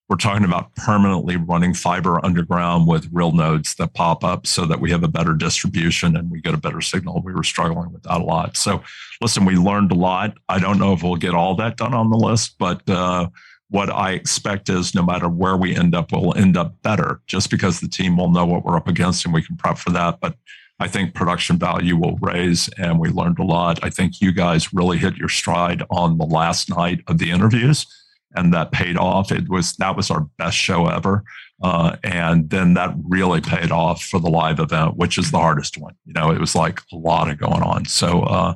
we're 0.08 0.16
talking 0.16 0.44
about 0.44 0.74
permanently 0.76 1.36
running 1.36 1.74
fiber 1.74 2.24
underground 2.24 2.86
with 2.86 3.08
real 3.12 3.32
nodes 3.32 3.74
that 3.74 3.92
pop 3.94 4.22
up 4.22 4.46
so 4.46 4.64
that 4.64 4.80
we 4.80 4.90
have 4.90 5.02
a 5.02 5.08
better 5.08 5.34
distribution 5.34 6.16
and 6.16 6.30
we 6.30 6.40
get 6.40 6.54
a 6.54 6.58
better 6.58 6.80
signal. 6.80 7.20
We 7.22 7.34
were 7.34 7.42
struggling 7.42 7.92
with 7.92 8.04
that 8.04 8.20
a 8.20 8.24
lot. 8.24 8.56
So, 8.56 8.82
listen, 9.20 9.44
we 9.44 9.56
learned 9.56 9.90
a 9.90 9.96
lot. 9.96 10.36
I 10.48 10.60
don't 10.60 10.78
know 10.78 10.92
if 10.92 11.02
we'll 11.02 11.16
get 11.16 11.34
all 11.34 11.56
that 11.56 11.76
done 11.76 11.92
on 11.92 12.10
the 12.10 12.16
list, 12.16 12.56
but 12.58 12.88
uh, 12.88 13.28
what 13.68 13.90
I 13.90 14.12
expect 14.12 14.68
is 14.68 14.94
no 14.94 15.02
matter 15.02 15.28
where 15.28 15.56
we 15.56 15.74
end 15.74 15.94
up, 15.96 16.12
we'll 16.12 16.36
end 16.36 16.56
up 16.56 16.80
better 16.82 17.20
just 17.26 17.50
because 17.50 17.80
the 17.80 17.88
team 17.88 18.16
will 18.16 18.30
know 18.30 18.46
what 18.46 18.64
we're 18.64 18.76
up 18.76 18.86
against 18.86 19.24
and 19.24 19.34
we 19.34 19.42
can 19.42 19.56
prep 19.56 19.76
for 19.76 19.90
that. 19.90 20.20
But 20.20 20.36
I 20.78 20.86
think 20.86 21.14
production 21.14 21.58
value 21.58 21.96
will 21.96 22.16
raise 22.18 22.68
and 22.78 23.00
we 23.00 23.08
learned 23.08 23.40
a 23.40 23.44
lot. 23.44 23.82
I 23.82 23.90
think 23.90 24.20
you 24.20 24.30
guys 24.30 24.72
really 24.72 24.98
hit 24.98 25.16
your 25.16 25.30
stride 25.30 25.82
on 25.90 26.18
the 26.18 26.26
last 26.26 26.70
night 26.70 27.00
of 27.08 27.18
the 27.18 27.30
interviews 27.32 27.86
and 28.36 28.52
that 28.54 28.72
paid 28.72 28.96
off. 28.96 29.32
It 29.32 29.48
was 29.48 29.74
that 29.76 29.96
was 29.96 30.10
our 30.10 30.20
best 30.38 30.56
show 30.56 30.86
ever, 30.86 31.24
uh, 31.62 31.96
and 32.04 32.50
then 32.50 32.74
that 32.74 32.94
really 33.02 33.40
paid 33.40 33.70
off 33.70 34.02
for 34.02 34.20
the 34.20 34.30
live 34.30 34.60
event, 34.60 34.96
which 34.96 35.18
is 35.18 35.30
the 35.30 35.38
hardest 35.38 35.78
one. 35.78 35.94
You 36.04 36.12
know, 36.12 36.30
it 36.30 36.38
was 36.40 36.54
like 36.54 36.80
a 36.92 36.96
lot 36.96 37.30
of 37.30 37.38
going 37.38 37.62
on. 37.62 37.86
So, 37.86 38.22
uh, 38.22 38.54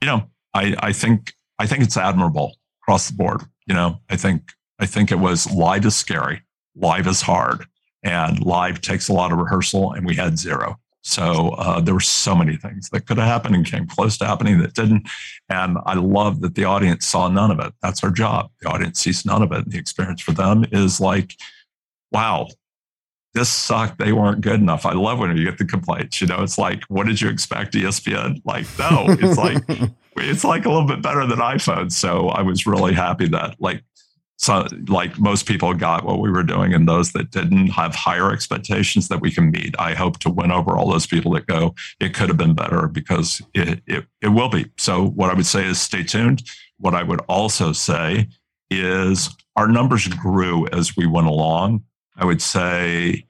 you 0.00 0.06
know, 0.06 0.30
I 0.52 0.74
I 0.78 0.92
think 0.92 1.32
I 1.58 1.66
think 1.66 1.82
it's 1.82 1.96
admirable. 1.96 2.56
across 2.82 3.08
the 3.08 3.16
board. 3.16 3.42
You 3.66 3.74
know, 3.74 4.00
I 4.10 4.16
think 4.16 4.42
I 4.78 4.86
think 4.86 5.10
it 5.10 5.18
was 5.18 5.50
live 5.50 5.86
is 5.86 5.96
scary, 5.96 6.42
live 6.76 7.06
is 7.06 7.22
hard, 7.22 7.66
and 8.02 8.44
live 8.44 8.80
takes 8.80 9.08
a 9.08 9.12
lot 9.12 9.32
of 9.32 9.38
rehearsal, 9.38 9.92
and 9.92 10.06
we 10.06 10.14
had 10.14 10.38
zero. 10.38 10.78
So 11.04 11.50
uh, 11.58 11.80
there 11.80 11.92
were 11.92 12.00
so 12.00 12.34
many 12.34 12.56
things 12.56 12.88
that 12.88 13.06
could 13.06 13.18
have 13.18 13.26
happened 13.26 13.54
and 13.54 13.66
came 13.66 13.86
close 13.86 14.16
to 14.18 14.26
happening 14.26 14.58
that 14.60 14.72
didn't. 14.72 15.06
And 15.50 15.76
I 15.84 15.94
love 15.94 16.40
that 16.40 16.54
the 16.54 16.64
audience 16.64 17.06
saw 17.06 17.28
none 17.28 17.50
of 17.50 17.60
it. 17.60 17.74
That's 17.82 18.02
our 18.02 18.10
job. 18.10 18.50
The 18.60 18.70
audience 18.70 19.00
sees 19.00 19.26
none 19.26 19.42
of 19.42 19.52
it. 19.52 19.64
And 19.64 19.72
the 19.72 19.78
experience 19.78 20.22
for 20.22 20.32
them 20.32 20.64
is 20.72 21.00
like, 21.00 21.36
wow, 22.10 22.48
this 23.34 23.50
sucked. 23.50 23.98
They 23.98 24.12
weren't 24.12 24.40
good 24.40 24.60
enough. 24.60 24.86
I 24.86 24.94
love 24.94 25.18
when 25.18 25.36
you 25.36 25.44
get 25.44 25.58
the 25.58 25.66
complaints. 25.66 26.22
You 26.22 26.26
know, 26.26 26.42
it's 26.42 26.56
like, 26.56 26.82
what 26.84 27.06
did 27.06 27.20
you 27.20 27.28
expect, 27.28 27.74
ESPN? 27.74 28.40
Like, 28.46 28.66
no, 28.78 29.04
it's 29.08 29.36
like 29.36 29.62
it's 30.16 30.44
like 30.44 30.64
a 30.64 30.70
little 30.70 30.86
bit 30.86 31.02
better 31.02 31.26
than 31.26 31.38
iPhone. 31.38 31.92
So 31.92 32.28
I 32.28 32.40
was 32.40 32.66
really 32.66 32.94
happy 32.94 33.28
that 33.28 33.56
like 33.60 33.82
so 34.44 34.66
like 34.88 35.18
most 35.18 35.46
people 35.46 35.72
got 35.72 36.04
what 36.04 36.20
we 36.20 36.30
were 36.30 36.42
doing 36.42 36.74
and 36.74 36.86
those 36.86 37.12
that 37.12 37.30
didn't 37.30 37.68
have 37.68 37.94
higher 37.94 38.30
expectations 38.30 39.08
that 39.08 39.22
we 39.22 39.30
can 39.30 39.50
meet. 39.50 39.74
I 39.78 39.94
hope 39.94 40.18
to 40.18 40.30
win 40.30 40.52
over 40.52 40.76
all 40.76 40.90
those 40.90 41.06
people 41.06 41.32
that 41.32 41.46
go. 41.46 41.74
It 41.98 42.12
could 42.12 42.28
have 42.28 42.36
been 42.36 42.54
better 42.54 42.86
because 42.86 43.40
it, 43.54 43.80
it, 43.86 44.04
it 44.20 44.28
will 44.28 44.50
be. 44.50 44.66
So 44.76 45.06
what 45.06 45.30
i 45.30 45.34
would 45.34 45.46
say 45.46 45.64
is 45.64 45.80
stay 45.80 46.02
tuned. 46.02 46.42
What 46.76 46.94
i 46.94 47.02
would 47.02 47.20
also 47.22 47.72
say 47.72 48.28
is 48.70 49.30
our 49.56 49.66
numbers 49.66 50.08
grew 50.08 50.66
as 50.68 50.94
we 50.94 51.06
went 51.06 51.26
along. 51.26 51.84
I 52.16 52.26
would 52.26 52.42
say 52.42 53.24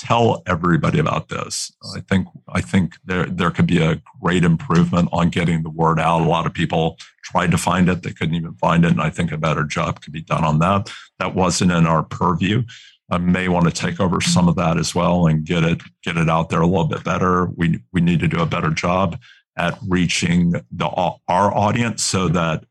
tell 0.00 0.42
everybody 0.46 0.98
about 0.98 1.28
this. 1.28 1.72
I 1.94 2.00
think 2.00 2.26
I 2.48 2.60
think 2.60 2.94
there 3.04 3.26
there 3.26 3.50
could 3.50 3.66
be 3.66 3.82
a 3.82 4.00
great 4.20 4.44
improvement 4.44 5.10
on 5.12 5.28
getting 5.28 5.62
the 5.62 5.70
word 5.70 6.00
out. 6.00 6.22
A 6.22 6.28
lot 6.28 6.46
of 6.46 6.54
people 6.54 6.96
tried 7.22 7.50
to 7.50 7.58
find 7.58 7.88
it, 7.88 8.02
they 8.02 8.12
couldn't 8.12 8.34
even 8.34 8.54
find 8.54 8.84
it, 8.84 8.92
and 8.92 9.02
I 9.02 9.10
think 9.10 9.30
a 9.30 9.36
better 9.36 9.64
job 9.64 10.00
could 10.00 10.12
be 10.12 10.22
done 10.22 10.44
on 10.44 10.58
that. 10.60 10.90
That 11.18 11.34
wasn't 11.34 11.72
in 11.72 11.86
our 11.86 12.02
purview. 12.02 12.64
I 13.10 13.18
may 13.18 13.48
want 13.48 13.66
to 13.66 13.72
take 13.72 14.00
over 14.00 14.20
some 14.20 14.48
of 14.48 14.56
that 14.56 14.78
as 14.78 14.94
well 14.94 15.26
and 15.26 15.44
get 15.44 15.64
it 15.64 15.82
get 16.02 16.16
it 16.16 16.30
out 16.30 16.48
there 16.48 16.62
a 16.62 16.66
little 16.66 16.86
bit 16.86 17.04
better. 17.04 17.46
We 17.56 17.82
we 17.92 18.00
need 18.00 18.20
to 18.20 18.28
do 18.28 18.40
a 18.40 18.46
better 18.46 18.70
job 18.70 19.20
at 19.56 19.78
reaching 19.86 20.52
the 20.70 20.86
our 20.86 21.54
audience 21.54 22.02
so 22.02 22.28
that 22.28 22.64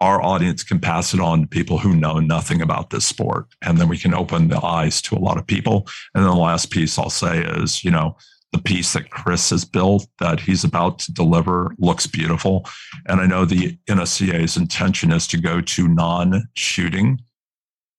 our 0.00 0.22
audience 0.22 0.62
can 0.62 0.78
pass 0.78 1.12
it 1.12 1.20
on 1.20 1.42
to 1.42 1.46
people 1.46 1.78
who 1.78 1.94
know 1.94 2.20
nothing 2.20 2.62
about 2.62 2.90
this 2.90 3.06
sport. 3.06 3.46
And 3.62 3.78
then 3.78 3.88
we 3.88 3.98
can 3.98 4.14
open 4.14 4.48
the 4.48 4.64
eyes 4.64 5.02
to 5.02 5.16
a 5.16 5.18
lot 5.18 5.38
of 5.38 5.46
people. 5.46 5.88
And 6.14 6.24
then 6.24 6.30
the 6.30 6.36
last 6.36 6.70
piece 6.70 6.98
I'll 6.98 7.10
say 7.10 7.42
is, 7.42 7.82
you 7.82 7.90
know, 7.90 8.16
the 8.52 8.58
piece 8.58 8.92
that 8.94 9.10
Chris 9.10 9.50
has 9.50 9.64
built 9.64 10.06
that 10.20 10.40
he's 10.40 10.64
about 10.64 10.98
to 11.00 11.12
deliver 11.12 11.74
looks 11.78 12.06
beautiful. 12.06 12.64
And 13.06 13.20
I 13.20 13.26
know 13.26 13.44
the 13.44 13.76
NSCA's 13.88 14.56
intention 14.56 15.12
is 15.12 15.26
to 15.28 15.38
go 15.38 15.60
to 15.60 15.88
non 15.88 16.48
shooting 16.54 17.20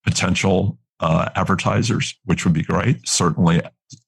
potential 0.06 0.80
uh, 1.02 1.30
advertisers, 1.36 2.16
which 2.26 2.46
would 2.46 2.54
be 2.54 2.64
great. 2.64 3.08
Certainly, 3.08 3.62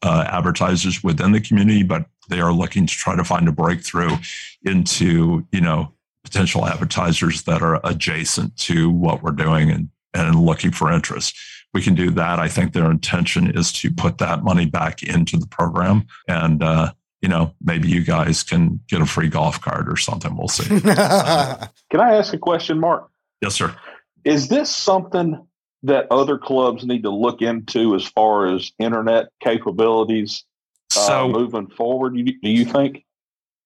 uh, 0.03 0.25
advertisers 0.27 1.03
within 1.03 1.31
the 1.31 1.41
community, 1.41 1.83
but 1.83 2.05
they 2.29 2.39
are 2.39 2.53
looking 2.53 2.85
to 2.85 2.93
try 2.93 3.15
to 3.15 3.23
find 3.23 3.47
a 3.47 3.51
breakthrough 3.51 4.15
into, 4.63 5.45
you 5.51 5.61
know, 5.61 5.93
potential 6.23 6.65
advertisers 6.65 7.43
that 7.43 7.61
are 7.61 7.79
adjacent 7.83 8.55
to 8.57 8.89
what 8.89 9.23
we're 9.23 9.31
doing 9.31 9.69
and, 9.71 9.89
and 10.13 10.35
looking 10.35 10.71
for 10.71 10.91
interest. 10.91 11.35
We 11.73 11.81
can 11.81 11.95
do 11.95 12.11
that. 12.11 12.39
I 12.39 12.47
think 12.47 12.73
their 12.73 12.91
intention 12.91 13.49
is 13.57 13.71
to 13.73 13.91
put 13.91 14.17
that 14.17 14.43
money 14.43 14.65
back 14.65 15.03
into 15.03 15.37
the 15.37 15.47
program. 15.47 16.05
And, 16.27 16.61
uh, 16.61 16.91
you 17.21 17.29
know, 17.29 17.53
maybe 17.61 17.87
you 17.87 18.03
guys 18.03 18.43
can 18.43 18.81
get 18.87 19.01
a 19.01 19.05
free 19.05 19.29
golf 19.29 19.61
cart 19.61 19.87
or 19.87 19.97
something. 19.97 20.35
We'll 20.35 20.47
see. 20.47 20.67
can 20.81 20.89
I 20.93 22.15
ask 22.15 22.33
a 22.33 22.37
question, 22.37 22.79
Mark? 22.79 23.09
Yes, 23.41 23.55
sir. 23.55 23.75
Is 24.23 24.49
this 24.49 24.69
something 24.69 25.47
that 25.83 26.07
other 26.11 26.37
clubs 26.37 26.85
need 26.85 27.03
to 27.03 27.09
look 27.09 27.41
into 27.41 27.95
as 27.95 28.05
far 28.05 28.53
as 28.53 28.71
internet 28.77 29.29
capabilities 29.39 30.43
uh, 30.95 31.07
so, 31.07 31.27
moving 31.27 31.67
forward? 31.67 32.15
Do 32.15 32.49
you 32.49 32.65
think? 32.65 33.05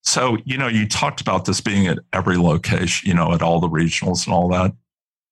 So, 0.06 0.38
you 0.46 0.58
know, 0.58 0.68
you 0.68 0.88
talked 0.88 1.20
about 1.20 1.46
this 1.46 1.62
being 1.62 1.88
at 1.88 2.00
every 2.14 2.38
location, 2.38 3.10
you 3.10 3.16
know, 3.16 3.34
at 3.34 3.42
all 3.42 3.60
the 3.60 3.68
regionals 3.68 4.26
and 4.26 4.34
all 4.34 4.48
that. 4.50 4.74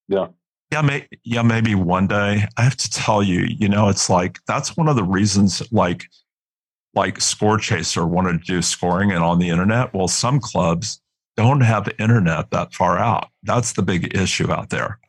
Yeah. 0.07 0.27
Yeah, 0.71 0.81
may, 0.81 1.07
yeah, 1.23 1.43
maybe 1.43 1.75
one 1.75 2.07
day. 2.07 2.47
I 2.57 2.63
have 2.63 2.75
to 2.77 2.89
tell 2.89 3.21
you, 3.21 3.41
you 3.41 3.69
know, 3.69 3.89
it's 3.89 4.09
like 4.09 4.39
that's 4.47 4.75
one 4.75 4.87
of 4.87 4.95
the 4.95 5.03
reasons 5.03 5.61
like 5.71 6.05
like 6.95 7.21
Score 7.21 7.57
Chaser 7.57 8.05
wanted 8.05 8.39
to 8.39 8.45
do 8.45 8.61
scoring 8.61 9.11
and 9.11 9.23
on 9.23 9.39
the 9.39 9.49
internet. 9.49 9.93
Well, 9.93 10.07
some 10.07 10.39
clubs 10.39 10.99
don't 11.35 11.61
have 11.61 11.89
internet 11.99 12.51
that 12.51 12.73
far 12.73 12.97
out. 12.97 13.29
That's 13.43 13.73
the 13.73 13.81
big 13.81 14.15
issue 14.15 14.51
out 14.51 14.69
there. 14.69 14.99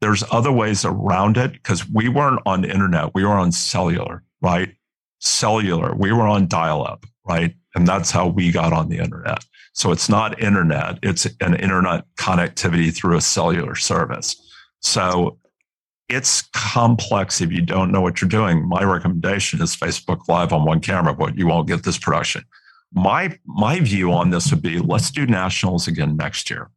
There's 0.00 0.24
other 0.30 0.52
ways 0.52 0.84
around 0.84 1.36
it 1.36 1.52
because 1.52 1.88
we 1.88 2.08
weren't 2.08 2.40
on 2.46 2.64
internet. 2.64 3.14
We 3.14 3.24
were 3.24 3.32
on 3.32 3.52
cellular, 3.52 4.22
right? 4.40 4.74
Cellular. 5.18 5.94
We 5.94 6.12
were 6.12 6.26
on 6.26 6.48
dial 6.48 6.86
up, 6.86 7.04
right? 7.26 7.54
And 7.74 7.86
that's 7.86 8.10
how 8.10 8.26
we 8.28 8.50
got 8.50 8.72
on 8.72 8.88
the 8.88 8.98
internet. 8.98 9.44
So 9.72 9.92
it's 9.92 10.08
not 10.08 10.42
internet, 10.42 10.98
it's 11.02 11.26
an 11.40 11.54
internet 11.54 12.04
connectivity 12.18 12.94
through 12.94 13.16
a 13.16 13.20
cellular 13.20 13.76
service. 13.76 14.36
So 14.80 15.38
it's 16.08 16.42
complex 16.52 17.40
if 17.40 17.52
you 17.52 17.62
don't 17.62 17.92
know 17.92 18.00
what 18.00 18.20
you're 18.20 18.28
doing. 18.28 18.68
My 18.68 18.82
recommendation 18.82 19.62
is 19.62 19.76
Facebook 19.76 20.26
Live 20.28 20.52
on 20.52 20.64
one 20.64 20.80
camera, 20.80 21.14
but 21.14 21.38
you 21.38 21.46
won't 21.46 21.68
get 21.68 21.84
this 21.84 21.98
production. 21.98 22.44
My 22.92 23.38
my 23.46 23.78
view 23.78 24.12
on 24.12 24.30
this 24.30 24.50
would 24.50 24.62
be 24.62 24.80
let's 24.80 25.12
do 25.12 25.24
nationals 25.24 25.86
again 25.86 26.16
next 26.16 26.50
year. 26.50 26.70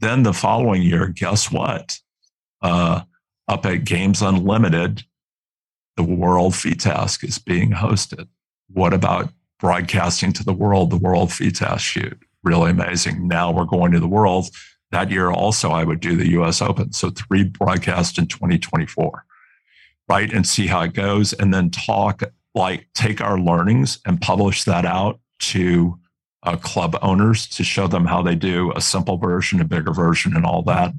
Then 0.00 0.22
the 0.22 0.34
following 0.34 0.82
year, 0.82 1.08
guess 1.08 1.50
what? 1.50 1.98
Uh, 2.60 3.02
up 3.48 3.64
at 3.64 3.84
Games 3.84 4.20
Unlimited, 4.20 5.02
the 5.96 6.02
World 6.02 6.52
FITASC 6.52 7.24
is 7.24 7.38
being 7.38 7.70
hosted. 7.70 8.28
What 8.68 8.92
about 8.92 9.30
broadcasting 9.58 10.32
to 10.34 10.44
the 10.44 10.52
world, 10.52 10.90
the 10.90 10.96
world 10.96 11.30
FITASC 11.30 11.80
shoot. 11.80 12.18
Really 12.42 12.70
amazing. 12.70 13.26
Now 13.26 13.50
we're 13.50 13.64
going 13.64 13.92
to 13.92 14.00
the 14.00 14.08
world. 14.08 14.48
That 14.90 15.10
year 15.10 15.30
also, 15.30 15.70
I 15.70 15.84
would 15.84 16.00
do 16.00 16.16
the 16.16 16.30
US 16.40 16.62
Open. 16.62 16.92
So 16.92 17.10
three 17.10 17.44
broadcasts 17.44 18.18
in 18.18 18.26
2024, 18.26 19.24
right? 20.08 20.32
And 20.32 20.46
see 20.46 20.66
how 20.66 20.82
it 20.82 20.94
goes. 20.94 21.32
And 21.32 21.52
then 21.52 21.70
talk, 21.70 22.22
like 22.54 22.88
take 22.94 23.20
our 23.20 23.38
learnings 23.38 23.98
and 24.06 24.20
publish 24.20 24.64
that 24.64 24.86
out 24.86 25.20
to 25.40 25.98
uh, 26.44 26.56
club 26.56 26.96
owners 27.02 27.46
to 27.48 27.64
show 27.64 27.88
them 27.88 28.06
how 28.06 28.22
they 28.22 28.36
do 28.36 28.72
a 28.74 28.80
simple 28.80 29.18
version, 29.18 29.60
a 29.60 29.64
bigger 29.64 29.92
version, 29.92 30.36
and 30.36 30.46
all 30.46 30.62
that. 30.62 30.94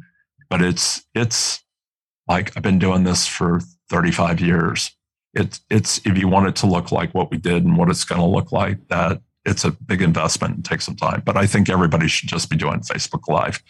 But 0.50 0.62
it's, 0.62 1.04
it's 1.16 1.64
like 2.28 2.56
I've 2.56 2.64
been 2.64 2.80
doing 2.80 3.06
this 3.06 3.26
for 3.26 3.62
35 3.90 4.42
years 4.42 4.92
it's 5.34 5.62
it's 5.70 6.00
if 6.06 6.18
you 6.18 6.28
want 6.28 6.48
it 6.48 6.56
to 6.58 6.68
look 6.68 6.92
like 6.92 7.14
what 7.14 7.32
we 7.32 7.38
did 7.38 7.64
and 7.64 7.78
what 7.78 7.90
it's 7.90 8.04
going 8.04 8.22
to 8.22 8.28
look 8.28 8.52
like, 8.52 8.88
that 8.88 9.22
it's 9.46 9.64
a 9.64 9.72
big 9.72 10.02
investment 10.02 10.56
and 10.56 10.66
takes 10.66 10.86
some 10.86 10.96
time. 10.96 11.22
But 11.26 11.38
I 11.38 11.46
think 11.46 11.70
everybody 11.70 12.08
should 12.08 12.30
just 12.30 12.50
be 12.50 12.58
doing 12.58 12.80
Facebook 12.82 13.28
Live. 13.28 13.62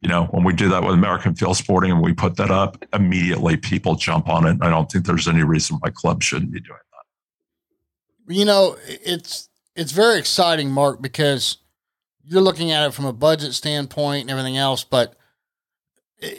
You 0.00 0.08
know, 0.08 0.24
when 0.26 0.44
we 0.44 0.52
do 0.52 0.68
that 0.68 0.82
with 0.82 0.94
American 0.94 1.34
Field 1.34 1.56
Sporting 1.56 1.90
and 1.90 2.00
we 2.00 2.12
put 2.12 2.36
that 2.36 2.50
up, 2.50 2.84
immediately 2.92 3.56
people 3.56 3.96
jump 3.96 4.28
on 4.28 4.46
it. 4.46 4.58
I 4.60 4.70
don't 4.70 4.90
think 4.90 5.06
there's 5.06 5.26
any 5.26 5.42
reason 5.42 5.76
why 5.80 5.90
clubs 5.90 6.24
shouldn't 6.24 6.52
be 6.52 6.60
doing 6.60 6.78
that. 6.78 8.34
You 8.34 8.44
know, 8.44 8.76
it's 8.86 9.48
it's 9.74 9.92
very 9.92 10.18
exciting, 10.18 10.70
Mark, 10.70 11.02
because 11.02 11.58
you're 12.22 12.42
looking 12.42 12.70
at 12.70 12.86
it 12.86 12.94
from 12.94 13.06
a 13.06 13.12
budget 13.12 13.54
standpoint 13.54 14.22
and 14.22 14.30
everything 14.30 14.56
else, 14.56 14.84
but 14.84 15.16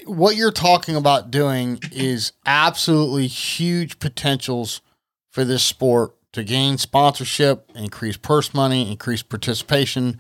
what 0.06 0.35
you're 0.35 0.51
talking 0.51 0.95
about 0.95 1.31
doing 1.31 1.80
is 1.91 2.34
absolutely 2.45 3.27
huge 3.27 3.99
potentials 3.99 4.81
for 5.30 5.45
this 5.45 5.64
sport 5.64 6.15
to 6.34 6.43
gain 6.43 6.77
sponsorship, 6.77 7.69
increase 7.76 8.18
purse 8.18 8.53
money, 8.53 8.91
increase 8.91 9.23
participation, 9.23 10.19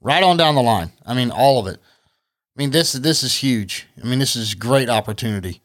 right 0.00 0.22
on 0.22 0.36
down 0.36 0.54
the 0.54 0.62
line. 0.62 0.92
I 1.04 1.14
mean, 1.14 1.30
all 1.30 1.58
of 1.58 1.66
it. 1.66 1.80
I 2.56 2.60
mean, 2.60 2.70
this 2.70 2.92
this 2.92 3.22
is 3.22 3.36
huge. 3.36 3.86
I 4.02 4.06
mean, 4.06 4.18
this 4.18 4.36
is 4.36 4.54
great 4.54 4.88
opportunity. 4.88 5.62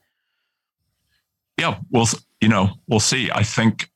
Yeah, 1.57 1.79
well, 1.91 2.07
you 2.41 2.47
know, 2.47 2.69
we'll 2.87 2.99
see. 2.99 3.29
I 3.33 3.43
think 3.43 3.89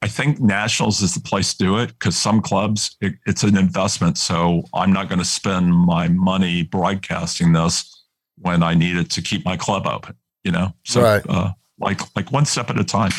I 0.00 0.08
think 0.08 0.40
nationals 0.40 1.02
is 1.02 1.14
the 1.14 1.20
place 1.20 1.54
to 1.54 1.64
do 1.64 1.78
it 1.78 1.88
because 1.88 2.16
some 2.16 2.40
clubs 2.40 2.96
it, 3.00 3.14
it's 3.26 3.44
an 3.44 3.56
investment. 3.56 4.18
So 4.18 4.64
I'm 4.74 4.92
not 4.92 5.08
going 5.08 5.18
to 5.18 5.24
spend 5.24 5.72
my 5.72 6.08
money 6.08 6.62
broadcasting 6.62 7.52
this 7.52 8.01
when 8.42 8.62
I 8.62 8.74
needed 8.74 9.10
to 9.12 9.22
keep 9.22 9.44
my 9.44 9.56
club 9.56 9.86
open, 9.86 10.14
you 10.44 10.52
know? 10.52 10.74
So 10.84 11.02
right. 11.02 11.22
uh, 11.28 11.52
like 11.78 12.00
like 12.14 12.30
one 12.30 12.44
step 12.44 12.70
at 12.70 12.78
a 12.78 12.84
time. 12.84 13.12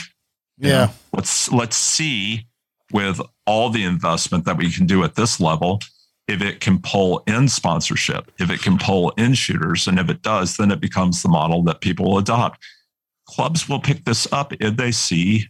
Yeah. 0.57 0.69
Know? 0.69 0.91
Let's 1.13 1.51
let's 1.51 1.75
see 1.75 2.45
with 2.91 3.19
all 3.45 3.69
the 3.69 3.83
investment 3.83 4.45
that 4.45 4.57
we 4.57 4.71
can 4.71 4.85
do 4.85 5.03
at 5.03 5.15
this 5.15 5.39
level 5.39 5.81
if 6.27 6.41
it 6.41 6.61
can 6.61 6.79
pull 6.79 7.21
in 7.27 7.49
sponsorship, 7.49 8.31
if 8.39 8.49
it 8.49 8.61
can 8.61 8.77
pull 8.77 9.09
in 9.11 9.33
shooters, 9.33 9.87
and 9.87 9.99
if 9.99 10.09
it 10.09 10.21
does, 10.21 10.55
then 10.55 10.71
it 10.71 10.79
becomes 10.79 11.21
the 11.21 11.29
model 11.29 11.63
that 11.63 11.81
people 11.81 12.05
will 12.05 12.17
adopt. 12.17 12.63
Clubs 13.25 13.67
will 13.67 13.79
pick 13.79 14.05
this 14.05 14.31
up 14.31 14.53
if 14.59 14.77
they 14.77 14.91
see 14.91 15.49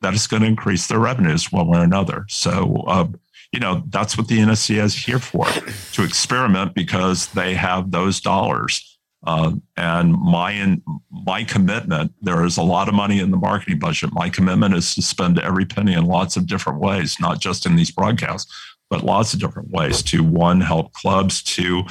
that 0.00 0.14
it's 0.14 0.26
going 0.26 0.42
to 0.42 0.48
increase 0.48 0.86
their 0.86 0.98
revenues 0.98 1.52
one 1.52 1.68
way 1.68 1.78
or 1.78 1.84
another. 1.84 2.24
So, 2.28 2.84
uh, 2.86 3.06
you 3.52 3.60
know, 3.60 3.82
that's 3.88 4.18
what 4.18 4.28
the 4.28 4.38
NSCA 4.38 4.82
is 4.84 4.94
here 4.94 5.18
for 5.18 5.46
to 5.92 6.02
experiment 6.02 6.74
because 6.74 7.28
they 7.28 7.54
have 7.54 7.90
those 7.90 8.20
dollars 8.20 8.97
Uh, 9.24 9.52
and 9.76 10.12
my 10.12 10.52
in, 10.52 10.82
my 11.10 11.42
commitment, 11.44 12.12
there 12.22 12.44
is 12.44 12.56
a 12.56 12.62
lot 12.62 12.88
of 12.88 12.94
money 12.94 13.18
in 13.18 13.30
the 13.30 13.36
marketing 13.36 13.78
budget. 13.78 14.10
My 14.12 14.30
commitment 14.30 14.74
is 14.74 14.94
to 14.94 15.02
spend 15.02 15.38
every 15.40 15.64
penny 15.64 15.94
in 15.94 16.04
lots 16.06 16.36
of 16.36 16.46
different 16.46 16.78
ways, 16.78 17.16
not 17.20 17.40
just 17.40 17.66
in 17.66 17.76
these 17.76 17.90
broadcasts, 17.90 18.52
but 18.88 19.02
lots 19.02 19.34
of 19.34 19.40
different 19.40 19.70
ways 19.70 20.02
to 20.04 20.22
one, 20.22 20.60
help 20.60 20.92
clubs, 20.92 21.42
to 21.42 21.82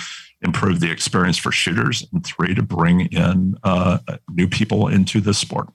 improve 0.42 0.80
the 0.80 0.90
experience 0.90 1.38
for 1.38 1.52
shooters, 1.52 2.08
and 2.14 2.26
three, 2.26 2.56
to 2.56 2.64
bring 2.64 3.02
in 3.08 3.56
uh, 3.64 3.98
new 4.32 4.48
people 4.48 4.88
into 4.88 5.20
this 5.20 5.38
sport. 5.38 5.68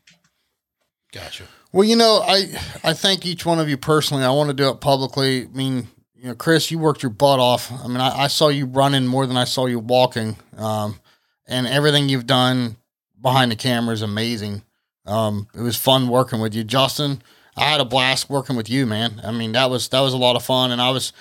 Gotcha. 1.12 1.44
Well, 1.72 1.84
you 1.84 1.96
know, 1.96 2.22
I 2.26 2.46
I 2.84 2.92
thank 2.94 3.26
each 3.26 3.44
one 3.44 3.58
of 3.58 3.68
you 3.68 3.76
personally. 3.76 4.24
I 4.24 4.30
want 4.30 4.48
to 4.48 4.54
do 4.54 4.68
it 4.68 4.80
publicly. 4.80 5.44
I 5.44 5.48
mean, 5.48 5.88
you 6.14 6.28
know, 6.28 6.34
Chris, 6.34 6.70
you 6.70 6.78
worked 6.78 7.02
your 7.02 7.10
butt 7.10 7.40
off. 7.40 7.72
I 7.72 7.88
mean, 7.88 8.00
I, 8.00 8.24
I 8.24 8.26
saw 8.28 8.48
you 8.48 8.66
running 8.66 9.06
more 9.06 9.26
than 9.26 9.36
I 9.36 9.44
saw 9.44 9.66
you 9.66 9.78
walking, 9.78 10.36
um, 10.56 11.00
and 11.46 11.66
everything 11.66 12.08
you've 12.08 12.26
done 12.26 12.76
behind 13.20 13.50
the 13.50 13.56
camera 13.56 13.94
is 13.94 14.02
amazing. 14.02 14.62
Um, 15.06 15.48
it 15.54 15.60
was 15.60 15.76
fun 15.76 16.08
working 16.08 16.40
with 16.40 16.54
you, 16.54 16.64
Justin. 16.64 17.22
I 17.56 17.64
had 17.64 17.80
a 17.80 17.84
blast 17.84 18.30
working 18.30 18.56
with 18.56 18.70
you, 18.70 18.86
man. 18.86 19.20
I 19.24 19.32
mean, 19.32 19.52
that 19.52 19.68
was 19.68 19.88
that 19.88 20.00
was 20.00 20.14
a 20.14 20.18
lot 20.18 20.36
of 20.36 20.44
fun, 20.44 20.70
and 20.70 20.80
I 20.80 20.90
was. 20.90 21.12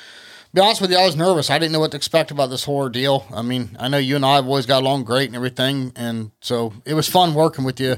Be 0.54 0.60
honest 0.60 0.82
with 0.82 0.92
you, 0.92 0.98
I 0.98 1.06
was 1.06 1.16
nervous. 1.16 1.50
I 1.50 1.58
didn't 1.60 1.72
know 1.72 1.80
what 1.80 1.92
to 1.92 1.98
expect 1.98 2.30
about 2.30 2.50
this 2.50 2.66
whole 2.66 2.90
deal. 2.90 3.26
I 3.34 3.42
mean, 3.42 3.70
I 3.80 3.88
know 3.88 3.98
you 3.98 4.18
and 4.18 4.26
I 4.26 4.36
have 4.36 4.46
always 4.46 4.66
got 4.66 4.82
along 4.82 5.06
great 5.06 5.28
and 5.28 5.36
everything, 5.36 5.94
and 5.96 6.32
so 6.42 6.74
it 6.84 6.94
was 6.94 7.08
fun 7.08 7.34
working 7.34 7.64
with 7.64 7.80
you. 7.80 7.96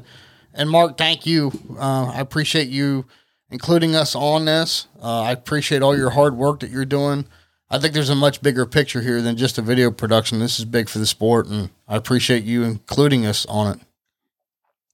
And 0.54 0.70
Mark, 0.70 0.96
thank 0.96 1.26
you. 1.26 1.52
Uh, 1.80 2.12
I 2.14 2.20
appreciate 2.20 2.68
you 2.68 3.06
including 3.54 3.96
us 3.96 4.16
on 4.16 4.46
this. 4.46 4.88
Uh, 5.02 5.22
I 5.22 5.32
appreciate 5.32 5.84
all 5.84 5.96
your 5.96 6.10
hard 6.10 6.36
work 6.36 6.60
that 6.62 6.72
you're 6.72 6.86
doing. 6.86 7.26
I 7.74 7.80
think 7.80 7.96
there's 7.96 8.12
a 8.12 8.16
much 8.16 8.44
bigger 8.44 8.68
picture 8.68 9.02
here 9.02 9.20
than 9.20 9.36
just 9.36 9.58
a 9.58 9.62
video 9.64 9.90
production. 9.90 10.38
This 10.38 10.60
is 10.60 10.66
big 10.66 10.90
for 10.90 11.00
the 11.00 11.08
sport, 11.08 11.48
and 11.48 11.72
I 11.88 11.96
appreciate 11.96 12.44
you 12.44 12.62
including 12.62 13.26
us 13.26 13.48
on 13.48 13.74
it. 13.74 13.80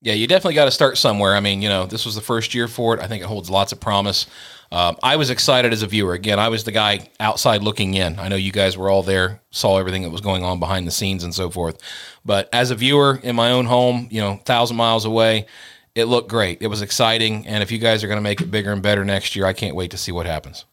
Yeah, 0.01 0.13
you 0.13 0.27
definitely 0.27 0.53
got 0.53 0.63
to 0.63 0.71
start 0.71 0.97
somewhere. 0.97 1.35
I 1.35 1.41
mean, 1.41 1.61
you 1.61 1.67
know, 1.67 1.85
this 1.85 2.05
was 2.05 2.15
the 2.15 2.21
first 2.21 2.55
year 2.55 2.69
for 2.69 2.93
it. 2.93 3.01
I 3.01 3.07
think 3.07 3.21
it 3.21 3.25
holds 3.25 3.49
lots 3.49 3.73
of 3.73 3.81
promise. 3.81 4.27
Um, 4.71 4.95
I 5.03 5.17
was 5.17 5.29
excited 5.29 5.73
as 5.73 5.83
a 5.83 5.87
viewer. 5.87 6.13
Again, 6.13 6.39
I 6.39 6.47
was 6.47 6.63
the 6.63 6.71
guy 6.71 7.09
outside 7.19 7.63
looking 7.63 7.95
in. 7.95 8.17
I 8.17 8.29
know 8.29 8.37
you 8.37 8.53
guys 8.53 8.77
were 8.77 8.89
all 8.89 9.03
there, 9.03 9.41
saw 9.51 9.77
everything 9.77 10.03
that 10.03 10.11
was 10.11 10.21
going 10.21 10.45
on 10.45 10.61
behind 10.61 10.87
the 10.87 10.91
scenes 10.91 11.25
and 11.25 11.35
so 11.35 11.49
forth. 11.49 11.81
But 12.23 12.47
as 12.53 12.71
a 12.71 12.75
viewer 12.75 13.19
in 13.21 13.35
my 13.35 13.51
own 13.51 13.65
home, 13.65 14.07
you 14.09 14.21
know, 14.21 14.39
thousand 14.45 14.77
miles 14.77 15.03
away, 15.03 15.47
it 15.95 16.05
looked 16.05 16.29
great. 16.29 16.61
It 16.61 16.67
was 16.67 16.81
exciting. 16.81 17.45
And 17.45 17.61
if 17.61 17.73
you 17.73 17.77
guys 17.77 18.05
are 18.05 18.07
going 18.07 18.19
to 18.19 18.21
make 18.21 18.39
it 18.39 18.49
bigger 18.49 18.71
and 18.71 18.81
better 18.81 19.03
next 19.03 19.35
year, 19.35 19.45
I 19.45 19.51
can't 19.51 19.75
wait 19.75 19.91
to 19.91 19.97
see 19.97 20.13
what 20.13 20.27
happens. 20.27 20.63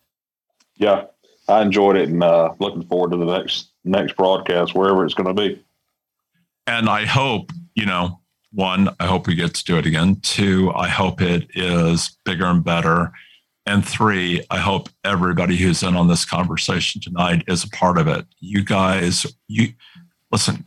Yeah, 0.76 1.06
I 1.48 1.62
enjoyed 1.62 1.96
it 1.96 2.08
and 2.08 2.22
uh, 2.22 2.54
looking 2.58 2.84
forward 2.84 3.12
to 3.12 3.16
the 3.16 3.24
next 3.24 3.68
next 3.84 4.16
broadcast, 4.16 4.74
wherever 4.74 5.04
it's 5.04 5.14
going 5.14 5.34
to 5.34 5.40
be. 5.40 5.62
And 6.66 6.88
I 6.88 7.04
hope, 7.04 7.52
you 7.74 7.86
know, 7.86 8.20
one, 8.52 8.88
I 8.98 9.06
hope 9.06 9.26
we 9.26 9.34
get 9.34 9.54
to 9.54 9.64
do 9.64 9.78
it 9.78 9.86
again. 9.86 10.16
Two, 10.22 10.72
I 10.74 10.88
hope 10.88 11.20
it 11.20 11.48
is 11.54 12.16
bigger 12.24 12.46
and 12.46 12.64
better. 12.64 13.12
And 13.66 13.86
three, 13.86 14.44
I 14.50 14.58
hope 14.58 14.88
everybody 15.04 15.56
who's 15.56 15.82
in 15.82 15.96
on 15.96 16.08
this 16.08 16.24
conversation 16.24 17.00
tonight 17.00 17.44
is 17.48 17.64
a 17.64 17.70
part 17.70 17.98
of 17.98 18.06
it. 18.08 18.24
You 18.40 18.64
guys, 18.64 19.26
you 19.48 19.72
listen, 20.30 20.64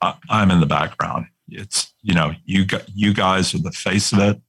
I, 0.00 0.14
I'm 0.28 0.50
in 0.50 0.60
the 0.60 0.66
background. 0.66 1.26
It's, 1.48 1.92
you 2.02 2.14
know, 2.14 2.32
you, 2.44 2.66
you 2.94 3.12
guys 3.14 3.54
are 3.54 3.58
the 3.58 3.70
face 3.70 4.12
of 4.12 4.18
it. 4.18 4.40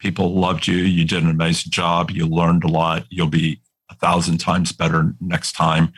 People 0.00 0.34
loved 0.34 0.66
you. 0.66 0.76
You 0.76 1.04
did 1.04 1.22
an 1.22 1.30
amazing 1.30 1.70
job. 1.70 2.10
You 2.10 2.26
learned 2.26 2.64
a 2.64 2.68
lot. 2.68 3.04
You'll 3.08 3.28
be 3.28 3.60
a 3.90 3.94
thousand 3.94 4.38
times 4.38 4.72
better 4.72 5.14
next 5.20 5.52
time. 5.52 5.92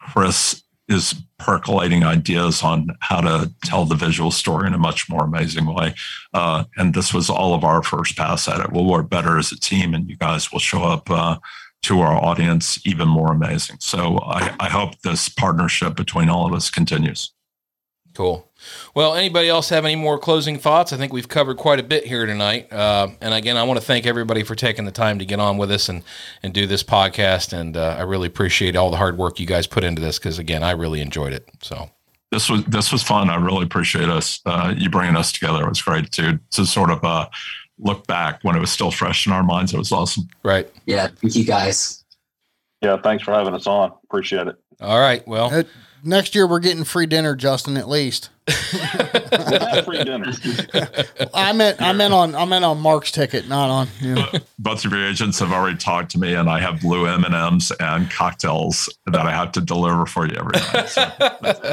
Chris 0.00 0.62
is 0.88 1.14
percolating 1.38 2.04
ideas 2.04 2.62
on 2.62 2.88
how 3.00 3.20
to 3.20 3.50
tell 3.64 3.84
the 3.84 3.94
visual 3.94 4.30
story 4.30 4.66
in 4.66 4.74
a 4.74 4.78
much 4.78 5.08
more 5.08 5.24
amazing 5.24 5.66
way. 5.66 5.94
Uh, 6.34 6.64
and 6.76 6.92
this 6.94 7.14
was 7.14 7.30
all 7.30 7.54
of 7.54 7.64
our 7.64 7.82
first 7.82 8.16
pass 8.16 8.46
at 8.48 8.60
it. 8.60 8.72
We'll 8.72 8.84
work 8.84 9.08
better 9.08 9.38
as 9.38 9.50
a 9.50 9.58
team, 9.58 9.94
and 9.94 10.08
you 10.08 10.16
guys 10.16 10.52
will 10.52 10.58
show 10.58 10.82
up 10.82 11.10
uh, 11.10 11.38
to 11.84 12.00
our 12.00 12.22
audience 12.22 12.80
even 12.86 13.08
more 13.08 13.32
amazing. 13.32 13.76
So 13.80 14.18
I, 14.18 14.54
I 14.60 14.68
hope 14.68 15.00
this 15.00 15.28
partnership 15.28 15.96
between 15.96 16.28
all 16.28 16.46
of 16.46 16.52
us 16.52 16.70
continues. 16.70 17.32
Cool. 18.14 18.48
Well, 18.94 19.14
anybody 19.14 19.48
else 19.48 19.68
have 19.70 19.84
any 19.84 19.96
more 19.96 20.18
closing 20.18 20.56
thoughts? 20.56 20.92
I 20.92 20.96
think 20.96 21.12
we've 21.12 21.28
covered 21.28 21.56
quite 21.56 21.80
a 21.80 21.82
bit 21.82 22.06
here 22.06 22.26
tonight. 22.26 22.72
Uh, 22.72 23.08
and 23.20 23.34
again, 23.34 23.56
I 23.56 23.64
want 23.64 23.80
to 23.80 23.84
thank 23.84 24.06
everybody 24.06 24.44
for 24.44 24.54
taking 24.54 24.84
the 24.84 24.92
time 24.92 25.18
to 25.18 25.24
get 25.24 25.40
on 25.40 25.58
with 25.58 25.70
us 25.72 25.88
and, 25.88 26.04
and 26.42 26.54
do 26.54 26.66
this 26.66 26.84
podcast. 26.84 27.52
And 27.52 27.76
uh, 27.76 27.96
I 27.98 28.02
really 28.02 28.28
appreciate 28.28 28.76
all 28.76 28.90
the 28.90 28.96
hard 28.96 29.18
work 29.18 29.40
you 29.40 29.46
guys 29.46 29.66
put 29.66 29.82
into 29.82 30.00
this 30.00 30.18
because, 30.18 30.38
again, 30.38 30.62
I 30.62 30.70
really 30.70 31.00
enjoyed 31.00 31.32
it. 31.32 31.48
So 31.60 31.90
this 32.30 32.48
was 32.48 32.64
this 32.66 32.92
was 32.92 33.02
fun. 33.02 33.30
I 33.30 33.36
really 33.36 33.64
appreciate 33.64 34.08
us 34.08 34.40
uh, 34.46 34.72
you 34.76 34.90
bringing 34.90 35.16
us 35.16 35.32
together. 35.32 35.64
It 35.64 35.68
was 35.68 35.82
great 35.82 36.12
to 36.12 36.38
to 36.52 36.64
sort 36.64 36.90
of 36.90 37.02
uh, 37.04 37.28
look 37.78 38.06
back 38.06 38.40
when 38.42 38.54
it 38.54 38.60
was 38.60 38.70
still 38.70 38.92
fresh 38.92 39.26
in 39.26 39.32
our 39.32 39.42
minds. 39.42 39.74
It 39.74 39.78
was 39.78 39.90
awesome. 39.92 40.28
Right. 40.44 40.70
Yeah. 40.86 41.08
Thank 41.08 41.34
you 41.34 41.44
guys. 41.44 42.04
Yeah. 42.80 42.96
Thanks 43.02 43.24
for 43.24 43.32
having 43.32 43.54
us 43.54 43.66
on. 43.66 43.92
Appreciate 44.04 44.46
it. 44.46 44.56
All 44.80 45.00
right. 45.00 45.26
Well, 45.26 45.64
next 46.04 46.34
year 46.34 46.46
we're 46.46 46.60
getting 46.60 46.84
free 46.84 47.06
dinner, 47.06 47.34
Justin, 47.34 47.76
at 47.76 47.88
least. 47.88 48.30
free 49.84 50.04
dinner. 50.04 50.30
I 51.32 51.52
meant 51.54 51.80
I 51.80 51.92
meant 51.92 52.12
on 52.12 52.34
I 52.34 52.44
meant 52.44 52.64
on 52.64 52.78
Mark's 52.78 53.10
ticket, 53.10 53.48
not 53.48 53.70
on 53.70 53.88
you 54.00 54.14
know. 54.16 54.28
Both 54.58 54.84
of 54.84 54.92
your 54.92 55.06
agents 55.06 55.38
have 55.38 55.50
already 55.50 55.78
talked 55.78 56.10
to 56.12 56.18
me, 56.18 56.34
and 56.34 56.50
I 56.50 56.60
have 56.60 56.82
blue 56.82 57.06
M 57.06 57.24
and 57.24 57.34
M's 57.34 57.72
and 57.80 58.10
cocktails 58.10 58.92
that 59.06 59.26
I 59.26 59.30
have 59.30 59.52
to 59.52 59.62
deliver 59.62 60.04
for 60.04 60.26
you 60.26 60.36
every 60.36 60.52
night. 60.52 60.88
So 60.88 61.02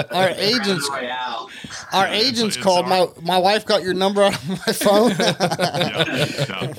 Our 0.12 0.30
agents 0.30 0.90
Royale. 0.90 1.50
our 1.92 2.08
agents 2.08 2.56
it's 2.56 2.64
called. 2.64 2.86
all 2.86 3.14
My 3.22 3.22
my 3.22 3.38
wife 3.38 3.66
got 3.66 3.84
your 3.84 3.94
number 3.94 4.24
out 4.24 4.36
of 4.36 4.48
my 4.50 4.74
phone. 4.74 5.10
yeah, 5.20 6.26
yeah. 6.48 6.74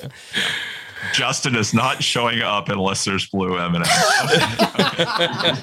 Justin 1.13 1.55
is 1.55 1.73
not 1.73 2.03
showing 2.03 2.41
up 2.41 2.69
unless 2.69 3.05
there's 3.05 3.27
blue 3.27 3.57
M 3.57 3.75
and 3.75 3.85
M's. 3.85 3.89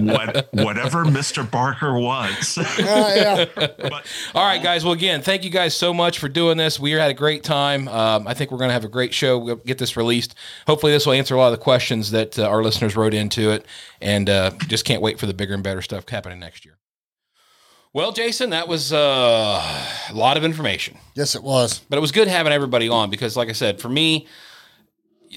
What, 0.00 0.48
whatever 0.52 1.04
Mr. 1.04 1.48
Barker 1.48 1.98
wants. 1.98 2.58
Uh, 2.90 3.12
yeah. 3.16 3.44
but 3.56 4.06
All 4.34 4.44
right, 4.44 4.62
guys. 4.62 4.84
Well, 4.84 4.92
again, 4.94 5.22
thank 5.22 5.44
you 5.44 5.50
guys 5.50 5.74
so 5.76 5.92
much 5.92 6.18
for 6.18 6.28
doing 6.28 6.56
this. 6.56 6.80
We 6.80 6.92
had 6.92 7.10
a 7.10 7.14
great 7.14 7.44
time. 7.44 7.88
Um, 7.88 8.26
I 8.26 8.34
think 8.34 8.50
we're 8.50 8.58
going 8.58 8.68
to 8.68 8.72
have 8.74 8.84
a 8.84 8.88
great 8.88 9.12
show. 9.14 9.38
We'll 9.38 9.56
get 9.56 9.78
this 9.78 9.96
released. 9.96 10.34
Hopefully, 10.66 10.92
this 10.92 11.06
will 11.06 11.12
answer 11.12 11.34
a 11.34 11.38
lot 11.38 11.52
of 11.52 11.58
the 11.58 11.62
questions 11.62 12.10
that 12.12 12.38
uh, 12.38 12.48
our 12.48 12.62
listeners 12.62 12.96
wrote 12.96 13.14
into 13.14 13.50
it. 13.50 13.66
And 14.00 14.28
uh, 14.30 14.50
just 14.66 14.84
can't 14.84 15.02
wait 15.02 15.18
for 15.20 15.26
the 15.26 15.34
bigger 15.34 15.54
and 15.54 15.62
better 15.62 15.82
stuff 15.82 16.08
happening 16.08 16.38
next 16.40 16.64
year. 16.64 16.78
Well, 17.92 18.12
Jason, 18.12 18.50
that 18.50 18.68
was 18.68 18.92
uh, 18.92 18.96
a 20.10 20.14
lot 20.14 20.36
of 20.36 20.44
information, 20.44 20.96
Yes, 21.14 21.34
it 21.34 21.42
was. 21.42 21.80
but 21.88 21.96
it 21.96 22.00
was 22.00 22.12
good 22.12 22.28
having 22.28 22.52
everybody 22.52 22.88
on 22.88 23.10
because, 23.10 23.36
like 23.36 23.48
I 23.48 23.52
said, 23.52 23.80
for 23.80 23.88
me, 23.88 24.26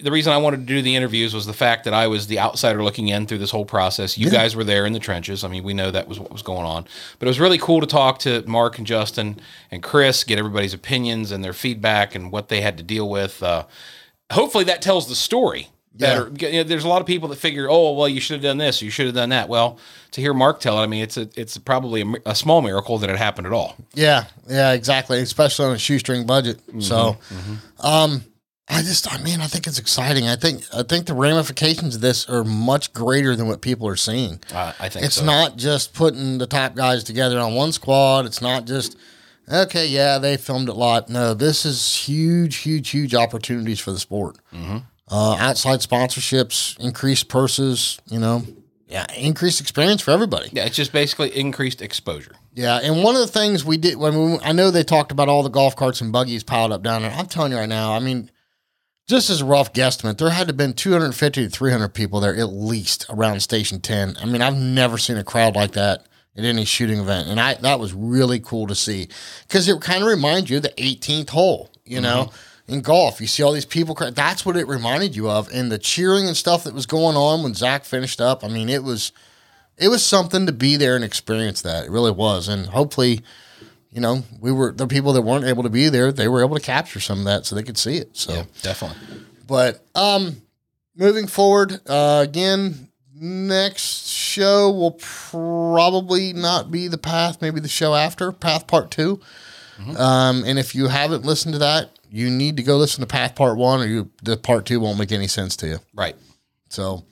the 0.01 0.11
reason 0.11 0.33
I 0.33 0.37
wanted 0.37 0.61
to 0.61 0.65
do 0.65 0.81
the 0.81 0.95
interviews 0.95 1.33
was 1.33 1.45
the 1.45 1.53
fact 1.53 1.83
that 1.83 1.93
I 1.93 2.07
was 2.07 2.27
the 2.27 2.39
outsider 2.39 2.83
looking 2.83 3.09
in 3.09 3.27
through 3.27 3.37
this 3.37 3.51
whole 3.51 3.65
process. 3.65 4.17
You 4.17 4.31
guys 4.31 4.55
were 4.55 4.63
there 4.63 4.85
in 4.85 4.93
the 4.93 4.99
trenches. 4.99 5.43
I 5.43 5.49
mean, 5.49 5.63
we 5.63 5.73
know 5.73 5.91
that 5.91 6.07
was 6.07 6.19
what 6.19 6.31
was 6.31 6.41
going 6.41 6.65
on. 6.65 6.85
But 7.19 7.27
it 7.27 7.29
was 7.29 7.39
really 7.39 7.59
cool 7.59 7.79
to 7.81 7.87
talk 7.87 8.19
to 8.19 8.43
Mark 8.47 8.79
and 8.79 8.87
Justin 8.87 9.39
and 9.69 9.83
Chris, 9.83 10.23
get 10.23 10.39
everybody's 10.39 10.73
opinions 10.73 11.31
and 11.31 11.43
their 11.43 11.53
feedback 11.53 12.15
and 12.15 12.31
what 12.31 12.49
they 12.49 12.61
had 12.61 12.77
to 12.77 12.83
deal 12.83 13.07
with. 13.07 13.43
Uh, 13.43 13.65
hopefully, 14.31 14.63
that 14.63 14.81
tells 14.81 15.07
the 15.07 15.15
story. 15.15 15.69
Better. 15.95 16.31
You 16.39 16.51
know, 16.53 16.63
there's 16.63 16.85
a 16.85 16.87
lot 16.87 17.01
of 17.01 17.07
people 17.07 17.29
that 17.29 17.35
figure, 17.35 17.67
oh, 17.69 17.93
well, 17.93 18.09
you 18.09 18.19
should 18.19 18.33
have 18.33 18.41
done 18.41 18.57
this, 18.57 18.81
you 18.81 18.89
should 18.89 19.05
have 19.05 19.13
done 19.13 19.29
that. 19.29 19.47
Well, 19.47 19.77
to 20.11 20.21
hear 20.21 20.33
Mark 20.33 20.59
tell 20.59 20.79
it, 20.79 20.83
I 20.83 20.87
mean, 20.87 21.03
it's 21.03 21.17
a, 21.17 21.29
it's 21.35 21.55
probably 21.59 22.01
a, 22.01 22.31
a 22.31 22.35
small 22.35 22.63
miracle 22.63 22.97
that 22.97 23.11
it 23.11 23.17
happened 23.17 23.45
at 23.45 23.53
all. 23.53 23.75
Yeah, 23.93 24.25
yeah, 24.49 24.71
exactly. 24.71 25.19
Especially 25.19 25.65
on 25.67 25.73
a 25.73 25.77
shoestring 25.77 26.25
budget. 26.25 26.59
So, 26.79 27.17
um, 27.79 28.25
I 28.69 28.81
just, 28.81 29.11
I 29.13 29.21
mean, 29.21 29.41
I 29.41 29.47
think 29.47 29.67
it's 29.67 29.77
exciting. 29.79 30.27
I 30.27 30.35
think, 30.37 30.63
I 30.73 30.83
think 30.83 31.05
the 31.05 31.13
ramifications 31.13 31.95
of 31.95 32.01
this 32.01 32.27
are 32.29 32.43
much 32.45 32.93
greater 32.93 33.35
than 33.35 33.47
what 33.47 33.61
people 33.61 33.87
are 33.87 33.97
seeing. 33.97 34.39
Uh, 34.53 34.71
I 34.79 34.87
think 34.89 35.05
It's 35.05 35.15
so. 35.15 35.25
not 35.25 35.57
just 35.57 35.93
putting 35.93 36.37
the 36.37 36.47
top 36.47 36.73
guys 36.73 37.03
together 37.03 37.39
on 37.39 37.53
one 37.55 37.73
squad. 37.73 38.25
It's 38.25 38.41
not 38.41 38.65
just, 38.65 38.97
okay, 39.51 39.85
yeah, 39.87 40.17
they 40.17 40.37
filmed 40.37 40.69
it 40.69 40.71
a 40.71 40.77
lot. 40.77 41.09
No, 41.09 41.33
this 41.33 41.65
is 41.65 41.93
huge, 42.07 42.57
huge, 42.57 42.89
huge 42.89 43.13
opportunities 43.13 43.79
for 43.81 43.91
the 43.91 43.99
sport. 43.99 44.37
Mm-hmm. 44.53 44.77
Uh, 45.11 45.35
outside 45.39 45.79
sponsorships, 45.79 46.79
increased 46.79 47.27
purses, 47.27 47.99
you 48.09 48.17
know, 48.19 48.43
yeah, 48.87 49.05
increased 49.17 49.59
experience 49.59 50.01
for 50.01 50.11
everybody. 50.11 50.49
Yeah, 50.53 50.65
it's 50.65 50.75
just 50.75 50.93
basically 50.93 51.35
increased 51.37 51.81
exposure. 51.81 52.31
Yeah, 52.53 52.79
and 52.81 53.03
one 53.03 53.15
of 53.15 53.21
the 53.21 53.27
things 53.27 53.65
we 53.65 53.77
did 53.77 53.97
when 53.97 54.15
we, 54.33 54.39
I 54.39 54.53
know 54.53 54.71
they 54.71 54.83
talked 54.83 55.11
about 55.11 55.27
all 55.27 55.43
the 55.43 55.49
golf 55.49 55.75
carts 55.75 55.99
and 55.99 56.11
buggies 56.13 56.43
piled 56.43 56.71
up 56.71 56.81
down 56.83 57.01
there. 57.01 57.11
I'm 57.11 57.25
telling 57.25 57.51
you 57.51 57.57
right 57.57 57.67
now, 57.69 57.93
I 57.93 57.99
mean, 57.99 58.31
just 59.07 59.29
as 59.29 59.41
a 59.41 59.45
rough 59.45 59.73
guesstimate, 59.73 60.17
there 60.17 60.29
had 60.29 60.43
to 60.43 60.47
have 60.47 60.57
been 60.57 60.73
250 60.73 61.43
to 61.43 61.49
300 61.49 61.89
people 61.89 62.19
there 62.19 62.35
at 62.35 62.49
least 62.49 63.05
around 63.09 63.41
Station 63.41 63.81
10. 63.81 64.17
I 64.21 64.25
mean, 64.25 64.41
I've 64.41 64.55
never 64.55 64.97
seen 64.97 65.17
a 65.17 65.23
crowd 65.23 65.55
like 65.55 65.73
that 65.73 66.05
at 66.35 66.45
any 66.45 66.65
shooting 66.65 66.99
event, 66.99 67.27
and 67.27 67.39
I 67.39 67.55
that 67.55 67.79
was 67.79 67.93
really 67.93 68.39
cool 68.39 68.67
to 68.67 68.75
see 68.75 69.07
because 69.47 69.67
it 69.67 69.79
kind 69.81 70.01
of 70.01 70.09
reminds 70.09 70.49
you 70.49 70.57
of 70.57 70.63
the 70.63 70.69
18th 70.69 71.29
hole, 71.29 71.69
you 71.85 72.01
know. 72.01 72.25
Mm-hmm. 72.25 72.49
In 72.65 72.79
golf, 72.79 73.19
you 73.19 73.27
see 73.27 73.43
all 73.43 73.51
these 73.51 73.65
people. 73.65 73.93
That's 73.93 74.45
what 74.45 74.55
it 74.55 74.69
reminded 74.69 75.17
you 75.17 75.29
of, 75.29 75.49
and 75.53 75.69
the 75.69 75.77
cheering 75.77 76.27
and 76.27 76.37
stuff 76.37 76.63
that 76.63 76.73
was 76.73 76.85
going 76.85 77.17
on 77.17 77.43
when 77.43 77.53
Zach 77.53 77.83
finished 77.83 78.21
up. 78.21 78.41
I 78.41 78.47
mean, 78.47 78.69
it 78.69 78.83
was, 78.83 79.11
it 79.77 79.89
was 79.89 80.03
something 80.03 80.45
to 80.45 80.53
be 80.53 80.77
there 80.77 80.95
and 80.95 81.03
experience 81.03 81.61
that. 81.63 81.83
It 81.83 81.91
really 81.91 82.13
was, 82.13 82.47
and 82.47 82.67
hopefully, 82.67 83.19
you 83.93 84.01
know, 84.01 84.23
we 84.39 84.51
were 84.51 84.71
the 84.71 84.87
people 84.87 85.13
that 85.13 85.21
weren't 85.21 85.45
able 85.45 85.63
to 85.63 85.69
be 85.69 85.89
there. 85.89 86.11
They 86.11 86.27
were 86.27 86.41
able 86.43 86.55
to 86.55 86.61
capture 86.61 86.99
some 86.99 87.19
of 87.19 87.25
that 87.25 87.45
so 87.45 87.55
they 87.55 87.63
could 87.63 87.77
see 87.77 87.97
it. 87.97 88.15
So, 88.17 88.33
Yeah, 88.33 88.43
definitely. 88.61 88.97
but 89.47 89.85
um, 89.95 90.41
moving 90.95 91.27
forward, 91.27 91.79
uh, 91.87 92.21
again, 92.27 92.89
next 93.15 94.07
show 94.07 94.71
will 94.71 94.91
probably 94.99 96.33
not 96.33 96.71
be 96.71 96.87
the 96.87 96.97
path. 96.97 97.41
Maybe 97.41 97.59
the 97.59 97.67
show 97.67 97.93
after 97.95 98.31
Path 98.31 98.65
Part 98.67 98.89
2 98.91 99.19
Um, 99.97 100.43
and 100.45 100.57
if 100.59 100.73
you 100.75 100.87
haven't 100.87 101.23
listened 101.25 101.53
to 101.53 101.59
that, 101.59 101.89
you 102.09 102.29
need 102.29 102.57
to 102.57 102.63
go 102.63 102.77
listen 102.77 103.01
to 103.01 103.07
Path 103.07 103.35
Part 103.35 103.57
One, 103.57 103.81
or 103.81 103.85
you 103.85 104.09
the 104.21 104.37
Part 104.37 104.65
Two 104.67 104.79
won't 104.79 104.99
make 104.99 105.11
any 105.11 105.27
sense 105.27 105.55
to 105.57 105.67
you. 105.67 105.79
Right. 105.95 106.15
So, 106.69 107.03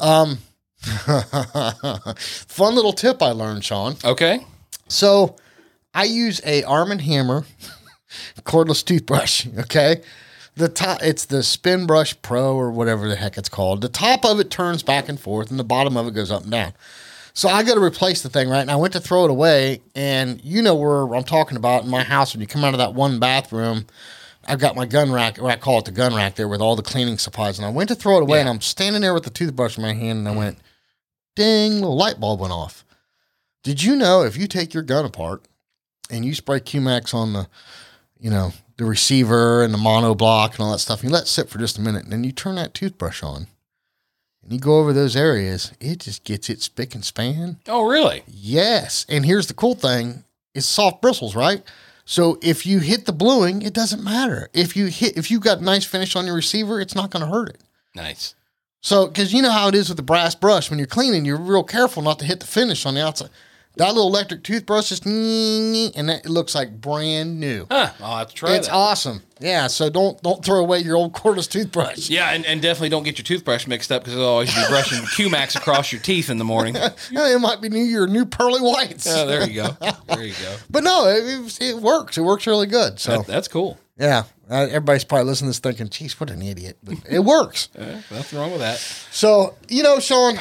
um, 0.00 0.38
fun 0.82 2.74
little 2.74 2.92
tip 2.92 3.22
I 3.22 3.30
learned, 3.30 3.64
Sean. 3.64 3.96
Okay. 4.04 4.40
So, 4.88 5.36
I 5.94 6.04
use 6.04 6.40
a 6.44 6.62
Arm 6.64 6.90
and 6.90 7.00
Hammer 7.02 7.44
cordless 8.44 8.84
toothbrush. 8.84 9.46
Okay, 9.58 10.02
the 10.56 10.68
top 10.68 11.02
it's 11.02 11.26
the 11.26 11.42
Spinbrush 11.42 12.20
Pro 12.22 12.54
or 12.54 12.70
whatever 12.70 13.08
the 13.08 13.16
heck 13.16 13.38
it's 13.38 13.48
called. 13.48 13.80
The 13.80 13.88
top 13.88 14.24
of 14.24 14.40
it 14.40 14.50
turns 14.50 14.82
back 14.82 15.08
and 15.08 15.18
forth, 15.18 15.50
and 15.50 15.58
the 15.58 15.64
bottom 15.64 15.96
of 15.96 16.06
it 16.06 16.14
goes 16.14 16.30
up 16.30 16.42
and 16.42 16.50
down. 16.50 16.72
So 17.34 17.48
I 17.48 17.62
got 17.62 17.74
to 17.74 17.82
replace 17.82 18.22
the 18.22 18.28
thing, 18.28 18.50
right? 18.50 18.60
And 18.60 18.70
I 18.70 18.76
went 18.76 18.92
to 18.92 19.00
throw 19.00 19.24
it 19.24 19.30
away, 19.30 19.80
and 19.94 20.42
you 20.44 20.60
know 20.60 20.74
where 20.74 21.14
I'm 21.14 21.24
talking 21.24 21.56
about 21.56 21.84
in 21.84 21.88
my 21.90 22.02
house 22.02 22.34
when 22.34 22.42
you 22.42 22.46
come 22.46 22.62
out 22.62 22.74
of 22.74 22.78
that 22.78 22.94
one 22.94 23.18
bathroom. 23.18 23.86
I've 24.46 24.58
got 24.58 24.76
my 24.76 24.84
gun 24.84 25.12
rack, 25.12 25.38
or 25.38 25.48
I 25.48 25.56
call 25.56 25.78
it 25.78 25.86
the 25.86 25.92
gun 25.92 26.14
rack 26.14 26.34
there 26.34 26.48
with 26.48 26.60
all 26.60 26.76
the 26.76 26.82
cleaning 26.82 27.16
supplies. 27.16 27.58
And 27.58 27.64
I 27.64 27.70
went 27.70 27.88
to 27.88 27.94
throw 27.94 28.18
it 28.18 28.22
away, 28.22 28.40
and 28.40 28.48
I'm 28.48 28.60
standing 28.60 29.00
there 29.00 29.14
with 29.14 29.24
the 29.24 29.30
toothbrush 29.30 29.78
in 29.78 29.82
my 29.82 29.94
hand, 29.94 30.18
and 30.18 30.28
I 30.28 30.36
went, 30.36 30.58
ding, 31.36 31.74
little 31.74 31.96
light 31.96 32.20
bulb 32.20 32.40
went 32.40 32.52
off. 32.52 32.84
Did 33.62 33.82
you 33.82 33.96
know 33.96 34.24
if 34.24 34.36
you 34.36 34.46
take 34.46 34.74
your 34.74 34.82
gun 34.82 35.04
apart 35.04 35.46
and 36.12 36.24
you 36.24 36.34
spray 36.34 36.60
Q-Max 36.60 37.12
on 37.14 37.32
the, 37.32 37.48
you 38.20 38.30
know, 38.30 38.52
the 38.76 38.84
receiver 38.84 39.62
and 39.62 39.74
the 39.74 39.78
mono 39.78 40.14
block 40.14 40.52
and 40.52 40.60
all 40.60 40.72
that 40.72 40.78
stuff, 40.78 41.00
and 41.00 41.10
you 41.10 41.14
let 41.14 41.24
it 41.24 41.28
sit 41.28 41.48
for 41.48 41.58
just 41.58 41.78
a 41.78 41.80
minute, 41.80 42.04
and 42.04 42.12
then 42.12 42.22
you 42.22 42.32
turn 42.32 42.54
that 42.54 42.74
toothbrush 42.74 43.22
on 43.22 43.48
and 44.42 44.52
you 44.52 44.58
go 44.58 44.78
over 44.78 44.92
those 44.92 45.16
areas, 45.16 45.72
it 45.80 46.00
just 46.00 46.24
gets 46.24 46.50
it 46.50 46.60
spick 46.60 46.94
and 46.94 47.04
span. 47.04 47.58
Oh, 47.68 47.88
really? 47.88 48.22
Yes. 48.26 49.06
And 49.08 49.24
here's 49.24 49.46
the 49.46 49.54
cool 49.54 49.74
thing 49.74 50.24
it's 50.54 50.66
soft 50.66 51.00
bristles, 51.00 51.34
right? 51.34 51.62
So 52.04 52.38
if 52.42 52.66
you 52.66 52.80
hit 52.80 53.06
the 53.06 53.12
bluing, 53.12 53.62
it 53.62 53.72
doesn't 53.72 54.02
matter. 54.02 54.50
If 54.52 54.76
you 54.76 54.86
hit 54.86 55.16
if 55.16 55.30
you 55.30 55.38
got 55.38 55.62
nice 55.62 55.84
finish 55.84 56.16
on 56.16 56.26
your 56.26 56.34
receiver, 56.34 56.80
it's 56.80 56.94
not 56.94 57.10
going 57.10 57.24
to 57.24 57.30
hurt 57.30 57.50
it. 57.50 57.60
Nice. 57.94 58.34
So 58.80 59.06
because 59.06 59.32
you 59.32 59.42
know 59.42 59.52
how 59.52 59.68
it 59.68 59.76
is 59.76 59.88
with 59.88 59.96
the 59.96 60.02
brass 60.02 60.34
brush, 60.34 60.68
when 60.68 60.78
you're 60.78 60.88
cleaning, 60.88 61.24
you're 61.24 61.36
real 61.36 61.62
careful 61.62 62.02
not 62.02 62.18
to 62.18 62.24
hit 62.24 62.40
the 62.40 62.46
finish 62.46 62.84
on 62.84 62.94
the 62.94 63.06
outside. 63.06 63.30
That 63.76 63.88
little 63.94 64.08
electric 64.08 64.42
toothbrush 64.44 64.92
is 64.92 65.00
and 65.06 66.08
that, 66.10 66.26
it 66.26 66.30
looks 66.30 66.54
like 66.54 66.78
brand 66.78 67.40
new. 67.40 67.66
Huh. 67.70 67.90
I'll 68.02 68.18
have 68.18 68.28
to 68.28 68.34
try 68.34 68.54
it's 68.56 68.68
that. 68.68 68.74
awesome. 68.74 69.22
Yeah. 69.40 69.66
So 69.68 69.88
don't 69.88 70.20
don't 70.22 70.44
throw 70.44 70.60
away 70.60 70.80
your 70.80 70.96
old 70.96 71.14
cordless 71.14 71.48
toothbrush. 71.48 72.10
Yeah, 72.10 72.30
and, 72.32 72.44
and 72.44 72.60
definitely 72.60 72.90
don't 72.90 73.02
get 73.02 73.16
your 73.16 73.24
toothbrush 73.24 73.66
mixed 73.66 73.90
up 73.90 74.02
because 74.02 74.14
it'll 74.14 74.28
always 74.28 74.54
be 74.54 74.62
brushing 74.68 75.02
Q-Max 75.16 75.56
across 75.56 75.90
your 75.90 76.02
teeth 76.02 76.28
in 76.28 76.36
the 76.38 76.44
morning. 76.44 76.76
Yeah, 77.10 77.34
it 77.34 77.40
might 77.40 77.60
be 77.60 77.68
new 77.68 77.82
your 77.82 78.06
new 78.06 78.24
pearly 78.26 78.60
whites. 78.60 79.06
Oh, 79.08 79.26
there 79.26 79.48
you 79.48 79.54
go. 79.54 79.76
There 80.06 80.22
you 80.24 80.34
go. 80.34 80.56
But 80.70 80.84
no, 80.84 81.06
it, 81.08 81.24
it, 81.24 81.60
it 81.60 81.76
works. 81.78 82.18
It 82.18 82.22
works 82.22 82.46
really 82.46 82.66
good. 82.66 82.98
So 83.00 83.18
That- 83.18 83.26
that's 83.26 83.48
cool. 83.48 83.78
yeah, 83.98 84.24
uh, 84.50 84.66
everybody's 84.70 85.04
probably 85.04 85.26
listening 85.26 85.48
to 85.48 85.50
this 85.50 85.58
thinking, 85.60 85.88
"Geez, 85.88 86.18
what 86.20 86.30
an 86.30 86.42
idiot!" 86.42 86.76
But 86.82 86.96
it 87.10 87.20
works. 87.20 87.68
Eh, 87.76 88.00
nothing 88.10 88.38
wrong 88.38 88.50
with 88.50 88.60
that. 88.60 88.76
So 89.10 89.54
you 89.68 89.82
know, 89.82 89.98
Sean, 89.98 90.36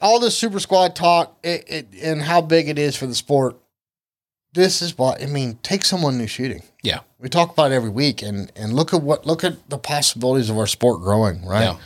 all 0.00 0.20
this 0.20 0.36
super 0.36 0.60
squad 0.60 0.94
talk 0.96 1.38
it, 1.42 1.64
it, 1.66 1.86
and 2.02 2.22
how 2.22 2.40
big 2.40 2.68
it 2.68 2.78
is 2.78 2.96
for 2.96 3.06
the 3.06 3.14
sport. 3.14 3.56
This 4.54 4.82
is 4.82 4.98
what 4.98 5.22
I 5.22 5.26
mean. 5.26 5.58
Take 5.62 5.84
someone 5.84 6.18
new 6.18 6.26
shooting. 6.26 6.62
Yeah. 6.82 7.00
We 7.18 7.28
talk 7.28 7.52
about 7.52 7.72
it 7.72 7.74
every 7.74 7.90
week, 7.90 8.22
and 8.22 8.52
and 8.54 8.74
look 8.74 8.92
at 8.92 9.02
what 9.02 9.26
look 9.26 9.44
at 9.44 9.70
the 9.70 9.78
possibilities 9.78 10.50
of 10.50 10.58
our 10.58 10.66
sport 10.66 11.00
growing. 11.00 11.46
Right. 11.46 11.64
Yeah. 11.64 11.78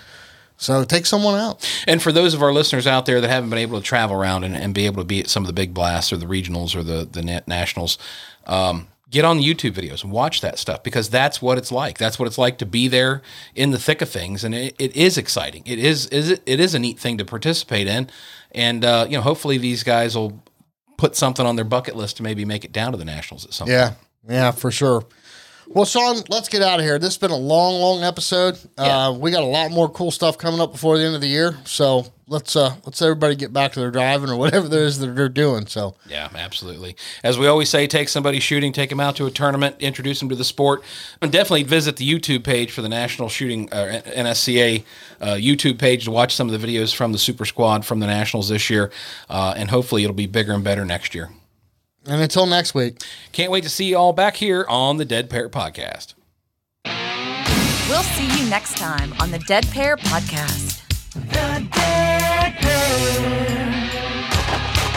So 0.58 0.84
take 0.84 1.06
someone 1.06 1.38
out. 1.38 1.68
And 1.86 2.02
for 2.02 2.12
those 2.12 2.32
of 2.32 2.42
our 2.42 2.52
listeners 2.52 2.86
out 2.86 3.06
there 3.06 3.20
that 3.20 3.28
haven't 3.28 3.50
been 3.50 3.58
able 3.58 3.78
to 3.78 3.84
travel 3.84 4.16
around 4.16 4.44
and, 4.44 4.56
and 4.56 4.72
be 4.72 4.86
able 4.86 5.02
to 5.02 5.06
be 5.06 5.20
at 5.20 5.28
some 5.28 5.42
of 5.42 5.46
the 5.46 5.52
big 5.52 5.74
blasts 5.74 6.12
or 6.12 6.16
the 6.16 6.26
regionals 6.26 6.74
or 6.74 6.82
the 6.82 7.04
the 7.04 7.42
nationals, 7.46 7.98
um, 8.46 8.88
get 9.08 9.24
on 9.24 9.38
the 9.38 9.44
YouTube 9.44 9.72
videos 9.72 10.02
and 10.02 10.12
watch 10.12 10.40
that 10.40 10.58
stuff 10.58 10.82
because 10.82 11.08
that's 11.08 11.40
what 11.40 11.58
it's 11.58 11.70
like. 11.70 11.98
That's 11.98 12.18
what 12.18 12.26
it's 12.26 12.38
like 12.38 12.58
to 12.58 12.66
be 12.66 12.88
there 12.88 13.22
in 13.54 13.70
the 13.70 13.78
thick 13.78 14.02
of 14.02 14.08
things, 14.08 14.44
and 14.44 14.54
it, 14.54 14.74
it 14.78 14.96
is 14.96 15.16
exciting. 15.16 15.62
It 15.66 15.78
is 15.78 16.06
is 16.06 16.30
it, 16.30 16.42
it 16.46 16.60
is 16.60 16.74
a 16.74 16.78
neat 16.78 16.98
thing 16.98 17.18
to 17.18 17.24
participate 17.24 17.86
in, 17.86 18.10
and 18.52 18.84
uh, 18.84 19.06
you 19.08 19.16
know 19.16 19.22
hopefully 19.22 19.58
these 19.58 19.82
guys 19.82 20.16
will 20.16 20.42
put 20.96 21.14
something 21.14 21.46
on 21.46 21.56
their 21.56 21.64
bucket 21.64 21.94
list 21.94 22.16
to 22.16 22.22
maybe 22.22 22.44
make 22.44 22.64
it 22.64 22.72
down 22.72 22.92
to 22.92 22.98
the 22.98 23.04
nationals 23.04 23.44
at 23.44 23.52
some 23.52 23.66
point. 23.66 23.74
Yeah, 23.76 23.92
yeah, 24.28 24.50
for 24.50 24.70
sure. 24.70 25.04
Well, 25.68 25.84
Sean, 25.84 26.22
let's 26.28 26.48
get 26.48 26.62
out 26.62 26.78
of 26.78 26.84
here. 26.84 26.98
This 26.98 27.14
has 27.14 27.18
been 27.18 27.32
a 27.32 27.36
long, 27.36 27.80
long 27.80 28.04
episode. 28.04 28.58
Uh, 28.78 29.16
we 29.18 29.30
got 29.30 29.42
a 29.42 29.46
lot 29.46 29.70
more 29.72 29.88
cool 29.88 30.10
stuff 30.10 30.38
coming 30.38 30.60
up 30.60 30.72
before 30.72 30.96
the 30.96 31.04
end 31.04 31.14
of 31.14 31.20
the 31.20 31.28
year. 31.28 31.56
So 31.64 32.06
let's 32.28 32.54
uh, 32.56 32.76
let's 32.84 33.02
everybody 33.02 33.34
get 33.34 33.52
back 33.52 33.72
to 33.72 33.80
their 33.80 33.90
driving 33.90 34.30
or 34.30 34.36
whatever 34.36 34.68
there 34.68 34.84
is 34.84 34.98
that 35.00 35.08
they're 35.08 35.28
doing. 35.28 35.66
So 35.66 35.96
Yeah, 36.08 36.28
absolutely. 36.34 36.96
As 37.24 37.38
we 37.38 37.46
always 37.46 37.68
say, 37.68 37.86
take 37.86 38.08
somebody 38.08 38.38
shooting, 38.38 38.72
take 38.72 38.90
them 38.90 39.00
out 39.00 39.16
to 39.16 39.26
a 39.26 39.30
tournament, 39.30 39.76
introduce 39.80 40.20
them 40.20 40.28
to 40.28 40.36
the 40.36 40.44
sport, 40.44 40.82
and 41.20 41.32
definitely 41.32 41.64
visit 41.64 41.96
the 41.96 42.08
YouTube 42.08 42.44
page 42.44 42.70
for 42.70 42.82
the 42.82 42.88
National 42.88 43.28
Shooting 43.28 43.68
uh, 43.72 44.02
NSCA 44.06 44.84
uh, 45.20 45.26
YouTube 45.34 45.78
page 45.78 46.04
to 46.04 46.10
watch 46.10 46.34
some 46.34 46.48
of 46.48 46.58
the 46.58 46.66
videos 46.66 46.94
from 46.94 47.12
the 47.12 47.18
Super 47.18 47.44
Squad 47.44 47.84
from 47.84 47.98
the 47.98 48.06
Nationals 48.06 48.48
this 48.48 48.70
year, 48.70 48.92
uh, 49.28 49.54
and 49.56 49.68
hopefully 49.70 50.04
it'll 50.04 50.14
be 50.14 50.26
bigger 50.26 50.52
and 50.52 50.62
better 50.62 50.84
next 50.84 51.14
year. 51.14 51.30
And 52.08 52.22
until 52.22 52.46
next 52.46 52.74
week. 52.74 53.02
Can't 53.32 53.50
wait 53.50 53.64
to 53.64 53.70
see 53.70 53.86
you 53.86 53.96
all 53.96 54.12
back 54.12 54.36
here 54.36 54.64
on 54.68 54.96
the 54.96 55.04
Dead 55.04 55.28
Pair 55.28 55.48
Podcast. 55.48 56.14
We'll 57.88 58.02
see 58.02 58.42
you 58.42 58.48
next 58.48 58.76
time 58.76 59.12
on 59.20 59.30
the 59.30 59.38
Dead 59.40 59.66
Pair 59.68 59.96
Podcast. 59.96 60.82
The 61.12 61.20
Dead 61.32 61.70
Pair 61.70 62.26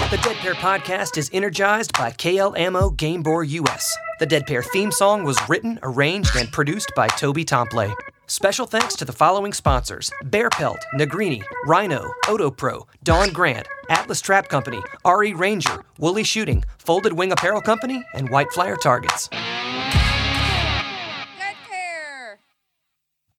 The 0.09 0.17
Dead 0.17 0.35
Pair 0.37 0.55
podcast 0.55 1.17
is 1.17 1.29
energized 1.31 1.93
by 1.93 2.09
KL 2.09 2.57
Ammo 2.57 2.89
Gamebore 2.89 3.47
US. 3.47 3.95
The 4.19 4.25
Dead 4.25 4.47
Pair 4.47 4.63
theme 4.63 4.91
song 4.91 5.23
was 5.23 5.37
written, 5.47 5.77
arranged, 5.83 6.35
and 6.35 6.51
produced 6.51 6.91
by 6.95 7.07
Toby 7.09 7.45
Tomplay. 7.45 7.93
Special 8.29 8.67
thanks 8.67 8.95
to 8.97 9.05
the 9.05 9.11
following 9.11 9.53
sponsors 9.53 10.11
Barepelt, 10.25 10.77
Negrini, 10.93 11.41
Rhino, 11.65 12.13
OtoPro, 12.25 12.85
Dawn 13.03 13.33
Grant, 13.33 13.67
Atlas 13.89 14.21
Trap 14.21 14.49
Company, 14.49 14.79
RE 15.03 15.33
Ranger, 15.33 15.83
Woolley 15.97 16.23
Shooting, 16.23 16.63
Folded 16.77 17.13
Wing 17.13 17.31
Apparel 17.31 17.61
Company, 17.61 18.05
and 18.13 18.29
White 18.29 18.51
Flyer 18.51 18.75
Targets. 18.75 19.29